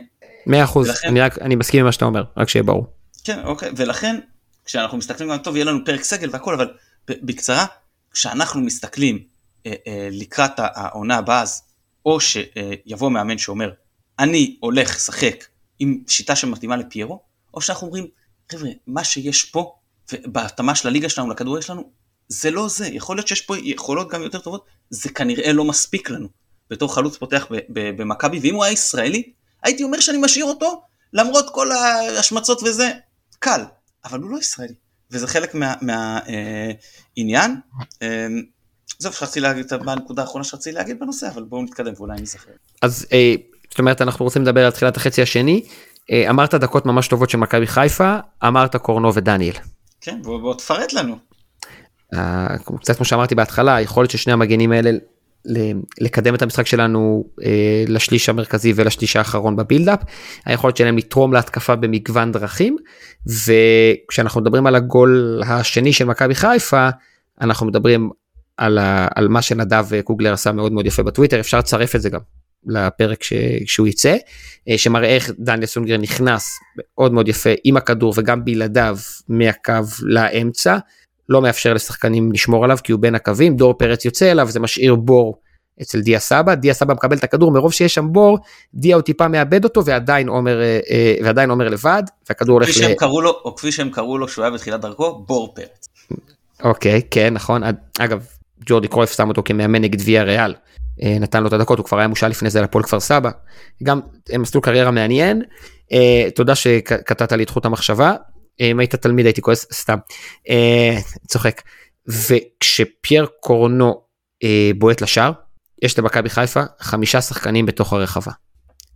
מאה 0.46 0.64
אחוז, 0.64 0.88
ולכן... 0.88 1.08
אני, 1.08 1.20
רק, 1.20 1.38
אני 1.38 1.56
מסכים 1.56 1.80
עם 1.80 1.86
מה 1.86 1.92
שאתה 1.92 2.04
אומר, 2.04 2.24
רק 2.36 2.48
שיהיה 2.48 2.62
ברור. 2.62 2.86
כן, 3.24 3.44
אוקיי, 3.44 3.70
ולכן, 3.76 4.20
כשאנחנו 4.64 4.98
מסתכלים 4.98 5.30
גם 5.30 5.38
טוב, 5.38 5.56
יהיה 5.56 5.64
לנו 5.64 5.84
פרק 5.84 6.04
סגל 6.04 6.28
והכל, 6.32 6.54
אבל 6.54 6.72
בקצרה, 7.08 7.66
כשאנחנו 8.10 8.60
מסתכלים 8.60 9.24
אה, 9.66 9.72
אה, 9.86 10.08
לקראת 10.10 10.52
העונה 10.56 11.16
הבאה, 11.16 11.42
אז 11.42 11.62
או 12.06 12.18
שיבוא 12.20 13.10
מאמן 13.10 13.38
שאומר, 13.38 13.72
אני 14.18 14.56
הולך 14.60 14.96
לשחק 14.96 15.44
עם 15.78 16.02
שיטה 16.06 16.36
שמתאימה 16.36 16.76
לפיירו, 16.76 17.22
או 17.54 17.60
שאנחנו 17.60 17.86
אומרים, 17.86 18.06
חבר'ה, 18.52 18.70
מה 18.86 19.04
שיש 19.04 19.44
פה, 19.44 19.74
בהתאמה 20.12 20.74
של 20.74 20.88
הליגה 20.88 21.08
שלנו 21.08 21.30
לכדורגל 21.30 21.60
שלנו, 21.60 21.90
זה 22.28 22.50
לא 22.50 22.68
זה, 22.68 22.88
יכול 22.88 23.16
להיות 23.16 23.28
שיש 23.28 23.40
פה 23.40 23.54
יכולות 23.58 24.10
גם 24.10 24.22
יותר 24.22 24.38
טובות, 24.38 24.66
זה 24.90 25.08
כנראה 25.08 25.52
לא 25.52 25.64
מספיק 25.64 26.10
לנו. 26.10 26.28
בתור 26.70 26.94
חלוץ 26.94 27.16
פותח 27.16 27.46
במכבי, 27.74 28.38
ואם 28.42 28.54
הוא 28.54 28.64
היה 28.64 28.72
ישראלי, 28.72 29.32
הייתי 29.62 29.84
אומר 29.84 30.00
שאני 30.00 30.18
משאיר 30.18 30.44
אותו, 30.44 30.82
למרות 31.12 31.50
כל 31.50 31.72
ההשמצות 31.72 32.62
וזה, 32.62 32.90
קל, 33.38 33.64
אבל 34.04 34.20
הוא 34.20 34.30
לא 34.30 34.38
ישראלי, 34.38 34.74
וזה 35.10 35.26
חלק 35.26 35.54
מהעניין. 35.54 35.80
מה, 37.20 37.80
אה, 38.02 38.26
זהו, 38.98 39.12
שרציתי 39.12 39.40
להגיד, 39.40 39.66
מה 39.84 39.92
הנקודה 39.92 40.22
האחרונה 40.22 40.44
שרציתי 40.44 40.76
להגיד 40.76 41.00
בנושא, 41.00 41.28
אבל 41.28 41.42
בואו 41.42 41.62
נתקדם 41.62 41.92
ואולי 41.96 42.20
נזכר. 42.20 42.50
אז 42.82 43.06
אה, 43.12 43.34
זאת 43.70 43.78
אומרת, 43.78 44.02
אנחנו 44.02 44.24
רוצים 44.24 44.42
לדבר 44.42 44.64
על 44.64 44.70
תחילת 44.70 44.96
החצי 44.96 45.22
השני. 45.22 45.64
אה, 46.10 46.30
אמרת 46.30 46.54
דקות 46.54 46.86
ממש 46.86 47.08
טובות 47.08 47.30
של 47.30 47.38
מכבי 47.38 47.66
חיפה, 47.66 48.16
אמרת 48.46 48.76
קורנו 48.76 49.14
ודניאל. 49.14 49.54
כן, 50.00 50.22
בוא, 50.22 50.40
בוא 50.40 50.54
תפרט 50.54 50.92
לנו. 50.92 51.18
קצת 52.80 52.96
כמו 52.96 53.04
שאמרתי 53.04 53.34
בהתחלה, 53.34 53.76
היכולת 53.76 54.10
של 54.10 54.18
שני 54.18 54.32
המגנים 54.32 54.72
האלה 54.72 54.90
לקדם 56.00 56.34
את 56.34 56.42
המשחק 56.42 56.66
שלנו 56.66 57.24
אה, 57.44 57.84
לשליש 57.88 58.28
המרכזי 58.28 58.72
ולשליש 58.76 59.16
האחרון 59.16 59.56
בבילדאפ, 59.56 60.00
היכולת 60.44 60.76
שלהם 60.76 60.98
לתרום 60.98 61.32
להתקפה 61.32 61.76
במגוון 61.76 62.32
דרכים, 62.32 62.76
וכשאנחנו 63.26 64.40
מדברים 64.40 64.66
על 64.66 64.74
הגול 64.74 65.42
השני 65.46 65.92
של 65.92 66.04
מכבי 66.04 66.34
חיפה, 66.34 66.88
אנחנו 67.40 67.66
מדברים 67.66 68.10
על, 68.56 68.78
ה, 68.78 69.08
על 69.14 69.28
מה 69.28 69.42
שנדב 69.42 69.86
קוגלר 70.04 70.32
עשה 70.32 70.52
מאוד 70.52 70.72
מאוד 70.72 70.86
יפה 70.86 71.02
בטוויטר, 71.02 71.40
אפשר 71.40 71.58
לצרף 71.58 71.96
את 71.96 72.02
זה 72.02 72.10
גם 72.10 72.20
לפרק 72.66 73.22
ש, 73.22 73.32
שהוא 73.66 73.86
יצא, 73.86 74.16
אה, 74.68 74.78
שמראה 74.78 75.08
איך 75.08 75.30
דניאל 75.38 75.66
סונגרן 75.66 76.00
נכנס 76.00 76.48
מאוד 76.78 77.12
מאוד 77.12 77.28
יפה 77.28 77.50
עם 77.64 77.76
הכדור 77.76 78.14
וגם 78.16 78.44
בלעדיו 78.44 78.98
מהקו 79.28 79.72
לאמצע. 80.02 80.78
לא 81.28 81.42
מאפשר 81.42 81.74
לשחקנים 81.74 82.32
לשמור 82.32 82.64
עליו 82.64 82.78
כי 82.84 82.92
הוא 82.92 83.00
בין 83.00 83.14
הקווים, 83.14 83.56
דור 83.56 83.74
פרץ 83.78 84.04
יוצא 84.04 84.32
אליו, 84.32 84.50
זה 84.50 84.60
משאיר 84.60 84.94
בור 84.94 85.40
אצל 85.82 86.00
דיה 86.00 86.18
סבא, 86.18 86.54
דיה 86.54 86.74
סבא 86.74 86.94
מקבל 86.94 87.16
את 87.16 87.24
הכדור 87.24 87.50
מרוב 87.50 87.72
שיש 87.72 87.94
שם 87.94 88.12
בור, 88.12 88.38
דיה 88.74 88.96
הוא 88.96 89.02
טיפה 89.02 89.28
מאבד 89.28 89.64
אותו 89.64 89.84
ועדיין 89.84 90.28
עומר, 90.28 90.60
אה, 90.60 90.80
אה, 90.90 91.14
ועדיין 91.24 91.50
עומר 91.50 91.68
לבד, 91.68 92.02
והכדור 92.28 92.54
הולך 92.54 92.68
ל... 92.68 92.94
קראו 92.94 93.20
לו, 93.20 93.30
או 93.44 93.54
כפי 93.54 93.72
שהם 93.72 93.90
קראו 93.90 94.18
לו 94.18 94.28
שהוא 94.28 94.42
היה 94.42 94.50
בתחילת 94.50 94.80
דרכו, 94.80 95.24
בור 95.26 95.54
פרץ. 95.54 95.88
אוקיי, 96.62 97.02
כן, 97.10 97.34
נכון. 97.34 97.62
אגב, 97.98 98.26
ג'ורדי 98.66 98.88
קרויף 98.88 99.12
שם 99.16 99.28
אותו 99.28 99.42
כמאמן 99.44 99.82
נגד 99.82 100.00
ויה 100.04 100.22
ריאל. 100.22 100.54
אה, 101.02 101.16
נתן 101.20 101.42
לו 101.42 101.48
את 101.48 101.52
הדקות, 101.52 101.78
הוא 101.78 101.86
כבר 101.86 101.98
היה 101.98 102.08
מושל 102.08 102.28
לפני 102.28 102.50
זה 102.50 102.62
לפועל 102.62 102.84
כפר 102.84 103.00
סבא. 103.00 103.30
גם 103.82 104.00
מסלול 104.38 104.64
קריירה 104.64 104.90
מעניין. 104.90 105.42
תודה 106.34 106.54
שקטעת 106.54 107.32
לי 107.32 107.42
את 107.42 107.50
חוט 107.50 107.64
המחשבה. 107.64 108.14
אם 108.60 108.78
היית 108.78 108.94
תלמיד 108.94 109.26
הייתי 109.26 109.42
כועס 109.42 109.66
סתם 109.72 109.98
צוחק 111.28 111.62
וכשפייר 112.08 113.26
קורנו 113.40 114.00
בועט 114.78 115.00
לשער 115.00 115.32
יש 115.84 115.98
למכבי 115.98 116.30
חיפה 116.30 116.62
חמישה 116.80 117.20
שחקנים 117.20 117.66
בתוך 117.66 117.92
הרחבה. 117.92 118.32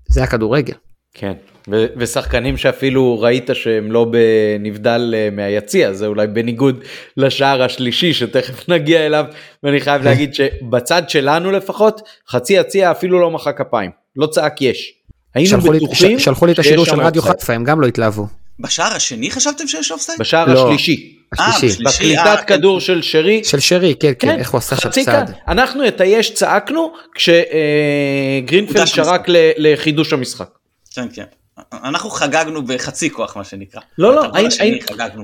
זה 0.09 0.23
הכדורגל. 0.23 0.75
כן 1.15 1.33
ו- 1.71 1.87
ושחקנים 1.97 2.57
שאפילו 2.57 3.21
ראית 3.21 3.51
שהם 3.53 3.93
לא 3.93 4.07
בנבדל 4.11 5.15
אה, 5.17 5.29
מהיציע 5.33 5.93
זה 5.93 6.07
אולי 6.07 6.27
בניגוד 6.27 6.81
לשער 7.17 7.63
השלישי 7.63 8.15
שתכף 8.15 8.69
נגיע 8.73 9.07
אליו 9.07 9.25
ואני 9.63 9.81
חייב 9.81 10.03
להגיד 10.03 10.35
שבצד 10.35 11.11
שלנו 11.11 11.51
לפחות 11.53 12.01
חצי 12.29 12.53
יציע 12.53 12.91
אפילו 12.91 13.21
לא 13.21 13.31
מחא 13.31 13.53
כפיים 13.53 13.91
לא 14.17 14.27
צעק 14.27 14.63
יש. 14.63 14.95
היינו 15.35 15.61
בטוחים 15.61 16.09
לי, 16.09 16.21
שלחו 16.21 16.47
לי 16.47 16.53
את 16.53 16.59
השידור 16.59 16.85
של 16.85 17.01
רדיו 17.01 17.23
חיפה 17.23 17.53
הם 17.53 17.65
גם 17.65 17.81
לא 17.81 17.87
התלהבו. 17.87 18.27
בשער 18.61 18.93
השני 18.93 19.31
חשתם 19.31 19.67
שיש 19.67 19.93
אופסייד? 19.93 20.19
בשער 20.19 20.55
לא. 20.55 20.67
השלישי. 20.67 21.18
השלישי. 21.39 21.83
בקליטת 21.83 22.27
אה, 22.27 22.43
כדור 22.43 22.81
של 22.81 23.03
שרי. 23.03 23.45
של 23.45 23.61
שרי, 23.61 23.95
כן, 24.01 24.13
כן, 24.19 24.29
כן 24.29 24.39
איך 24.39 24.51
הוא 24.51 24.59
עשה 24.59 24.77
שם 24.77 24.91
צעד. 24.91 25.33
אנחנו 25.49 25.89
את 25.89 26.01
היש 26.01 26.35
צעקנו 26.35 26.93
כשגרינפלד 27.15 28.87
שרק 28.87 29.25
לחידוש 29.59 30.13
המשחק. 30.13 30.49
כן, 30.95 31.07
כן. 31.13 31.25
אנחנו 31.73 32.11
חגגנו 32.11 32.63
בחצי 32.63 33.11
כוח 33.11 33.37
מה 33.37 33.45
שנקרא. 33.45 33.81
לא 33.99 34.15
לא, 34.15 34.23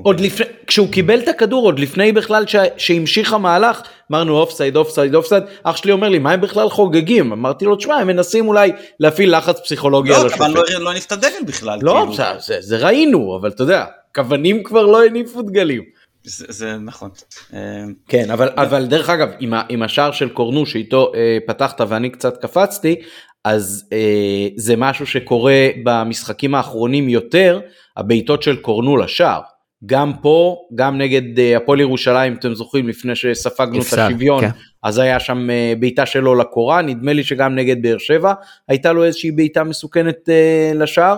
עוד 0.03 0.19
לפני, 0.19 0.45
כשהוא 0.67 0.91
קיבל 0.91 1.19
את 1.19 1.27
הכדור 1.27 1.65
עוד 1.65 1.79
לפני 1.79 2.11
בכלל 2.11 2.45
שהמשיך 2.77 3.33
המהלך 3.33 3.81
אמרנו 4.11 4.37
אופסייד 4.37 4.75
אופסייד 4.75 5.15
אופסייד 5.15 5.43
אח 5.63 5.75
שלי 5.75 5.91
אומר 5.91 6.09
לי 6.09 6.19
מה 6.19 6.31
הם 6.31 6.41
בכלל 6.41 6.69
חוגגים 6.69 7.31
אמרתי 7.31 7.65
לו 7.65 7.75
תשמע 7.75 7.95
הם 7.95 8.07
מנסים 8.07 8.47
אולי 8.47 8.71
להפעיל 8.99 9.37
לחץ 9.37 9.59
פסיכולוגי 9.59 10.09
לא, 10.09 10.21
על 10.21 10.25
השופט. 10.25 10.39
לא, 10.39 10.45
אבל 10.45 10.83
לא 10.83 10.91
הניף 10.91 11.05
את 11.05 11.11
הדגל 11.11 11.43
בכלל. 11.45 11.79
לא, 11.81 12.07
כאילו. 12.15 12.39
זה, 12.39 12.57
זה 12.59 12.77
ראינו 12.77 13.37
אבל 13.41 13.49
אתה 13.49 13.63
יודע 13.63 13.85
קוונים 14.15 14.63
כבר 14.63 14.85
לא 14.85 15.05
הניפו 15.05 15.41
דגלים. 15.41 15.94
זה, 16.25 16.45
זה 16.49 16.77
נכון. 16.77 17.09
אה, 17.53 17.59
כן 18.07 18.31
אבל 18.31 18.49
אבל 18.49 18.85
דרך 18.85 19.09
אגב 19.09 19.29
עם, 19.39 19.53
עם 19.69 19.83
השער 19.83 20.11
של 20.11 20.29
קורנו 20.29 20.65
שאיתו 20.65 21.11
אה, 21.15 21.37
פתחת 21.47 21.81
ואני 21.81 22.09
קצת 22.09 22.41
קפצתי 22.41 22.95
אז 23.45 23.89
אה, 23.93 24.47
זה 24.55 24.75
משהו 24.75 25.07
שקורה 25.07 25.67
במשחקים 25.83 26.55
האחרונים 26.55 27.09
יותר, 27.09 27.59
הבעיטות 27.97 28.43
של 28.43 28.55
קורנו 28.55 28.97
לשער. 28.97 29.41
גם 29.85 30.11
פה, 30.21 30.57
גם 30.75 30.97
נגד 30.97 31.39
אה, 31.39 31.57
הפועל 31.57 31.79
ירושלים, 31.79 32.33
אתם 32.33 32.53
זוכרים, 32.55 32.87
לפני 32.87 33.15
שספגנו 33.15 33.81
את 33.81 33.93
השוויון, 33.93 34.41
כן. 34.41 34.49
אז 34.83 34.97
היה 34.97 35.19
שם 35.19 35.49
אה, 35.49 35.73
בעיטה 35.79 36.05
שלו 36.05 36.35
לקורה, 36.35 36.81
נדמה 36.81 37.13
לי 37.13 37.23
שגם 37.23 37.55
נגד 37.55 37.81
באר 37.81 37.97
שבע 37.97 38.33
הייתה 38.67 38.93
לו 38.93 39.03
איזושהי 39.03 39.31
בעיטה 39.31 39.63
מסוכנת 39.63 40.29
אה, 40.29 40.71
לשער, 40.75 41.17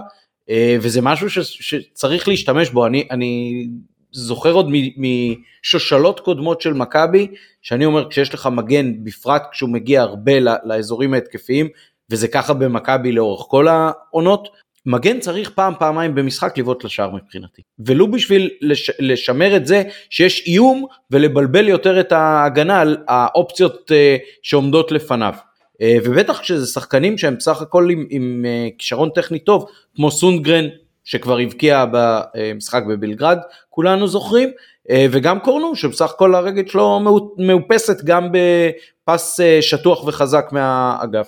אה, 0.49 0.77
וזה 0.81 1.01
משהו 1.01 1.29
ש, 1.29 1.39
שצריך 1.39 2.27
להשתמש 2.27 2.69
בו. 2.69 2.85
אני, 2.85 3.07
אני 3.11 3.63
זוכר 4.11 4.51
עוד 4.51 4.69
משושלות 4.97 6.19
קודמות 6.19 6.61
של 6.61 6.73
מכבי, 6.73 7.27
שאני 7.61 7.85
אומר, 7.85 8.09
כשיש 8.09 8.33
לך 8.33 8.49
מגן, 8.51 9.03
בפרט 9.03 9.43
כשהוא 9.51 9.69
מגיע 9.69 10.01
הרבה 10.01 10.39
לאזורים 10.39 11.13
ההתקפיים, 11.13 11.67
וזה 12.09 12.27
ככה 12.27 12.53
במכבי 12.53 13.11
לאורך 13.11 13.45
כל 13.49 13.67
העונות, 13.67 14.49
מגן 14.87 15.19
צריך 15.19 15.49
פעם 15.49 15.73
פעמיים 15.79 16.15
במשחק 16.15 16.57
לבעוט 16.57 16.83
לשער 16.83 17.11
מבחינתי. 17.15 17.61
ולו 17.79 18.11
בשביל 18.11 18.49
לש, 18.61 18.91
לשמר 18.99 19.55
את 19.55 19.67
זה 19.67 19.83
שיש 20.09 20.47
איום 20.47 20.85
ולבלבל 21.11 21.67
יותר 21.67 21.99
את 21.99 22.11
ההגנה 22.11 22.81
על 22.81 22.97
האופציות 23.07 23.91
uh, 23.91 24.21
שעומדות 24.41 24.91
לפניו. 24.91 25.33
Uh, 25.37 25.85
ובטח 26.03 26.39
כשזה 26.39 26.67
שחקנים 26.67 27.17
שהם 27.17 27.35
בסך 27.35 27.61
הכל 27.61 27.89
עם, 27.89 28.05
עם 28.09 28.45
uh, 28.45 28.75
כישרון 28.77 29.09
טכני 29.15 29.39
טוב, 29.39 29.69
כמו 29.95 30.11
סונדגרן 30.11 30.65
שכבר 31.07 31.37
הבקיע 31.37 31.85
במשחק 31.91 32.83
בבלגרד, 32.89 33.37
כולנו 33.69 34.07
זוכרים, 34.07 34.49
uh, 34.49 34.91
וגם 35.11 35.39
קורנו 35.39 35.75
שבסך 35.75 36.11
הכל 36.11 36.35
הרגל 36.35 36.67
שלו 36.67 36.99
מאופסת 37.37 38.03
גם 38.03 38.29
בפס 38.31 39.39
uh, 39.39 39.61
שטוח 39.61 40.07
וחזק 40.07 40.45
מהאגף. 40.51 41.27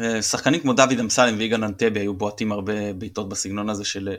אה, 0.00 0.22
שחקנים 0.22 0.60
כמו 0.60 0.72
דוד 0.72 1.00
אמסלם 1.00 1.34
ויגאל 1.38 1.64
אנטבי 1.64 2.00
היו 2.00 2.14
בועטים 2.14 2.52
הרבה 2.52 2.92
בעיטות 2.92 3.28
בסגנון 3.28 3.68
הזה 3.68 3.84
של, 3.84 4.14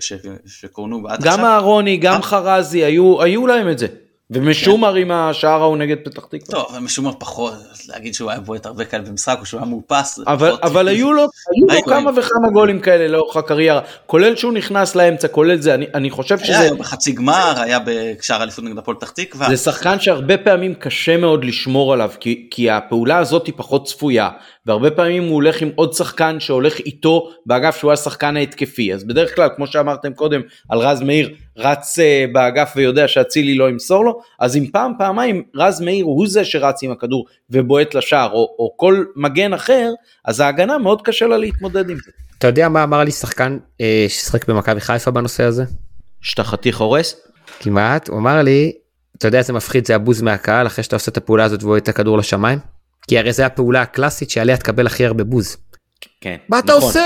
שקורנו 0.45 1.03
ועד 1.03 1.19
עכשיו. 1.19 1.37
גם 1.37 1.45
אהרוני, 1.45 1.97
גם 1.97 2.15
אה? 2.15 2.21
חרזי, 2.21 2.85
היו, 2.85 3.21
היו 3.21 3.47
להם 3.47 3.69
את 3.69 3.79
זה. 3.79 3.87
ומשומר 4.31 4.95
עם 4.95 5.11
השער 5.11 5.61
ההוא 5.61 5.77
נגד 5.77 5.97
פתח 6.03 6.25
תקווה. 6.25 6.39
טוב, 6.51 6.79
משומר 6.81 7.11
פחות, 7.19 7.53
להגיד 7.87 8.13
שהוא 8.13 8.31
היה 8.31 8.39
בועט 8.39 8.65
הרבה 8.65 8.85
כאלה 8.85 9.03
במשחק 9.03 9.37
או 9.39 9.45
שהוא 9.45 9.59
היה 9.59 9.69
מאופס. 9.69 10.19
אבל, 10.27 10.57
אבל 10.63 10.87
היו 10.87 11.13
לו, 11.13 11.21
היו 11.21 11.79
לו 11.79 11.85
כמה 11.85 12.11
וכמה 12.11 12.49
גולים 12.53 12.79
כאלה 12.79 13.07
לאורך 13.07 13.35
הקריירה, 13.37 13.81
כולל 14.05 14.35
שהוא 14.35 14.53
נכנס 14.53 14.95
לאמצע, 14.95 15.27
כולל 15.27 15.61
זה, 15.61 15.73
אני, 15.73 15.85
אני 15.93 16.09
חושב 16.09 16.39
שזה... 16.39 16.59
היה 16.59 16.73
בחצי 16.73 17.11
גמר, 17.11 17.53
היה 17.57 17.79
בשער 17.85 18.43
אליפות 18.43 18.63
נגד 18.63 18.77
הפועל 18.77 18.97
פתח 18.97 19.09
תקווה. 19.09 19.49
זה 19.49 19.57
שחקן 19.57 19.99
שהרבה 19.99 20.37
פעמים 20.37 20.73
קשה 20.73 21.17
מאוד 21.17 21.45
לשמור 21.45 21.93
עליו, 21.93 22.11
כי, 22.19 22.47
כי 22.51 22.69
הפעולה 22.69 23.17
הזאת 23.17 23.47
היא 23.47 23.53
פחות 23.57 23.87
צפויה, 23.87 24.29
והרבה 24.65 24.91
פעמים 24.91 25.23
הוא 25.23 25.33
הולך 25.33 25.61
עם 25.61 25.69
עוד 25.75 25.93
שחקן 25.93 26.39
שהולך 26.39 26.79
איתו 26.79 27.29
באגף 27.45 27.77
שהוא 27.77 27.91
השחקן 27.91 28.37
ההתקפי, 28.37 28.93
אז 28.93 29.03
בדרך 29.03 29.35
כלל, 29.35 29.49
כמו 29.55 29.67
שאמרתם 29.67 30.13
קודם, 30.13 30.41
על 30.69 30.79
רז 30.79 31.01
מאיר, 31.01 31.29
רץ 31.59 31.99
uh, 31.99 32.33
באגף 32.33 32.73
ויודע 32.75 33.07
שאצילי 33.07 33.55
לא 33.55 33.69
ימסור 33.69 34.05
לו, 34.05 34.21
אז 34.39 34.57
אם 34.57 34.67
פעם 34.71 34.91
פעמיים 34.97 35.43
רז 35.55 35.81
מאיר 35.81 36.05
הוא 36.05 36.27
זה 36.27 36.45
שרץ 36.45 36.83
עם 36.83 36.91
הכדור 36.91 37.25
ובועט 37.49 37.95
לשער, 37.95 38.29
או, 38.31 38.55
או 38.59 38.73
כל 38.77 39.03
מגן 39.15 39.53
אחר, 39.53 39.91
אז 40.25 40.39
ההגנה 40.39 40.77
מאוד 40.77 41.01
קשה 41.01 41.27
לה 41.27 41.37
להתמודד 41.37 41.89
עם 41.89 41.97
זה. 42.05 42.11
אתה 42.37 42.47
יודע 42.47 42.69
מה 42.69 42.83
אמר 42.83 43.03
לי 43.03 43.11
שחקן 43.11 43.57
אה, 43.81 44.05
ששיחק 44.09 44.49
במכבי 44.49 44.81
חיפה 44.81 45.11
בנושא 45.11 45.43
הזה? 45.43 45.63
שאתה 46.21 46.43
חתיך 46.43 46.77
הורס? 46.81 47.15
כמעט, 47.59 48.07
הוא 48.09 48.17
אמר 48.17 48.41
לי, 48.41 48.71
אתה 49.17 49.27
יודע 49.27 49.37
איזה 49.37 49.53
מפחיד 49.53 49.87
זה 49.87 49.95
הבוז 49.95 50.21
מהקהל 50.21 50.67
אחרי 50.67 50.83
שאתה 50.83 50.95
עושה 50.95 51.11
את 51.11 51.17
הפעולה 51.17 51.43
הזאת 51.43 51.63
ובועט 51.63 51.83
את 51.83 51.87
הכדור 51.87 52.17
לשמיים? 52.17 52.59
כי 53.07 53.19
הרי 53.19 53.33
זה 53.33 53.45
הפעולה 53.45 53.81
הקלאסית 53.81 54.29
שעליה 54.29 54.57
תקבל 54.57 54.87
הכי 54.87 55.05
הרבה 55.05 55.23
בוז. 55.23 55.57
כן, 56.21 56.35
מה 56.49 56.59
אתה 56.59 56.71
נכון. 56.71 56.83
עושה? 56.83 57.05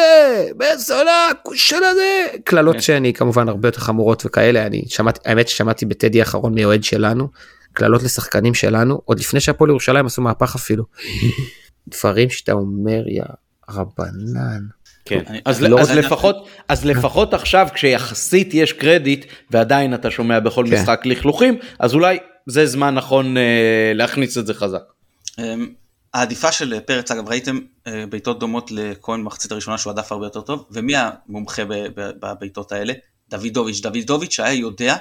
בן 0.58 0.78
זונה, 0.78 1.28
כושל 1.44 1.84
הזה. 1.84 2.26
קללות 2.44 2.76
כן. 2.76 2.82
שאני 2.82 3.14
כמובן 3.14 3.50
הרבה 3.50 3.68
יותר 3.68 3.80
חמורות 3.80 4.26
וכאלה, 4.26 4.66
אני 4.66 4.84
שמעתי, 4.88 5.20
האמת 5.26 5.48
ששמעתי 5.48 5.86
בטדי 5.86 6.20
האחרון 6.20 6.56
מאוהד 6.56 6.84
שלנו, 6.84 7.28
קללות 7.74 8.04
לשחקנים 8.04 8.54
שלנו, 8.54 9.02
עוד 9.06 9.20
לפני 9.20 9.39
שהפועל 9.39 9.70
ירושלים 9.70 10.06
עשו 10.06 10.22
מהפך 10.22 10.56
אפילו. 10.56 10.84
דברים 12.00 12.30
שאתה 12.30 12.52
אומר, 12.52 13.08
יא 13.08 13.24
רבנן. 13.70 14.62
כן, 15.06 15.24
אז, 15.46 15.62
לא 15.62 15.80
אז, 15.80 15.91
לפחות, 15.91 16.48
אז 16.68 16.86
לפחות 16.86 17.34
עכשיו 17.34 17.68
כשיחסית 17.74 18.54
יש 18.54 18.74
קרדיט 18.74 19.26
ועדיין 19.52 19.94
אתה 19.94 20.12
שומע 20.12 20.39
בכל 20.39 20.66
כן. 20.70 20.74
משחק 20.74 21.02
לכלוכים, 21.06 21.58
אז 21.80 21.94
אולי 21.94 22.18
זה 22.46 22.66
זמן 22.66 22.96
נכון 22.96 23.38
אה, 23.38 23.91
להכניס 23.96 24.38
את 24.38 24.48
זה 24.48 24.54
חזק. 24.54 24.84
העדיפה 26.14 26.51
של 26.51 26.80
פרץ 26.80 27.11
אגב 27.11 27.30
ראיתם 27.30 27.59
אה, 27.88 28.05
בעיטות 28.09 28.39
דומות 28.39 28.72
לכהן 28.72 29.24
במחצית 29.24 29.51
הראשונה 29.51 29.78
שהוא 29.78 29.91
עדף 29.91 30.11
הרבה 30.11 30.26
יותר 30.26 30.41
טוב 30.41 30.66
ומי 30.72 30.93
המומחה 30.95 31.61
בבעיטות 31.95 32.72
האלה? 32.72 32.93
דוידוביץ' 33.30 33.82
דוידוביץ' 33.82 34.34
שהיה 34.34 34.53
יודע 34.53 34.95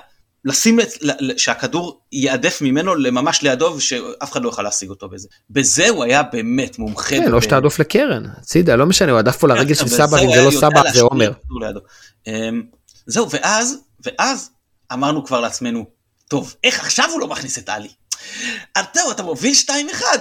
לשים 0.44 0.80
את, 0.80 0.88
שהכדור 1.36 2.00
יעדף 2.12 2.62
ממנו 2.62 2.94
לממש 2.94 3.42
לידו 3.42 3.74
ושאף 3.76 4.32
אחד 4.32 4.42
לא 4.42 4.48
יוכל 4.48 4.62
להשיג 4.62 4.90
אותו 4.90 5.08
בזה. 5.08 5.28
בזה 5.50 5.88
הוא 5.88 6.04
היה 6.04 6.22
באמת 6.22 6.78
מומחה. 6.78 7.08
כן, 7.08 7.30
לא 7.30 7.40
שתעדוף 7.40 7.78
לקרן, 7.78 8.24
הצידה, 8.38 8.76
לא 8.76 8.86
משנה, 8.86 9.12
הוא 9.12 9.18
עדף 9.18 9.36
פה 9.36 9.48
לרגל 9.48 9.74
של 9.74 9.88
סבא, 9.88 10.18
אם 10.18 10.34
זה 10.34 10.44
לא 10.44 10.50
סבא 10.50 10.82
זה 10.92 11.02
עומר. 11.02 11.32
אמ, 12.26 12.62
זהו, 13.06 13.30
ואז, 13.30 13.78
ואז 14.06 14.50
אמרנו 14.92 15.24
כבר 15.24 15.40
לעצמנו, 15.40 15.86
טוב, 16.28 16.54
איך 16.64 16.80
עכשיו 16.80 17.10
הוא 17.12 17.20
לא 17.20 17.28
מכניס 17.28 17.58
את 17.58 17.68
עלי? 17.68 17.88
אתה, 18.72 19.00
אתה 19.10 19.22
מוביל 19.22 19.54
2-1, 19.66 19.70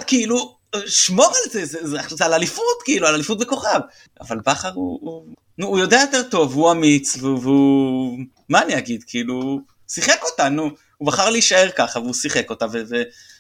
כאילו, 0.08 0.56
שמור 0.88 1.26
על 1.26 1.52
זה, 1.52 1.66
זה, 1.66 1.88
זה, 1.88 1.98
זה 2.10 2.26
על 2.26 2.34
אליפות, 2.34 2.82
כאילו, 2.86 3.08
על 3.08 3.16
אליפות 3.16 3.40
בכוכב. 3.40 3.80
אבל 4.22 4.40
בכר 4.46 4.72
הוא, 4.74 5.00
הוא, 5.02 5.26
נו, 5.58 5.68
הוא 5.68 5.80
יודע 5.80 5.98
יותר 6.02 6.24
טוב, 6.30 6.54
הוא 6.54 6.72
אמיץ, 6.72 7.18
והוא, 7.20 7.40
והוא... 7.40 8.20
מה 8.50 8.62
אני 8.62 8.78
אגיד, 8.78 9.04
כאילו, 9.08 9.60
שיחק 9.88 10.24
אותה, 10.32 10.50
נו. 10.50 10.70
הוא 10.98 11.08
בחר 11.08 11.30
להישאר 11.30 11.70
ככה, 11.76 12.00
והוא 12.00 12.14
שיחק 12.14 12.50
אותה, 12.50 12.66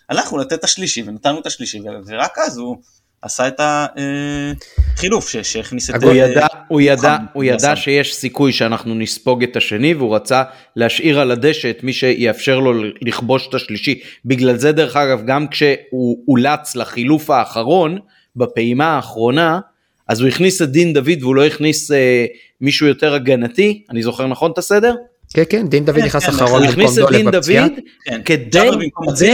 והלכנו 0.09 0.37
לתת 0.37 0.53
את 0.53 0.63
השלישי, 0.63 1.03
ונתנו 1.05 1.39
את 1.39 1.45
השלישי, 1.45 1.81
ורק 2.05 2.37
אז 2.37 2.57
הוא... 2.57 2.77
עשה 3.21 3.47
את 3.47 3.61
החילוף 3.63 5.35
אה, 5.35 5.43
שהכניס 5.43 5.89
את... 5.89 6.03
הוא 6.03 6.13
ידע, 6.13 6.47
הוא 6.67 6.81
ידע, 6.81 7.17
הוא 7.33 7.43
ידע 7.43 7.75
שיש 7.75 8.15
סיכוי 8.15 8.51
שאנחנו 8.51 8.95
נספוג 8.95 9.43
את 9.43 9.55
השני 9.55 9.93
והוא 9.93 10.15
רצה 10.15 10.43
להשאיר 10.75 11.19
על 11.19 11.31
הדשא 11.31 11.69
את 11.69 11.83
מי 11.83 11.93
שיאפשר 11.93 12.59
לו 12.59 12.83
לכבוש 13.01 13.47
את 13.47 13.53
השלישי. 13.53 13.99
בגלל 14.25 14.55
זה 14.55 14.71
דרך 14.71 14.95
אגב 14.95 15.25
גם 15.25 15.47
כשהוא 15.47 16.23
אולץ 16.27 16.75
לחילוף 16.75 17.29
האחרון 17.29 17.99
בפעימה 18.35 18.85
האחרונה 18.85 19.59
אז 20.07 20.21
הוא 20.21 20.29
הכניס 20.29 20.61
את 20.61 20.69
דין 20.69 20.93
דוד 20.93 21.21
והוא 21.21 21.35
לא 21.35 21.45
הכניס 21.45 21.91
אה, 21.91 22.25
מישהו 22.61 22.87
יותר 22.87 23.13
הגנתי, 23.13 23.83
אני 23.89 24.03
זוכר 24.03 24.27
נכון 24.27 24.51
את 24.51 24.57
הסדר? 24.57 24.95
כן 25.33 25.43
כן 25.49 25.67
דין 25.67 25.85
דוד 25.85 25.95
כן, 25.95 26.05
נכנס 26.05 26.25
כן, 26.25 26.31
אחרון, 26.31 26.63
הוא 26.63 26.71
הכניס 26.71 26.99
את 26.99 27.03
דין 27.11 27.31
דוד 27.31 27.71
כן, 28.05 28.21
כדי 28.25 28.69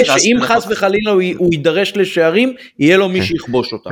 שאם 0.05 0.37
חס 0.41 0.67
וחלילה 0.69 1.11
הוא 1.11 1.51
יידרש 1.51 1.93
לשערים 1.95 2.53
יהיה 2.79 2.97
לו 2.97 3.09
מי 3.09 3.23
שיכבוש 3.23 3.73
אותם. 3.73 3.89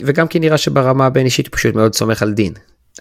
וגם 0.00 0.28
כי 0.28 0.38
נראה 0.38 0.58
שברמה 0.58 1.06
הבין 1.06 1.26
אישית 1.26 1.48
פשוט 1.48 1.74
מאוד 1.74 1.94
סומך 1.94 2.22
על 2.22 2.32
דין. 2.32 2.52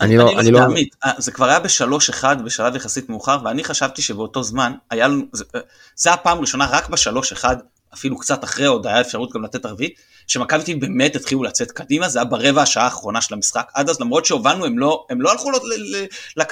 אני 0.02 0.18
לא, 0.18 0.40
אני 0.40 0.52
לא... 0.52 0.60
אה, 1.06 1.12
זה 1.18 1.32
כבר 1.32 1.46
היה 1.46 1.60
בשלוש 1.60 2.10
אחד 2.10 2.46
בשלב 2.46 2.76
יחסית 2.76 3.10
מאוחר 3.10 3.38
ואני 3.46 3.64
חשבתי 3.64 4.02
שבאותו 4.02 4.44
זמן 4.44 4.72
היה 4.90 5.08
לנו, 5.08 5.24
זה, 5.32 5.44
אה, 5.56 5.60
זה 5.96 6.14
הפעם 6.14 6.38
הראשונה 6.38 6.68
רק 6.72 6.90
בשלוש 6.90 7.32
אחד 7.32 7.58
אפילו 7.94 8.18
קצת 8.18 8.44
אחרי 8.44 8.66
עוד 8.66 8.88
היה 8.88 9.02
אפשרות 9.02 9.34
גם 9.34 9.44
לתת 9.44 9.66
ערבית 9.66 10.00
שמכבי 10.28 10.64
תל 10.64 10.76
באמת 10.80 11.16
התחילו 11.16 11.44
לצאת 11.44 11.72
קדימה, 11.72 12.10
זה 12.10 12.20
היה 12.20 12.26
ברבע 12.26 12.62
השעה 12.62 12.84
האחרונה 12.84 13.22
של 13.22 13.34
המשחק, 13.34 13.72
עד 13.74 13.90
אז 13.90 14.00
למרות 14.00 14.26
שהובלנו 14.26 14.66
הם 14.66 14.80
לא, 14.80 15.06
הם 15.10 15.22
לא 15.22 15.32
הלכו 15.32 15.52
ל, 15.52 15.56
ל, 15.56 16.06
ל, 16.38 16.46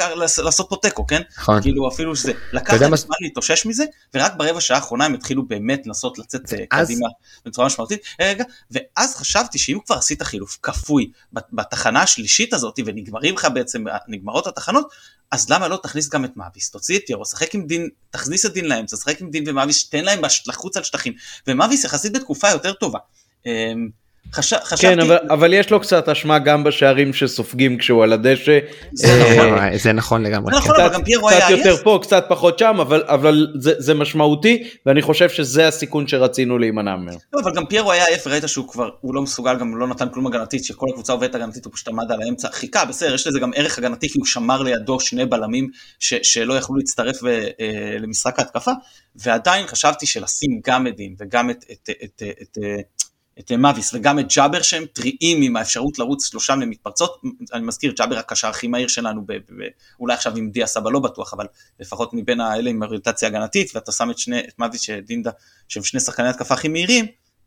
לעשות 0.44 0.70
פה 0.70 0.76
תיקו, 0.82 1.08
כן? 1.08 1.22
נכון. 1.38 1.62
כאילו 1.62 1.88
אפילו 1.88 2.16
שזה, 2.16 2.32
לקח 2.54 2.74
להם 2.74 2.96
זמן 2.96 3.16
להתאושש 3.22 3.66
מזה, 3.66 3.86
ורק 4.14 4.34
ברבע 4.38 4.58
השעה 4.58 4.78
האחרונה 4.78 5.06
הם 5.06 5.14
התחילו 5.14 5.48
באמת 5.48 5.88
לנסות 5.88 6.20
לצאת 6.20 6.54
אה, 6.54 6.60
אז... 6.72 6.88
קדימה 6.88 7.08
בצורה 7.46 7.68
משמעותית. 7.68 8.00
רגע, 8.22 8.44
ואז 8.72 9.16
חשבתי 9.16 9.60
שאם 9.60 9.78
כבר 9.86 9.96
עשית 9.96 10.22
חילוף 10.24 10.58
כפוי 10.64 11.12
בתחנה 11.34 12.02
השלישית 12.02 12.54
הזאת, 12.54 12.80
ונגמרים 12.86 13.36
לך 13.36 13.48
בעצם, 13.54 13.84
נגמרות 14.08 14.48
התחנות, 14.48 14.90
אז 15.32 15.50
למה 15.50 15.68
לא 15.68 15.80
תכניס 15.84 16.10
גם 16.10 16.26
את 16.26 16.38
מאביס, 16.38 16.70
תוציא 16.70 16.98
את 16.98 17.10
יורו, 17.10 17.26
שחק 17.26 17.56
עם 17.56 17.68
דין, 17.68 17.90
תכניס 18.10 18.46
את 18.46 18.54
דין 18.54 18.66
לאמצע, 18.66 18.98
שחק 18.98 19.22
עם 19.22 19.30
דין 19.30 19.44
ומאביס, 19.48 19.90
תן 19.90 20.06
להם 20.06 20.22
לחוץ 20.48 20.78
על 20.78 20.84
שטחים, 20.84 21.14
ומאביס 21.48 21.84
יחסית 21.84 22.14
בתקופה 22.14 22.50
יותר 22.50 22.74
טובה. 22.74 23.00
אמ, 23.46 23.89
חש... 24.34 24.54
חשבתי... 24.54 24.82
כן, 24.82 25.00
אבל, 25.00 25.18
אבל 25.30 25.54
יש 25.54 25.70
לו 25.70 25.80
קצת 25.80 26.10
אשמה 26.10 26.39
גם 26.39 26.64
בשערים 26.64 27.14
שסופגים 27.14 27.78
כשהוא 27.78 28.04
על 28.04 28.14
הדשא. 28.14 28.60
זה, 28.93 29.08
אה, 29.08 29.48
נכון. 29.48 29.78
זה 29.78 29.93
נכון 29.93 30.24
לגמרי. 30.24 30.54
זה 30.54 30.60
נכון, 30.60 30.82
אבל 30.82 30.93
גם 30.93 31.04
פיירו 31.04 31.30
היה 31.30 31.48
עייף. 31.48 31.60
קצת 31.60 31.70
יותר 31.70 31.84
פה, 31.84 32.00
קצת 32.02 32.26
פחות 32.30 32.60
שם, 32.60 32.78
אבל, 32.82 33.04
אבל 33.08 33.48
זה, 33.60 33.74
זה 33.78 33.93
משמעותי, 33.93 34.64
ואני 34.86 35.02
חושב 35.02 35.30
שזה 35.30 35.68
הסיכון 35.68 36.08
שרצינו 36.08 36.58
להימנע 36.58 36.96
ממנו. 36.96 37.18
לא, 37.34 37.39
אבל 37.43 37.52
גם 37.56 37.66
פיירו 37.66 37.91
היה 37.91 38.06
עייף, 38.06 38.28
וראית 38.28 38.43
שהוא 38.48 38.68
כבר, 38.68 38.89
הוא 39.02 39.16
לא 39.16 39.22
מסוגל, 39.22 39.60
גם 39.60 39.78
לא 39.78 39.88
נתן 39.88 40.10
כלום 40.10 40.28
הגנתית, 40.28 40.66
שכל 40.66 40.86
הקבוצה 40.89 41.14
עובדת 41.14 41.36
הגנתית, 41.36 41.66
הוא 41.66 41.74
פשוט 41.74 41.88
עמד 41.88 42.12
על 42.12 42.22
האמצע, 42.22 42.50
חיכה, 42.52 42.86
בסדר, 42.86 43.16
יש 43.16 43.28
לזה 43.28 43.39
גם 43.39 43.52
ערך 43.56 43.78
הגנתי, 43.78 44.10
כי 44.10 44.20
הוא 44.20 44.26
שמר 44.26 44.62
לידו 44.62 45.00
שני 45.00 45.26
בלמים 45.26 45.70
ש, 46.00 46.14
שלא 46.14 46.54
יכלו 46.54 46.76
להצטרף 46.76 47.24
ו, 47.24 47.28
אה, 47.60 47.98
למשחק 48.00 48.39
ההתקפה, 48.39 48.72
ועדיין 49.16 49.68
חשבתי 49.68 50.06
שלשים 50.06 50.60
גם 50.68 50.88
את 50.88 50.96
דין 50.96 51.16
וגם 51.20 51.50
את, 51.50 51.66
את, 51.72 51.89
את, 52.04 52.24
את, 52.24 52.24
את 52.41 52.58
את 53.40 53.52
מאביס 53.52 53.94
וגם 53.94 54.20
את 54.20 54.34
ג'אבר 54.34 54.62
שהם 54.62 54.86
טריים 54.94 55.42
עם 55.42 55.56
האפשרות 55.56 56.00
לרוץ 56.00 56.26
שלושם 56.26 56.60
למתפרצות, 56.60 57.22
אני 57.54 57.66
מזכיר 57.66 57.94
ג'אבר 57.98 58.18
הקשר 58.18 58.48
הכי 58.48 58.68
מהיר 58.68 58.88
שלנו, 58.88 59.22
ב- 59.26 59.34
ב- 59.34 59.68
אולי 60.00 60.14
עכשיו 60.14 60.36
עם 60.38 60.50
דיה 60.50 60.68
סבא 60.68 60.90
לא 60.92 61.00
בטוח, 61.00 61.34
אבל 61.34 61.48
לפחות 61.80 62.14
מבין 62.14 62.42
האלה 62.42 62.70
עם 62.70 62.84
אוריינטציה 62.84 63.28
הגנתית, 63.28 63.76
ואתה 63.76 63.92
שם 63.92 64.12
את, 64.12 64.18
שני, 64.18 64.40
את 64.40 64.60
מאביס 64.60 64.82
שדינדה, 64.82 65.32
שהם 65.68 65.84
שני 65.84 66.00
שחקני 66.00 66.30
התקפה 66.30 66.54
הכי 66.54 66.68
מהירים, 66.68 67.06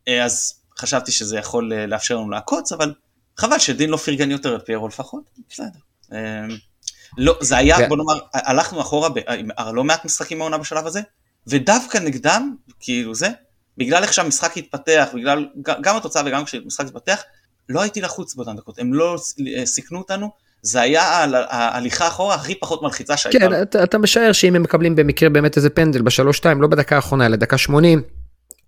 אה, 0.09 0.25
אז 0.25 0.55
חשבתי 0.79 1.13
שזה 1.13 1.39
יכול 1.39 1.73
אה, 1.73 1.87
לאפשר 1.87 2.17
לנו 2.17 2.31
לעקוץ, 2.31 2.73
אבל 2.73 2.95
חבל 3.37 3.59
שדין 3.59 3.91
לא 3.91 3.97
פרגן 3.97 4.31
יותר 4.31 4.57
את 4.57 4.67
פיירו 4.67 4.89
לפחות, 4.89 5.31
בסדר. 5.51 5.79
אה, 6.13 6.47
לא, 7.19 7.39
זה 7.41 7.57
היה, 7.57 7.89
בוא 7.89 7.97
נאמר, 7.97 8.19
הלכנו 8.35 8.81
אחורה 8.81 9.09
בלא 9.09 9.85
מעט 9.85 10.05
משחקים 10.05 10.39
מהעונה 10.39 10.59
בשלב 10.59 10.87
הזה, 10.87 11.01
ודווקא 11.47 11.99
נגדם, 11.99 12.57
כאילו 12.81 13.15
זה, 13.15 13.29
בגלל 13.79 14.03
איך 14.03 14.13
שהמשחק 14.13 14.57
התפתח, 14.57 15.09
בגלל 15.15 15.47
גם 15.81 15.97
התוצאה 15.97 16.23
וגם 16.27 16.45
כשהמשחק 16.45 16.87
התפתח, 16.87 17.23
לא 17.69 17.83
הייתי 17.83 18.01
לחוץ 18.01 18.35
באותן 18.35 18.57
דקות, 18.57 18.79
הם 18.79 18.95
לא 18.95 19.17
סיכנו 19.65 19.99
אותנו, 19.99 20.31
זה 20.63 20.81
היה 20.81 21.25
ההליכה 21.51 22.09
אחורה 22.09 22.35
הכי 22.35 22.55
פחות 22.55 22.83
מלחיצה 22.83 23.17
שהייתה. 23.17 23.39
כן, 23.39 23.63
אתה, 23.63 23.85
אתה 23.85 23.99
משער 23.99 24.33
שאם 24.33 24.57
הם 24.57 24.63
מקבלים 24.63 24.97
במקרה 24.97 25.29
באמת 25.29 25.57
איזה 25.57 25.71
פנדל 25.71 26.03
בשלוש 26.03 26.37
שתיים, 26.37 26.63
לא 26.63 26.69
בדקה 26.69 26.97
האחרונה, 26.97 27.27
אלא 27.27 27.37
דקה 27.37 27.59
שמונים, 27.59 28.03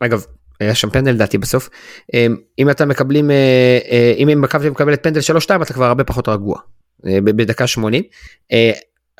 אגב, 0.00 0.24
היה 0.60 0.74
שם 0.74 0.90
פנדל 0.90 1.10
לדעתי 1.10 1.38
בסוף, 1.38 1.68
אמ, 2.14 2.36
אם 2.58 2.70
אתה 2.70 2.86
מקבלים, 2.86 3.30
אה, 3.30 3.78
אה, 3.90 4.14
אם 4.18 4.40
מכבי 4.40 4.70
מקבלת 4.70 5.02
פנדל 5.02 5.20
שלוש 5.20 5.44
שתיים, 5.44 5.62
אתה 5.62 5.74
כבר 5.74 5.84
הרבה 5.84 6.04
פחות 6.04 6.28
רגוע, 6.28 6.58
אה, 7.06 7.18
בדקה 7.20 7.66
שמונים. 7.66 8.02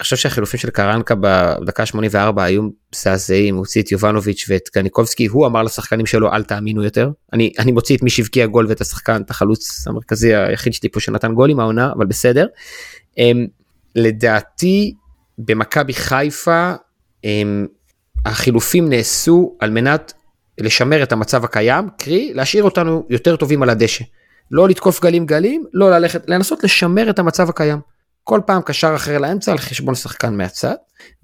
אני 0.01 0.05
חושב 0.05 0.17
שהחילופים 0.17 0.61
של 0.61 0.71
קרנקה 0.71 1.15
בדקה 1.15 1.87
84 1.87 2.45
היו 2.45 2.63
מזעזעים, 2.95 3.55
הוא 3.55 3.61
הוציא 3.61 3.83
את 3.83 3.93
יובנוביץ' 3.93 4.47
ואת 4.49 4.69
קניקובסקי, 4.69 5.27
הוא 5.27 5.47
אמר 5.47 5.63
לשחקנים 5.63 6.07
שלו 6.07 6.33
אל 6.33 6.43
תאמינו 6.43 6.85
יותר. 6.85 7.11
אני, 7.33 7.53
אני 7.59 7.73
מוציא 7.73 7.97
את 7.97 8.03
מי 8.03 8.11
שהבקיע 8.11 8.47
גול 8.47 8.67
ואת 8.69 8.81
השחקן, 8.81 9.23
את 9.23 9.31
החלוץ 9.31 9.89
המרכזי 9.89 10.35
היחיד 10.35 10.73
שלי 10.73 10.89
פה 10.89 11.01
שנתן 11.01 11.35
גולים 11.35 11.61
העונה, 11.61 11.93
אבל 11.93 12.07
בסדר. 12.07 12.47
הם, 13.17 13.37
אמ, 13.37 13.47
לדעתי 13.95 14.95
במכבי 15.39 15.93
חיפה 15.93 16.73
הם, 17.25 17.67
החילופים 18.27 18.89
נעשו 18.89 19.57
על 19.61 19.71
מנת 19.71 20.13
לשמר 20.61 21.03
את 21.03 21.13
המצב 21.13 21.45
הקיים, 21.45 21.89
קרי 21.99 22.33
להשאיר 22.35 22.65
אותנו 22.65 23.07
יותר 23.11 23.37
טובים 23.37 23.63
על 23.63 23.71
הדשא. 23.71 24.05
לא 24.51 24.69
לתקוף 24.69 25.01
גלים 25.03 25.27
גלים, 25.27 25.65
לא 25.75 25.91
ללכת, 25.91 26.29
לנסות 26.29 26.65
לשמר 26.65 27.11
את 27.11 27.19
המצב 27.19 27.49
הקיים. 27.49 27.79
כל 28.31 28.41
פעם 28.47 28.63
קשר 28.63 28.93
אחר 28.97 29.19
לאמצע 29.19 29.53
על 29.53 29.59
חשבון 29.59 29.95
שחקן 29.95 30.37
מהצד 30.37 30.75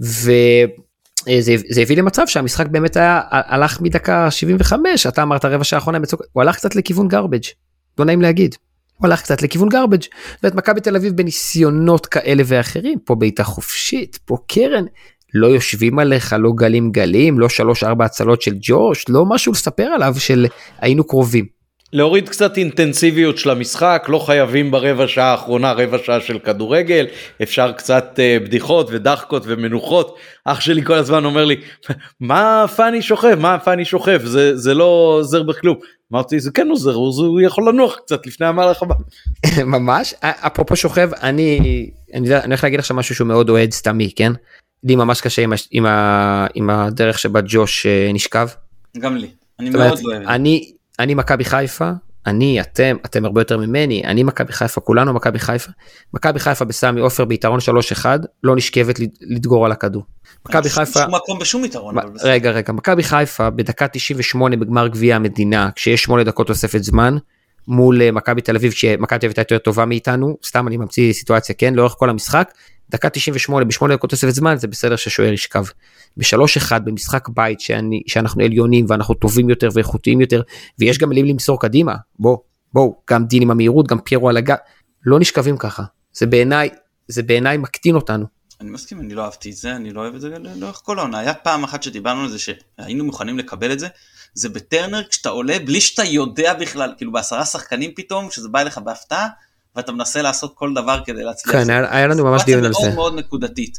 וזה 0.00 1.82
הביא 1.82 1.96
למצב 1.96 2.26
שהמשחק 2.26 2.66
באמת 2.66 2.96
היה 2.96 3.20
הלך 3.30 3.80
מדקה 3.80 4.30
75 4.30 5.06
אתה 5.06 5.22
אמרת 5.22 5.44
רבע 5.44 5.64
שעה 5.64 5.78
האחרונה 5.78 5.98
בצוק 5.98 6.22
הוא 6.32 6.42
הלך 6.42 6.56
קצת 6.56 6.76
לכיוון 6.76 7.08
גרבג' 7.08 7.42
לא 7.98 8.04
נעים 8.04 8.22
להגיד. 8.22 8.54
הוא 8.96 9.06
הלך 9.06 9.22
קצת 9.22 9.42
לכיוון 9.42 9.68
גרבג' 9.68 10.02
ואת 10.42 10.54
מכבי 10.54 10.80
תל 10.80 10.96
אביב 10.96 11.16
בניסיונות 11.16 12.06
כאלה 12.06 12.42
ואחרים 12.46 12.98
פה 13.04 13.14
בעיטה 13.14 13.44
חופשית 13.44 14.18
פה 14.24 14.36
קרן 14.46 14.84
לא 15.34 15.46
יושבים 15.46 15.98
עליך 15.98 16.36
לא 16.38 16.52
גלים 16.52 16.92
גלים 16.92 17.38
לא 17.38 17.48
שלוש 17.48 17.84
ארבע 17.84 18.04
הצלות 18.04 18.42
של 18.42 18.54
ג'וש 18.60 19.04
לא 19.08 19.26
משהו 19.26 19.52
לספר 19.52 19.82
עליו 19.82 20.14
של 20.18 20.46
היינו 20.80 21.04
קרובים. 21.04 21.55
להוריד 21.96 22.28
קצת 22.28 22.56
אינטנסיביות 22.56 23.38
של 23.38 23.50
המשחק, 23.50 24.06
לא 24.08 24.18
חייבים 24.18 24.70
ברבע 24.70 25.08
שעה 25.08 25.30
האחרונה 25.30 25.72
רבע 25.72 25.98
שעה 26.04 26.20
של 26.20 26.38
כדורגל, 26.38 27.06
אפשר 27.42 27.72
קצת 27.72 28.18
uh, 28.18 28.44
בדיחות 28.44 28.88
ודחקות 28.90 29.42
ומנוחות. 29.46 30.16
אח 30.44 30.60
שלי 30.60 30.84
כל 30.84 30.94
הזמן 30.94 31.24
אומר 31.24 31.44
לי, 31.44 31.56
מה 32.20 32.64
פאני 32.76 33.02
שוכב, 33.02 33.38
מה 33.40 33.58
פאני 33.58 33.84
שוכב, 33.84 34.20
זה, 34.24 34.56
זה 34.56 34.74
לא 34.74 34.84
עוזר 35.18 35.42
בכלום. 35.42 35.76
אמרתי, 36.12 36.40
זה 36.40 36.50
כן 36.50 36.68
עוזר, 36.70 36.94
הוא 36.94 37.40
יכול 37.40 37.68
לנוח 37.68 37.96
קצת 37.96 38.26
לפני 38.26 38.46
המהלך 38.46 38.82
הבא. 38.82 38.94
ממש, 39.76 40.14
אפרופו 40.20 40.76
שוכב, 40.76 41.10
אני, 41.22 41.90
אני, 42.14 42.34
אני 42.36 42.44
הולך 42.46 42.64
להגיד 42.64 42.78
עכשיו 42.78 42.96
משהו 42.96 43.14
שהוא 43.14 43.28
מאוד 43.28 43.50
אוהד 43.50 43.72
סתמי, 43.72 44.10
כן? 44.16 44.32
לי 44.84 44.96
ממש 44.96 45.20
קשה 45.20 45.42
עם, 45.42 45.52
עם, 45.70 45.86
עם 46.54 46.70
הדרך 46.70 47.18
שבה 47.18 47.40
ג'וש 47.46 47.86
אה, 47.86 48.10
נשכב. 48.14 48.48
גם 48.98 49.16
לי, 49.16 49.28
אני 49.60 49.70
מאוד 49.70 49.98
לא 50.02 50.14
אוהב. 50.14 50.28
אני 50.28 50.72
אני 50.98 51.14
מכבי 51.14 51.44
חיפה, 51.44 51.90
אני, 52.26 52.60
אתם, 52.60 52.96
אתם 53.06 53.24
הרבה 53.24 53.40
יותר 53.40 53.58
ממני, 53.58 54.04
אני 54.04 54.22
מכבי 54.22 54.52
חיפה, 54.52 54.80
כולנו 54.80 55.12
מכבי 55.12 55.38
חיפה. 55.38 55.70
מכבי 56.14 56.38
חיפה 56.38 56.64
בסמי 56.64 57.00
עופר 57.00 57.24
ביתרון 57.24 57.58
3-1, 58.02 58.06
לא 58.42 58.56
נשכבת 58.56 58.94
לדגור 59.20 59.66
על 59.66 59.72
הכדור. 59.72 60.02
מכבי 60.48 60.68
חיפה... 60.68 61.00
שום 61.00 61.14
מקום 61.14 61.38
בשום 61.38 61.64
יתרון. 61.64 61.94
רגע, 62.22 62.50
רגע, 62.50 62.72
מכבי 62.72 63.02
חיפה 63.02 63.50
בדקה 63.50 63.88
98 63.88 64.56
בגמר 64.56 64.88
גביע 64.88 65.16
המדינה, 65.16 65.70
כשיש 65.74 66.02
8 66.02 66.24
דקות 66.24 66.46
תוספת 66.46 66.82
זמן, 66.82 67.16
מול 67.68 68.02
אה, 68.02 68.12
מכבי 68.12 68.40
תל 68.40 68.56
אביב, 68.56 68.72
שמכבי 68.72 69.18
תל 69.18 69.26
אביב 69.26 69.30
הייתה 69.30 69.40
יותר 69.40 69.58
טובה 69.58 69.84
מאיתנו, 69.84 70.36
סתם 70.44 70.68
אני 70.68 70.76
ממציא 70.76 71.12
סיטואציה, 71.12 71.54
כן, 71.54 71.74
לאורך 71.74 71.94
כל 71.98 72.10
המשחק, 72.10 72.50
דקה 72.90 73.10
98 73.10 73.64
בשמונה 73.64 73.96
דקות 73.96 74.10
תוספת 74.10 74.34
זמן 74.34 74.56
זה 74.56 74.68
בסדר 74.68 74.96
ששוער 74.96 75.32
ישכב. 75.32 75.64
בשלוש 76.16 76.56
אחד 76.56 76.84
במשחק 76.84 77.28
בית 77.28 77.60
שאני, 77.60 78.02
שאנחנו 78.06 78.44
עליונים 78.44 78.86
ואנחנו 78.88 79.14
טובים 79.14 79.50
יותר 79.50 79.68
ואיכותיים 79.74 80.20
יותר 80.20 80.42
ויש 80.78 80.98
גם 80.98 81.08
מילים 81.08 81.24
למסור 81.24 81.60
קדימה. 81.60 81.94
בוא 82.18 82.38
בואו 82.72 83.00
גם 83.10 83.26
דין 83.26 83.42
עם 83.42 83.50
המהירות 83.50 83.88
גם 83.88 84.00
פיירו 84.00 84.28
על 84.28 84.36
הגב. 84.36 84.56
לא 85.04 85.20
נשכבים 85.20 85.56
ככה. 85.56 85.82
זה 86.12 86.26
בעיניי 86.26 86.68
זה 87.08 87.22
בעיניי 87.22 87.56
מקטין 87.56 87.94
אותנו. 87.94 88.26
אני 88.60 88.70
מסכים 88.70 89.00
אני 89.00 89.14
לא 89.14 89.24
אהבתי 89.24 89.50
את 89.50 89.56
זה 89.56 89.76
אני 89.76 89.92
לא 89.92 90.00
אוהב 90.00 90.14
את 90.14 90.20
זה 90.20 90.28
לאורך 90.56 90.80
כל 90.84 90.98
העונה. 90.98 91.18
היה 91.18 91.34
פעם 91.34 91.64
אחת 91.64 91.82
שדיברנו 91.82 92.22
על 92.22 92.28
זה 92.28 92.38
שהיינו 92.38 93.04
מוכנים 93.04 93.38
לקבל 93.38 93.72
את 93.72 93.78
זה. 93.78 93.88
זה 94.34 94.48
בטרנר 94.48 95.02
כשאתה 95.08 95.28
עולה 95.28 95.58
בלי 95.58 95.80
שאתה 95.80 96.04
יודע 96.04 96.54
בכלל, 96.54 96.94
כאילו 96.96 97.12
בעשרה 97.12 97.44
שחקנים 97.44 97.90
פתאום, 97.96 98.30
שזה 98.30 98.48
בא 98.48 98.60
אליך 98.60 98.78
בהפתעה, 98.78 99.28
ואתה 99.76 99.92
מנסה 99.92 100.22
לעשות 100.22 100.52
כל 100.54 100.74
דבר 100.74 101.00
כדי 101.04 101.22
להצליח. 101.24 101.56
כן, 101.56 101.70
היה, 101.70 101.96
היה 101.96 102.06
לנו 102.06 102.24
ממש 102.24 102.42
דיון 102.44 102.64
על 102.64 102.72
זה. 102.72 102.78
מאוד 102.80 102.94
מאוד 102.94 103.14
נקודתית. 103.14 103.78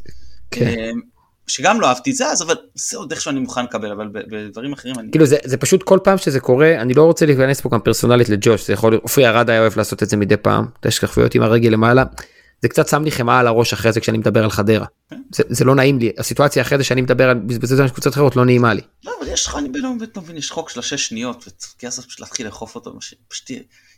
כן. 0.51 0.67
אמ, 0.67 0.99
שגם 1.47 1.81
לא 1.81 1.87
אהבתי 1.87 2.11
את 2.11 2.15
זה 2.15 2.27
אז 2.27 2.41
אבל 2.41 2.55
זה 2.75 2.97
עוד 2.97 3.11
איכשהו 3.11 3.31
אני 3.31 3.39
מוכן 3.39 3.63
לקבל 3.63 3.91
אבל 3.91 4.07
בדברים 4.11 4.73
אחרים 4.73 4.99
אני 4.99 5.11
כאילו 5.11 5.25
זה 5.25 5.37
זה 5.43 5.57
פשוט 5.57 5.83
כל 5.83 5.99
פעם 6.03 6.17
שזה 6.17 6.39
קורה 6.39 6.81
אני 6.81 6.93
לא 6.93 7.03
רוצה 7.03 7.25
להיכנס 7.25 7.61
פה 7.61 7.69
גם 7.69 7.79
פרסונלית 7.79 8.29
לג'וש 8.29 8.67
זה 8.67 8.73
יכול 8.73 8.91
להיות 8.91 9.03
אופי 9.03 9.25
ארד 9.25 9.49
היה 9.49 9.59
אוהב 9.59 9.77
לעשות 9.77 10.03
את 10.03 10.09
זה 10.09 10.17
מדי 10.17 10.37
פעם 10.37 10.65
יש 10.85 10.99
כחפויות 10.99 11.35
עם 11.35 11.41
הרגל 11.41 11.69
למעלה 11.69 12.03
זה 12.61 12.67
קצת 12.67 12.87
שם 12.87 13.03
לי 13.03 13.11
חמאה 13.11 13.39
על 13.39 13.47
הראש 13.47 13.73
אחרי 13.73 13.91
זה 13.91 13.99
כשאני 13.99 14.17
מדבר 14.17 14.43
על 14.43 14.49
חדרה. 14.49 14.85
כן. 15.09 15.21
זה, 15.35 15.43
זה 15.49 15.65
לא 15.65 15.75
נעים 15.75 15.99
לי 15.99 16.11
הסיטואציה 16.17 16.61
אחרי 16.61 16.77
זה 16.77 16.83
שאני 16.83 17.01
מדבר 17.01 17.29
על 17.29 17.37
בזבזות 17.39 17.87
של 17.87 17.93
קבוצות 17.93 18.13
אחרות 18.13 18.35
לא 18.35 18.45
נעימה 18.45 18.73
לי. 18.73 18.81
לא 19.03 19.11
אבל 19.19 19.27
יש 19.27 19.45
לך 19.45 19.55
אני 19.55 19.69
באמת 19.69 20.17
לא 20.17 20.21
מבין 20.21 20.37
יש 20.37 20.51
חוק 20.51 20.69
של 20.69 20.79
השש 20.79 21.07
שניות 21.07 21.45
וכסף 21.47 22.05
פשוט 22.05 22.19
להתחיל 22.19 22.45
לאכוף 22.45 22.75
אותו 22.75 22.99
פשוט 23.27 23.51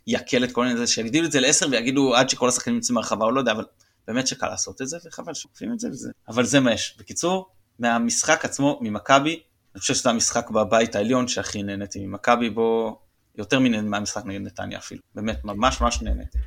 יקל 0.08 0.44
את 0.44 0.52
כל 0.52 0.62
העניין 0.62 0.82
הזה 0.82 0.92
שיגדילו 0.92 1.26
את 1.26 1.32
זה 1.32 1.40
לעשר 1.40 1.68
ויגידו 1.72 2.16
עד 2.16 2.30
שכל 2.30 2.50
השחקנים 2.50 2.76
יוצאים 2.76 2.96
מהרחבה 2.96 3.26
או 3.26 3.32
לא 3.32 3.40
יודע 3.40 3.52
אבל 3.52 3.66
באמת 4.08 4.28
שקל 4.28 4.48
לעשות 4.48 4.82
את 4.82 4.88
זה 4.88 4.98
וחבל 5.06 5.34
שוקפים 5.34 5.74
את 5.74 5.80
זה 5.80 5.90
וזה. 5.90 6.10
אבל 6.28 6.46
זה 6.46 6.60
מה 6.60 6.74
יש. 6.74 6.96
בקיצור 7.00 7.50
מהמשחק 7.80 8.46
עצמו 8.46 8.80
ממכבי 8.82 9.40
אני 9.76 9.80
חושב 9.82 9.94
שזה 9.94 10.10
המשחק 10.10 10.50
בבית 10.50 10.96
העליון 10.96 11.28
שהכי 11.28 11.64
נהניתי 11.64 12.06
ממכבי 12.06 12.50
בו 12.50 13.00
יותר 13.38 13.60
מהמשחק 13.60 14.26
נגד 14.26 14.42
נתניה 14.42 14.78
אפילו. 14.78 15.02
באמת 15.16 15.46
ממש 15.46 15.82
ממש 15.82 16.02
נהניתי. 16.02 16.38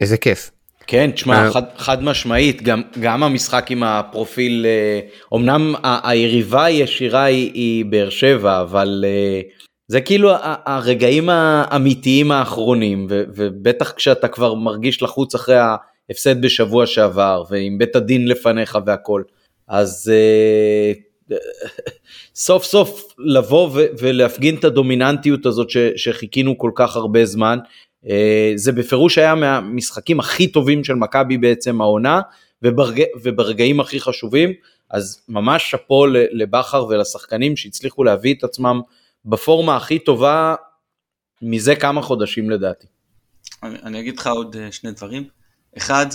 איזה 0.00 0.16
כיף. 0.16 0.50
כן, 0.86 1.10
תשמע, 1.10 1.46
אה, 1.46 1.52
חד, 1.52 1.62
חד 1.76 2.02
משמעית, 2.02 2.62
גם, 2.62 2.82
גם 3.00 3.22
המשחק 3.22 3.70
עם 3.70 3.82
הפרופיל, 3.82 4.66
אומנם 5.32 5.74
אה, 5.84 6.00
היריבה 6.04 6.64
הישירה 6.64 7.24
היא, 7.24 7.52
היא 7.54 7.84
באר 7.84 8.10
שבע, 8.10 8.60
אבל 8.60 9.04
אה, 9.06 9.40
זה 9.90 10.00
כאילו 10.00 10.30
הרגעים 10.66 11.28
האמיתיים 11.28 12.32
האחרונים, 12.32 13.06
ו, 13.10 13.24
ובטח 13.34 13.92
כשאתה 13.92 14.28
כבר 14.28 14.54
מרגיש 14.54 15.02
לחוץ 15.02 15.34
אחרי 15.34 15.56
ההפסד 16.08 16.42
בשבוע 16.42 16.86
שעבר, 16.86 17.44
ועם 17.50 17.78
בית 17.78 17.96
הדין 17.96 18.28
לפניך 18.28 18.78
והכל, 18.86 19.22
אז 19.68 20.12
סוף 22.34 22.64
סוף 22.64 23.14
לבוא 23.18 23.70
ולהפגין 23.98 24.54
את 24.54 24.64
הדומיננטיות 24.64 25.46
הזאת 25.46 25.70
ש, 25.70 25.76
שחיכינו 25.96 26.58
כל 26.58 26.70
כך 26.74 26.96
הרבה 26.96 27.24
זמן. 27.24 27.58
אה, 28.08 28.52
זה 28.54 28.72
בפירוש 28.72 29.18
היה 29.18 29.34
מהמשחקים 29.34 30.20
הכי 30.20 30.48
טובים 30.48 30.84
של 30.84 30.94
מכבי 30.94 31.38
בעצם 31.38 31.80
העונה 31.80 32.20
וברגע, 32.62 33.04
וברגעים 33.22 33.80
הכי 33.80 34.00
חשובים 34.00 34.52
אז 34.90 35.22
ממש 35.28 35.70
שאפו 35.70 36.06
לבכר 36.32 36.86
ולשחקנים 36.86 37.56
שהצליחו 37.56 38.04
להביא 38.04 38.34
את 38.34 38.44
עצמם 38.44 38.80
בפורמה 39.24 39.76
הכי 39.76 39.98
טובה 39.98 40.54
מזה 41.42 41.76
כמה 41.76 42.02
חודשים 42.02 42.50
לדעתי. 42.50 42.86
אני, 43.62 43.78
אני 43.82 44.00
אגיד 44.00 44.18
לך 44.18 44.26
עוד 44.26 44.56
אה, 44.56 44.72
שני 44.72 44.90
דברים. 44.90 45.28
אחד, 45.76 46.06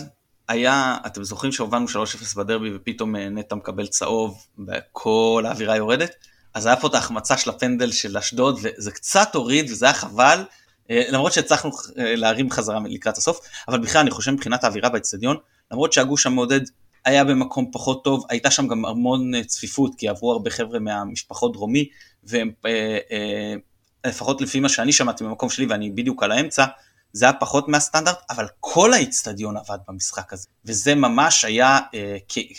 היה, 0.48 0.98
אתם 1.06 1.24
זוכרים 1.24 1.52
שהובלנו 1.52 1.86
3-0 1.86 1.90
בדרבי 2.38 2.76
ופתאום 2.76 3.16
אה, 3.16 3.30
נטע 3.30 3.56
מקבל 3.56 3.88
צהוב 3.88 4.46
וכל 4.68 5.44
האווירה 5.48 5.76
יורדת? 5.76 6.12
אז 6.54 6.66
היה 6.66 6.76
פה 6.76 6.88
את 6.88 6.94
ההחמצה 6.94 7.38
של 7.38 7.50
הפנדל 7.50 7.92
של 7.92 8.18
אשדוד 8.18 8.60
וזה 8.64 8.92
קצת 8.92 9.36
הוריד 9.36 9.72
וזה 9.72 9.86
היה 9.86 9.94
חבל. 9.94 10.44
אה, 10.92 11.04
למרות 11.10 11.34
שהצלחנו 11.34 11.72
להרים 11.96 12.52
חזרה 12.52 12.80
לקראת 12.90 13.18
הסוף, 13.18 13.40
אבל 13.68 13.80
בכלל 13.80 14.02
אני 14.02 14.12
חושב 14.12 14.32
מבחינת 14.32 14.64
האווירה 14.64 14.90
באצטדיון, 14.90 15.38
למרות 15.72 15.94
שהגוש 15.94 16.26
המעודד 16.26 16.62
היה 17.06 17.24
במקום 17.24 17.72
פחות 17.72 18.04
טוב, 18.04 18.26
הייתה 18.30 18.52
שם 18.52 18.68
גם 18.68 18.86
המון 18.86 19.36
אה, 19.36 19.44
צפיפות, 19.44 19.92
כי 19.98 20.08
עברו 20.08 20.32
הרבה 20.32 20.50
חבר'ה 20.50 20.80
מהמשפחות 20.80 21.54
דרומי, 21.54 21.90
והם 22.24 22.52
לפחות 24.08 24.42
לפי 24.42 24.60
מה 24.60 24.70
שאני 24.70 24.92
שמעתי 24.92 25.24
במקום 25.24 25.50
שלי 25.50 25.66
ואני 25.66 25.92
בדיוק 25.92 26.24
על 26.24 26.32
האמצע, 26.32 26.66
זה 27.14 27.26
היה 27.26 27.34
פחות 27.34 27.68
מהסטנדרט, 27.68 28.18
אבל 28.30 28.46
כל 28.60 28.94
האיצטדיון 28.94 29.58
עבד 29.58 29.78
במשחק 29.88 30.34
הזה, 30.34 30.48
וזה 30.66 30.96
ממש 30.96 31.46
היה 31.46 31.80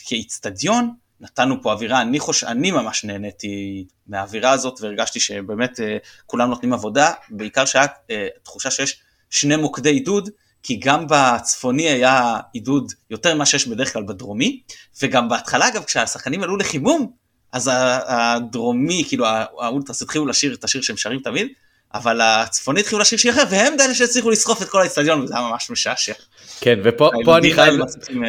כאיצטדיון, 0.06 0.94
נתנו 1.20 1.62
פה 1.62 1.72
אווירה, 1.72 2.02
אני 2.02 2.20
חושב, 2.20 2.46
אני 2.46 2.70
ממש 2.70 3.04
נהניתי 3.04 3.84
מהאווירה 4.06 4.50
הזאת 4.50 4.80
והרגשתי 4.80 5.20
שבאמת 5.20 5.80
אה, 5.80 5.96
כולם 6.26 6.48
נותנים 6.50 6.72
עבודה, 6.72 7.12
בעיקר 7.30 7.64
שהיה 7.64 7.86
אה, 8.10 8.28
תחושה 8.42 8.70
שיש 8.70 9.00
שני 9.30 9.56
מוקדי 9.56 9.90
עידוד, 9.90 10.30
כי 10.62 10.76
גם 10.76 11.06
בצפוני 11.08 11.88
היה 11.88 12.36
עידוד 12.52 12.92
יותר 13.10 13.34
ממה 13.34 13.46
שיש 13.46 13.66
בדרך 13.68 13.92
כלל 13.92 14.02
בדרומי, 14.02 14.60
וגם 15.02 15.28
בהתחלה 15.28 15.68
אגב 15.68 15.84
כשהשחקנים 15.84 16.42
עלו 16.42 16.56
לחימום, 16.56 17.10
אז 17.52 17.70
הדרומי, 18.06 19.04
כאילו 19.08 19.26
האולטרס 19.60 20.02
התחילו 20.02 20.26
לשיר 20.26 20.54
את 20.54 20.64
השיר 20.64 20.82
שהם 20.82 20.96
שרים 20.96 21.20
תמיד, 21.20 21.48
אבל 21.94 22.20
הצפוני 22.20 22.80
התחילו 22.80 23.00
לשיר 23.00 23.18
שיר 23.18 23.32
אחר, 23.32 23.42
והם 23.50 23.74
אלה 23.80 23.94
שהצליחו 23.94 24.30
לסחוף 24.30 24.62
את 24.62 24.68
כל 24.68 24.82
האצטדיון, 24.82 25.20
וזה 25.20 25.34
היה 25.36 25.48
ממש 25.48 25.70
משעשע. 25.70 26.12
כן, 26.60 26.78
ופה 26.82 27.10
אני 27.38 27.52
חייב, 27.52 27.74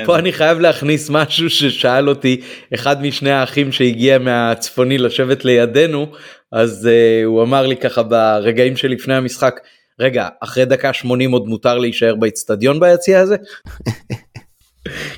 פה 0.05 0.19
אני 0.19 0.33
חייב 0.33 0.59
להכניס 0.59 1.09
משהו 1.09 1.49
ששאל 1.49 2.09
אותי 2.09 2.41
אחד 2.73 3.01
משני 3.01 3.31
האחים 3.31 3.71
שהגיע 3.71 4.17
מהצפוני 4.17 4.97
לשבת 4.97 5.45
לידינו, 5.45 6.11
אז 6.51 6.89
uh, 6.91 7.25
הוא 7.25 7.43
אמר 7.43 7.67
לי 7.67 7.77
ככה 7.77 8.03
ברגעים 8.03 8.77
שלפני 8.77 9.15
המשחק, 9.15 9.59
רגע, 9.99 10.27
אחרי 10.39 10.65
דקה 10.65 10.93
80 10.93 11.31
עוד 11.31 11.47
מותר 11.47 11.77
להישאר 11.77 12.15
באצטדיון 12.15 12.79
ביציע 12.79 13.19
הזה? 13.19 13.35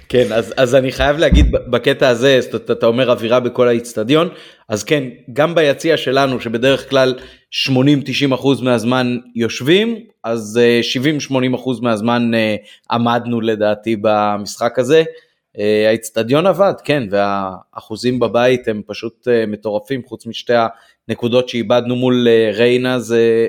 כן 0.09 0.31
אז 0.31 0.53
אז 0.57 0.75
אני 0.75 0.91
חייב 0.91 1.17
להגיד 1.17 1.51
בקטע 1.51 2.07
הזה 2.07 2.39
אתה, 2.55 2.73
אתה 2.73 2.85
אומר 2.85 3.11
אווירה 3.11 3.39
בכל 3.39 3.67
האיצטדיון 3.67 4.29
אז 4.69 4.83
כן 4.83 5.03
גם 5.33 5.55
ביציע 5.55 5.97
שלנו 5.97 6.41
שבדרך 6.41 6.89
כלל 6.89 7.15
80-90 7.69 8.35
אחוז 8.35 8.61
מהזמן 8.61 9.17
יושבים 9.35 10.03
אז 10.23 10.59
70-80 11.31 11.35
אה, 11.35 11.55
אחוז 11.55 11.79
מהזמן 11.79 12.33
אה, 12.33 12.55
עמדנו 12.91 13.41
לדעתי 13.41 13.95
במשחק 14.01 14.79
הזה. 14.79 15.03
אה, 15.59 15.85
האיצטדיון 15.87 16.45
עבד 16.45 16.73
כן 16.83 17.03
והאחוזים 17.11 18.19
בבית 18.19 18.67
הם 18.67 18.81
פשוט 18.87 19.27
מטורפים 19.47 20.01
חוץ 20.05 20.25
משתי 20.25 20.53
הנקודות 21.09 21.49
שאיבדנו 21.49 21.95
מול 21.95 22.27
ריינה 22.53 22.99
זה 22.99 23.47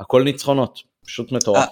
הכל 0.00 0.22
ניצחונות 0.22 0.78
פשוט 1.06 1.32
מטורף. 1.32 1.68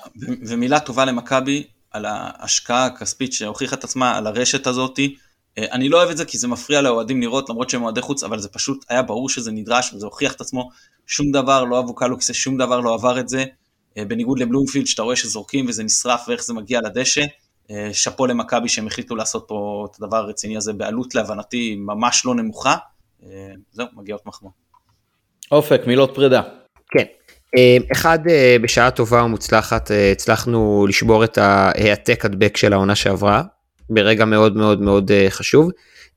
ומילה 0.47 0.81
טובה 0.81 1.05
למכבי 1.05 1.65
על 1.91 2.05
ההשקעה 2.09 2.87
הכספית 2.87 3.33
שהוכיחה 3.33 3.77
את 3.77 3.85
עצמה 3.85 4.17
על 4.17 4.27
הרשת 4.27 4.67
הזאתי. 4.67 5.17
אה, 5.59 5.65
אני 5.73 5.89
לא 5.89 5.99
אוהב 5.99 6.11
את 6.11 6.17
זה 6.17 6.25
כי 6.25 6.39
זה 6.39 6.49
מפריע 6.49 6.81
לאוהדים 6.81 7.21
לראות 7.21 7.51
למרות 7.51 7.71
שהם 7.71 7.83
אוהדי 7.83 8.01
חוץ 8.01 8.25
אבל 8.25 8.39
זה 8.39 8.49
פשוט 8.49 8.85
היה 8.89 9.03
ברור 9.03 9.29
שזה 9.29 9.53
נדרש 9.53 9.93
וזה 9.93 10.07
הוכיח 10.07 10.33
את 10.33 10.41
עצמו 10.41 10.71
שום 11.07 11.33
דבר 11.33 11.65
לא 11.65 11.79
אבו 11.79 11.95
קלוקסה 11.95 12.35
שום 12.35 12.57
דבר 12.57 12.81
לא 12.81 12.95
עבר 12.95 13.21
את 13.21 13.29
זה 13.29 13.45
אה, 13.99 14.05
בניגוד 14.05 14.39
לבלומפילד 14.39 14.87
שאתה 14.87 15.03
רואה 15.03 15.17
שזורקים 15.17 15.67
וזה 15.69 15.85
נשרף 15.85 16.25
ואיך 16.29 16.43
זה 16.43 16.55
מגיע 16.55 16.81
לדשא 16.81 17.25
אה, 17.71 17.91
שאפו 17.93 18.27
למכבי 18.27 18.69
שהם 18.69 18.87
החליטו 18.87 19.17
לעשות 19.17 19.45
פה 19.49 19.87
את 19.91 19.97
הדבר 20.03 20.17
הרציני 20.17 20.57
הזה 20.57 20.73
בעלות 20.73 21.15
להבנתי 21.15 21.77
ממש 21.79 22.27
לא 22.27 22.35
נמוכה 22.35 22.77
זהו 23.73 23.87
מגיעות 23.97 24.27
מחמאות. 24.27 24.53
אופק 25.53 25.83
מילות 25.87 26.15
פרידה. 26.15 26.43
כן 26.91 27.05
אמ, 27.57 27.83
אחד 27.93 28.19
אה, 28.29 28.57
בשעה 28.63 28.91
טובה 28.91 29.23
ומוצלחת 29.23 29.91
אה, 29.91 30.13
הצלחנו 30.13 30.87
לשבור 30.89 31.25
את 31.25 31.39
ההעתק 31.39 32.25
הדבק 32.25 32.57
של 32.57 32.73
העונה 32.73 32.95
שעברה 32.95 33.43
ברגע 33.91 34.25
מאוד 34.25 34.57
מאוד 34.57 34.81
מאוד 34.81 35.11
אה, 35.11 35.27
חשוב. 35.31 35.71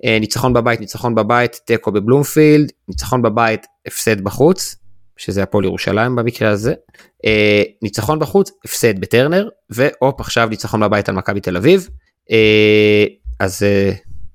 ניצחון 0.03 0.53
בבית 0.53 0.79
ניצחון 0.79 1.15
בבית 1.15 1.59
תיקו 1.65 1.91
בבלומפילד 1.91 2.71
ניצחון 2.87 3.21
בבית 3.21 3.65
הפסד 3.87 4.21
בחוץ 4.21 4.75
שזה 5.17 5.43
הפועל 5.43 5.65
ירושלים 5.65 6.15
במקרה 6.15 6.49
הזה 6.49 6.73
ניצחון 7.81 8.19
בחוץ 8.19 8.51
הפסד 8.65 8.99
בטרנר 8.99 9.49
והופ 9.69 10.19
עכשיו 10.19 10.47
ניצחון 10.49 10.79
בבית 10.79 11.09
על 11.09 11.15
מכבי 11.15 11.39
תל 11.39 11.57
אביב 11.57 11.89
אז 13.39 13.65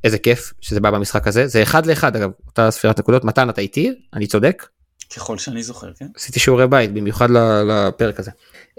איזה 0.05 0.19
כיף 0.19 0.53
שזה 0.61 0.81
בא 0.81 0.91
במשחק 0.91 1.27
הזה 1.27 1.47
זה 1.47 1.63
אחד 1.63 1.87
לאחד 1.87 2.17
אגב 2.17 2.31
אותה 2.47 2.71
ספירת 2.71 2.99
נקודות 2.99 3.25
מתן 3.25 3.51
אתה 3.51 3.61
איתי 3.61 3.95
אני 4.15 4.27
צודק. 4.27 4.67
ככל 5.17 5.39
שאני 5.39 5.63
זוכר, 5.63 5.93
כן? 5.99 6.07
עשיתי 6.17 6.41
שיעורי 6.41 6.67
בית 6.67 6.93
במיוחד 6.93 7.29
לפרק 7.67 8.21
הזה. 8.21 8.31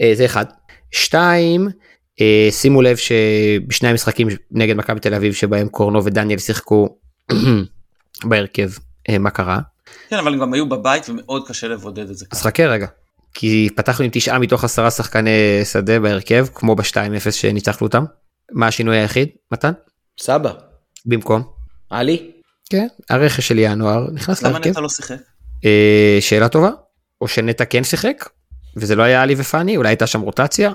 אה, 0.01 0.11
זה 0.15 0.25
אחד. 0.25 0.45
שתיים, 0.91 1.67
אה, 2.21 2.47
שימו 2.51 2.81
לב 2.81 2.97
שבשני 2.97 3.89
המשחקים 3.89 4.27
נגד 4.51 4.77
מכבי 4.77 4.99
תל 4.99 5.13
אביב 5.13 5.33
שבהם 5.33 5.67
קורנו 5.69 6.05
ודניאל 6.05 6.39
שיחקו 6.39 6.97
בהרכב, 8.29 8.69
אה, 9.09 9.17
מה 9.17 9.29
קרה? 9.29 9.59
כן, 10.09 10.17
אבל 10.17 10.33
הם 10.33 10.39
גם 10.39 10.53
היו 10.53 10.69
בבית 10.69 11.09
ומאוד 11.09 11.47
קשה 11.47 11.67
לבודד 11.67 12.09
את 12.09 12.17
זה. 12.17 12.25
אז 12.31 12.41
חכה 12.41 12.63
רגע. 12.65 12.87
כי 13.33 13.69
פתחנו 13.75 14.05
עם 14.05 14.11
תשעה 14.13 14.39
מתוך 14.39 14.63
עשרה 14.63 14.91
שחקני 14.91 15.61
שדה 15.63 15.99
בהרכב, 15.99 16.47
כמו 16.53 16.75
ב-2-0 16.75 17.31
שניצחנו 17.31 17.87
אותם. 17.87 18.05
מה 18.51 18.67
השינוי 18.67 18.97
היחיד, 18.97 19.29
מתן? 19.51 19.71
סבא. 20.19 20.53
במקום? 21.05 21.43
עלי. 21.89 22.31
כן, 22.69 22.87
הרכש 23.09 23.47
של 23.47 23.59
ינואר 23.59 24.11
נכנס 24.11 24.43
להרכב. 24.43 24.59
למה 24.59 24.69
נטע 24.69 24.81
לא 24.81 24.89
שיחק? 24.89 25.15
אה, 25.65 26.17
שאלה 26.19 26.49
טובה, 26.49 26.69
או 27.21 27.27
שנטע 27.27 27.65
כן 27.65 27.83
שיחק, 27.83 28.29
וזה 28.77 28.95
לא 28.95 29.03
היה 29.03 29.21
עלי 29.21 29.35
ופאני, 29.37 29.77
אולי 29.77 29.89
הייתה 29.89 30.07
שם 30.07 30.21
רוטציה, 30.21 30.71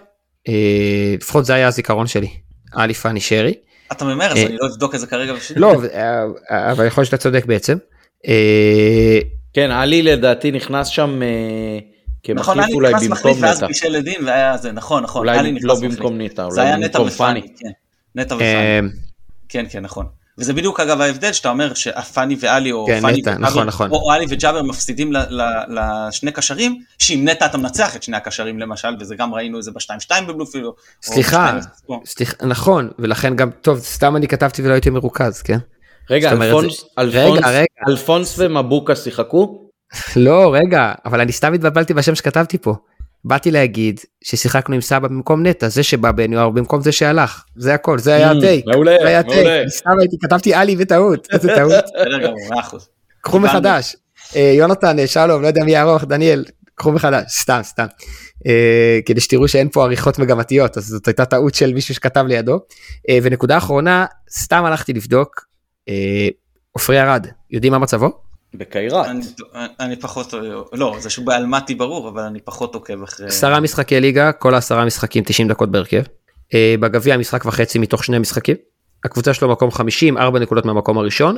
אה, 0.48 1.14
לפחות 1.20 1.44
זה 1.44 1.54
היה 1.54 1.68
הזיכרון 1.68 2.06
שלי, 2.06 2.28
עלי 2.72 2.94
פאני 2.94 3.20
שרי. 3.20 3.54
אתה 3.92 4.04
ממר 4.04 4.32
אז 4.32 4.36
אה, 4.36 4.46
אני 4.46 4.56
לא 4.60 4.66
אבדוק 4.66 4.94
את 4.94 5.00
זה 5.00 5.06
כרגע. 5.06 5.34
לא, 5.56 5.74
אבל 6.50 6.86
יכול 6.86 7.00
להיות 7.00 7.06
שאתה 7.06 7.16
צודק 7.16 7.44
בעצם. 7.46 7.78
כן, 9.52 9.70
עלי 9.70 10.02
לדעתי 10.02 10.50
נכנס 10.50 10.88
שם 10.88 11.22
אה, 11.22 11.78
נכון, 12.34 12.54
כמחליף 12.54 12.64
עלי 12.64 12.74
אולי 12.74 12.92
נכנס 12.92 13.02
במקום 13.02 13.12
מחליף 13.12 13.36
ואז 13.42 13.58
נטע. 13.58 13.66
בישל 13.66 13.88
לדין 13.88 14.24
והיה 14.24 14.56
זה, 14.56 14.72
נכון, 14.72 15.02
נכון, 15.02 15.28
עלי 15.28 15.38
אולי 15.38 15.52
נכנס 15.52 15.64
לא 15.64 15.74
מחליף. 15.74 15.92
במקום 15.92 16.20
נטע, 16.20 16.44
אולי 16.44 16.76
נטע 16.76 16.98
במקום 16.98 17.16
פאני. 17.16 17.40
כן. 17.40 17.70
נטע 18.14 18.34
ופאני, 18.34 18.46
אה, 18.46 18.80
כן, 19.48 19.66
כן, 19.70 19.80
נכון. 19.80 20.06
וזה 20.38 20.52
בדיוק 20.52 20.80
אגב 20.80 21.00
ההבדל 21.00 21.32
שאתה 21.32 21.48
אומר 21.48 21.74
שפאני 21.74 22.36
ואלי 22.40 22.72
או 22.72 22.86
כן, 22.86 23.00
פאני 23.00 23.18
נטע, 23.18 23.30
וג'אבר, 23.30 23.46
נכון, 23.46 23.66
נכון. 23.66 23.90
או 23.90 24.12
עלי 24.12 24.26
וג'אבר 24.28 24.62
מפסידים 24.62 25.12
ל- 25.12 25.16
ל- 25.42 25.64
לשני 26.08 26.32
קשרים, 26.32 26.82
שעם 26.98 27.28
נטע 27.28 27.46
אתה 27.46 27.58
מנצח 27.58 27.96
את 27.96 28.02
שני 28.02 28.16
הקשרים 28.16 28.58
למשל, 28.58 28.88
וזה 29.00 29.14
גם 29.16 29.34
ראינו 29.34 29.58
את 29.58 29.62
זה 29.62 29.70
ב-2-2 29.70 30.24
בבלופיל. 30.28 30.64
או- 30.64 30.70
או 30.70 30.74
סליחה, 31.02 31.52
ב- 31.88 31.92
2-0. 31.92 32.06
סליחה, 32.06 32.46
נכון, 32.46 32.90
ולכן 32.98 33.36
גם, 33.36 33.50
טוב, 33.50 33.78
סתם 33.78 34.16
אני 34.16 34.28
כתבתי 34.28 34.62
ולא 34.62 34.72
הייתי 34.72 34.90
מרוכז, 34.90 35.42
כן? 35.42 35.58
רגע, 36.10 36.30
אלפונס, 36.32 36.80
זה- 36.80 36.86
אלפונס, 36.98 37.38
רגע, 37.38 37.50
רגע. 37.50 37.64
אלפונס 37.88 38.34
ומבוקה 38.38 38.96
שיחקו? 38.96 39.68
לא, 40.16 40.54
רגע, 40.54 40.92
אבל 41.04 41.20
אני 41.20 41.32
סתם 41.32 41.52
התבלבלתי 41.54 41.94
בשם 41.94 42.14
שכתבתי 42.14 42.58
פה. 42.58 42.74
באתי 43.26 43.50
להגיד 43.50 44.00
ששיחקנו 44.24 44.74
עם 44.74 44.80
סבא 44.80 45.08
במקום 45.08 45.46
נטע, 45.46 45.68
זה 45.68 45.82
שבא 45.82 46.12
בניואר 46.12 46.50
במקום 46.50 46.82
זה 46.82 46.92
שהלך, 46.92 47.44
זה 47.56 47.74
הכל, 47.74 47.98
זה 47.98 48.14
היה 48.14 48.32
Mm, 48.32 48.36
הטייק, 48.36 48.64
מעולה, 48.66 48.96
מעולה. 49.22 49.68
סתם 49.68 49.90
הייתי, 50.00 50.16
כתבתי 50.22 50.54
עלי 50.54 50.76
בטעות, 50.76 51.28
איזה 51.32 51.48
טעות, 51.54 51.72
בסדר 51.94 52.18
גמור, 52.22 52.48
מאה 52.50 52.60
אחוז. 52.60 52.88
קחו. 53.20 53.38
מחדש, 53.38 53.96
אה, 54.36 54.52
יונתן, 54.56 54.98
אה, 54.98 55.06
שלום, 55.06 55.42
לא 55.42 55.46
יודע 55.46 55.64
מי 55.64 55.72
יערוך, 55.72 56.04
דניאל, 56.04 56.44
קחו 56.74 56.92
מחדש, 56.92 57.24
סתם, 57.28 57.60
סתם, 57.62 57.86
אה, 58.46 58.98
כדי 59.06 59.20
שתראו 59.20 59.48
שאין 59.48 59.68
פה 59.68 59.84
עריכות 59.84 60.18
מגמתיות, 60.18 60.76
אז 60.76 60.84
זאת 60.86 61.08
הייתה 61.08 61.24
טעות 61.24 61.54
של 61.54 61.74
מישהו 61.74 61.94
שכתב 61.94 62.24
לידו, 62.28 62.58
ונקודה 63.22 63.56
אחרונה, 63.58 64.06
סתם 64.30 64.64
הלכתי 64.64 64.92
לבדוק, 64.92 65.46
עופרי 66.72 67.00
ארד, 67.00 67.26
יודעים 67.50 67.72
מה 67.72 67.78
מצבו? 67.78 68.25
בקיירת. 68.58 69.06
אני- 69.06 69.20
אני 69.80 69.96
פחות, 69.96 70.34
לא, 70.72 70.96
זה 71.00 71.10
שהוא 71.10 71.26
באלמטי 71.26 71.74
ברור, 71.74 72.08
אבל 72.08 72.22
אני 72.22 72.40
פחות 72.40 72.74
עוקב 72.74 73.02
אחרי... 73.02 73.26
עשרה 73.26 73.60
משחקי 73.60 74.00
ליגה, 74.00 74.32
כל 74.32 74.54
העשרה 74.54 74.84
משחקים 74.84 75.24
90 75.26 75.48
דקות 75.48 75.70
בהרכב. 75.70 76.02
אה, 76.54 76.74
בגביע 76.80 77.16
משחק 77.16 77.44
וחצי 77.44 77.78
מתוך 77.78 78.04
שני 78.04 78.18
משחקים. 78.18 78.56
הקבוצה 79.04 79.34
שלו 79.34 79.48
מקום 79.48 79.70
50, 79.70 80.18
4 80.18 80.38
נקודות 80.38 80.64
מהמקום 80.64 80.98
הראשון. 80.98 81.36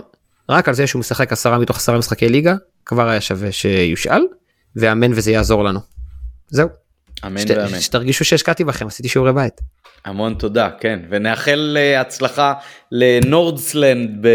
רק 0.49 0.69
על 0.69 0.75
זה 0.75 0.87
שהוא 0.87 1.01
משחק 1.01 1.33
עשרה 1.33 1.59
מתוך 1.59 1.77
עשרה 1.77 1.99
משחקי 1.99 2.29
ליגה, 2.29 2.55
כבר 2.87 3.09
היה 3.09 3.21
שווה 3.21 3.53
שיושאל, 3.53 4.23
ואמן 4.77 5.11
וזה 5.15 5.31
יעזור 5.33 5.65
לנו. 5.65 5.81
זהו, 6.49 6.69
אמן 7.27 7.41
שת, 7.41 7.51
ואמן. 7.57 7.81
שתרגישו 7.81 8.25
שהשקעתי 8.25 8.65
בכם, 8.65 8.87
עשיתי 8.87 9.09
שיעורי 9.09 9.33
בית. 9.33 9.61
המון 10.05 10.35
תודה, 10.35 10.71
כן, 10.81 11.01
ונאחל 11.11 11.77
אה, 11.81 12.01
הצלחה 12.01 12.53
לנורדסלנד 12.93 14.27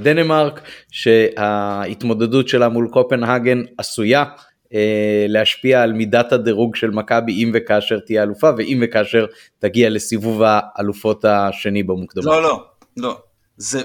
בדנמרק, 0.00 0.60
שההתמודדות 0.90 2.48
שלה 2.48 2.68
מול 2.68 2.88
קופנהגן 2.92 3.62
עשויה 3.78 4.24
אה, 4.74 5.26
להשפיע 5.28 5.82
על 5.82 5.92
מידת 5.92 6.32
הדירוג 6.32 6.76
של 6.76 6.90
מכבי 6.90 7.32
אם 7.32 7.50
וכאשר 7.54 7.98
תהיה 7.98 8.22
אלופה, 8.22 8.50
ואם 8.58 8.82
וכאשר 8.82 9.26
תגיע 9.58 9.90
לסיבוב 9.90 10.42
האלופות 10.44 11.24
השני 11.24 11.82
במוקדמות. 11.82 12.26
לא, 12.26 12.42
לא, 12.42 12.64
לא. 12.96 13.18
זה, 13.56 13.82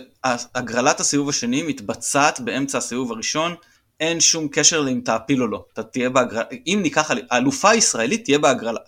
הגרלת 0.56 1.00
הסיבוב 1.00 1.30
השני 1.30 1.64
מתבצעת 1.64 2.40
באמצע 2.40 2.78
הסיבוב 2.78 3.12
הראשון, 3.12 3.56
אין 4.00 4.20
שום 4.20 4.48
קשר 4.52 4.82
לאם 4.82 5.02
תעפיל 5.06 5.42
או 5.42 5.48
לא. 5.48 5.66
אתה 5.74 5.84
תהיה 5.84 6.10
בהגרלה, 6.10 6.44
אם 6.68 6.80
ניקח, 6.84 7.12
אל- 7.12 7.22
האלופה 7.32 7.70
הישראלית 7.70 8.24
תהיה 8.24 8.40
בהגרלה. 8.40 8.80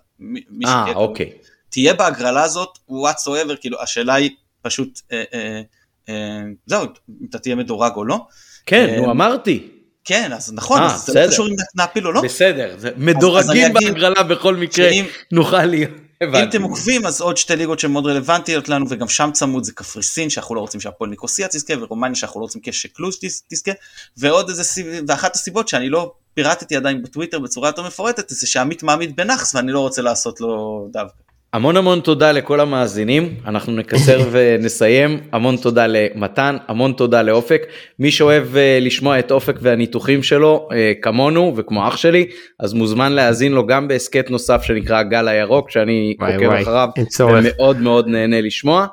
אה, 0.65 0.93
אוקיי. 0.95 1.31
תהיה 1.71 1.93
בהגרלה 1.93 2.43
הזאת, 2.43 2.69
what 2.89 3.15
so 3.25 3.47
ever, 3.47 3.55
כאילו, 3.61 3.81
השאלה 3.81 4.13
היא 4.13 4.29
פשוט, 4.61 4.99
אה, 5.11 5.23
אה, 5.33 5.61
אה, 6.09 6.41
זהו, 6.65 6.81
אם 7.21 7.25
אתה 7.29 7.39
תהיה 7.39 7.55
מדורג 7.55 7.91
או 7.95 8.05
לא. 8.05 8.25
כן, 8.65 8.89
אה, 8.89 8.97
נו 9.01 9.11
אמרתי. 9.11 9.67
כן, 10.05 10.31
אז 10.33 10.53
נכון, 10.53 10.81
אה, 10.81 10.85
אז 10.95 11.05
זה 11.05 11.13
לא 11.13 11.19
בסדר. 11.21 11.31
קשור 11.33 11.47
אם 11.47 11.53
נעפיל 11.75 12.07
או 12.07 12.11
לא. 12.11 12.21
בסדר, 12.21 12.75
זה- 12.77 12.87
אז 12.89 12.93
אני 12.95 13.05
מדורגים 13.05 13.75
אגיד 13.77 13.87
בהגרלה 13.93 14.23
בכל 14.23 14.55
מקרה, 14.55 14.89
שאם- 14.91 15.05
נוכל 15.31 15.65
להיות. 15.65 15.91
אם. 16.23 16.49
אתם 16.49 16.63
עוקבים 16.63 17.05
אז 17.05 17.21
עוד 17.21 17.37
שתי 17.37 17.55
ליגות 17.55 17.79
שהן 17.79 17.91
מאוד 17.91 18.05
רלוונטיות 18.05 18.69
לנו 18.69 18.85
וגם 18.89 19.07
שם 19.09 19.29
צמוד 19.33 19.63
זה 19.63 19.71
קפריסין 19.71 20.29
שאנחנו 20.29 20.55
לא 20.55 20.59
רוצים 20.59 20.81
שהפועל 20.81 21.09
ניקוסיה 21.09 21.47
תזכה 21.47 21.73
ורומניה 21.81 22.15
שאנחנו 22.15 22.39
לא 22.39 22.45
רוצים 22.45 22.61
שקלוז' 22.71 23.17
תז- 23.25 23.41
תזכה 23.49 23.71
ועוד 24.17 24.49
איזה. 24.49 24.63
ואחת 25.07 25.35
הסיבות 25.35 25.67
שאני 25.67 25.89
לא 25.89 26.13
פירטתי 26.33 26.75
עדיין 26.75 27.03
בטוויטר 27.03 27.39
בצורה 27.39 27.69
יותר 27.69 27.83
מפורטת 27.83 28.29
זה 28.29 28.47
שעמית 28.47 28.83
מעמיד 28.83 29.15
בנאחס 29.15 29.55
ואני 29.55 29.71
לא 29.71 29.79
רוצה 29.79 30.01
לעשות 30.01 30.41
לו 30.41 30.87
דווקא. 30.93 31.17
המון 31.53 31.77
המון 31.77 31.99
תודה 31.99 32.31
לכל 32.31 32.59
המאזינים, 32.59 33.35
אנחנו 33.45 33.73
נקצר 33.73 34.19
ונסיים, 34.31 35.19
המון 35.31 35.57
תודה 35.57 35.87
למתן, 35.87 36.57
המון 36.67 36.93
תודה 36.93 37.21
לאופק, 37.21 37.61
מי 37.99 38.11
שאוהב 38.11 38.55
אה, 38.55 38.79
לשמוע 38.81 39.19
את 39.19 39.31
אופק 39.31 39.55
והניתוחים 39.61 40.23
שלו 40.23 40.69
אה, 40.71 40.93
כמונו 41.01 41.53
וכמו 41.57 41.87
אח 41.87 41.97
שלי, 41.97 42.27
אז 42.59 42.73
מוזמן 42.73 43.11
להאזין 43.11 43.51
לו 43.51 43.67
גם 43.67 43.87
בהסכת 43.87 44.29
נוסף 44.29 44.61
שנקרא 44.61 44.97
הגל 44.97 45.27
הירוק, 45.27 45.69
שאני 45.69 46.15
עוקב 46.19 46.51
אחריו. 46.51 46.89
ומאוד 47.19 47.77
מאוד 47.77 48.07
נהנה 48.07 48.41
לשמוע. 48.41 48.85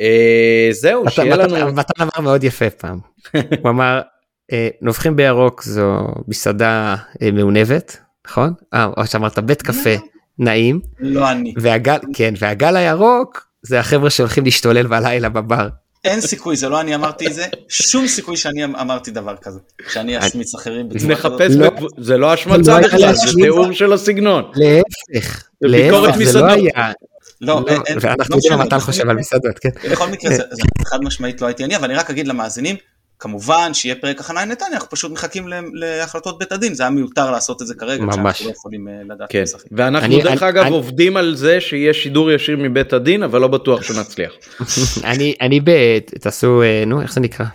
אה, 0.00 0.68
זהו, 0.70 1.10
שיהיה 1.10 1.36
לנו, 1.36 1.72
מתן 1.72 2.02
אמר 2.02 2.20
מאוד 2.22 2.44
יפה 2.44 2.70
פעם. 2.70 2.98
הוא 3.62 3.70
אמר, 3.70 4.00
נובחים 4.80 5.16
בירוק 5.16 5.62
זו 5.62 6.06
מסעדה 6.28 6.96
מעונבת, 7.32 7.96
נכון? 8.26 8.52
אה, 8.74 8.88
או 8.96 9.06
שאמרת 9.06 9.38
בית 9.38 9.62
קפה 9.62 9.94
נעים, 10.38 10.80
לא 11.00 11.30
אני. 11.30 11.54
והגל, 11.56 11.96
כן, 12.14 12.34
והגל 12.38 12.76
הירוק 12.76 13.46
זה 13.62 13.80
החבר'ה 13.80 14.10
שהולכים 14.10 14.44
להשתולל 14.44 14.86
בלילה 14.86 15.28
בבר. 15.28 15.68
אין 16.04 16.20
סיכוי 16.20 16.56
זה 16.56 16.68
לא 16.68 16.80
אני 16.80 16.94
אמרתי 16.94 17.26
את 17.26 17.34
זה 17.34 17.46
שום 17.68 18.06
סיכוי 18.06 18.36
שאני 18.36 18.64
אמ- 18.64 18.76
אמרתי 18.76 19.10
דבר 19.10 19.36
כזה 19.42 19.58
שאני 19.92 20.18
אשמיץ 20.18 20.54
אחרים 20.54 20.88
בצורה 20.88 21.16
כזאת. 21.16 21.40
לא. 21.50 21.70
בקב- 21.70 21.86
זה 22.02 22.16
לא 22.16 22.32
השמצה 22.32 22.80
לא 22.80 22.86
בכלל, 22.86 23.14
זה. 23.14 23.26
תיאור 23.36 23.72
של 23.72 23.92
הסגנון. 23.92 24.44
להפך, 24.54 25.44
להפך, 25.62 26.16
זה. 26.24 26.40
לא 26.40 26.46
היה, 26.52 26.70
לא, 27.40 27.54
לא, 27.60 27.64
אין- 27.68 27.82
אין- 27.86 27.98
ואנחנו 28.00 28.32
לא 28.34 28.36
יודעים 28.36 28.58
מה 28.58 28.64
מתן 28.64 28.80
חושב 28.80 29.08
על 29.08 29.16
מסעדות, 29.16 29.58
כן. 29.58 29.68
בכל 29.92 30.06
מקרה 30.08 30.30
זה, 30.30 30.42
זה 30.50 30.62
חד 30.86 30.98
משמעית 31.04 31.40
לא 31.40 31.46
הייתי 31.46 31.64
אני 31.64 31.76
אבל 31.76 31.84
אני 31.84 31.94
רק 31.94 32.10
אגיד 32.10 32.28
למאזינים 32.28 32.76
כמובן 33.18 33.74
שיהיה 33.74 33.94
פרק 33.94 34.20
הכנה 34.20 34.40
עם 34.40 34.48
נתניה 34.48 34.72
אנחנו 34.74 34.88
פשוט 34.90 35.12
מחכים 35.12 35.48
להחלטות 35.74 36.38
בית 36.38 36.52
הדין 36.52 36.74
זה 36.74 36.82
היה 36.82 36.90
מיותר 36.90 37.30
לעשות 37.30 37.62
את 37.62 37.66
זה 37.66 37.74
כרגע 37.74 38.04
ממש. 38.04 38.14
כשאנחנו 38.14 38.46
לא 38.46 38.52
יכולים 38.52 38.88
אה, 38.88 38.92
לדעת 39.14 39.30
כן, 39.30 39.38
מי 39.38 39.42
משחק. 39.44 39.64
ואנחנו 39.72 40.06
אני- 40.06 40.22
דרך 40.22 40.42
אני- 40.42 40.50
אגב 40.50 40.62
אני- 40.64 40.74
עובדים 40.74 41.16
על 41.16 41.34
זה 41.36 41.60
שיהיה 41.60 41.94
שידור 41.94 42.30
ישיר 42.30 42.56
מבית 42.56 42.92
הדין, 42.92 43.22
אבל 43.22 43.40
לא 43.40 43.48
בטוח 43.48 43.82
שנצליח. 43.82 44.32
אני, 45.10 45.34
אני 45.40 45.60
ב... 45.60 45.70
תעשו, 46.20 46.62
אה, 46.62 46.84
נו, 46.86 47.02
איך 47.02 47.12
זה 47.12 47.20
נקרא? 47.20 47.46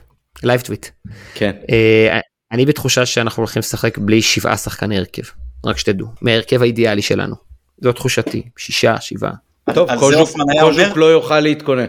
live 0.43 0.61
tweet. 0.61 0.85
כן. 1.33 1.51
אה, 1.71 2.19
אני 2.51 2.65
בתחושה 2.65 3.05
שאנחנו 3.05 3.41
הולכים 3.41 3.59
לשחק 3.59 3.97
בלי 3.97 4.21
שבעה 4.21 4.57
שחקני 4.57 4.97
הרכב, 4.97 5.21
רק 5.65 5.77
שתדעו, 5.77 6.07
מההרכב 6.21 6.61
האידיאלי 6.61 7.01
שלנו. 7.01 7.35
זו 7.81 7.91
תחושתי, 7.91 8.43
שישה, 8.57 8.95
שבעה. 9.01 9.31
טוב, 9.73 9.89
קוז'וק? 9.99 10.29
לא 10.95 11.05
יוכל 11.05 11.39
להתכונן. 11.39 11.85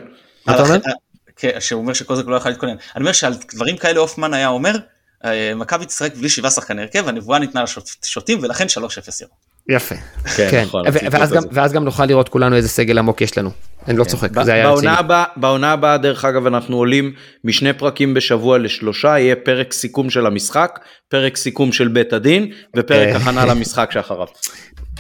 מה 1.45 1.53
אתה 1.53 1.55
על- 1.55 1.55
אומר? 1.55 1.55
אה, 1.55 1.61
כן, 1.61 1.61
שהוא 1.61 1.81
אומר 1.83 1.93
שקוזק 1.93 2.25
לא 2.27 2.37
יכול 2.37 2.51
להתכונן 2.51 2.73
אני 2.97 3.03
אומר 3.03 3.12
שעל 3.12 3.35
דברים 3.55 3.77
כאלה 3.77 4.01
הופמן 4.01 4.35
היה 4.35 4.49
אומר 4.49 4.77
אה, 5.25 5.53
מכבי 5.57 5.87
תשחק 5.87 6.15
בלי 6.15 6.29
שבעה 6.29 6.51
שחקני 6.51 6.83
הרכב 6.83 7.09
הנבואה 7.09 7.39
ניתנה 7.39 7.65
לשוטים 8.05 8.39
ולכן 8.43 8.67
3-0 8.67 8.79
ירו. 9.23 9.31
יפה. 9.69 9.95
כן, 10.37 10.49
כן, 10.51 10.62
נכון, 10.62 10.83
ואז, 11.11 11.33
גם, 11.33 11.39
הזה. 11.39 11.49
ואז 11.53 11.73
גם 11.73 11.85
נוכל 11.85 12.05
לראות 12.05 12.29
כולנו 12.29 12.57
איזה 12.57 12.69
סגל 12.69 12.99
עמוק 12.99 13.21
יש 13.21 13.39
לנו. 13.39 13.51
אני 13.89 13.99
לא 13.99 14.05
צוחק, 14.05 14.31
ב- 14.31 14.43
זה 14.43 14.53
היה 14.53 14.71
רציני. 14.71 14.93
בעונה 15.37 15.73
הבאה 15.73 15.97
דרך 15.99 16.25
אגב 16.25 16.47
אנחנו 16.47 16.77
עולים 16.77 17.12
משני 17.45 17.73
פרקים 17.73 18.15
בשבוע 18.15 18.59
לשלושה, 18.59 19.09
יהיה 19.19 19.37
פרק 19.37 19.73
סיכום 19.73 20.11
של 20.11 20.27
המשחק, 20.27 20.79
פרק 21.09 21.37
סיכום 21.37 21.73
של 21.73 21.89
בית 21.89 22.12
הדין 22.12 22.53
ופרק 22.77 23.09
אה. 23.09 23.17
הכנה 23.17 23.47
למשחק 23.47 23.91
שאחריו. 23.93 24.27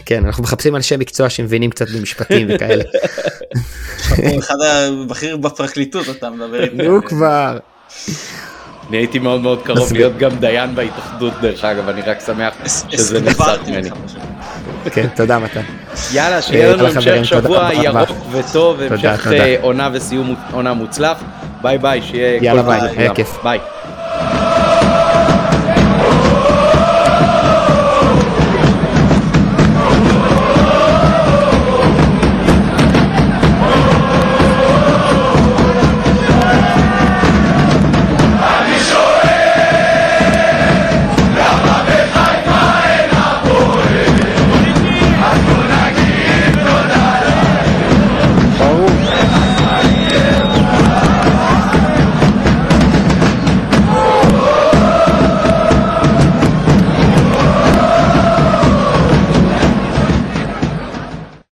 כן, 0.04 0.26
אנחנו 0.26 0.42
מחפשים 0.42 0.76
אנשי 0.76 0.96
מקצוע 0.96 1.30
שמבינים 1.30 1.70
קצת 1.70 1.88
במשפטים 1.88 2.48
וכאלה. 2.50 2.84
אחד 4.38 4.54
הבכיר 4.62 5.36
בפרקליטות 5.36 6.08
אתה 6.08 6.30
מדבר 6.30 6.62
איתי. 6.62 6.76
נו 6.76 7.04
כבר. 7.04 7.58
אני 8.88 8.96
הייתי 8.96 9.18
מאוד 9.18 9.40
מאוד 9.40 9.62
קרוב 9.62 9.92
להיות 9.92 10.18
גם 10.18 10.30
דיין 10.36 10.74
בהתאחדות 10.74 11.32
דרך 11.40 11.64
אגב, 11.64 11.88
אני 11.88 12.00
רק 12.02 12.20
שמח 12.26 12.54
שזה 12.90 13.20
נחסך 13.20 13.38
דיברתי 13.38 13.70
ממני. 13.70 13.90
כן, 14.92 15.06
תודה 15.16 15.38
מתן. 15.38 15.60
יאללה, 16.12 16.42
שיהיה 16.42 16.66
אה, 16.66 16.72
לנו 16.72 16.84
יאללה, 16.84 17.00
חברים, 17.00 17.18
המשך 17.18 17.36
תודה 17.36 17.70
שבוע. 17.72 17.84
ירוק 17.84 18.10
וטוב, 18.30 18.88
תודה, 18.88 19.10
המשך 19.10 19.24
תודה. 19.24 19.44
אה, 19.44 19.56
עונה 19.60 19.90
וסיום 19.92 20.34
עונה 20.52 20.74
מוצלח. 20.74 21.22
ביי 21.62 21.78
ביי, 21.78 22.02
שיהיה 22.02 22.38
יאללה, 22.42 22.62
כל 22.62 22.68
ביי, 22.68 22.80
היה. 22.96 23.14
כיף. 23.14 23.38
ביי. 23.42 23.58